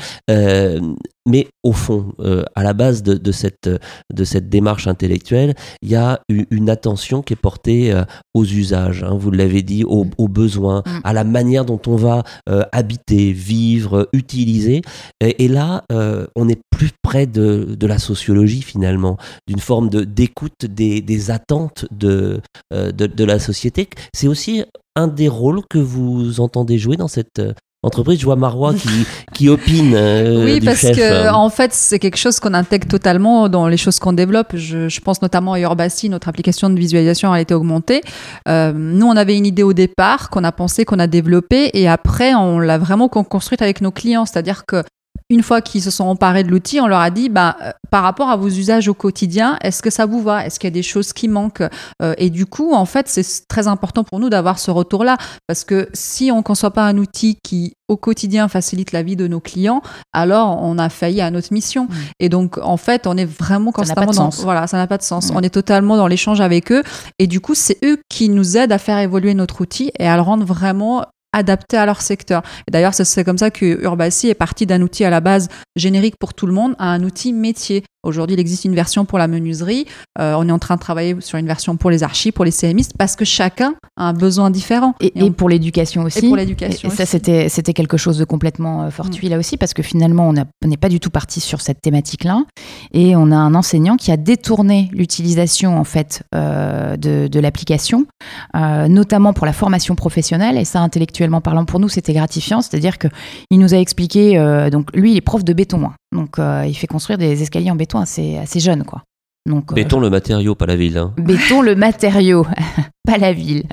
Mais 1.27 1.47
au 1.63 1.73
fond, 1.73 2.13
à 2.55 2.63
la 2.63 2.73
base 2.73 3.03
de, 3.03 3.13
de, 3.15 3.31
cette, 3.31 3.69
de 4.13 4.23
cette 4.23 4.49
démarche 4.49 4.87
intellectuelle, 4.87 5.55
il 5.81 5.89
y 5.89 5.95
a 5.95 6.19
une 6.29 6.69
attention 6.69 7.21
qui 7.21 7.33
est 7.33 7.35
portée 7.35 7.93
aux 8.33 8.45
usages, 8.45 9.03
hein, 9.03 9.15
vous 9.17 9.31
l'avez 9.31 9.61
dit, 9.61 9.83
aux, 9.83 10.07
aux, 10.17 10.27
besoins, 10.27 10.83
mm. 10.85 11.01
à 11.03 11.13
la 11.13 11.23
manière 11.23 11.65
dont 11.65 11.81
on 11.87 11.95
va 11.95 12.23
habiter, 12.71 13.33
vivre, 13.33 14.09
utiliser. 14.13 14.81
Et, 15.19 15.45
et 15.45 15.47
là, 15.47 15.83
euh, 15.91 16.25
on 16.35 16.49
est 16.49 16.61
plus 16.69 16.91
près 17.01 17.27
de, 17.27 17.77
la 17.81 17.99
sociologie 17.99 18.61
finalement, 18.61 19.17
d'une 19.47 19.59
forme 19.59 19.89
d'écoute 19.89 20.65
des, 20.65 21.31
attentes 21.31 21.85
euh, 22.03 22.39
de, 22.71 22.91
de, 22.91 23.23
la 23.23 23.39
société. 23.39 23.87
C'est 24.13 24.27
aussi 24.27 24.63
un 24.95 25.07
des 25.07 25.27
rôles 25.27 25.61
que 25.69 25.77
vous 25.77 26.39
entendez 26.39 26.77
jouer 26.77 26.97
dans 26.97 27.07
cette 27.07 27.39
euh, 27.39 27.53
entreprise. 27.83 28.19
Je 28.19 28.25
vois 28.25 28.35
Marois 28.35 28.73
qui, 28.73 29.05
qui 29.33 29.49
opine. 29.49 29.95
oui, 30.43 30.61
parce 30.61 30.81
que 30.81 31.31
en 31.31 31.49
fait, 31.49 31.73
c'est 31.73 31.99
quelque 31.99 32.17
chose 32.17 32.39
qu'on 32.39 32.53
intègre 32.53 32.87
totalement 32.87 33.49
dans 33.49 33.67
les 33.67 33.77
choses 33.77 33.99
qu'on 33.99 34.13
développe. 34.13 34.55
Je, 34.55 34.99
pense 35.01 35.21
notamment 35.21 35.53
à 35.53 35.59
Urbasi, 35.59 36.09
notre 36.09 36.27
application 36.27 36.69
de 36.69 36.77
visualisation 36.77 37.31
a 37.31 37.41
été 37.41 37.53
augmentée. 37.53 38.01
nous, 38.47 39.05
on 39.05 39.15
avait 39.15 39.37
une 39.37 39.45
idée 39.45 39.63
au 39.63 39.73
départ 39.73 40.29
qu'on 40.29 40.43
a 40.43 40.51
pensé, 40.51 40.85
qu'on 40.85 40.99
a 40.99 41.07
développée, 41.07 41.71
et 41.73 41.87
après, 41.87 42.33
on 42.35 42.59
l'a 42.59 42.77
vraiment 42.77 43.07
construite 43.09 43.61
avec 43.61 43.81
nos 43.81 43.91
clients. 43.91 44.25
C'est-à-dire 44.25 44.65
que 44.65 44.83
une 45.31 45.43
fois 45.43 45.61
qu'ils 45.61 45.81
se 45.81 45.91
sont 45.91 46.03
emparés 46.03 46.43
de 46.43 46.49
l'outil, 46.49 46.81
on 46.81 46.87
leur 46.87 46.99
a 46.99 47.09
dit, 47.09 47.29
bah, 47.29 47.55
euh, 47.61 47.71
par 47.89 48.03
rapport 48.03 48.29
à 48.29 48.35
vos 48.35 48.49
usages 48.49 48.89
au 48.89 48.93
quotidien, 48.93 49.57
est-ce 49.61 49.81
que 49.81 49.89
ça 49.89 50.05
vous 50.05 50.21
va? 50.21 50.45
Est-ce 50.45 50.59
qu'il 50.59 50.67
y 50.67 50.73
a 50.73 50.73
des 50.73 50.83
choses 50.83 51.13
qui 51.13 51.29
manquent? 51.29 51.63
Euh, 52.01 52.13
Et 52.17 52.29
du 52.29 52.45
coup, 52.45 52.73
en 52.73 52.85
fait, 52.85 53.07
c'est 53.07 53.47
très 53.47 53.67
important 53.67 54.03
pour 54.03 54.19
nous 54.19 54.29
d'avoir 54.29 54.59
ce 54.59 54.71
retour-là, 54.71 55.17
parce 55.47 55.63
que 55.63 55.87
si 55.93 56.31
on 56.31 56.37
ne 56.37 56.41
conçoit 56.41 56.71
pas 56.71 56.83
un 56.83 56.97
outil 56.97 57.37
qui, 57.43 57.73
au 57.87 57.95
quotidien, 57.95 58.49
facilite 58.49 58.91
la 58.91 59.03
vie 59.03 59.15
de 59.15 59.27
nos 59.27 59.39
clients, 59.39 59.81
alors 60.11 60.61
on 60.61 60.77
a 60.77 60.89
failli 60.89 61.21
à 61.21 61.31
notre 61.31 61.53
mission. 61.53 61.85
Mmh. 61.85 61.95
Et 62.19 62.29
donc, 62.29 62.57
en 62.57 62.77
fait, 62.77 63.07
on 63.07 63.15
est 63.15 63.25
vraiment 63.25 63.71
constamment 63.71 64.11
dans... 64.11 64.29
Voilà, 64.29 64.67
ça 64.67 64.75
n'a 64.75 64.87
pas 64.87 64.97
de 64.97 65.03
sens. 65.03 65.31
Mmh. 65.31 65.37
On 65.37 65.41
est 65.41 65.49
totalement 65.49 65.95
dans 65.95 66.07
l'échange 66.07 66.41
avec 66.41 66.73
eux. 66.73 66.83
Et 67.19 67.27
du 67.27 67.39
coup, 67.39 67.55
c'est 67.55 67.77
eux 67.85 67.99
qui 68.09 68.27
nous 68.27 68.57
aident 68.57 68.73
à 68.73 68.77
faire 68.77 68.97
évoluer 68.97 69.33
notre 69.33 69.61
outil 69.61 69.91
et 69.97 70.07
à 70.07 70.17
le 70.17 70.21
rendre 70.21 70.45
vraiment 70.45 71.05
adapté 71.33 71.77
à 71.77 71.85
leur 71.85 72.01
secteur. 72.01 72.41
Et 72.67 72.71
d'ailleurs, 72.71 72.93
c'est 72.93 73.23
comme 73.23 73.37
ça 73.37 73.51
que 73.51 73.81
Urbasi 73.83 74.29
est 74.29 74.35
parti 74.35 74.65
d'un 74.65 74.81
outil 74.81 75.05
à 75.05 75.09
la 75.09 75.21
base 75.21 75.47
générique 75.75 76.15
pour 76.19 76.33
tout 76.33 76.47
le 76.47 76.53
monde 76.53 76.75
à 76.79 76.91
un 76.91 77.03
outil 77.03 77.33
métier. 77.33 77.83
Aujourd'hui, 78.03 78.35
il 78.35 78.39
existe 78.39 78.65
une 78.65 78.73
version 78.73 79.05
pour 79.05 79.19
la 79.19 79.27
menuiserie. 79.27 79.85
Euh, 80.19 80.33
on 80.35 80.49
est 80.49 80.51
en 80.51 80.57
train 80.57 80.73
de 80.73 80.79
travailler 80.79 81.15
sur 81.19 81.37
une 81.37 81.45
version 81.45 81.77
pour 81.77 81.91
les 81.91 82.01
archives, 82.01 82.33
pour 82.33 82.43
les 82.43 82.51
CMistes, 82.51 82.93
parce 82.97 83.15
que 83.15 83.25
chacun 83.25 83.75
a 83.95 84.05
un 84.05 84.13
besoin 84.13 84.49
différent. 84.49 84.95
Et, 85.01 85.11
pour 85.29 85.49
l'éducation 85.49 86.01
aussi. 86.01 86.25
Et 86.25 86.27
pour 86.27 86.35
l'éducation. 86.35 86.89
Et, 86.89 86.91
ça, 86.91 87.05
c'était 87.05 87.47
c'était 87.47 87.73
quelque 87.73 87.97
chose 87.97 88.17
de 88.17 88.25
complètement 88.25 88.83
euh, 88.83 88.89
fortuit 88.89 89.27
mm. 89.27 89.29
là 89.29 89.37
aussi, 89.37 89.55
parce 89.55 89.75
que 89.75 89.83
finalement, 89.83 90.27
on 90.27 90.67
n'est 90.67 90.77
pas 90.77 90.89
du 90.89 90.99
tout 90.99 91.11
parti 91.11 91.39
sur 91.39 91.61
cette 91.61 91.79
thématique-là. 91.79 92.43
Et 92.91 93.15
on 93.15 93.29
a 93.29 93.35
un 93.35 93.53
enseignant 93.53 93.97
qui 93.97 94.11
a 94.11 94.17
détourné 94.17 94.89
l'utilisation 94.93 95.77
en 95.77 95.83
fait 95.83 96.23
euh, 96.33 96.97
de, 96.97 97.27
de 97.27 97.39
l'application, 97.39 98.07
notamment 98.55 99.33
pour 99.33 99.45
la 99.45 99.53
formation 99.53 99.93
professionnelle. 99.93 100.57
Et 100.57 100.65
ça, 100.65 100.81
intellectuellement 101.21 101.41
parlant, 101.41 101.65
pour 101.65 101.79
nous, 101.79 101.89
c'était 101.89 102.13
gratifiant. 102.13 102.61
C'est-à-dire 102.61 102.97
que 102.97 103.07
il 103.49 103.59
nous 103.59 103.73
a 103.73 103.77
expliqué. 103.77 104.37
donc, 104.71 104.95
lui, 104.95 105.11
il 105.11 105.17
est 105.17 105.21
prof 105.21 105.43
de 105.43 105.53
béton. 105.53 105.85
Hein. 105.85 105.93
Donc, 106.11 106.37
il 106.37 106.73
fait 106.73 106.87
construire 106.87 107.17
des 107.17 107.41
escaliers 107.41 107.71
en 107.71 107.75
béton 107.75 107.99
assez, 107.99 108.37
assez 108.37 108.59
jeune, 108.59 108.83
quoi. 108.83 109.03
Donc, 109.47 109.71
euh, 109.71 109.75
béton 109.75 109.99
le 109.99 110.09
matériau, 110.09 110.55
pas 110.55 110.65
la 110.65 110.75
ville. 110.75 110.97
Hein. 110.97 111.13
Béton 111.17 111.61
le 111.61 111.75
matériau, 111.75 112.45
pas 113.05 113.17
la 113.17 113.33
ville. 113.33 113.63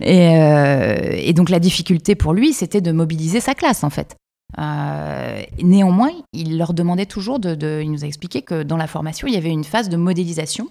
et, 0.00 0.38
euh, 0.38 1.10
et, 1.12 1.32
donc 1.34 1.50
la 1.50 1.58
difficulté 1.58 2.14
pour 2.14 2.32
lui, 2.32 2.52
c'était 2.52 2.80
de 2.80 2.92
mobiliser 2.92 3.40
sa 3.40 3.54
classe, 3.54 3.84
en 3.84 3.90
fait. 3.90 4.16
Euh, 4.58 5.42
néanmoins, 5.62 6.10
il 6.32 6.58
leur 6.58 6.72
demandait 6.72 7.06
toujours 7.06 7.38
de, 7.38 7.82
Il 7.82 7.92
nous 7.92 8.04
a 8.04 8.06
expliqué 8.06 8.42
que 8.42 8.62
dans 8.62 8.76
la 8.76 8.86
formation, 8.86 9.28
il 9.28 9.34
y 9.34 9.36
avait 9.36 9.50
une 9.50 9.64
phase 9.64 9.88
de 9.88 9.96
modélisation. 9.96 10.68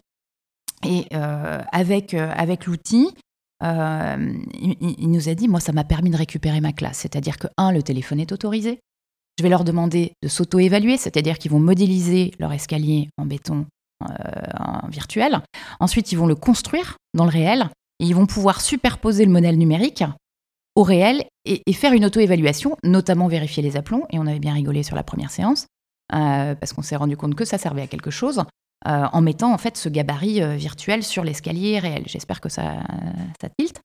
Et 0.88 1.08
avec, 1.12 2.14
avec 2.14 2.66
l'outil, 2.66 3.10
il, 3.62 4.76
il, 4.80 5.12
nous 5.12 5.30
a 5.30 5.36
dit, 5.36 5.48
moi, 5.48 5.60
ça 5.60 5.74
m'a 5.74 5.84
permis 5.84 6.10
de 6.10 6.18
récupérer 6.18 6.62
ma 6.62 6.74
classe. 6.74 7.00
C'est-à-dire 7.00 7.38
que, 7.38 7.48
un, 7.58 7.72
le 7.72 7.84
téléphone 7.84 8.20
est 8.20 8.32
autorisé. 8.32 8.80
Je 9.38 9.44
vais 9.44 9.50
leur 9.50 9.64
demander 9.64 10.14
de 10.22 10.28
s'auto-évaluer, 10.28 10.98
c'est-à-dire 10.98 11.38
qu'ils 11.38 11.52
vont 11.52 11.62
modéliser 11.62 12.34
leur 12.40 12.52
escalier 12.52 13.10
en 13.18 13.26
béton 13.26 13.66
euh, 14.04 14.88
virtuel. 14.90 15.42
Ensuite, 15.80 16.12
ils 16.12 16.18
vont 16.18 16.28
le 16.28 16.36
construire 16.36 16.98
dans 17.14 17.26
le 17.26 17.32
réel 17.32 17.70
et 18.00 18.06
ils 18.06 18.16
vont 18.16 18.26
pouvoir 18.26 18.62
superposer 18.62 19.26
le 19.26 19.32
modèle 19.32 19.58
numérique 19.58 20.04
au 20.76 20.84
réel 20.84 21.26
et, 21.46 21.62
faire 21.74 21.94
une 21.94 22.06
auto-évaluation, 22.06 22.78
notamment 22.84 23.28
vérifier 23.28 23.62
les 23.64 23.76
aplombs. 23.76 24.06
Et 24.10 24.20
on 24.20 24.28
avait 24.28 24.40
bien 24.40 24.54
rigolé 24.54 24.84
sur 24.84 24.96
la 24.96 25.04
première 25.04 25.32
séance 25.32 25.68
euh, 26.14 26.56
parce 26.56 26.74
qu'on 26.74 26.82
s'est 26.82 26.96
rendu 26.96 27.18
compte 27.18 27.36
que 27.36 27.46
ça 27.46 27.58
servait 27.58 27.82
à 27.82 27.88
quelque 27.88 28.12
chose. 28.12 28.44
Euh, 28.88 29.08
en 29.12 29.20
mettant 29.20 29.54
en 29.54 29.58
fait 29.58 29.76
ce 29.76 29.90
gabarit 29.90 30.40
virtuel 30.56 31.04
sur 31.04 31.26
l'escalier 31.26 31.80
réel. 31.80 32.04
J'espère 32.06 32.40
que 32.40 32.48
ça, 32.48 32.78
ça 33.42 33.50
tilte. 33.58 33.82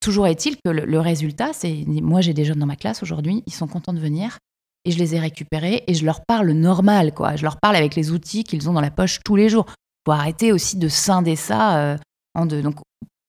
toujours 0.00 0.28
est-il 0.28 0.56
que 0.64 0.70
le, 0.70 1.00
résultat, 1.00 1.52
c'est 1.52 1.84
moi 1.86 2.20
j'ai 2.20 2.32
des 2.32 2.44
jeunes 2.44 2.60
dans 2.60 2.66
ma 2.66 2.76
classe 2.76 3.02
aujourd'hui, 3.02 3.42
ils 3.46 3.52
sont 3.52 3.66
contents 3.66 3.92
de 3.92 3.98
venir 3.98 4.38
et 4.84 4.90
je 4.90 4.98
les 4.98 5.14
ai 5.14 5.20
récupérés 5.20 5.84
et 5.86 5.94
je 5.94 6.04
leur 6.04 6.24
parle 6.24 6.50
normal, 6.52 7.12
quoi. 7.12 7.36
Je 7.36 7.42
leur 7.42 7.58
parle 7.58 7.76
avec 7.76 7.94
les 7.94 8.10
outils 8.10 8.44
qu'ils 8.44 8.68
ont 8.68 8.72
dans 8.72 8.80
la 8.80 8.90
poche 8.90 9.20
tous 9.24 9.36
les 9.36 9.48
jours. 9.48 9.66
Faut 10.06 10.12
arrêter 10.12 10.52
aussi 10.52 10.78
de 10.78 10.88
scinder 10.88 11.36
ça 11.36 11.78
euh, 11.78 11.98
en 12.34 12.46
deux. 12.46 12.62
Donc 12.62 12.76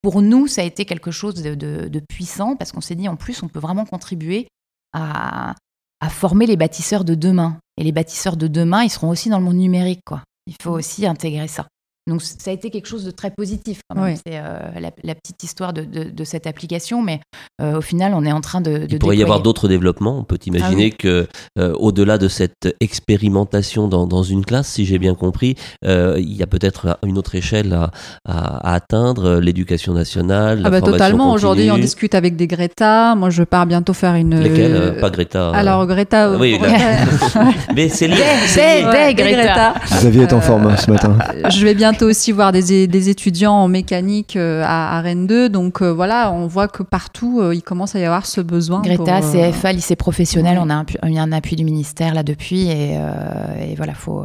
pour 0.01 0.21
nous, 0.21 0.47
ça 0.47 0.61
a 0.61 0.63
été 0.65 0.85
quelque 0.85 1.11
chose 1.11 1.35
de, 1.35 2.01
puissant 2.09 2.55
parce 2.55 2.71
qu'on 2.71 2.81
s'est 2.81 2.95
dit 2.95 3.07
en 3.07 3.15
plus 3.15 3.43
on 3.43 3.47
peut 3.47 3.59
vraiment 3.59 3.85
contribuer 3.85 4.47
à, 4.93 5.55
à, 5.99 6.09
former 6.09 6.45
les 6.45 6.57
bâtisseurs 6.57 7.03
de 7.03 7.15
demain. 7.15 7.57
Et 7.77 7.83
les 7.83 7.91
bâtisseurs 7.91 8.37
de 8.37 8.47
demain, 8.47 8.83
ils 8.83 8.89
seront 8.89 9.09
aussi 9.09 9.29
dans 9.29 9.39
le 9.39 9.45
monde 9.45 9.55
numérique, 9.55 10.01
quoi. 10.05 10.21
Il 10.51 10.57
faut 10.61 10.71
aussi 10.71 11.07
intégrer 11.07 11.47
ça. 11.47 11.65
Donc 12.07 12.23
ça 12.23 12.49
a 12.49 12.53
été 12.53 12.71
quelque 12.71 12.87
chose 12.87 13.05
de 13.05 13.11
très 13.11 13.29
positif. 13.29 13.81
C'est 14.25 14.39
euh, 14.39 14.57
la, 14.79 15.15
petite 15.15 15.43
histoire 15.43 15.71
de, 15.71 15.83
de, 15.83 16.23
cette 16.23 16.47
application, 16.47 17.03
mais 17.03 17.19
euh, 17.61 17.77
au 17.77 17.81
final, 17.81 18.13
on 18.15 18.25
est 18.25 18.31
en 18.31 18.41
train 18.41 18.59
de. 18.59 18.87
Il 18.89 18.97
pourrait 18.97 19.17
y 19.17 19.23
avoir 19.23 19.41
d'autres 19.41 19.67
développements. 19.67 20.17
On 20.17 20.23
peut 20.23 20.39
imaginer 20.47 20.89
ah 20.93 20.95
que 20.97 21.27
euh, 21.59 21.73
au-delà 21.73 22.17
de 22.17 22.27
cette 22.27 22.75
expérimentation 22.79 23.87
dans, 23.87 24.07
dans 24.07 24.23
une 24.23 24.43
classe, 24.43 24.67
si 24.67 24.85
j'ai 24.85 24.97
bien 24.97 25.13
compris, 25.13 25.55
il 25.83 26.33
y 26.33 26.41
a 26.41 26.47
peut-être 26.47 26.97
une 27.05 27.19
autre 27.19 27.35
échelle 27.35 27.73
à, 27.73 27.91
à, 28.25 28.73
atteindre, 28.73 29.39
l'éducation 29.39 29.93
nationale. 29.93 30.63
Ah 30.65 30.71
bah 30.71 30.81
totalement. 30.81 31.31
Aujourd'hui, 31.33 31.69
on 31.69 31.77
discute 31.77 32.15
avec 32.15 32.35
des 32.35 32.47
Greta. 32.47 33.13
Moi, 33.13 33.29
je 33.29 33.43
pars 33.43 33.67
bientôt 33.67 33.93
faire 33.93 34.15
une. 34.15 34.39
Lesquelles 34.39 34.97
Pas 34.99 35.11
Greta. 35.11 35.51
Alors 35.51 35.85
Greta. 35.85 36.35
oui. 36.39 36.59
mais 37.75 37.89
c'est 37.89 38.07
lié. 38.07 38.15
Des, 38.55 39.13
Greta. 39.13 39.75
Vous 39.85 40.07
aviez 40.07 40.23
été 40.23 40.33
en 40.33 40.41
forme 40.41 40.75
ce 40.77 40.89
matin. 40.89 41.15
Je 41.49 41.63
vais 41.63 41.75
bientôt 41.91 42.07
aussi 42.07 42.31
voir 42.31 42.51
des, 42.51 42.87
des 42.87 43.09
étudiants 43.09 43.53
en 43.53 43.67
mécanique 43.67 44.35
euh, 44.35 44.63
à, 44.63 44.97
à, 44.97 45.01
Rennes 45.01 45.27
2. 45.27 45.49
Donc 45.49 45.81
euh, 45.81 45.91
voilà, 45.91 46.31
on 46.31 46.47
voit 46.47 46.67
que 46.67 46.83
partout, 46.83 47.39
euh, 47.41 47.55
il 47.55 47.61
commence 47.61 47.95
à 47.95 47.99
y 47.99 48.05
avoir 48.05 48.25
ce 48.25 48.41
besoin. 48.41 48.81
Greta, 48.81 49.21
CFA, 49.21 49.73
lycée 49.73 49.95
professionnel, 49.95 50.57
on 50.59 50.69
a 50.69 50.75
un, 50.75 50.85
un, 51.03 51.31
appui 51.31 51.55
du 51.55 51.63
ministère 51.63 52.13
là 52.13 52.23
depuis. 52.23 52.67
Et, 52.67 52.93
et 52.93 53.75
voilà, 53.75 53.93
faut, 53.93 54.23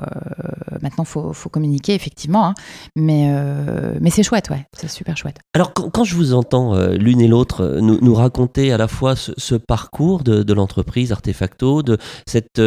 maintenant, 0.82 1.04
il 1.04 1.06
faut, 1.06 1.32
faut, 1.32 1.48
communiquer, 1.48 1.94
effectivement. 1.94 2.46
Hein. 2.46 2.54
Mais, 2.96 3.30
mais 4.00 4.10
c'est 4.10 4.22
chouette, 4.22 4.50
ouais. 4.50 4.64
C'est 4.72 4.90
super 4.90 5.16
chouette. 5.16 5.36
Alors, 5.54 5.72
quand, 5.72 6.04
je 6.04 6.14
vous 6.14 6.34
entends 6.34 6.76
l'une 6.90 7.20
et 7.20 7.28
l'autre 7.28 7.78
nous, 7.80 7.98
nous, 8.00 8.14
raconter 8.14 8.72
à 8.72 8.76
la 8.76 8.88
fois 8.88 9.16
ce, 9.16 9.32
ce 9.36 9.54
parcours 9.54 10.22
de, 10.22 10.42
de 10.42 10.54
l'entreprise 10.54 11.12
Artefacto, 11.12 11.82
de 11.82 11.98
cette 12.26 12.60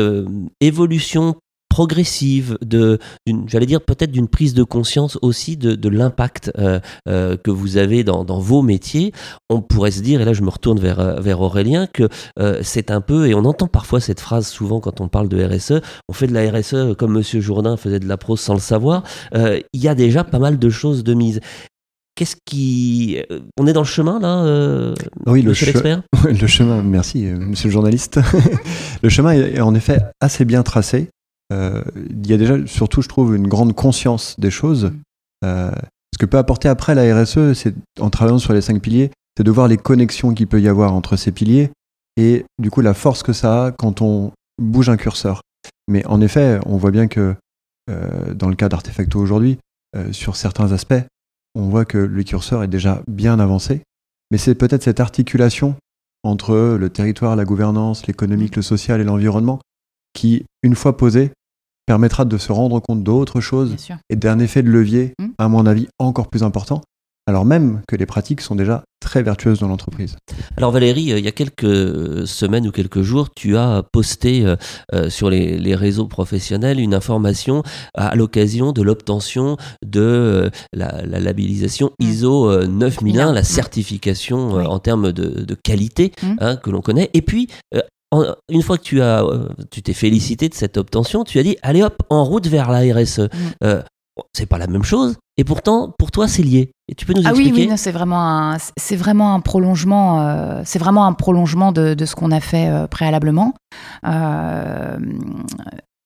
évolution 0.61 1.35
progressive, 1.69 2.57
de, 2.65 2.99
j'allais 3.45 3.67
dire 3.67 3.79
peut-être 3.79 4.11
d'une 4.11 4.27
prise 4.27 4.53
de 4.53 4.63
conscience 4.63 5.17
aussi 5.21 5.55
de, 5.55 5.75
de 5.75 5.89
l'impact 5.89 6.51
euh, 6.57 6.79
euh, 7.07 7.37
que 7.37 7.51
vous 7.51 7.77
avez 7.77 8.03
dans, 8.03 8.25
dans, 8.25 8.39
vos 8.39 8.61
métiers. 8.61 9.13
On 9.49 9.61
pourrait 9.61 9.91
se 9.91 10.01
dire, 10.01 10.19
et 10.19 10.25
là 10.25 10.33
je 10.33 10.41
me 10.41 10.49
retourne 10.49 10.79
vers, 10.79 10.99
euh, 10.99 11.19
vers 11.21 11.39
Aurélien, 11.39 11.87
que 11.87 12.09
c'est 12.61 12.91
un 12.91 13.01
peu, 13.01 13.27
et 13.27 13.35
on 13.35 13.45
entend 13.45 13.67
parfois 13.67 13.99
cette 13.99 14.19
phrase 14.19 14.47
souvent 14.47 14.79
quand 14.79 14.99
on 14.99 15.07
parle 15.07 15.29
de 15.29 15.41
RSE, 15.43 15.81
on 16.07 16.13
fait 16.13 16.27
de 16.27 16.33
la 16.33 16.49
RSE 16.51 16.95
comme 16.97 17.13
Monsieur 17.13 17.39
Jourdain 17.39 17.77
faisait 17.77 17.99
de 17.99 18.07
la 18.07 18.17
prose 18.17 18.39
sans 18.39 18.55
le 18.55 18.59
savoir. 18.59 19.03
Il 19.33 19.81
y 19.81 19.87
a 19.87 19.95
déjà 19.95 20.23
pas 20.23 20.39
mal 20.39 20.57
de 20.57 20.69
choses 20.69 21.03
de 21.03 21.13
mise. 21.13 21.39
Qu'est-ce 22.15 22.35
qui. 22.45 23.17
On 23.57 23.67
est 23.67 23.73
dans 23.73 23.81
le 23.81 23.85
chemin, 23.85 24.19
là 24.19 24.93
Oui, 25.27 25.41
le, 25.41 25.51
le 26.31 26.47
chemin, 26.47 26.81
merci, 26.81 27.23
monsieur 27.25 27.69
le 27.69 27.73
journaliste. 27.73 28.19
le 29.03 29.09
chemin 29.09 29.33
est 29.33 29.61
en 29.61 29.75
effet 29.75 29.99
assez 30.19 30.45
bien 30.45 30.63
tracé. 30.63 31.09
Euh, 31.51 31.81
il 31.95 32.27
y 32.27 32.33
a 32.33 32.37
déjà, 32.37 32.55
surtout, 32.67 33.01
je 33.01 33.07
trouve, 33.07 33.35
une 33.35 33.47
grande 33.47 33.73
conscience 33.73 34.39
des 34.39 34.51
choses. 34.51 34.85
Mm. 34.85 35.01
Euh, 35.45 35.71
ce 36.13 36.17
que 36.19 36.25
peut 36.25 36.37
apporter 36.37 36.67
après 36.67 36.95
la 36.95 37.21
RSE, 37.21 37.53
c'est 37.53 37.73
en 37.99 38.09
travaillant 38.09 38.39
sur 38.39 38.53
les 38.53 38.61
cinq 38.61 38.81
piliers, 38.81 39.11
c'est 39.37 39.43
de 39.43 39.51
voir 39.51 39.67
les 39.67 39.77
connexions 39.77 40.33
qu'il 40.33 40.47
peut 40.47 40.61
y 40.61 40.67
avoir 40.67 40.93
entre 40.93 41.15
ces 41.15 41.31
piliers 41.31 41.71
et 42.17 42.45
du 42.57 42.69
coup 42.69 42.81
la 42.81 42.93
force 42.93 43.23
que 43.23 43.31
ça 43.31 43.65
a 43.65 43.71
quand 43.71 44.01
on 44.01 44.31
bouge 44.61 44.89
un 44.89 44.97
curseur. 44.97 45.41
Mais 45.87 46.05
en 46.07 46.19
effet, 46.19 46.59
on 46.65 46.77
voit 46.77 46.91
bien 46.91 47.07
que 47.07 47.35
euh, 47.89 48.33
dans 48.33 48.49
le 48.49 48.55
cas 48.55 48.69
d'Artefacto 48.69 49.19
aujourd'hui, 49.19 49.57
sur 50.11 50.35
certains 50.35 50.71
aspects, 50.71 51.01
on 51.55 51.69
voit 51.69 51.83
que 51.83 51.97
le 51.97 52.23
curseur 52.23 52.61
est 52.61 52.67
déjà 52.67 53.01
bien 53.07 53.39
avancé. 53.39 53.81
Mais 54.29 54.37
c'est 54.37 54.53
peut-être 54.53 54.83
cette 54.83 54.99
articulation 54.99 55.75
entre 56.23 56.77
le 56.77 56.89
territoire, 56.91 57.35
la 57.35 57.45
gouvernance, 57.45 58.05
l'économique, 58.05 58.55
le 58.55 58.61
social 58.61 59.01
et 59.01 59.03
l'environnement 59.03 59.59
qui, 60.13 60.45
une 60.63 60.75
fois 60.75 60.97
posée, 60.97 61.31
permettra 61.89 62.23
de 62.23 62.37
se 62.37 62.51
rendre 62.51 62.79
compte 62.79 63.03
d'autres 63.03 63.41
choses 63.41 63.75
et 64.11 64.15
d'un 64.15 64.37
effet 64.37 64.61
de 64.61 64.69
levier, 64.69 65.15
mmh. 65.17 65.25
à 65.39 65.47
mon 65.47 65.65
avis, 65.65 65.87
encore 65.97 66.27
plus 66.27 66.43
important, 66.43 66.83
alors 67.25 67.45
même 67.45 67.81
que 67.87 67.95
les 67.95 68.05
pratiques 68.05 68.41
sont 68.41 68.53
déjà 68.53 68.83
très 69.01 69.23
vertueuses 69.23 69.61
dans 69.61 69.67
l'entreprise. 69.67 70.15
Alors 70.55 70.69
Valérie, 70.69 71.11
euh, 71.11 71.17
il 71.17 71.25
y 71.25 71.27
a 71.27 71.31
quelques 71.31 72.27
semaines 72.27 72.67
ou 72.67 72.71
quelques 72.71 73.01
jours, 73.01 73.29
tu 73.35 73.57
as 73.57 73.81
posté 73.91 74.45
euh, 74.45 74.55
euh, 74.93 75.09
sur 75.09 75.31
les, 75.31 75.73
réseaux 75.73 76.05
professionnels 76.05 76.79
une 76.79 76.93
information 76.93 77.63
à, 77.95 78.15
l'occasion 78.15 78.71
de 78.71 78.83
l'obtention 78.83 79.57
de 79.83 80.51
la, 80.73 81.01
labellisation 81.01 81.89
mmh. 81.99 82.03
ISO 82.03 82.67
9001, 82.67 83.33
la 83.33 83.41
mmh. 83.41 83.43
certification 83.43 84.51
en 84.51 84.77
termes 84.77 85.11
de, 85.11 85.55
qualité 85.63 86.11
hein, 86.39 86.55
que 86.55 86.69
l'on 86.69 86.81
connaît. 86.81 87.09
Et 87.15 87.23
puis, 87.23 87.47
une 88.49 88.61
fois 88.61 88.77
que 88.77 88.83
tu 88.83 89.01
as, 89.01 89.23
euh, 89.23 89.49
tu 89.71 89.81
t'es 89.81 89.93
félicité 89.93 90.49
de 90.49 90.53
cette 90.53 90.77
obtention, 90.77 91.23
tu 91.23 91.39
as 91.39 91.43
dit 91.43 91.57
allez 91.61 91.83
hop 91.83 92.01
en 92.09 92.23
route 92.23 92.47
vers 92.47 92.71
la 92.71 92.79
RSE. 92.79 93.19
Mm. 93.19 93.29
Euh, 93.63 93.81
c'est 94.33 94.47
pas 94.47 94.57
la 94.57 94.67
même 94.67 94.83
chose, 94.83 95.15
et 95.37 95.45
pourtant 95.45 95.93
pour 95.97 96.11
toi 96.11 96.27
c'est 96.27 96.43
lié. 96.43 96.71
Et 96.89 96.95
tu 96.95 97.05
peux 97.05 97.13
nous 97.13 97.21
ah 97.25 97.29
expliquer 97.29 97.61
oui, 97.61 97.67
oui, 97.71 97.77
c'est 97.77 97.91
vraiment 97.91 98.21
un, 98.21 98.57
c'est 98.77 98.97
vraiment 98.97 99.33
un 99.33 99.39
prolongement, 99.39 100.21
euh, 100.21 100.61
c'est 100.65 100.79
vraiment 100.79 101.05
un 101.05 101.13
prolongement 101.13 101.71
de, 101.71 101.95
ce 102.05 102.15
qu'on 102.15 102.31
a 102.31 102.41
fait 102.41 102.87
préalablement. 102.89 103.53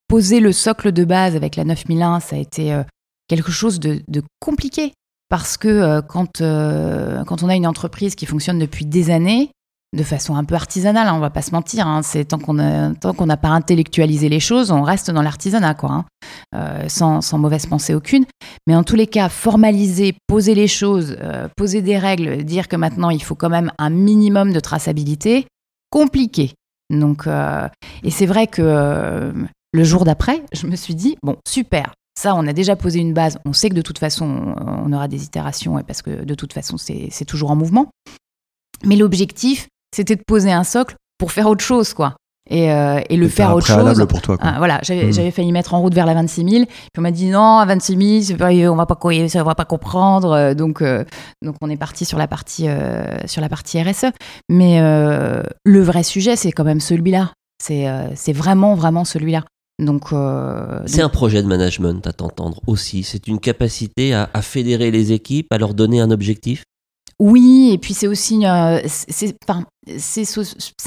poser 0.08 0.40
le 0.42 0.52
socle 0.52 0.92
de 0.92 1.06
base 1.06 1.36
avec 1.36 1.56
la 1.56 1.64
9001, 1.64 2.20
ça 2.20 2.36
a 2.36 2.40
été 2.40 2.80
quelque 3.28 3.52
chose 3.52 3.80
de, 3.80 4.02
de 4.08 4.22
compliqué 4.40 4.94
parce 5.30 5.58
que 5.58 6.02
quand, 6.02 6.38
quand 6.38 7.44
on 7.44 7.50
a 7.50 7.56
une 7.56 7.66
entreprise 7.66 8.14
qui 8.14 8.28
fonctionne 8.28 8.60
depuis 8.60 8.86
des 8.86 9.10
années, 9.10 9.50
de 9.94 10.04
façon 10.04 10.36
un 10.36 10.44
peu 10.44 10.56
artisanale, 10.56 11.08
hein, 11.08 11.14
on 11.16 11.20
va 11.20 11.30
pas 11.30 11.42
se 11.42 11.52
mentir. 11.52 11.88
Hein, 11.88 12.02
c'est 12.02 12.26
tant 12.26 12.40
qu'on 12.40 12.54
n'a 12.54 13.38
pas 13.38 13.50
intellectualisé 13.50 14.28
les 14.28 14.40
choses, 14.40 14.72
on 14.72 14.82
reste 14.82 15.12
dans 15.12 15.22
l'artisanat, 15.22 15.76
quoi, 15.76 15.92
hein, 15.92 16.06
euh, 16.56 16.90
sans, 16.90 17.38
mauvaise 17.38 17.68
pensée 17.68 17.94
aucune. 17.94 18.26
Mais 18.68 18.76
en 18.76 18.84
tous 18.84 18.96
les 18.96 19.08
cas, 19.08 19.30
formaliser, 19.30 20.16
poser 20.28 20.56
les 20.56 20.68
choses, 20.68 21.16
euh, 21.22 21.48
poser 21.56 21.82
des 21.82 21.98
règles, 21.98 22.44
dire 22.44 22.68
que 22.68 22.76
maintenant 22.76 23.12
il 23.12 23.24
faut 23.24 23.36
quand 23.36 23.50
même 23.50 23.72
un 23.78 23.92
minimum 23.92 24.52
de 24.52 24.60
traçabilité, 24.60 25.46
compliqué. 25.92 26.54
Donc, 26.90 27.28
euh, 27.28 27.68
et 28.04 28.10
c'est 28.10 28.26
vrai 28.26 28.48
que 28.48 29.32
le 29.74 29.84
jour 29.84 30.06
d'après, 30.06 30.44
je 30.54 30.68
me 30.68 30.76
suis 30.76 30.96
dit 30.96 31.18
bon, 31.24 31.38
super. 31.48 31.94
Ça, 32.16 32.36
on 32.36 32.46
a 32.46 32.54
déjà 32.54 32.76
posé 32.76 33.00
une 33.00 33.14
base. 33.14 33.40
On 33.44 33.54
sait 33.54 33.70
que 33.70 33.74
de 33.74 33.82
toute 33.82 33.98
façon, 33.98 34.54
on 34.56 34.94
aura 34.94 35.08
des 35.08 35.24
itérations 35.24 35.82
parce 35.82 36.04
que 36.04 36.24
de 36.24 36.36
toute 36.36 36.54
façon, 36.54 36.78
c'est 36.78 37.26
toujours 37.26 37.50
en 37.50 37.56
mouvement. 37.56 37.90
Mais 38.86 38.96
l'objectif, 38.96 39.68
c'était 39.94 40.16
de 40.16 40.24
poser 40.26 40.52
un 40.52 40.64
socle 40.64 40.96
pour 41.18 41.32
faire 41.32 41.48
autre 41.48 41.64
chose, 41.64 41.94
quoi. 41.94 42.16
Et, 42.50 42.72
euh, 42.74 43.00
et 43.10 43.16
le 43.16 43.30
faire 43.30 43.56
autre 43.56 43.66
chose. 43.66 44.06
pour 44.10 44.22
toi. 44.22 44.38
Quoi. 44.38 44.46
Ah, 44.50 44.56
voilà, 44.58 44.80
j'avais 44.84 45.32
failli 45.32 45.52
mettre 45.54 45.74
en 45.74 45.80
route 45.80 45.94
vers 45.94 46.06
la 46.06 46.14
26 46.14 46.50
000. 46.50 46.66
Puis 46.66 46.76
on 46.98 47.02
m'a 47.02 47.12
dit 47.12 47.28
non, 47.28 47.60
à 47.60 47.66
26 47.66 48.26
000, 48.36 48.72
on 48.72 48.76
va 48.76 48.86
pas, 48.86 48.98
ça 49.30 49.44
va 49.44 49.56
pas 49.56 49.66
comprendre. 49.66 50.32
Euh, 50.32 50.54
donc, 50.54 50.82
euh, 50.82 51.06
donc 51.42 51.56
on 51.62 51.70
est 51.70 51.78
parti 51.78 52.04
sur 52.04 52.18
la 52.18 52.28
partie, 52.28 52.68
sur 53.26 53.42
la 53.42 53.50
partie 53.50 53.82
RSE. 53.82 54.08
Mais 54.50 54.82
le 54.82 55.82
vrai 55.82 56.04
sujet, 56.04 56.36
c'est 56.36 56.52
quand 56.52 56.66
même 56.66 56.82
celui-là. 56.82 57.32
C'est 57.62 58.34
vraiment, 58.34 58.76
vraiment 58.76 59.06
celui-là. 59.06 59.46
Donc, 59.80 60.10
c'est 60.86 61.02
un 61.02 61.10
projet 61.10 61.42
de 61.42 61.48
management 61.48 62.06
à 62.06 62.12
t'entendre 62.12 62.60
aussi. 62.68 63.04
C'est 63.04 63.28
une 63.28 63.40
capacité 63.40 64.14
à, 64.14 64.30
à 64.34 64.42
fédérer 64.42 64.92
les 64.92 65.14
équipes, 65.14 65.48
à 65.52 65.58
leur 65.58 65.74
donner 65.74 66.02
un 66.02 66.12
objectif. 66.12 66.64
Oui, 67.24 67.70
et 67.72 67.78
puis 67.78 67.94
c'est 67.94 68.08
aussi 68.08 68.46
euh, 68.46 68.82
c'est 68.86 69.34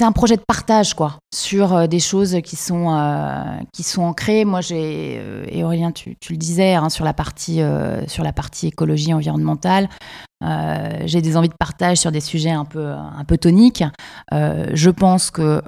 un 0.03 0.13
projet 0.13 0.37
de 0.37 0.43
partage 0.47 0.93
quoi 0.93 1.17
sur 1.35 1.73
euh, 1.73 1.87
des 1.87 1.99
choses 1.99 2.37
qui 2.45 2.57
sont 2.57 2.95
euh, 2.95 3.57
qui 3.73 3.83
sont 3.83 4.03
ancrées. 4.03 4.45
Moi 4.45 4.61
j'ai 4.61 5.15
et 5.49 5.65
Aurélien 5.65 5.93
tu, 5.93 6.15
le 6.29 6.37
disais 6.37 6.75
hein, 6.75 6.91
sur 6.91 7.07
la 7.07 7.15
partie 7.15 7.63
sur 8.07 8.23
la 8.23 8.35
partie 8.35 8.67
écologie 8.67 9.15
environnementale. 9.15 9.89
j'ai 11.07 11.23
des 11.23 11.39
envies 11.39 11.49
de 11.49 11.55
partage 11.59 11.97
sur 11.97 12.13
des 12.13 12.21
sujets 12.21 12.51
un 12.51 12.67
peu 12.67 12.91
un 12.91 13.25
peu 13.27 13.39
toniques. 13.39 13.85
je 14.31 14.91
pense 14.91 15.31
que 15.31 15.63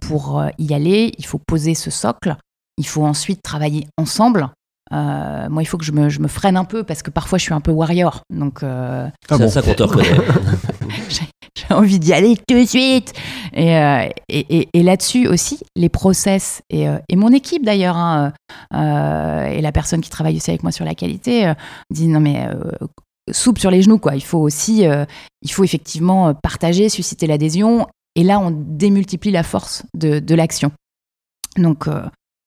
pour 0.00 0.42
y 0.56 0.72
aller, 0.72 1.12
il 1.18 1.26
faut 1.26 1.40
poser 1.46 1.74
ce 1.74 1.90
socle. 1.90 2.36
Il 2.78 2.86
faut 2.86 3.04
ensuite 3.04 3.42
travailler 3.42 3.86
ensemble 3.98 4.48
euh, 4.92 5.48
moi, 5.48 5.62
il 5.62 5.66
faut 5.66 5.78
que 5.78 5.84
je 5.84 5.92
me, 5.92 6.08
je 6.08 6.20
me, 6.20 6.28
freine 6.28 6.56
un 6.56 6.64
peu 6.64 6.84
parce 6.84 7.02
que 7.02 7.10
parfois 7.10 7.38
je 7.38 7.44
suis 7.44 7.54
un 7.54 7.60
peu 7.60 7.72
warrior. 7.72 8.22
Donc, 8.30 8.62
euh, 8.62 9.08
ah 9.28 9.38
bon. 9.38 9.48
ça 9.48 9.62
qu'on 9.62 9.74
te 9.74 9.82
reconnaît. 9.82 10.10
J'ai 11.08 11.74
envie 11.74 11.98
d'y 11.98 12.12
aller 12.12 12.36
tout 12.36 12.54
de 12.54 12.64
suite. 12.64 13.12
Et, 13.52 13.76
euh, 13.76 14.08
et, 14.28 14.68
et, 14.72 14.82
là-dessus 14.82 15.26
aussi, 15.26 15.60
les 15.74 15.88
process 15.88 16.62
et, 16.70 16.88
euh, 16.88 16.98
et 17.08 17.16
mon 17.16 17.32
équipe 17.32 17.64
d'ailleurs, 17.64 17.96
hein, 17.96 18.32
et 18.72 19.60
la 19.60 19.72
personne 19.72 20.00
qui 20.00 20.10
travaille 20.10 20.36
aussi 20.36 20.50
avec 20.50 20.62
moi 20.62 20.70
sur 20.70 20.84
la 20.84 20.94
qualité, 20.94 21.52
dit 21.90 22.08
non 22.08 22.20
mais 22.20 22.46
soupe 23.32 23.58
sur 23.58 23.70
les 23.70 23.82
genoux 23.82 23.98
quoi. 23.98 24.14
Il 24.14 24.22
faut 24.22 24.38
aussi, 24.38 24.84
il 25.42 25.50
faut 25.50 25.64
effectivement 25.64 26.34
partager, 26.34 26.88
susciter 26.88 27.26
l'adhésion. 27.26 27.86
Et 28.14 28.22
là, 28.22 28.38
on 28.38 28.50
démultiplie 28.50 29.30
la 29.30 29.42
force 29.42 29.82
de, 29.94 30.20
de 30.20 30.34
l'action. 30.34 30.70
Donc, 31.56 31.88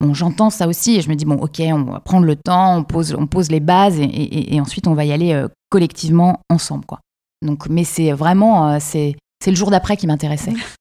Bon, 0.00 0.14
j'entends 0.14 0.48
ça 0.48 0.66
aussi 0.66 0.96
et 0.96 1.02
je 1.02 1.10
me 1.10 1.14
dis, 1.14 1.26
bon, 1.26 1.36
ok, 1.36 1.60
on 1.60 1.82
va 1.82 2.00
prendre 2.00 2.24
le 2.24 2.36
temps, 2.36 2.76
on 2.76 2.84
pose, 2.84 3.14
on 3.14 3.26
pose 3.26 3.50
les 3.50 3.60
bases 3.60 3.98
et, 4.00 4.58
ensuite 4.60 4.86
on 4.86 4.94
va 4.94 5.04
y 5.04 5.12
aller 5.12 5.32
euh, 5.32 5.48
collectivement 5.68 6.40
ensemble. 6.48 6.86
Quoi. 6.86 7.00
Donc, 7.42 7.68
mais 7.68 7.84
c'est 7.84 8.12
vraiment, 8.12 8.70
euh, 8.70 8.78
c'est 8.80 9.16
le 9.46 9.54
jour 9.54 9.70
d'après 9.70 9.96
qui 9.96 10.06
m'intéressait. 10.06 10.54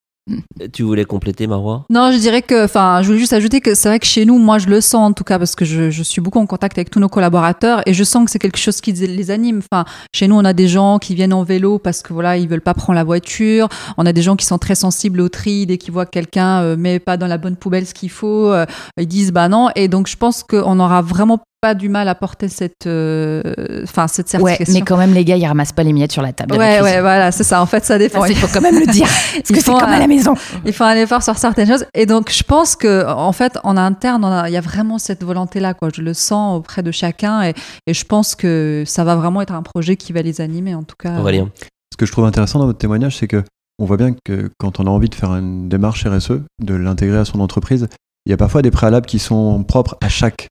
Tu 0.74 0.84
voulais 0.84 1.06
compléter, 1.06 1.48
Marois? 1.48 1.86
Non, 1.90 2.12
je 2.12 2.18
dirais 2.18 2.42
que, 2.42 2.66
enfin, 2.66 3.02
je 3.02 3.08
voulais 3.08 3.20
juste 3.20 3.34
ajouter 3.34 3.62
que 3.62 3.74
c'est 3.74 3.90
vrai 3.90 4.00
que 4.00 4.06
chez 4.06 4.26
nous, 4.26 4.38
moi, 4.38 4.60
je 4.60 4.68
le 4.68 4.82
sens 4.82 5.10
en 5.10 5.14
tout 5.14 5.24
cas 5.24 5.40
parce 5.40 5.56
que 5.56 5.66
je, 5.66 5.90
je 5.90 6.04
suis 6.04 6.22
beaucoup 6.22 6.40
en 6.40 6.46
contact 6.46 6.78
avec 6.78 6.90
tous 6.90 7.00
nos 7.00 7.10
collaborateurs 7.10 7.82
et 7.86 7.94
je 7.94 8.04
sens 8.04 8.26
que 8.26 8.32
c'est 8.32 8.40
quelque 8.40 8.58
chose 8.58 8.82
qui 8.82 8.92
les 8.92 9.32
anime. 9.32 9.62
Enfin, 9.72 9.86
chez 10.14 10.28
nous, 10.28 10.36
on 10.36 10.46
a 10.46 10.54
des 10.54 10.68
gens 10.68 11.00
qui 11.00 11.16
viennent 11.16 11.34
en 11.34 11.44
vélo 11.44 11.80
parce 11.80 12.02
que 12.02 12.14
voilà, 12.14 12.38
ils 12.38 12.48
veulent 12.48 12.62
pas 12.62 12.74
prendre 12.74 12.96
la 12.96 13.04
voiture. 13.04 13.70
On 13.98 14.06
a 14.06 14.14
des 14.14 14.22
gens 14.22 14.36
qui 14.36 14.46
sont 14.46 14.58
très 14.58 14.76
sensibles 14.76 15.22
au 15.22 15.30
tri 15.30 15.66
dès 15.66 15.78
qu'ils 15.78 15.94
voient 15.94 16.06
que 16.06 16.12
quelqu'un 16.12 16.62
euh, 16.62 16.78
met 16.78 17.00
pas 17.00 17.18
dans 17.18 17.28
la 17.28 17.38
bonne 17.38 17.56
poubelle 17.56 17.86
ce 17.86 17.94
qu'il 17.94 18.12
faut, 18.12 18.52
euh, 18.52 18.66
ils 19.00 19.08
disent 19.08 19.32
bah 19.32 19.50
non. 19.50 19.70
Et 19.76 19.88
donc, 19.88 20.08
je 20.08 20.18
pense 20.18 20.44
qu'on 20.44 20.80
aura 20.80 21.02
vraiment 21.02 21.40
pas 21.62 21.76
du 21.76 21.90
mal 21.90 22.08
à 22.08 22.16
porter 22.16 22.48
cette, 22.48 22.88
euh, 22.88 23.42
enfin 23.84 24.08
cette 24.08 24.30
certification. 24.30 24.74
Ouais, 24.74 24.80
mais 24.80 24.86
quand 24.86 24.98
même, 24.98 25.14
les 25.14 25.26
gars, 25.26 25.36
ils 25.36 25.46
ramassent 25.46 25.74
pas 25.74 25.84
les 25.84 25.94
miettes 25.94 26.12
sur 26.12 26.22
la 26.22 26.32
table. 26.32 26.56
Ouais, 26.56 26.82
ouais, 26.82 27.02
voilà, 27.02 27.32
c'est 27.32 27.44
ça. 27.44 27.62
En 27.62 27.66
fait, 27.66 27.84
ça 27.86 27.98
dépend. 27.98 28.26
il 28.26 28.36
faut 28.36 28.48
quand 28.48 28.62
même 28.62 28.80
le 28.80 28.86
dire. 28.86 29.08
Parce 29.34 29.50
que 29.50 29.60
c'est 29.60 29.72
comme 29.72 29.84
à 29.84 30.00
la 30.00 30.08
maison. 30.08 30.34
Il 30.66 30.74
faut 30.74 30.86
un 30.86 30.96
effort 30.96 31.24
sur 31.24 31.38
certaines 31.38 31.68
choses. 31.68 31.86
Et 31.94 32.06
donc, 32.06 32.32
je 32.32 32.44
pense 32.44 32.76
que, 32.76 33.06
en 33.08 33.34
fait, 33.34 33.58
en 33.64 33.78
interne, 33.78 34.44
il 34.48 34.54
y 34.54 34.58
a 34.58 34.62
vraiment 34.62 34.98
cette 34.98 35.24
volonté-là, 35.24 35.74
quoi. 35.74 35.90
Je 35.94 36.02
le 36.02 36.14
sens 36.14 36.58
auprès 36.58 36.84
de 36.84 36.92
chacun, 36.92 37.44
et, 37.44 37.54
et, 37.88 37.94
je 37.94 38.06
pense 38.06 38.36
que 38.36 38.84
ça 38.86 39.04
va 39.04 39.16
vraiment 39.16 39.42
être 39.42 39.54
un 39.54 39.64
projet 39.64 39.98
qui 39.98 40.14
va 40.14 40.22
les 40.22 40.42
animer, 40.42 40.76
en 40.76 40.84
tout 40.84 40.96
cas. 40.98 41.20
Aurélien. 41.20 41.50
Ce 41.92 41.98
que 41.98 42.06
je 42.06 42.12
trouve 42.12 42.26
intéressant 42.26 42.60
dans 42.60 42.66
votre 42.66 42.80
témoignage, 42.80 43.18
c'est 43.18 43.28
que 43.28 43.44
on 43.80 43.86
voit 43.86 43.98
bien 43.98 44.14
que 44.26 44.52
quand 44.58 44.80
on 44.80 44.88
a 44.88 44.90
envie 44.90 45.10
de 45.10 45.16
faire 45.16 45.34
une 45.36 45.70
démarche 45.70 46.06
RSE, 46.06 46.42
de 46.62 46.74
l'intégrer 46.74 47.18
à 47.18 47.26
son 47.26 47.40
entreprise, 47.40 47.88
il 48.26 48.30
y 48.30 48.34
a 48.34 48.38
parfois 48.38 48.62
des 48.62 48.72
préalables 48.72 49.06
qui 49.06 49.20
sont 49.20 49.64
propres 49.64 49.98
à 50.02 50.10
chaque 50.10 50.48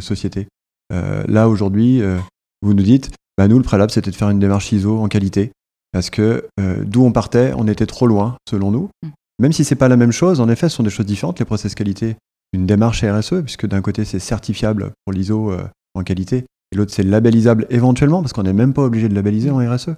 société. 0.00 0.48
Euh, 0.92 1.24
là, 1.26 1.48
aujourd'hui, 1.48 2.02
euh, 2.02 2.18
vous 2.62 2.74
nous 2.74 2.82
dites, 2.82 3.10
bah, 3.38 3.48
nous, 3.48 3.58
le 3.58 3.64
préalable, 3.64 3.90
c'était 3.90 4.10
de 4.10 4.16
faire 4.16 4.30
une 4.30 4.38
démarche 4.38 4.72
ISO 4.72 4.98
en 4.98 5.08
qualité, 5.08 5.52
parce 5.92 6.10
que 6.10 6.46
d'où 6.84 7.04
on 7.04 7.12
partait, 7.12 7.52
on 7.56 7.68
était 7.68 7.86
trop 7.86 8.06
loin, 8.06 8.36
selon 8.48 8.70
nous. 8.70 8.90
Mm. 9.02 9.08
Même 9.38 9.52
si 9.52 9.64
c'est 9.64 9.76
pas 9.76 9.88
la 9.88 9.96
même 9.96 10.12
chose, 10.12 10.40
en 10.40 10.48
effet, 10.48 10.68
ce 10.68 10.76
sont 10.76 10.82
des 10.82 10.90
choses 10.90 11.06
différentes, 11.06 11.38
les 11.38 11.44
process 11.44 11.74
qualité 11.74 12.16
une 12.52 12.64
démarche 12.64 13.04
RSE, 13.04 13.42
puisque 13.42 13.66
d'un 13.66 13.82
côté, 13.82 14.04
c'est 14.04 14.20
certifiable 14.20 14.92
pour 15.04 15.12
l'ISO 15.12 15.52
en 15.94 16.02
qualité, 16.04 16.46
et 16.72 16.76
l'autre, 16.76 16.92
c'est 16.94 17.02
labellisable 17.02 17.66
éventuellement, 17.70 18.22
parce 18.22 18.32
qu'on 18.32 18.44
n'est 18.44 18.52
même 18.52 18.72
pas 18.72 18.82
obligé 18.82 19.08
de 19.08 19.14
labelliser 19.14 19.50
en 19.50 19.58
RSE. 19.58 19.90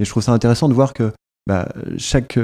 Et 0.00 0.04
je 0.04 0.10
trouve 0.10 0.22
ça 0.22 0.32
intéressant 0.32 0.68
de 0.68 0.74
voir 0.74 0.94
que 0.94 1.12
bah, 1.46 1.68
chaque 1.96 2.38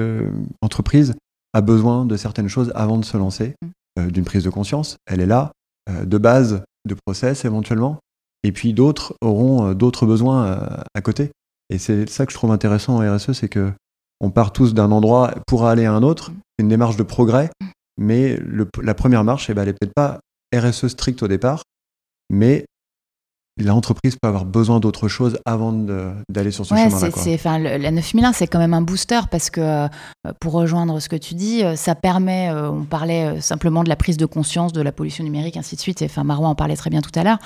entreprise 0.62 1.16
a 1.52 1.60
besoin 1.60 2.06
de 2.06 2.16
certaines 2.16 2.48
choses 2.48 2.72
avant 2.74 2.98
de 2.98 3.04
se 3.04 3.16
lancer, 3.16 3.56
mm. 3.98 4.10
d'une 4.10 4.24
prise 4.24 4.44
de 4.44 4.50
conscience. 4.50 4.96
Elle 5.06 5.20
est 5.20 5.26
là, 5.26 5.52
de 6.04 6.18
base, 6.18 6.62
de 6.88 6.96
process 7.06 7.44
éventuellement, 7.44 7.98
et 8.42 8.52
puis 8.52 8.72
d'autres 8.72 9.14
auront 9.20 9.68
euh, 9.68 9.74
d'autres 9.74 10.06
besoins 10.06 10.46
euh, 10.46 10.82
à 10.94 11.00
côté. 11.00 11.30
Et 11.70 11.78
c'est 11.78 12.08
ça 12.08 12.26
que 12.26 12.32
je 12.32 12.36
trouve 12.36 12.50
intéressant 12.50 12.96
en 12.96 13.14
RSE, 13.14 13.32
c'est 13.32 13.48
que 13.48 13.72
on 14.20 14.30
part 14.30 14.52
tous 14.52 14.74
d'un 14.74 14.90
endroit 14.90 15.32
pour 15.46 15.66
aller 15.66 15.84
à 15.84 15.92
un 15.92 16.02
autre. 16.02 16.32
C'est 16.58 16.64
une 16.64 16.68
démarche 16.68 16.96
de 16.96 17.02
progrès, 17.04 17.50
mais 17.96 18.38
la 18.82 18.94
première 18.94 19.22
marche, 19.22 19.48
eh 19.48 19.54
ben, 19.54 19.62
elle 19.62 19.68
n'est 19.68 19.74
peut-être 19.74 19.94
pas 19.94 20.18
RSE 20.54 20.88
strict 20.88 21.22
au 21.22 21.28
départ, 21.28 21.62
mais 22.30 22.64
l'entreprise 23.58 24.16
peut 24.20 24.28
avoir 24.28 24.44
besoin 24.44 24.80
d'autre 24.80 25.08
chose 25.08 25.38
avant 25.44 25.72
d'aller 25.72 26.50
sur 26.50 26.64
ce 26.64 26.74
chemin-là. 26.74 27.78
la 27.78 27.90
9001, 27.90 28.32
c'est 28.32 28.46
quand 28.46 28.58
même 28.58 28.74
un 28.74 28.82
booster 28.82 29.20
parce 29.30 29.50
que, 29.50 29.60
euh, 29.60 29.88
pour 30.40 30.52
rejoindre 30.52 31.00
ce 31.00 31.08
que 31.08 31.16
tu 31.16 31.34
dis, 31.34 31.64
euh, 31.64 31.76
ça 31.76 31.94
permet, 31.94 32.50
euh, 32.50 32.70
on 32.70 32.84
parlait 32.84 33.40
simplement 33.40 33.84
de 33.84 33.88
la 33.88 33.96
prise 33.96 34.16
de 34.16 34.26
conscience 34.26 34.72
de 34.72 34.82
la 34.82 34.92
pollution 34.92 35.24
numérique, 35.24 35.56
ainsi 35.56 35.76
de 35.76 35.80
suite, 35.80 36.02
et 36.02 36.06
enfin, 36.06 36.24
Marois 36.24 36.48
en 36.48 36.54
parlait 36.54 36.76
très 36.76 36.90
bien 36.90 37.00
tout 37.00 37.18
à 37.18 37.24
l'heure. 37.24 37.38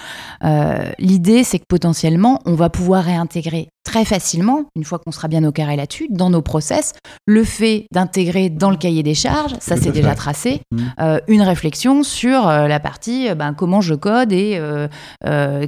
L'idée, 0.98 1.44
c'est 1.44 1.58
que 1.58 1.66
potentiellement, 1.68 2.40
on 2.44 2.54
va 2.54 2.70
pouvoir 2.70 3.04
réintégrer 3.04 3.68
très 3.84 4.04
facilement, 4.04 4.64
une 4.76 4.84
fois 4.84 4.98
qu'on 4.98 5.12
sera 5.12 5.28
bien 5.28 5.44
au 5.44 5.52
carré 5.52 5.76
là-dessus, 5.76 6.06
dans 6.10 6.30
nos 6.30 6.42
process, 6.42 6.92
le 7.26 7.44
fait 7.44 7.86
d'intégrer 7.92 8.48
dans 8.48 8.70
le 8.70 8.76
cahier 8.76 9.02
des 9.02 9.14
charges, 9.14 9.54
ça 9.60 9.76
c'est 9.76 9.90
déjà 9.90 10.14
tracé, 10.14 10.60
mmh. 10.70 10.78
euh, 11.00 11.18
une 11.28 11.42
réflexion 11.42 12.02
sur 12.02 12.48
euh, 12.48 12.68
la 12.68 12.80
partie 12.80 13.28
euh, 13.28 13.34
ben, 13.34 13.54
comment 13.54 13.80
je 13.80 13.94
code 13.94 14.32
et 14.32 14.60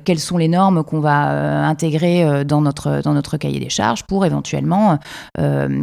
quelles 0.04 0.18
sont 0.18 0.36
les 0.36 0.48
normes 0.48 0.84
qu'on 0.84 1.00
va 1.00 1.66
intégrer 1.66 2.44
dans 2.44 2.60
notre, 2.60 3.02
dans 3.02 3.12
notre 3.12 3.36
cahier 3.36 3.60
des 3.60 3.68
charges 3.68 4.04
pour 4.04 4.24
éventuellement, 4.24 4.98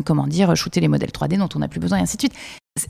comment 0.05 0.27
dire, 0.27 0.55
shooter 0.55 0.79
les 0.79 0.87
modèles 0.87 1.09
3D 1.09 1.37
dont 1.37 1.49
on 1.55 1.59
n'a 1.59 1.67
plus 1.67 1.79
besoin 1.79 1.99
et 1.99 2.01
ainsi 2.01 2.17
de 2.17 2.21
suite. 2.21 2.33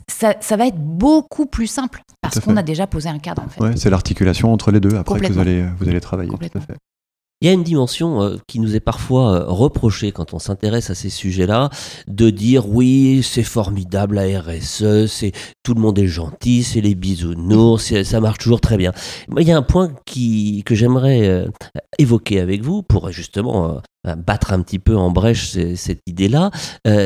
Ça, 0.08 0.34
ça, 0.40 0.56
va 0.56 0.66
être 0.66 0.78
beaucoup 0.78 1.46
plus 1.46 1.66
simple 1.66 2.02
parce 2.20 2.38
qu'on 2.38 2.56
a 2.56 2.62
déjà 2.62 2.86
posé 2.86 3.08
un 3.08 3.18
cadre 3.18 3.42
en 3.44 3.48
fait. 3.48 3.60
Ouais, 3.62 3.76
c'est 3.76 3.90
l'articulation 3.90 4.52
entre 4.52 4.70
les 4.70 4.80
deux 4.80 4.96
après 4.96 5.20
que 5.20 5.32
vous 5.32 5.38
allez, 5.38 5.64
vous 5.78 5.88
allez 5.88 6.00
travailler. 6.00 6.30
Tout 6.30 6.58
à 6.58 6.60
fait. 6.60 6.76
Il 7.42 7.46
y 7.46 7.48
a 7.48 7.54
une 7.54 7.64
dimension 7.64 8.22
euh, 8.22 8.36
qui 8.46 8.60
nous 8.60 8.76
est 8.76 8.80
parfois 8.80 9.34
euh, 9.34 9.44
reprochée 9.48 10.12
quand 10.12 10.32
on 10.32 10.38
s'intéresse 10.38 10.90
à 10.90 10.94
ces 10.94 11.10
sujets-là, 11.10 11.70
de 12.06 12.30
dire 12.30 12.68
oui, 12.68 13.20
c'est 13.24 13.42
formidable 13.42 14.14
la 14.14 14.40
RSE, 14.40 15.06
c'est 15.06 15.32
tout 15.64 15.74
le 15.74 15.80
monde 15.80 15.98
est 15.98 16.06
gentil, 16.06 16.62
c'est 16.62 16.80
les 16.80 16.94
bisounours, 16.94 18.00
ça 18.04 18.20
marche 18.20 18.38
toujours 18.38 18.60
très 18.60 18.76
bien. 18.76 18.92
Il 19.36 19.42
y 19.42 19.50
a 19.50 19.56
un 19.56 19.62
point 19.62 19.92
qui, 20.06 20.62
que 20.64 20.76
j'aimerais 20.76 21.26
euh, 21.26 21.48
évoquer 21.98 22.38
avec 22.38 22.62
vous 22.62 22.84
pour 22.84 23.10
justement 23.10 23.80
battre 24.04 24.52
un 24.52 24.62
petit 24.62 24.78
peu 24.78 24.96
en 24.96 25.10
brèche 25.10 25.56
cette 25.74 26.00
idée-là, 26.06 26.50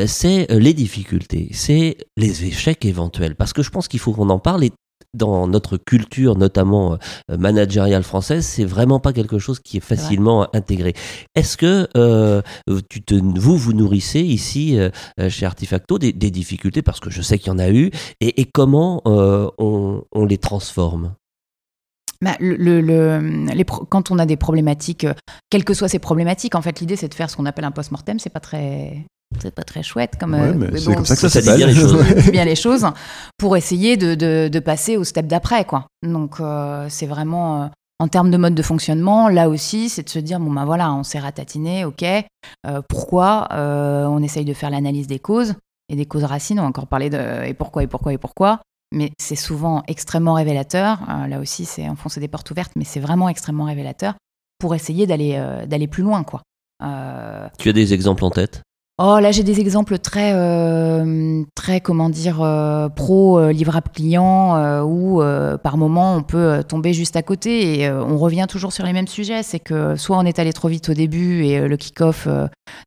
c'est 0.07 0.47
les 0.49 0.73
difficultés, 0.73 1.49
c'est 1.51 1.97
les 2.15 2.45
échecs 2.45 2.85
éventuels. 2.85 3.35
Parce 3.35 3.53
que 3.53 3.61
je 3.61 3.69
pense 3.69 3.87
qu'il 3.87 3.99
faut 3.99 4.13
qu'on 4.13 4.29
en 4.29 4.39
parle 4.39 4.63
et 4.63 4.71
dans 5.17 5.47
notre 5.47 5.77
culture, 5.77 6.37
notamment 6.37 6.97
euh, 7.29 7.37
managériale 7.37 8.03
française, 8.03 8.45
c'est 8.45 8.65
vraiment 8.65 8.99
pas 8.99 9.13
quelque 9.13 9.39
chose 9.39 9.59
qui 9.59 9.77
est 9.77 9.81
facilement 9.81 10.47
intégré. 10.55 10.93
Est-ce 11.35 11.57
que 11.57 11.87
euh, 11.97 12.41
tu 12.89 13.01
te, 13.01 13.15
vous, 13.15 13.57
vous 13.57 13.73
nourrissez 13.73 14.21
ici 14.21 14.77
euh, 14.79 14.89
chez 15.29 15.45
Artifacto 15.45 15.97
des, 15.99 16.13
difficultés, 16.13 16.81
parce 16.81 16.99
que 16.99 17.09
je 17.09 17.21
sais 17.21 17.39
qu'il 17.39 17.47
y 17.47 17.55
en 17.55 17.59
a 17.59 17.69
eu, 17.69 17.89
et, 18.21 18.45
comment 18.45 19.01
on, 19.05 20.25
les 20.25 20.37
transforme? 20.37 21.15
Bah, 22.21 22.35
le, 22.39 22.81
les 22.81 23.65
quand 23.65 24.11
on 24.11 24.19
a 24.19 24.25
des 24.25 24.37
problématiques, 24.37 25.07
quelles 25.49 25.63
que 25.63 25.73
soient 25.73 25.87
ces 25.87 25.99
problématiques, 25.99 26.55
en 26.55 26.61
fait, 26.61 26.79
l'idée 26.79 26.95
c'est 26.95 27.07
de 27.07 27.13
faire 27.13 27.29
ce 27.29 27.37
qu'on 27.37 27.45
appelle 27.45 27.65
un 27.65 27.71
post-mortem. 27.71 28.19
C'est 28.19 28.29
pas 28.29 28.39
très, 28.39 29.05
c'est 29.41 29.53
pas 29.53 29.63
très 29.63 29.83
chouette 29.83 30.15
comme 30.19 30.33
euh, 30.33 30.77
c'est 30.77 30.93
comme 30.93 31.05
ça 31.05 31.15
que 31.15 31.27
ça, 31.27 31.41
dit 31.41 31.55
bien 31.55 31.67
les 31.67 31.75
choses. 31.75 32.05
Bien 32.31 32.45
les 32.45 32.55
choses 32.55 32.87
pour 33.37 33.57
essayer 33.57 33.97
de, 33.97 34.15
de, 34.15 34.59
passer 34.59 34.97
au 34.97 35.03
step 35.03 35.27
d'après 35.27 35.65
quoi. 35.65 35.87
Donc 36.03 36.39
euh, 36.39 36.87
c'est 36.89 37.05
vraiment 37.05 37.63
euh, 37.63 37.67
en 37.99 38.07
termes 38.07 38.31
de 38.31 38.37
mode 38.37 38.55
de 38.55 38.61
fonctionnement 38.61 39.29
là 39.29 39.49
aussi 39.49 39.89
c'est 39.89 40.03
de 40.03 40.09
se 40.09 40.19
dire 40.19 40.39
bon 40.39 40.51
ben 40.51 40.65
voilà 40.65 40.93
on 40.93 41.03
s'est 41.03 41.19
ratatiné 41.19 41.85
ok 41.85 42.05
pourquoi 42.89 43.47
on 43.51 44.21
essaye 44.21 44.45
de 44.45 44.53
faire 44.53 44.69
l'analyse 44.69 45.07
des 45.07 45.19
causes 45.19 45.55
et 45.89 45.95
des 45.95 46.05
causes 46.05 46.25
racines. 46.25 46.59
On 46.59 46.63
va 46.63 46.67
encore 46.67 46.87
parler 46.87 47.09
de 47.09 47.45
et 47.45 47.53
pourquoi 47.53 47.83
et 47.83 47.87
pourquoi 47.87 48.13
et 48.13 48.17
pourquoi. 48.17 48.59
Mais 48.93 49.11
c'est 49.17 49.35
souvent 49.35 49.83
extrêmement 49.87 50.33
révélateur. 50.33 50.99
Là 51.27 51.39
aussi 51.39 51.65
c'est 51.65 51.87
enfoncer 51.89 52.19
des 52.19 52.27
portes 52.27 52.49
ouvertes 52.51 52.73
mais 52.75 52.83
c'est 52.83 52.99
vraiment 52.99 53.29
extrêmement 53.29 53.65
révélateur 53.65 54.13
pour 54.59 54.75
essayer 54.75 55.07
d'aller 55.07 55.41
d'aller 55.67 55.87
plus 55.87 56.03
loin 56.03 56.23
quoi. 56.23 56.41
Tu 57.57 57.69
as 57.69 57.73
des 57.73 57.93
exemples 57.93 58.23
en 58.25 58.29
tête? 58.29 58.61
Oh 58.99 59.19
là 59.19 59.31
j'ai 59.31 59.43
des 59.43 59.59
exemples 59.59 59.99
très 59.99 60.33
euh, 60.33 61.43
très 61.53 61.81
comment 61.81 62.09
dire 62.09 62.41
euh, 62.41 62.89
pro 62.89 63.37
euh, 63.37 63.51
livrable 63.51 63.89
client 63.93 64.81
où 64.83 65.21
par 65.61 65.77
moment 65.77 66.15
on 66.15 66.23
peut 66.23 66.63
tomber 66.67 66.93
juste 66.93 67.15
à 67.15 67.21
côté 67.21 67.81
et 67.81 67.91
on 67.91 68.17
revient 68.17 68.47
toujours 68.49 68.73
sur 68.73 68.85
les 68.85 68.93
mêmes 68.93 69.07
sujets. 69.07 69.43
C'est 69.43 69.59
que 69.59 69.95
soit 69.95 70.17
on 70.17 70.25
est 70.25 70.39
allé 70.39 70.51
trop 70.51 70.67
vite 70.67 70.89
au 70.89 70.95
début 70.95 71.43
et 71.43 71.67
le 71.67 71.77
kick-off 71.77 72.27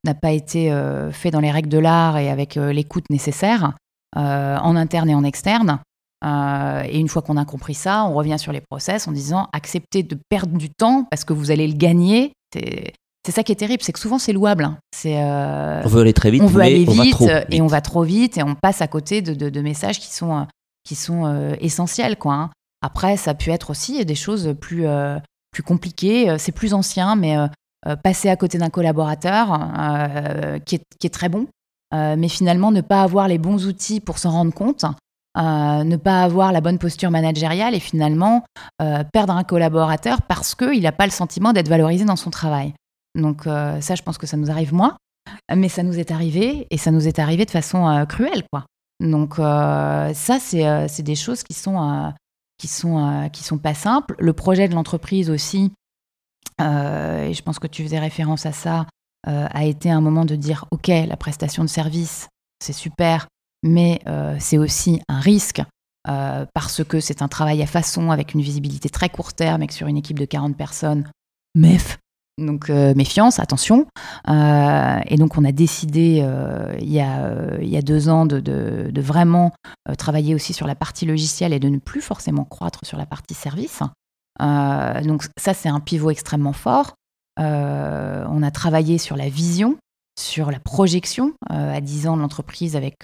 n'a 0.04 0.14
pas 0.14 0.32
été 0.32 0.72
fait 1.12 1.30
dans 1.30 1.38
les 1.38 1.52
règles 1.52 1.68
de 1.68 1.78
l'art 1.78 2.18
et 2.18 2.28
avec 2.28 2.56
l'écoute 2.56 3.08
nécessaire 3.08 3.74
en 4.16 4.76
interne 4.76 5.10
et 5.10 5.14
en 5.14 5.22
externe 5.22 5.78
et 6.24 6.98
une 6.98 7.08
fois 7.08 7.22
qu'on 7.22 7.36
a 7.36 7.44
compris 7.44 7.74
ça 7.74 8.04
on 8.04 8.14
revient 8.14 8.38
sur 8.38 8.52
les 8.52 8.60
process 8.60 9.06
en 9.06 9.12
disant 9.12 9.48
acceptez 9.52 10.02
de 10.02 10.18
perdre 10.28 10.56
du 10.56 10.70
temps 10.70 11.06
parce 11.08 11.24
que 11.24 11.32
vous 11.32 11.52
allez 11.52 11.68
le 11.68 11.76
gagner 11.76 12.32
ça 13.28 13.42
qui 13.42 13.52
est 13.52 13.56
terrible, 13.56 13.82
c'est 13.82 13.92
que 13.92 13.98
souvent 13.98 14.18
c'est 14.18 14.32
louable. 14.32 14.64
Hein. 14.64 14.78
C'est, 14.94 15.22
euh, 15.22 15.82
on 15.84 15.88
veut 15.88 16.00
aller 16.00 16.14
très 16.14 16.30
vite, 16.30 16.42
on 16.42 16.46
veut 16.46 16.62
aller 16.62 16.84
vite, 16.84 17.22
et 17.50 17.60
on 17.60 17.66
va 17.66 17.80
trop 17.80 18.02
vite 18.02 18.38
et 18.38 18.42
on 18.42 18.54
passe 18.54 18.80
à 18.80 18.88
côté 18.88 19.20
de, 19.20 19.60
messages 19.60 20.00
qui 20.00 20.10
sont, 20.10 20.38
euh, 20.38 20.44
qui 20.84 20.94
sont 20.94 21.26
euh, 21.26 21.54
essentiels. 21.60 22.16
Quoi, 22.16 22.34
hein. 22.34 22.50
Après, 22.82 23.16
ça 23.16 23.34
peut 23.34 23.50
être 23.50 23.70
aussi 23.70 24.04
des 24.06 24.14
choses 24.14 24.54
plus, 24.58 24.86
plus 25.52 25.62
compliquées, 25.62 26.34
c'est 26.38 26.52
plus 26.52 26.72
ancien, 26.72 27.14
mais 27.14 27.36
passer 28.02 28.30
à 28.30 28.36
côté 28.36 28.56
d'un 28.56 28.70
collaborateur 28.70 29.48
qui 30.64 30.76
est, 30.76 30.82
qui, 30.98 31.06
est, 31.06 31.10
très 31.10 31.28
bon, 31.28 31.46
mais 31.92 32.28
finalement 32.28 32.72
ne 32.72 32.80
pas 32.80 33.02
avoir 33.02 33.28
les 33.28 33.36
bons 33.36 33.66
outils 33.66 34.00
pour 34.00 34.16
s'en 34.16 34.30
rendre 34.30 34.54
compte. 34.54 34.86
ne 35.36 35.96
pas 35.96 36.22
avoir 36.22 36.52
la 36.52 36.62
bonne 36.62 36.78
posture 36.78 37.10
managériale 37.10 37.74
et 37.74 37.80
finalement 37.80 38.44
perdre 39.12 39.34
un 39.34 39.44
collaborateur 39.44 40.22
parce 40.22 40.54
qu'il 40.54 40.80
n'a 40.80 40.92
pas 40.92 41.04
le 41.04 41.12
sentiment 41.12 41.52
d'être 41.52 41.68
valorisé 41.68 42.06
dans 42.06 42.16
son 42.16 42.30
travail. 42.30 42.72
Donc 43.14 43.46
euh, 43.46 43.80
ça, 43.80 43.94
je 43.94 44.02
pense 44.02 44.18
que 44.18 44.26
ça 44.26 44.36
nous 44.36 44.50
arrive 44.50 44.72
moins, 44.72 44.96
mais 45.54 45.68
ça 45.68 45.82
nous 45.82 45.98
est 45.98 46.10
arrivé 46.10 46.66
et 46.70 46.78
ça 46.78 46.90
nous 46.90 47.08
est 47.08 47.18
arrivé 47.18 47.44
de 47.44 47.50
façon 47.50 47.88
euh, 47.88 48.04
cruelle, 48.04 48.44
quoi. 48.52 48.64
Donc 49.00 49.38
euh, 49.38 50.12
ça, 50.14 50.38
c'est 50.38 51.02
des 51.02 51.14
choses 51.14 51.42
qui 51.42 51.54
sont 51.54 52.12
qui 52.58 52.68
sont 52.68 53.30
qui 53.32 53.42
sont 53.42 53.58
pas 53.58 53.74
simples. 53.74 54.14
Le 54.18 54.32
projet 54.32 54.68
de 54.68 54.74
l'entreprise 54.74 55.30
aussi, 55.30 55.72
et 56.60 57.32
je 57.32 57.42
pense 57.42 57.58
que 57.58 57.66
tu 57.66 57.82
faisais 57.82 57.98
référence 57.98 58.44
à 58.44 58.52
ça, 58.52 58.86
a 59.26 59.64
été 59.64 59.90
un 59.90 60.02
moment 60.02 60.26
de 60.26 60.36
dire 60.36 60.66
ok, 60.70 60.88
la 60.88 61.16
prestation 61.16 61.64
de 61.64 61.70
service, 61.70 62.28
c'est 62.62 62.74
super, 62.74 63.26
mais 63.62 64.02
c'est 64.38 64.58
aussi 64.58 65.00
un 65.08 65.18
risque 65.18 65.62
parce 66.04 66.84
que 66.84 67.00
c'est 67.00 67.22
un 67.22 67.28
travail 67.28 67.62
à 67.62 67.66
façon 67.66 68.10
avec 68.10 68.34
une 68.34 68.42
visibilité 68.42 68.90
très 68.90 69.08
court 69.08 69.32
terme 69.32 69.62
et 69.62 69.66
que 69.66 69.72
sur 69.72 69.86
une 69.86 69.96
équipe 69.96 70.18
de 70.18 70.26
40 70.26 70.58
personnes, 70.58 71.10
MEF, 71.54 71.96
donc 72.40 72.68
méfiance, 72.68 73.38
attention. 73.38 73.86
et 74.28 75.16
donc 75.16 75.36
on 75.36 75.44
a 75.44 75.52
décidé 75.52 76.24
il, 76.80 76.92
y 76.92 77.00
a, 77.00 77.58
il, 77.60 77.68
y 77.68 77.76
a, 77.76 77.82
deux 77.82 78.08
ans 78.08 78.26
de, 78.26 79.00
vraiment 79.00 79.52
travailler 79.98 80.34
aussi 80.34 80.52
sur 80.52 80.66
la 80.66 80.74
partie 80.74 81.06
logicielle 81.06 81.52
et 81.52 81.58
de 81.58 81.68
ne 81.68 81.78
plus 81.78 82.00
forcément 82.00 82.44
croître 82.44 82.80
sur 82.84 82.98
la 82.98 83.06
partie 83.06 83.34
service. 83.34 83.82
donc 84.38 85.24
ça 85.38 85.54
c'est 85.54 85.68
un 85.68 85.80
pivot 85.80 86.10
extrêmement 86.10 86.52
fort. 86.52 86.94
on 87.38 88.42
a 88.42 88.50
travaillé 88.50 88.98
sur 88.98 89.16
la 89.16 89.28
vision, 89.28 89.76
sur 90.18 90.50
la 90.50 90.60
projection 90.60 91.32
à 91.48 91.80
10 91.80 92.08
ans 92.08 92.16
de 92.16 92.22
l'entreprise 92.22 92.76
avec, 92.76 92.96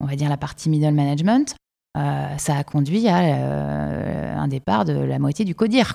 on 0.00 0.06
va 0.06 0.16
dire, 0.16 0.28
la 0.28 0.36
partie 0.36 0.68
middle 0.68 0.94
management. 0.94 1.54
ça 1.94 2.56
a 2.56 2.64
conduit 2.64 3.08
à 3.08 4.40
un 4.40 4.48
départ 4.48 4.84
de 4.84 4.92
la 4.92 5.18
moitié 5.18 5.44
du 5.44 5.54
codir. 5.54 5.94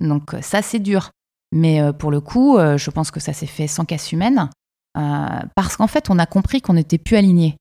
Donc 0.00 0.34
ça 0.42 0.62
c'est 0.62 0.78
dur. 0.78 1.10
Mais 1.56 1.80
euh, 1.80 1.92
pour 1.92 2.10
le 2.10 2.20
coup, 2.20 2.58
euh, 2.58 2.76
je 2.76 2.90
pense 2.90 3.10
que 3.10 3.18
ça 3.18 3.32
s'est 3.32 3.46
fait 3.46 3.66
sans 3.66 3.84
casse 3.84 4.12
humaine, 4.12 4.50
euh, 4.98 5.26
parce 5.54 5.76
qu'en 5.76 5.86
fait, 5.86 6.10
on 6.10 6.18
a 6.18 6.26
compris 6.26 6.60
qu'on 6.60 6.74
n'était 6.74 6.98
plus 6.98 7.16
alignés. 7.16 7.56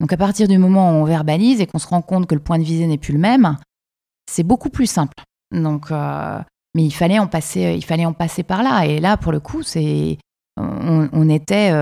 Donc 0.00 0.12
à 0.12 0.16
partir 0.16 0.48
du 0.48 0.58
moment 0.58 0.90
où 0.90 0.94
on 0.94 1.04
verbalise 1.04 1.60
et 1.60 1.66
qu'on 1.66 1.78
se 1.78 1.86
rend 1.86 2.02
compte 2.02 2.26
que 2.26 2.34
le 2.34 2.40
point 2.40 2.58
de 2.58 2.64
visée 2.64 2.86
n'est 2.86 2.98
plus 2.98 3.12
le 3.12 3.18
même, 3.18 3.56
c'est 4.30 4.42
beaucoup 4.42 4.70
plus 4.70 4.86
simple. 4.86 5.22
Donc, 5.52 5.90
mais 5.90 6.84
il 6.84 6.90
fallait 6.90 7.18
en 7.18 7.28
passer, 7.28 7.74
il 7.76 7.84
fallait 7.84 8.04
en 8.04 8.12
passer 8.12 8.42
par 8.42 8.62
là. 8.62 8.84
Et 8.84 9.00
là, 9.00 9.16
pour 9.16 9.32
le 9.32 9.40
coup, 9.40 9.62
c'est 9.62 10.18
on, 10.58 11.28
était, 11.30 11.72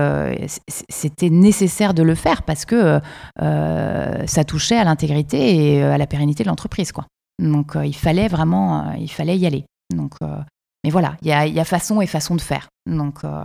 c'était 0.67 1.29
nécessaire 1.29 1.93
de 1.93 2.03
le 2.03 2.15
faire 2.15 2.43
parce 2.43 2.63
que 2.63 3.01
ça 3.37 4.43
touchait 4.45 4.77
à 4.77 4.85
l'intégrité 4.85 5.73
et 5.73 5.83
à 5.83 5.97
la 5.97 6.07
pérennité 6.07 6.43
de 6.43 6.49
l'entreprise, 6.49 6.93
quoi. 6.93 7.05
Donc 7.37 7.75
il 7.83 7.95
fallait 7.95 8.29
vraiment, 8.29 8.93
il 8.93 9.11
fallait 9.11 9.37
y 9.37 9.45
aller. 9.45 9.65
Donc 9.93 10.13
mais 10.85 10.91
voilà, 10.91 11.17
il 11.23 11.29
y 11.29 11.59
a, 11.59 11.65
façon 11.65 11.99
et 11.99 12.05
façon 12.05 12.35
de 12.35 12.41
faire. 12.41 12.67
Donc, 12.85 13.23
euh, 13.23 13.43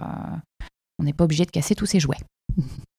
on 0.99 1.05
n'est 1.05 1.15
pas 1.15 1.25
obligé 1.25 1.47
de 1.47 1.51
casser 1.51 1.75
tous 1.75 1.87
ces 1.87 1.99
jouets. 1.99 2.19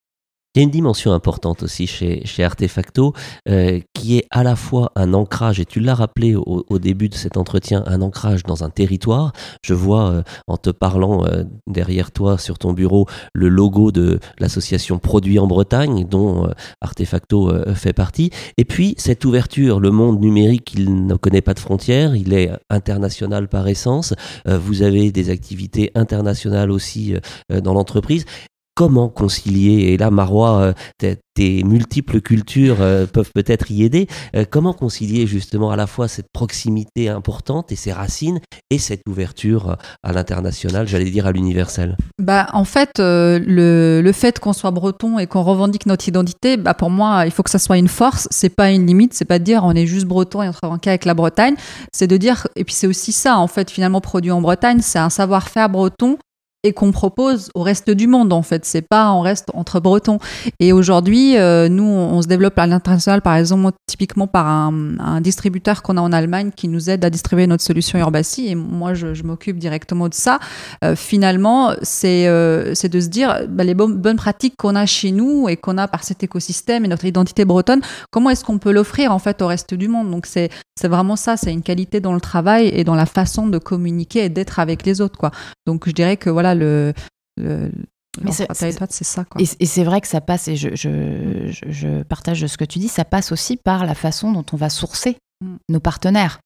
Il 0.54 0.60
y 0.60 0.64
a 0.64 0.64
une 0.64 0.70
dimension 0.70 1.14
importante 1.14 1.64
aussi 1.64 1.88
chez, 1.88 2.26
chez 2.26 2.44
Artefacto 2.44 3.14
euh, 3.48 3.80
qui 3.94 4.18
est 4.18 4.26
à 4.32 4.44
la 4.44 4.58
fois 4.58 4.92
un 4.98 5.14
ancrage, 5.14 5.62
et 5.62 5.66
tu 5.66 5.80
l'as 5.80 5.96
rappelé 5.96 6.36
au, 6.36 6.78
début 6.78 7.08
de 7.08 7.16
cet 7.16 7.38
entretien, 7.38 7.84
un 7.86 8.02
ancrage 8.02 8.44
dans 8.44 8.66
un 8.66 8.70
territoire. 8.70 9.32
Je 9.64 9.74
vois 9.74 10.10
euh, 10.10 10.24
en 10.48 10.58
te 10.58 10.70
parlant 10.70 11.24
euh, 11.26 11.46
derrière 11.68 12.12
toi 12.12 12.38
sur 12.38 12.58
ton 12.58 12.74
bureau 12.74 13.06
le 13.34 13.48
logo 13.48 13.94
de 13.94 14.20
l'association 14.40 15.00
Produits 15.00 15.40
en 15.40 15.48
Bretagne 15.48 16.06
dont 16.06 16.50
Artefacto 16.82 17.54
fait 17.74 17.94
partie. 17.94 18.30
Et 18.58 18.66
puis 18.66 18.94
cette 18.98 19.24
ouverture, 19.24 19.80
le 19.80 19.92
monde 19.92 20.20
numérique, 20.20 20.74
il 20.74 21.06
ne 21.06 21.16
connaît 21.16 21.42
pas 21.42 21.54
de 21.54 21.60
frontières, 21.60 22.14
il 22.14 22.34
est 22.34 22.52
international 22.70 23.48
par 23.48 23.70
essence. 23.70 24.14
vous 24.46 24.82
avez 24.82 25.14
des 25.14 25.30
activités 25.30 25.92
internationales 25.96 26.72
aussi 26.72 27.16
dans 27.50 27.74
l'entreprise 27.74 28.26
comment 28.76 29.10
concilier 29.10 29.92
Et 29.92 29.98
là, 29.98 30.12
Marois, 30.12 30.74
euh, 31.04 31.16
tes, 31.34 31.64
multiples 31.64 32.22
cultures 32.22 32.82
euh, 32.82 33.08
peuvent 33.08 33.32
peut-être 33.34 33.72
y 33.72 33.84
aider. 33.84 34.08
Euh, 34.36 34.46
comment 34.48 34.74
concilier 34.74 35.26
justement 35.26 35.72
à 35.72 35.76
la 35.76 35.88
fois 35.88 36.08
cette 36.08 36.28
proximité 36.32 37.10
importante 37.10 37.72
et 37.72 37.76
ses 37.76 37.92
racines 37.92 38.40
et 38.70 38.78
cette 38.78 39.02
ouverture 39.10 39.78
à 40.04 40.14
l'international, 40.14 40.88
j'allais 40.88 41.10
dire 41.10 41.26
à 41.26 41.32
l'universel? 41.32 41.98
Bah, 42.20 42.48
En 42.54 42.64
fait, 42.64 42.92
le, 43.00 44.02
le, 44.04 44.12
fait 44.12 44.40
qu'on 44.40 44.54
soit 44.54 44.72
breton 44.72 45.18
et 45.18 45.26
qu'on 45.26 45.42
revendique 45.42 45.86
notre 45.88 46.08
identité, 46.08 46.58
bah, 46.58 46.74
pour 46.74 46.92
moi, 46.92 47.26
il 47.26 47.32
faut 47.32 47.44
que 47.44 47.50
ça 47.50 47.60
soit 47.60 47.78
une 47.78 47.88
force. 47.88 48.28
C'est 48.30 48.50
pas 48.50 48.70
une 48.70 48.86
limite. 48.86 49.14
C'est 49.14 49.26
pas 49.26 49.40
de 49.40 49.44
dire 49.44 49.64
on 49.64 49.72
est 49.72 49.88
juste 49.88 50.06
breton 50.06 50.44
et 50.44 50.50
on 50.50 50.54
travaille 50.54 50.80
avec 50.86 51.06
la 51.06 51.14
Bretagne. 51.14 51.56
C'est 51.92 52.08
de 52.08 52.18
dire, 52.18 52.48
et 52.56 52.64
puis 52.64 52.76
c'est 52.76 52.88
aussi 52.88 53.12
ça, 53.12 53.38
en 53.38 53.48
fait, 53.48 53.72
finalement, 53.72 54.02
produit 54.02 54.32
en 54.32 54.42
Bretagne, 54.42 54.80
c'est 54.82 55.00
un 55.00 55.10
savoir-faire 55.10 55.70
breton 55.70 56.18
et 56.64 56.74
qu'on 56.74 56.92
propose 56.92 57.50
au 57.56 57.62
reste 57.62 57.90
du 57.90 58.08
monde 58.08 58.34
en 58.34 58.42
fait. 58.42 58.66
C'est 58.66 58.82
pas 58.82 59.12
on 59.12 59.22
reste 59.22 59.50
entre 59.54 59.80
Bretons. 59.80 60.20
Et 60.60 60.74
aujourd'hui, 60.74 61.38
euh, 61.38 61.70
nous, 61.70 61.84
on, 61.84 62.22
se 62.22 62.28
développe 62.28 62.58
à 62.60 62.68
l'international, 62.68 63.22
par 63.22 63.36
exemple, 63.36 63.72
typiquement 63.88 64.28
par 64.28 64.48
un, 64.48 65.22
distributeur 65.22 65.82
qu'on 65.82 65.98
a 65.98 66.02
en 66.02 66.12
Allemagne 66.12 66.52
qui 66.56 66.68
nous 66.68 66.90
aide 66.90 67.04
à 67.06 67.10
distribuer 67.10 67.48
notre 67.48 67.64
solution 67.64 68.00
Urbasi. 68.00 68.48
Et 68.48 68.56
moi, 68.56 68.94
je, 68.94 69.22
m'occupe 69.24 69.60
directement 69.60 70.10
de 70.10 70.16
ça. 70.16 70.40
Euh, 70.84 70.96
finalement, 70.96 71.74
c'est 71.84 72.28
euh, 72.28 72.74
c'est 72.74 72.90
de 72.90 73.00
se 73.00 73.08
dire 73.08 73.46
bah, 73.48 73.64
les 73.64 73.76
bonnes, 73.76 73.98
bonnes 73.98 74.18
pratiques 74.18 74.56
qu'on 74.58 74.76
a 74.76 74.88
chez 74.88 75.12
nous 75.12 75.48
et 75.48 75.58
qu'on 75.58 75.78
a 75.78 75.88
par 75.88 76.04
cet 76.04 76.24
écosystème 76.24 76.86
et 76.86 76.88
notre 76.88 77.06
identité 77.06 77.46
bretonne, 77.46 77.82
comment 78.10 78.32
est-ce 78.32 78.44
qu'on 78.44 78.58
peut 78.58 78.72
l'offrir 78.72 79.12
en 79.12 79.20
fait 79.20 79.42
au 79.44 79.48
reste 79.48 79.76
du 79.76 79.88
monde? 79.88 80.10
Donc 80.10 80.26
c'est 80.26 80.50
c'est 80.76 80.88
vraiment 80.88 81.16
ça. 81.16 81.38
C'est 81.38 81.54
une 81.54 81.62
qualité 81.62 82.00
dans 82.00 82.14
le 82.14 82.22
travail 82.22 82.72
et 82.74 82.84
dans 82.84 82.96
la 82.96 83.06
façon 83.06 83.46
de 83.46 83.60
communiquer 83.60 84.26
et 84.26 84.30
d'être 84.30 84.60
avec 84.60 84.84
les 84.86 85.02
autres 85.02 85.20
quoi. 85.20 85.30
Donc 85.68 85.88
je 85.88 85.94
dirais 85.94 86.18
que 86.18 86.32
voilà 86.32 86.51
le, 86.56 86.94
c'est 88.30 89.04
ça. 89.04 89.26
Quoi. 89.26 89.42
Et, 89.42 89.66
c'est 89.66 89.84
vrai 89.84 90.02
que 90.02 90.08
ça 90.08 90.22
passe, 90.22 90.48
et 90.48 90.56
je, 90.56 90.70
je, 90.76 91.52
je, 91.68 92.04
partage 92.04 92.46
ce 92.46 92.58
que 92.58 92.66
tu 92.66 92.80
dis, 92.80 92.88
ça 92.88 93.06
passe 93.06 93.32
aussi 93.32 93.58
par 93.58 93.86
la 93.86 93.96
façon 93.96 94.32
dont 94.32 94.46
on 94.52 94.58
va 94.58 94.70
sourcer 94.70 95.18
mm. 95.42 95.56
nos 95.70 95.80
partenaires. 95.80 96.40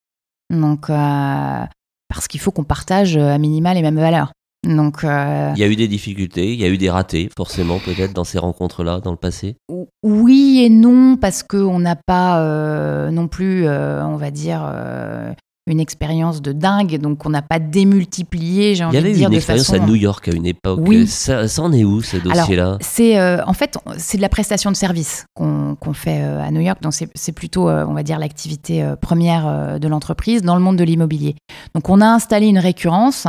Donc, 0.54 0.90
euh, 0.90 1.64
parce 2.08 2.28
qu'il 2.28 2.40
faut 2.40 2.52
qu'on 2.52 2.64
partage 2.64 3.18
à 3.18 3.38
minima 3.38 3.74
les 3.74 3.82
mêmes 3.82 4.00
valeurs. 4.00 4.32
Donc, 4.64 5.04
euh, 5.04 5.52
Il 5.56 5.60
y 5.60 5.64
a 5.64 5.68
eu 5.68 5.76
des 5.76 5.88
difficultés, 5.88 6.54
il 6.54 6.60
y 6.60 6.66
a 6.66 6.70
eu 6.70 6.78
des 6.78 6.90
ratés, 6.90 7.30
forcément, 7.36 7.80
peut-être, 7.80 8.14
dans 8.14 8.24
ces 8.24 8.40
rencontres-là, 8.40 9.00
dans 9.00 9.12
le 9.12 9.18
passé? 9.18 9.58
Oui 10.04 10.64
et 10.64 10.70
non, 10.70 11.18
parce 11.18 11.44
qu'on 11.44 11.80
n'a 11.80 11.96
pas 11.96 12.42
euh, 12.42 13.12
non 13.12 13.28
plus, 13.28 13.68
on 13.68 14.18
va 14.18 14.32
dire, 14.32 14.64
une 15.68 15.80
expérience 15.80 16.42
de 16.42 16.52
dingue, 16.52 17.00
donc 17.00 17.26
on 17.26 17.30
n'a 17.30 17.42
pas 17.42 17.58
démultiplié, 17.58 18.76
j'ai 18.76 18.84
envie 18.84 18.98
de 18.98 19.02
dire. 19.02 19.12
Il 19.12 19.20
y 19.20 19.26
avait 19.26 19.34
une 19.34 19.38
expérience 19.38 19.74
à 19.74 19.80
New 19.80 19.96
York 19.96 20.28
à 20.28 20.32
une 20.36 20.46
époque. 20.46 20.80
Oui. 20.84 21.08
Ça, 21.08 21.46
en 21.58 21.74
est 21.74 21.84
où 21.84 22.02
ce 22.02 22.18
dossier-là? 22.18 22.78
C'est 22.82 23.18
euh, 23.18 23.44
en 23.46 23.54
fait 23.54 23.78
c'est 23.98 24.18
de 24.18 24.22
la 24.22 24.30
prestation 24.30 24.72
de 24.72 24.76
service 24.76 25.26
qu'on 25.34 25.94
fait 25.94 26.22
euh, 26.22 26.44
à 26.44 26.52
New 26.52 26.62
York, 26.62 26.82
donc 26.82 26.94
c'est 26.94 27.32
plutôt 27.32 27.68
euh, 27.68 27.86
on 27.88 27.94
va 27.94 28.04
dire 28.04 28.20
l'activité 28.20 28.86
première 29.02 29.80
de 29.80 29.88
l'entreprise 29.88 30.42
dans 30.44 30.56
le 30.56 30.62
monde 30.62 30.78
de 30.78 30.84
l'immobilier. 30.84 31.36
Donc 31.74 31.90
on 31.90 32.02
a 32.02 32.08
installé 32.08 32.48
une 32.48 32.60
récurrence 32.60 33.28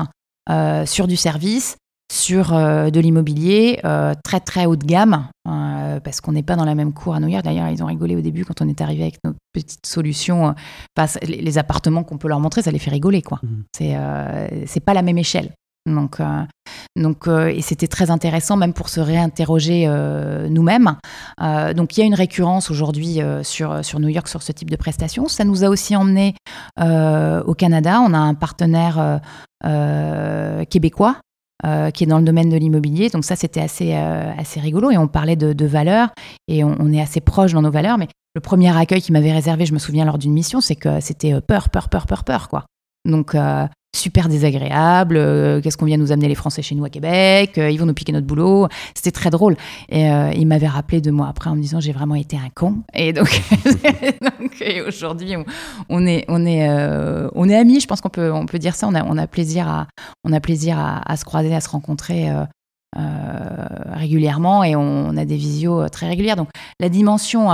sur 0.84 1.06
du 1.06 1.16
service 1.16 1.76
sur 2.12 2.54
euh, 2.54 2.90
de 2.90 3.00
l'immobilier 3.00 3.80
euh, 3.84 4.14
très 4.22 4.40
très 4.40 4.66
haut 4.66 4.76
de 4.76 4.84
gamme, 4.84 5.28
euh, 5.48 6.00
parce 6.00 6.20
qu'on 6.20 6.32
n'est 6.32 6.42
pas 6.42 6.56
dans 6.56 6.64
la 6.64 6.74
même 6.74 6.92
cour 6.92 7.14
à 7.14 7.20
New 7.20 7.28
York. 7.28 7.44
D'ailleurs, 7.44 7.68
ils 7.68 7.82
ont 7.82 7.86
rigolé 7.86 8.16
au 8.16 8.20
début 8.20 8.44
quand 8.44 8.62
on 8.62 8.68
est 8.68 8.80
arrivé 8.80 9.02
avec 9.02 9.18
nos 9.24 9.32
petites 9.52 9.86
solutions. 9.86 10.54
les, 11.22 11.58
appartements 11.58 12.04
qu'on 12.04 12.18
peut 12.18 12.28
leur 12.28 12.40
montrer, 12.40 12.62
ça 12.62 12.70
les 12.70 12.78
fait 12.78 12.90
rigoler. 12.90 13.22
quoi. 13.22 13.40
Mmh. 13.42 13.48
C'est 13.76 13.96
c'est 14.66 14.80
pas 14.80 14.94
la 14.94 15.02
même 15.02 15.18
échelle. 15.18 15.52
Donc, 15.86 16.18
donc 16.96 17.28
et 17.28 17.62
c'était 17.62 17.86
très 17.86 18.10
intéressant 18.10 18.56
même 18.56 18.72
pour 18.72 18.88
se 18.88 19.00
réinterroger 19.00 19.86
nous-mêmes. 20.50 20.96
donc 21.74 21.96
il 21.96 22.00
y 22.00 22.02
a 22.02 22.06
une 22.06 22.14
récurrence 22.14 22.70
aujourd'hui 22.70 23.20
sur, 23.42 23.84
sur 23.84 24.00
New 24.00 24.08
York 24.08 24.28
sur 24.28 24.42
ce 24.42 24.52
type 24.52 24.68
de 24.70 24.76
prestations. 24.76 25.28
Ça 25.28 25.44
nous 25.44 25.64
a 25.64 25.68
aussi 25.68 25.94
emmené 25.96 26.34
au 26.80 27.54
Canada. 27.54 28.00
On 28.00 28.12
a 28.12 28.18
un 28.18 28.34
partenaire 28.34 29.20
québécois 30.68 31.16
euh, 31.64 31.90
qui 31.90 32.04
est 32.04 32.06
dans 32.06 32.18
le 32.18 32.24
domaine 32.24 32.50
de 32.50 32.56
l'immobilier. 32.56 33.08
Donc 33.08 33.24
ça, 33.24 33.34
c'était 33.34 33.62
assez, 33.62 33.94
euh, 33.94 34.30
assez 34.36 34.60
rigolo. 34.60 34.90
Et 34.90 34.98
on 34.98 35.08
parlait 35.08 35.36
de, 35.36 35.66
valeurs 35.66 36.10
et 36.48 36.62
on, 36.62 36.92
est 36.92 37.00
assez 37.00 37.20
proche 37.20 37.54
dans 37.54 37.62
nos 37.62 37.70
valeurs. 37.70 37.96
Mais 37.96 38.08
le 38.34 38.42
premier 38.42 38.76
accueil 38.76 39.00
qu'il 39.00 39.14
m'avait 39.14 39.32
réservé, 39.32 39.64
je 39.64 39.72
me 39.72 39.78
souviens 39.78 40.04
lors 40.04 40.18
d'une 40.18 40.34
mission, 40.34 40.60
c'est 40.60 40.76
que 40.76 41.00
c'était 41.00 41.32
euh, 41.32 41.40
peur, 41.40 41.70
peur, 41.70 41.88
peur, 41.88 42.06
peur, 42.06 42.24
peur, 42.24 42.48
quoi. 42.48 42.66
Donc 43.06 43.36
super 43.96 44.28
désagréable. 44.28 45.16
Euh, 45.16 45.60
qu'est-ce 45.60 45.76
qu'on 45.76 45.86
vient 45.86 45.96
nous 45.96 46.12
amener 46.12 46.28
les 46.28 46.34
Français 46.34 46.62
chez 46.62 46.74
nous 46.74 46.84
à 46.84 46.90
Québec 46.90 47.58
euh, 47.58 47.70
Ils 47.70 47.78
vont 47.78 47.86
nous 47.86 47.94
piquer 47.94 48.12
notre 48.12 48.26
boulot. 48.26 48.68
C'était 48.94 49.10
très 49.10 49.30
drôle. 49.30 49.56
Et 49.88 50.10
euh, 50.10 50.30
il 50.34 50.46
m'avait 50.46 50.68
rappelé 50.68 51.00
deux 51.00 51.10
mois 51.10 51.28
après 51.28 51.50
en 51.50 51.56
me 51.56 51.62
disant 51.62 51.80
j'ai 51.80 51.92
vraiment 51.92 52.14
été 52.14 52.36
un 52.36 52.50
con. 52.54 52.82
Et 52.94 53.12
donc, 53.12 53.28
aujourd'hui 54.86 55.34
on, 55.88 56.06
est 56.06 56.24
on 56.28 56.46
est 56.46 56.68
on 57.34 57.48
est 57.48 57.56
amis. 57.56 57.80
Je 57.80 57.86
pense 57.86 58.00
qu'on 58.00 58.10
peut 58.10 58.32
on 58.32 58.46
peut 58.46 58.58
dire 58.58 58.74
ça. 58.74 58.86
On 58.86 58.94
a 58.94 59.04
on 59.04 59.16
a 59.18 59.26
plaisir 59.26 59.68
à 59.68 59.86
on 60.24 60.32
a 60.32 60.40
plaisir 60.40 60.78
à, 60.78 61.16
se 61.16 61.24
croiser, 61.24 61.54
à 61.54 61.60
se 61.60 61.68
rencontrer. 61.68 62.30
régulièrement 62.96 64.64
et 64.64 64.76
on, 64.76 65.16
a 65.16 65.24
des 65.24 65.36
visios 65.36 65.88
très 65.88 66.06
régulières. 66.06 66.36
Donc 66.36 66.48
la 66.80 66.88
dimension 66.88 67.48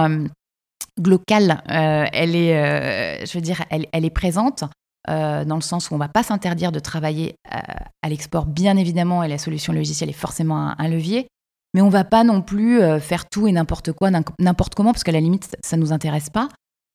locale, 1.03 1.63
elle 1.67 2.37
est, 2.37 3.27
je 3.27 3.33
veux 3.35 3.41
dire, 3.41 3.65
elle, 3.71 3.87
elle 3.93 4.05
est 4.05 4.11
présente. 4.11 4.65
Euh, 5.11 5.45
dans 5.45 5.57
le 5.57 5.63
sens 5.63 5.91
où 5.91 5.95
on 5.95 5.97
ne 5.97 6.03
va 6.03 6.09
pas 6.09 6.23
s'interdire 6.23 6.71
de 6.71 6.79
travailler 6.79 7.35
euh, 7.53 7.59
à, 8.03 8.09
l'export, 8.09 8.47
bien 8.47 8.77
évidemment, 8.77 9.25
et 9.25 9.29
la 9.29 9.39
solution 9.39 9.73
logicielle 9.73 10.11
est 10.11 10.13
forcément 10.13 10.79
un, 10.79 10.89
levier, 10.89 11.27
mais 11.75 11.81
on 11.81 11.87
ne 11.87 11.91
va 11.91 12.05
pas 12.05 12.23
non 12.23 12.41
plus 12.41 12.81
euh, 12.81 13.01
faire 13.01 13.29
tout 13.29 13.49
et 13.49 13.53
n'importe 13.53 13.93
quoi, 13.93 14.11
n'importe 14.11 14.77
comment, 14.77 14.93
parce 14.93 15.03
qu'à 15.03 15.11
la 15.11 15.21
limite, 15.21 15.57
ça 15.65 15.77
ne 15.77 15.83
nous 15.83 15.93
intéresse 15.93 16.31
pas. 16.31 16.49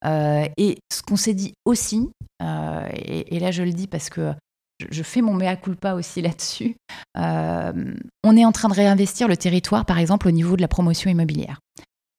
et 0.05 0.77
ce 0.89 1.01
qu'on 1.01 1.17
s'est 1.17 1.33
dit 1.33 1.53
aussi, 1.65 2.09
et, 2.39 3.39
là 3.39 3.51
je 3.51 3.63
le 3.63 3.73
dis 3.73 3.87
parce 3.87 4.09
que 4.09 4.33
je, 4.89 5.03
fais 5.03 5.21
mon 5.21 5.33
mea 5.33 5.57
culpa 5.57 5.93
aussi 5.93 6.21
là-dessus, 6.27 6.77
on 7.15 8.37
est 8.37 8.45
en 8.45 8.51
train 8.53 8.69
de 8.69 8.73
réinvestir 8.73 9.27
le 9.27 9.35
territoire, 9.35 9.85
par 9.85 9.97
exemple, 9.97 10.29
au 10.29 10.31
niveau 10.31 10.55
de 10.55 10.61
la 10.61 10.69
promotion 10.69 11.09
immobilière. 11.09 11.59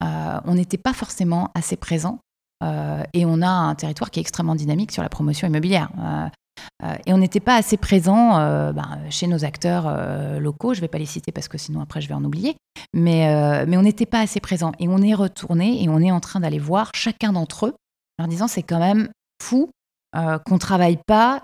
on 0.02 0.54
n'était 0.54 0.76
pas 0.76 0.92
forcément 0.92 1.50
assez 1.54 1.76
présent. 1.76 2.18
Et 2.62 3.24
on 3.24 3.42
a 3.42 3.48
un 3.48 3.74
territoire 3.74 4.10
qui 4.10 4.20
est 4.20 4.22
extrêmement 4.22 4.54
dynamique 4.54 4.92
sur 4.92 5.02
la 5.02 5.08
promotion 5.08 5.46
immobilière. 5.46 5.90
et 7.06 7.12
on 7.12 7.18
n'était 7.18 7.40
pas 7.40 7.56
assez 7.56 7.76
présent 7.76 8.36
ben, 8.72 8.98
chez 9.10 9.26
nos 9.26 9.44
acteurs 9.44 10.40
locaux. 10.40 10.74
Je 10.74 10.78
ne 10.78 10.82
vais 10.82 10.88
pas 10.88 10.98
les 10.98 11.06
citer 11.06 11.32
parce 11.32 11.48
que 11.48 11.58
sinon 11.58 11.80
après 11.80 12.00
je 12.00 12.08
vais 12.08 12.14
en 12.14 12.24
oublier. 12.24 12.56
Mais, 12.94 13.28
on 13.76 13.82
n'était 13.82 14.06
pas 14.06 14.20
assez 14.20 14.40
présent. 14.40 14.72
Et 14.78 14.88
on 14.88 14.98
est 14.98 15.14
retourné 15.14 15.82
et 15.82 15.88
on 15.88 16.00
est 16.00 16.10
en 16.10 16.20
train 16.20 16.40
d'aller 16.40 16.58
voir 16.58 16.90
chacun 16.94 17.32
d'entre 17.32 17.66
eux 17.66 17.74
en 18.18 18.24
leur 18.24 18.28
disant 18.28 18.48
c'est 18.48 18.62
quand 18.62 18.80
même 18.80 19.08
fou 19.42 19.70
qu'on 20.14 20.38
qu'on 20.38 20.58
travaille 20.58 20.98
pas 21.06 21.42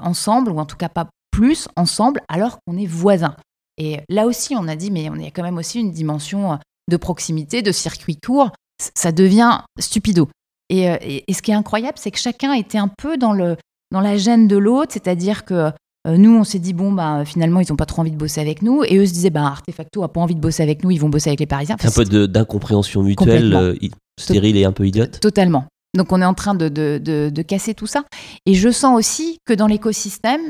ensemble, 0.00 0.50
ou 0.52 0.58
en 0.58 0.66
tout 0.66 0.76
cas 0.76 0.88
pas 0.88 1.08
plus 1.36 1.68
ensemble, 1.76 2.22
alors 2.28 2.58
qu'on 2.66 2.78
est 2.78 2.86
voisins. 2.86 3.36
Et 3.78 4.00
là 4.08 4.26
aussi, 4.26 4.54
on 4.56 4.68
a 4.68 4.76
dit, 4.76 4.90
mais 4.90 5.10
on 5.10 5.22
a 5.22 5.30
quand 5.30 5.42
même 5.42 5.58
aussi 5.58 5.80
une 5.80 5.92
dimension 5.92 6.54
euh, 6.54 6.56
de 6.90 6.96
proximité, 6.96 7.60
de 7.62 7.72
circuit 7.72 8.16
court. 8.16 8.50
Ça 8.94 9.12
devient 9.12 9.60
stupido. 9.78 10.28
Euh, 10.72 10.96
et, 11.00 11.32
ce 11.32 11.42
qui 11.42 11.50
est 11.50 11.54
incroyable, 11.54 11.96
c'est 11.96 12.10
que 12.10 12.18
chacun 12.18 12.52
était 12.52 12.78
un 12.78 12.88
peu 12.88 13.16
dans, 13.16 13.32
le, 13.32 13.56
dans 13.92 14.00
la 14.00 14.16
gêne 14.16 14.48
de 14.48 14.56
l'autre, 14.56 14.92
c'est-à-dire 14.92 15.44
que 15.44 15.54
euh, 15.54 16.16
nous, 16.16 16.36
on 16.36 16.44
s'est 16.44 16.58
dit, 16.58 16.72
bon, 16.72 16.92
bah, 16.92 17.24
finalement, 17.24 17.60
ils 17.60 17.66
n'ont 17.70 17.76
pas 17.76 17.86
trop 17.86 18.00
envie 18.00 18.10
de 18.10 18.16
bosser 18.16 18.40
avec 18.40 18.62
nous. 18.62 18.82
Et 18.84 18.96
eux 18.96 19.06
se 19.06 19.12
disaient, 19.12 19.30
bah, 19.30 19.46
Artefacto 19.46 20.00
n'a 20.00 20.08
pas 20.08 20.20
envie 20.20 20.34
de 20.34 20.40
bosser 20.40 20.62
avec 20.62 20.84
nous, 20.84 20.90
ils 20.90 21.00
vont 21.00 21.08
bosser 21.08 21.30
avec 21.30 21.40
les 21.40 21.46
Parisiens. 21.46 21.76
c'est 21.78 21.88
un 21.88 22.04
peu 22.04 22.28
d'incompréhension 22.28 23.02
mutuelle, 23.02 23.78
stérile 24.18 24.56
et 24.56 24.64
un 24.64 24.72
peu 24.72 24.86
idiote. 24.86 25.20
Totalement. 25.20 25.64
Donc, 25.96 26.12
on 26.12 26.20
est 26.20 26.26
en 26.26 26.34
train 26.34 26.54
de, 26.54 26.68
de, 26.68 27.00
de, 27.32 27.42
casser 27.42 27.74
tout 27.74 27.86
ça. 27.86 28.04
Et 28.44 28.54
je 28.54 28.70
sens 28.70 28.96
aussi 28.96 29.38
que 29.46 29.54
dans 29.54 29.66
l'écosystème, 29.66 30.42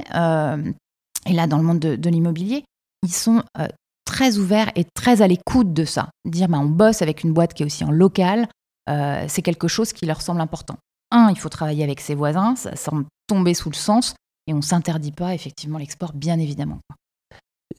et 1.27 1.33
là, 1.33 1.47
dans 1.47 1.59
le 1.59 1.65
monde 1.65 1.79
de, 1.81 2.11
l'immobilier, 2.11 2.65
ils 3.03 3.13
sont 3.13 3.43
euh, 3.59 3.67
très 4.05 4.39
ouverts 4.39 4.71
et 4.77 4.85
très 4.95 5.23
à 5.23 5.27
l'écoute 5.27 5.73
de 5.73 5.85
ça. 5.85 6.09
Dire, 6.25 6.49
bah, 6.49 6.59
on 6.61 6.67
bosse 6.67 7.03
avec 7.03 7.25
une 7.25 7.33
boîte 7.33 7.55
qui 7.55 7.63
est 7.63 7.67
aussi 7.67 7.85
en 7.85 7.91
local, 7.91 8.49
euh, 8.89 9.25
c'est 9.29 9.43
quelque 9.43 9.69
chose 9.69 9.93
qui 9.93 10.07
leur 10.07 10.23
semble 10.23 10.41
important. 10.41 10.77
Un, 11.11 11.31
il 11.31 11.39
faut 11.39 11.49
travailler 11.49 11.85
avec 11.85 12.01
ses 12.01 12.15
voisins, 12.15 12.57
ça 12.57 12.77
semble 12.77 13.05
tomber 13.27 13.55
sous 13.55 13.71
le 13.71 13.77
sens, 13.77 14.15
et 14.47 14.53
on 14.53 14.59
ne 14.59 14.63
s'interdit 14.63 15.13
pas 15.13 15.35
effectivement 15.35 15.79
l'export, 15.79 16.13
bien 16.13 16.39
évidemment. 16.39 16.81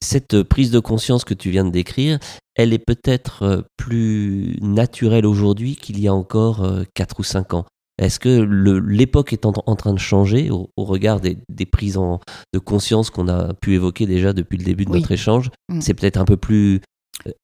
Cette 0.02 0.44
prise 0.44 0.72
de 0.72 0.80
conscience 0.80 1.24
que 1.24 1.34
tu 1.34 1.50
viens 1.50 1.66
de 1.66 1.72
décrire, 1.72 2.20
elle 2.56 2.74
est 2.74 2.84
peut-être 2.84 3.44
euh, 3.44 3.62
plus 3.78 4.58
naturelle 4.62 5.26
aujourd'hui 5.26 5.76
qu'il 5.76 6.00
y 6.00 6.08
a 6.08 6.14
encore 6.14 6.68
4 6.94 7.20
ou 7.20 7.24
5 7.24 7.54
ans. 7.54 7.66
Est-ce 8.00 8.20
que 8.20 8.42
l'époque 8.88 9.34
est 9.34 9.46
en, 9.46 9.76
train 9.76 9.94
de 9.94 10.00
changer 10.00 10.52
au, 10.52 10.70
regard 10.78 11.20
des, 11.20 11.66
prises 11.66 11.98
en, 11.98 12.20
de 12.54 12.60
conscience 12.60 13.10
qu'on 13.10 13.28
a 13.28 13.56
pu 13.56 13.74
évoquer 13.74 14.06
déjà 14.06 14.34
depuis 14.34 14.58
le 14.58 14.64
début 14.64 14.86
de 14.86 14.92
notre 14.92 15.12
échange? 15.12 15.50
Mm. 15.70 15.82
C'est 15.82 15.96
peut-être 15.96 16.18
un 16.18 16.26
peu 16.26 16.38
plus 16.38 16.76
euh, 16.76 16.80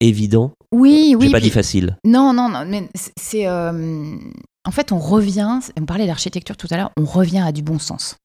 évident 0.00 0.52
Oui, 0.72 1.16
oui. 1.18 1.30
pas 1.30 1.40
dit 1.40 1.50
facile. 1.50 1.96
Non, 2.04 2.32
non, 2.32 2.48
non. 2.48 2.64
Mais 2.66 2.88
c'est. 3.16 3.46
Euh, 3.46 4.16
en 4.66 4.70
fait, 4.70 4.92
on 4.92 4.98
revient. 4.98 5.60
On 5.78 5.84
parlait 5.84 6.06
d'architecture 6.06 6.56
tout 6.56 6.68
à 6.70 6.76
l'heure. 6.76 6.90
On 6.98 7.04
revient 7.04 7.42
à 7.46 7.52
du 7.52 7.62
bon 7.62 7.78
sens. 7.78 8.16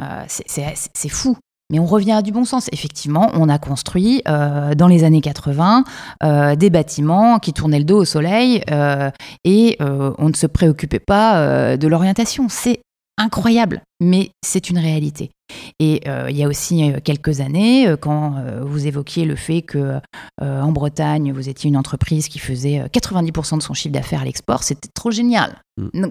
Euh, 0.00 0.24
c'est 0.28 1.08
fou. 1.08 1.36
Mais 1.70 1.78
on 1.78 1.86
revient 1.86 2.12
à 2.12 2.22
du 2.22 2.32
bon 2.32 2.44
sens. 2.44 2.68
Effectivement, 2.72 3.30
on 3.34 3.48
a 3.48 3.58
construit 3.58 4.22
euh, 4.28 4.74
dans 4.74 4.88
les 4.88 5.04
années 5.04 5.20
80 5.20 5.84
euh, 6.22 6.56
des 6.56 6.68
bâtiments 6.68 7.38
qui 7.38 7.52
tournaient 7.52 7.78
le 7.78 7.84
dos 7.84 8.00
au 8.00 8.04
soleil 8.04 8.60
euh, 8.70 9.10
et 9.44 9.78
on 9.80 10.28
ne 10.28 10.34
se 10.34 10.46
préoccupait 10.46 10.98
pas 10.98 11.76
de 11.76 11.88
l'orientation. 11.88 12.48
C'est 12.48 12.80
incroyable, 13.20 13.82
mais 14.00 14.30
c'est 14.44 14.70
une 14.70 14.78
réalité. 14.78 15.30
Et 15.78 16.02
il 16.28 16.36
y 16.36 16.44
a 16.44 16.48
aussi 16.48 16.92
quelques 17.04 17.40
années, 17.40 17.94
quand 18.00 18.36
vous 18.62 18.86
évoquiez 18.86 19.24
le 19.24 19.34
fait 19.34 19.62
que 19.62 20.00
en 20.40 20.72
Bretagne, 20.72 21.32
vous 21.32 21.48
étiez 21.48 21.68
une 21.68 21.76
entreprise 21.76 22.28
qui 22.28 22.38
faisait 22.38 22.86
90% 22.86 23.58
de 23.58 23.62
son 23.62 23.74
chiffre 23.74 23.92
d'affaires 23.92 24.22
à 24.22 24.24
l'export, 24.24 24.62
c'était 24.62 24.88
trop 24.94 25.10
génial. 25.10 25.60
Mm. 25.76 26.08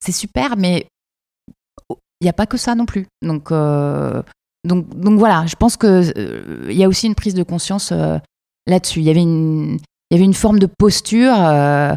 C'est 0.00 0.12
super, 0.12 0.56
mais 0.56 0.86
il 1.90 2.24
n'y 2.24 2.28
a 2.28 2.32
pas 2.32 2.46
que 2.46 2.56
ça 2.56 2.74
non 2.74 2.86
plus. 2.86 3.06
Donc, 3.22 3.52
donc, 4.66 4.88
donc 4.88 5.18
voilà, 5.18 5.46
je 5.46 5.54
pense 5.54 5.76
qu'il 5.76 5.88
euh, 5.88 6.66
il 6.68 6.76
y 6.76 6.84
a 6.84 6.88
aussi 6.88 7.06
une 7.06 7.14
prise 7.14 7.34
de 7.34 7.42
conscience 7.42 7.92
euh, 7.92 8.18
là-dessus. 8.66 9.00
Il 9.00 9.06
y 9.06 9.10
avait 9.10 9.22
une, 9.22 9.78
il 10.10 10.14
y 10.14 10.16
avait 10.16 10.24
une 10.24 10.34
forme 10.34 10.58
de 10.58 10.66
posture 10.66 11.34
euh, 11.36 11.94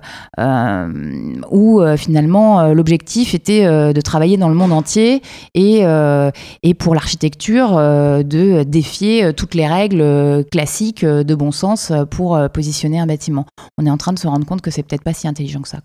où 1.51 1.81
finalement 1.97 2.73
l'objectif 2.73 3.35
était 3.35 3.65
de 3.65 4.01
travailler 4.01 4.37
dans 4.37 4.49
le 4.49 4.55
monde 4.55 4.71
entier 4.71 5.21
et, 5.53 5.83
et 6.63 6.73
pour 6.73 6.95
l'architecture 6.95 7.75
de 7.75 8.63
défier 8.63 9.33
toutes 9.33 9.53
les 9.53 9.67
règles 9.67 10.45
classiques 10.51 11.05
de 11.05 11.35
bon 11.35 11.51
sens 11.51 11.91
pour 12.09 12.39
positionner 12.51 12.99
un 12.99 13.07
bâtiment. 13.07 13.45
On 13.77 13.85
est 13.85 13.91
en 13.91 13.97
train 13.97 14.13
de 14.13 14.19
se 14.19 14.27
rendre 14.27 14.45
compte 14.45 14.61
que 14.61 14.71
c'est 14.71 14.83
peut-être 14.83 15.03
pas 15.03 15.13
si 15.13 15.27
intelligent 15.27 15.61
que 15.61 15.69
ça. 15.69 15.79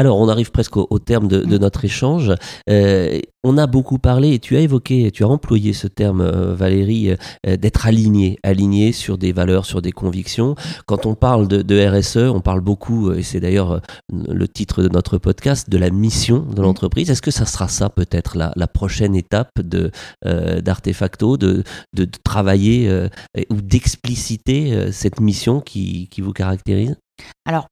Alors, 0.00 0.16
on 0.16 0.30
arrive 0.30 0.50
presque 0.50 0.78
au, 0.78 0.98
terme 0.98 1.28
de, 1.28 1.58
notre 1.58 1.84
échange. 1.84 2.32
Euh, 2.70 3.20
on 3.44 3.58
a 3.58 3.66
beaucoup 3.66 3.98
parlé, 3.98 4.32
et 4.32 4.38
tu 4.38 4.56
as 4.56 4.60
évoqué, 4.60 5.10
tu 5.10 5.24
as 5.24 5.28
employé 5.28 5.74
ce 5.74 5.88
terme, 5.88 6.22
euh, 6.22 6.54
Valérie, 6.54 7.10
euh, 7.46 7.56
d'être 7.58 7.84
aligné, 7.84 8.38
aligné 8.42 8.92
sur 8.92 9.18
des 9.18 9.32
valeurs, 9.32 9.66
sur 9.66 9.82
des 9.82 9.92
convictions. 9.92 10.54
Quand 10.86 11.04
on 11.04 11.14
parle 11.14 11.48
de, 11.48 11.86
RSE, 11.86 12.30
on 12.32 12.40
parle 12.40 12.62
beaucoup, 12.62 13.12
et 13.12 13.22
c'est 13.22 13.40
d'ailleurs 13.40 13.82
le 14.10 14.48
titre 14.48 14.82
de 14.82 14.88
notre 14.88 15.18
podcast, 15.18 15.68
de 15.68 15.76
la 15.76 15.90
mission 15.90 16.46
de 16.50 16.62
l'entreprise. 16.62 17.10
Est-ce 17.10 17.20
que 17.20 17.30
ça 17.30 17.44
sera 17.44 17.68
ça 17.68 17.90
peut-être 17.90 18.38
la, 18.38 18.66
prochaine 18.68 19.14
étape 19.14 19.50
de 19.62 19.90
d'Artefacto, 20.24 21.36
de, 21.36 21.62
de, 21.94 22.08
travailler 22.24 22.90
ou 23.50 23.60
d'expliciter 23.60 24.92
cette 24.92 25.20
mission 25.20 25.60
qui, 25.60 26.08
qui 26.08 26.22
vous 26.22 26.32
caractérise? 26.32 26.96
Alors, 27.44 27.66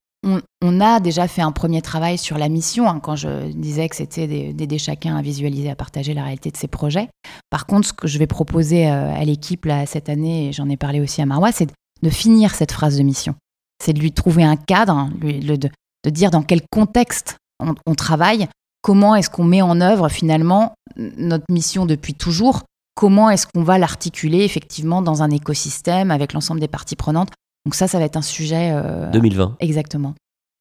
on, 0.62 0.81
a 0.81 1.01
déjà 1.01 1.29
fait 1.29 1.43
un 1.43 1.53
premier 1.53 1.83
travail 1.83 2.18
sur 2.18 2.39
la 2.39 2.49
mission, 2.49 2.89
hein, 2.89 3.01
quand 3.01 3.16
je 3.16 3.51
disais 3.53 3.89
que 3.89 3.97
c'était 3.97 4.53
d'aider 4.53 4.79
chacun 4.79 5.16
à 5.16 5.22
visualiser, 5.22 5.70
à 5.70 5.76
partager 5.76 6.14
la 6.14 6.24
réalité 6.24 6.51
de 6.51 6.57
ses 6.57 6.68
projets. 6.68 7.09
Par 7.51 7.66
contre, 7.66 7.89
ce 7.89 7.93
que 7.93 8.07
je 8.07 8.18
vais 8.18 8.26
proposer 8.26 8.89
euh, 8.91 9.14
à 9.14 9.24
l'équipe 9.24 9.68
cette 9.87 10.09
année, 10.09 10.49
et 10.49 10.53
j'en 10.53 10.68
ai 10.68 10.76
parlé 10.76 11.01
aussi 11.01 11.22
à 11.22 11.26
Marois, 11.26 11.53
c'est 11.53 11.70
de 12.03 12.11
finir 12.11 12.55
cette 12.55 12.72
phrase 12.72 12.97
de 12.97 13.03
mission. 13.03 13.35
C'est 13.83 13.93
de 13.93 14.01
lui 14.01 14.12
trouver 14.12 14.45
un 14.45 14.57
cadre, 14.57 15.09
de, 15.20 15.70
dire 16.11 16.31
dans 16.31 16.43
quel 16.43 16.62
contexte 16.70 17.37
on, 17.61 17.95
travaille, 17.95 18.49
comment 18.83 19.14
est-ce 19.14 19.31
qu'on 19.31 19.45
met 19.45 19.62
en 19.62 19.81
œuvre 19.81 20.09
finalement 20.09 20.74
notre 20.97 21.45
mission 21.51 21.87
depuis 21.87 22.14
toujours, 22.14 22.62
comment 22.95 23.31
est-ce 23.31 23.47
qu'on 23.47 23.62
va 23.62 23.79
l'articuler 23.79 24.45
effectivement 24.45 25.03
dans 25.03 25.22
un 25.22 25.31
écosystème 25.31 26.11
avec 26.11 26.33
l'ensemble 26.33 26.61
des 26.61 26.68
parties 26.68 26.97
prenantes 26.97 27.31
donc 27.65 27.75
ça, 27.75 27.89
ça 27.89 27.99
va 27.99 28.05
être 28.05 28.17
un 28.17 28.23
sujet... 28.23 28.73
2020. 29.13 29.45
Euh, 29.45 29.49
exactement. 29.61 30.15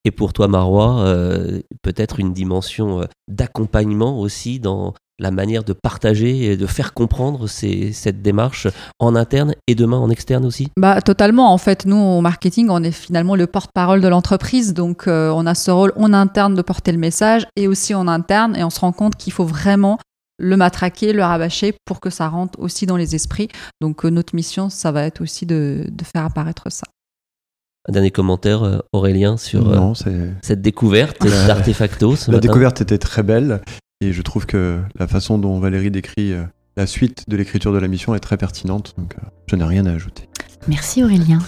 Et 0.06 0.12
pour 0.12 0.34
toi, 0.34 0.48
Marois, 0.48 1.00
euh, 1.00 1.62
peut-être 1.82 2.20
une 2.20 2.34
dimension 2.34 3.02
euh, 3.02 3.06
d'accompagnement 3.28 4.20
aussi 4.20 4.60
dans 4.60 4.94
la 5.20 5.32
manière 5.32 5.64
de 5.64 5.74
partager 5.74 6.44
et 6.44 6.58
de 6.58 6.66
faire 6.68 6.94
comprendre 6.94 7.48
cette 7.48 8.22
démarche 8.22 8.68
en 9.00 9.16
interne 9.16 9.56
et 9.68 9.74
demain 9.74 9.98
en 9.98 10.10
externe 10.10 10.46
aussi? 10.46 10.68
Bah, 10.78 11.02
Totalement. 11.02 11.52
En 11.52 11.58
fait, 11.58 11.86
nous, 11.86 11.98
au 11.98 12.22
marketing, 12.22 12.68
on 12.70 12.84
est 12.84 12.92
finalement 12.92 13.36
le 13.36 13.48
porte-parole 13.48 14.00
de 14.00 14.08
l'entreprise. 14.08 14.74
Donc, 14.76 15.06
on 15.08 15.46
a 15.48 15.56
ce 15.56 15.72
rôle 15.72 15.92
en 15.96 16.14
interne 16.14 16.54
de 16.54 16.62
porter 16.62 16.92
le 16.92 17.00
message 17.00 17.48
et 17.56 17.68
aussi 17.68 17.96
en 17.96 18.08
interne. 18.08 18.56
Et 18.56 18.64
on 18.64 18.70
se 18.70 18.80
rend 18.80 18.92
compte 18.92 19.16
qu'il 19.16 19.34
faut 19.34 19.46
vraiment 19.46 19.98
le 20.38 20.58
matraquer, 20.58 21.14
le 21.14 21.24
rabâcher 21.24 21.76
pour 21.86 22.00
que 22.00 22.10
ça 22.10 22.28
rentre 22.28 22.60
aussi 22.60 22.86
dans 22.86 22.98
les 22.98 23.16
esprits. 23.16 23.48
Donc, 23.82 24.04
notre 24.04 24.36
mission, 24.36 24.70
ça 24.70 24.92
va 24.92 25.04
être 25.04 25.22
aussi 25.22 25.46
de 25.46 25.86
faire 26.04 26.26
apparaître 26.26 26.72
ça. 26.72 26.86
Un 27.90 27.94
dernier 27.94 28.12
commentaire, 28.12 28.64
euh, 28.64 28.80
Aurélien, 28.92 29.38
sur 29.38 29.70
euh, 29.70 30.32
cette 30.42 30.62
découverte 30.62 31.26
d'Artefacto 31.26 32.16
La 32.28 32.40
découverte 32.40 32.82
était 32.82 32.98
très 32.98 33.24
belle 33.24 33.62
et 34.02 34.12
je 34.12 34.22
trouve 34.22 34.46
que 34.46 34.80
la 35.00 35.08
façon 35.08 35.38
dont 35.38 35.58
Valérie 35.60 35.90
décrit 35.90 36.34
euh, 36.34 36.44
la 36.76 36.86
suite 36.86 37.24
de 37.30 37.38
l'écriture 37.38 37.72
de 37.72 37.78
la 37.78 37.88
mission 37.88 38.14
est 38.14 38.20
très 38.20 38.36
pertinente, 38.36 38.94
donc 38.98 39.16
je 39.48 39.56
n'ai 39.56 39.64
rien 39.64 39.86
à 39.86 39.92
ajouter. 39.92 40.28
Merci 40.68 41.02
Aurélien. 41.02 41.40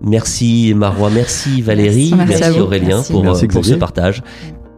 Merci 0.00 0.74
Marois, 0.74 1.08
merci 1.08 1.62
Valérie, 1.62 2.12
merci, 2.14 2.58
Aurélien 2.58 3.02
Pour, 3.02 3.22
pour, 3.22 3.64
ce 3.64 3.74
partage. 3.74 4.22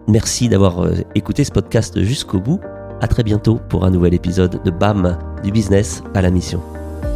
Merci 0.06 0.48
d'avoir 0.48 0.88
écouté 1.14 1.42
ce 1.42 1.50
podcast 1.50 2.00
jusqu'au 2.02 2.38
bout. 2.38 2.60
À 3.00 3.08
très 3.08 3.22
bientôt 3.22 3.60
pour 3.68 3.84
un 3.84 3.90
nouvel 3.90 4.14
épisode 4.14 4.60
de 4.64 4.70
BAM, 4.70 5.18
du 5.44 5.52
business 5.52 6.02
à 6.14 6.22
la 6.22 6.30
mission. 6.30 6.60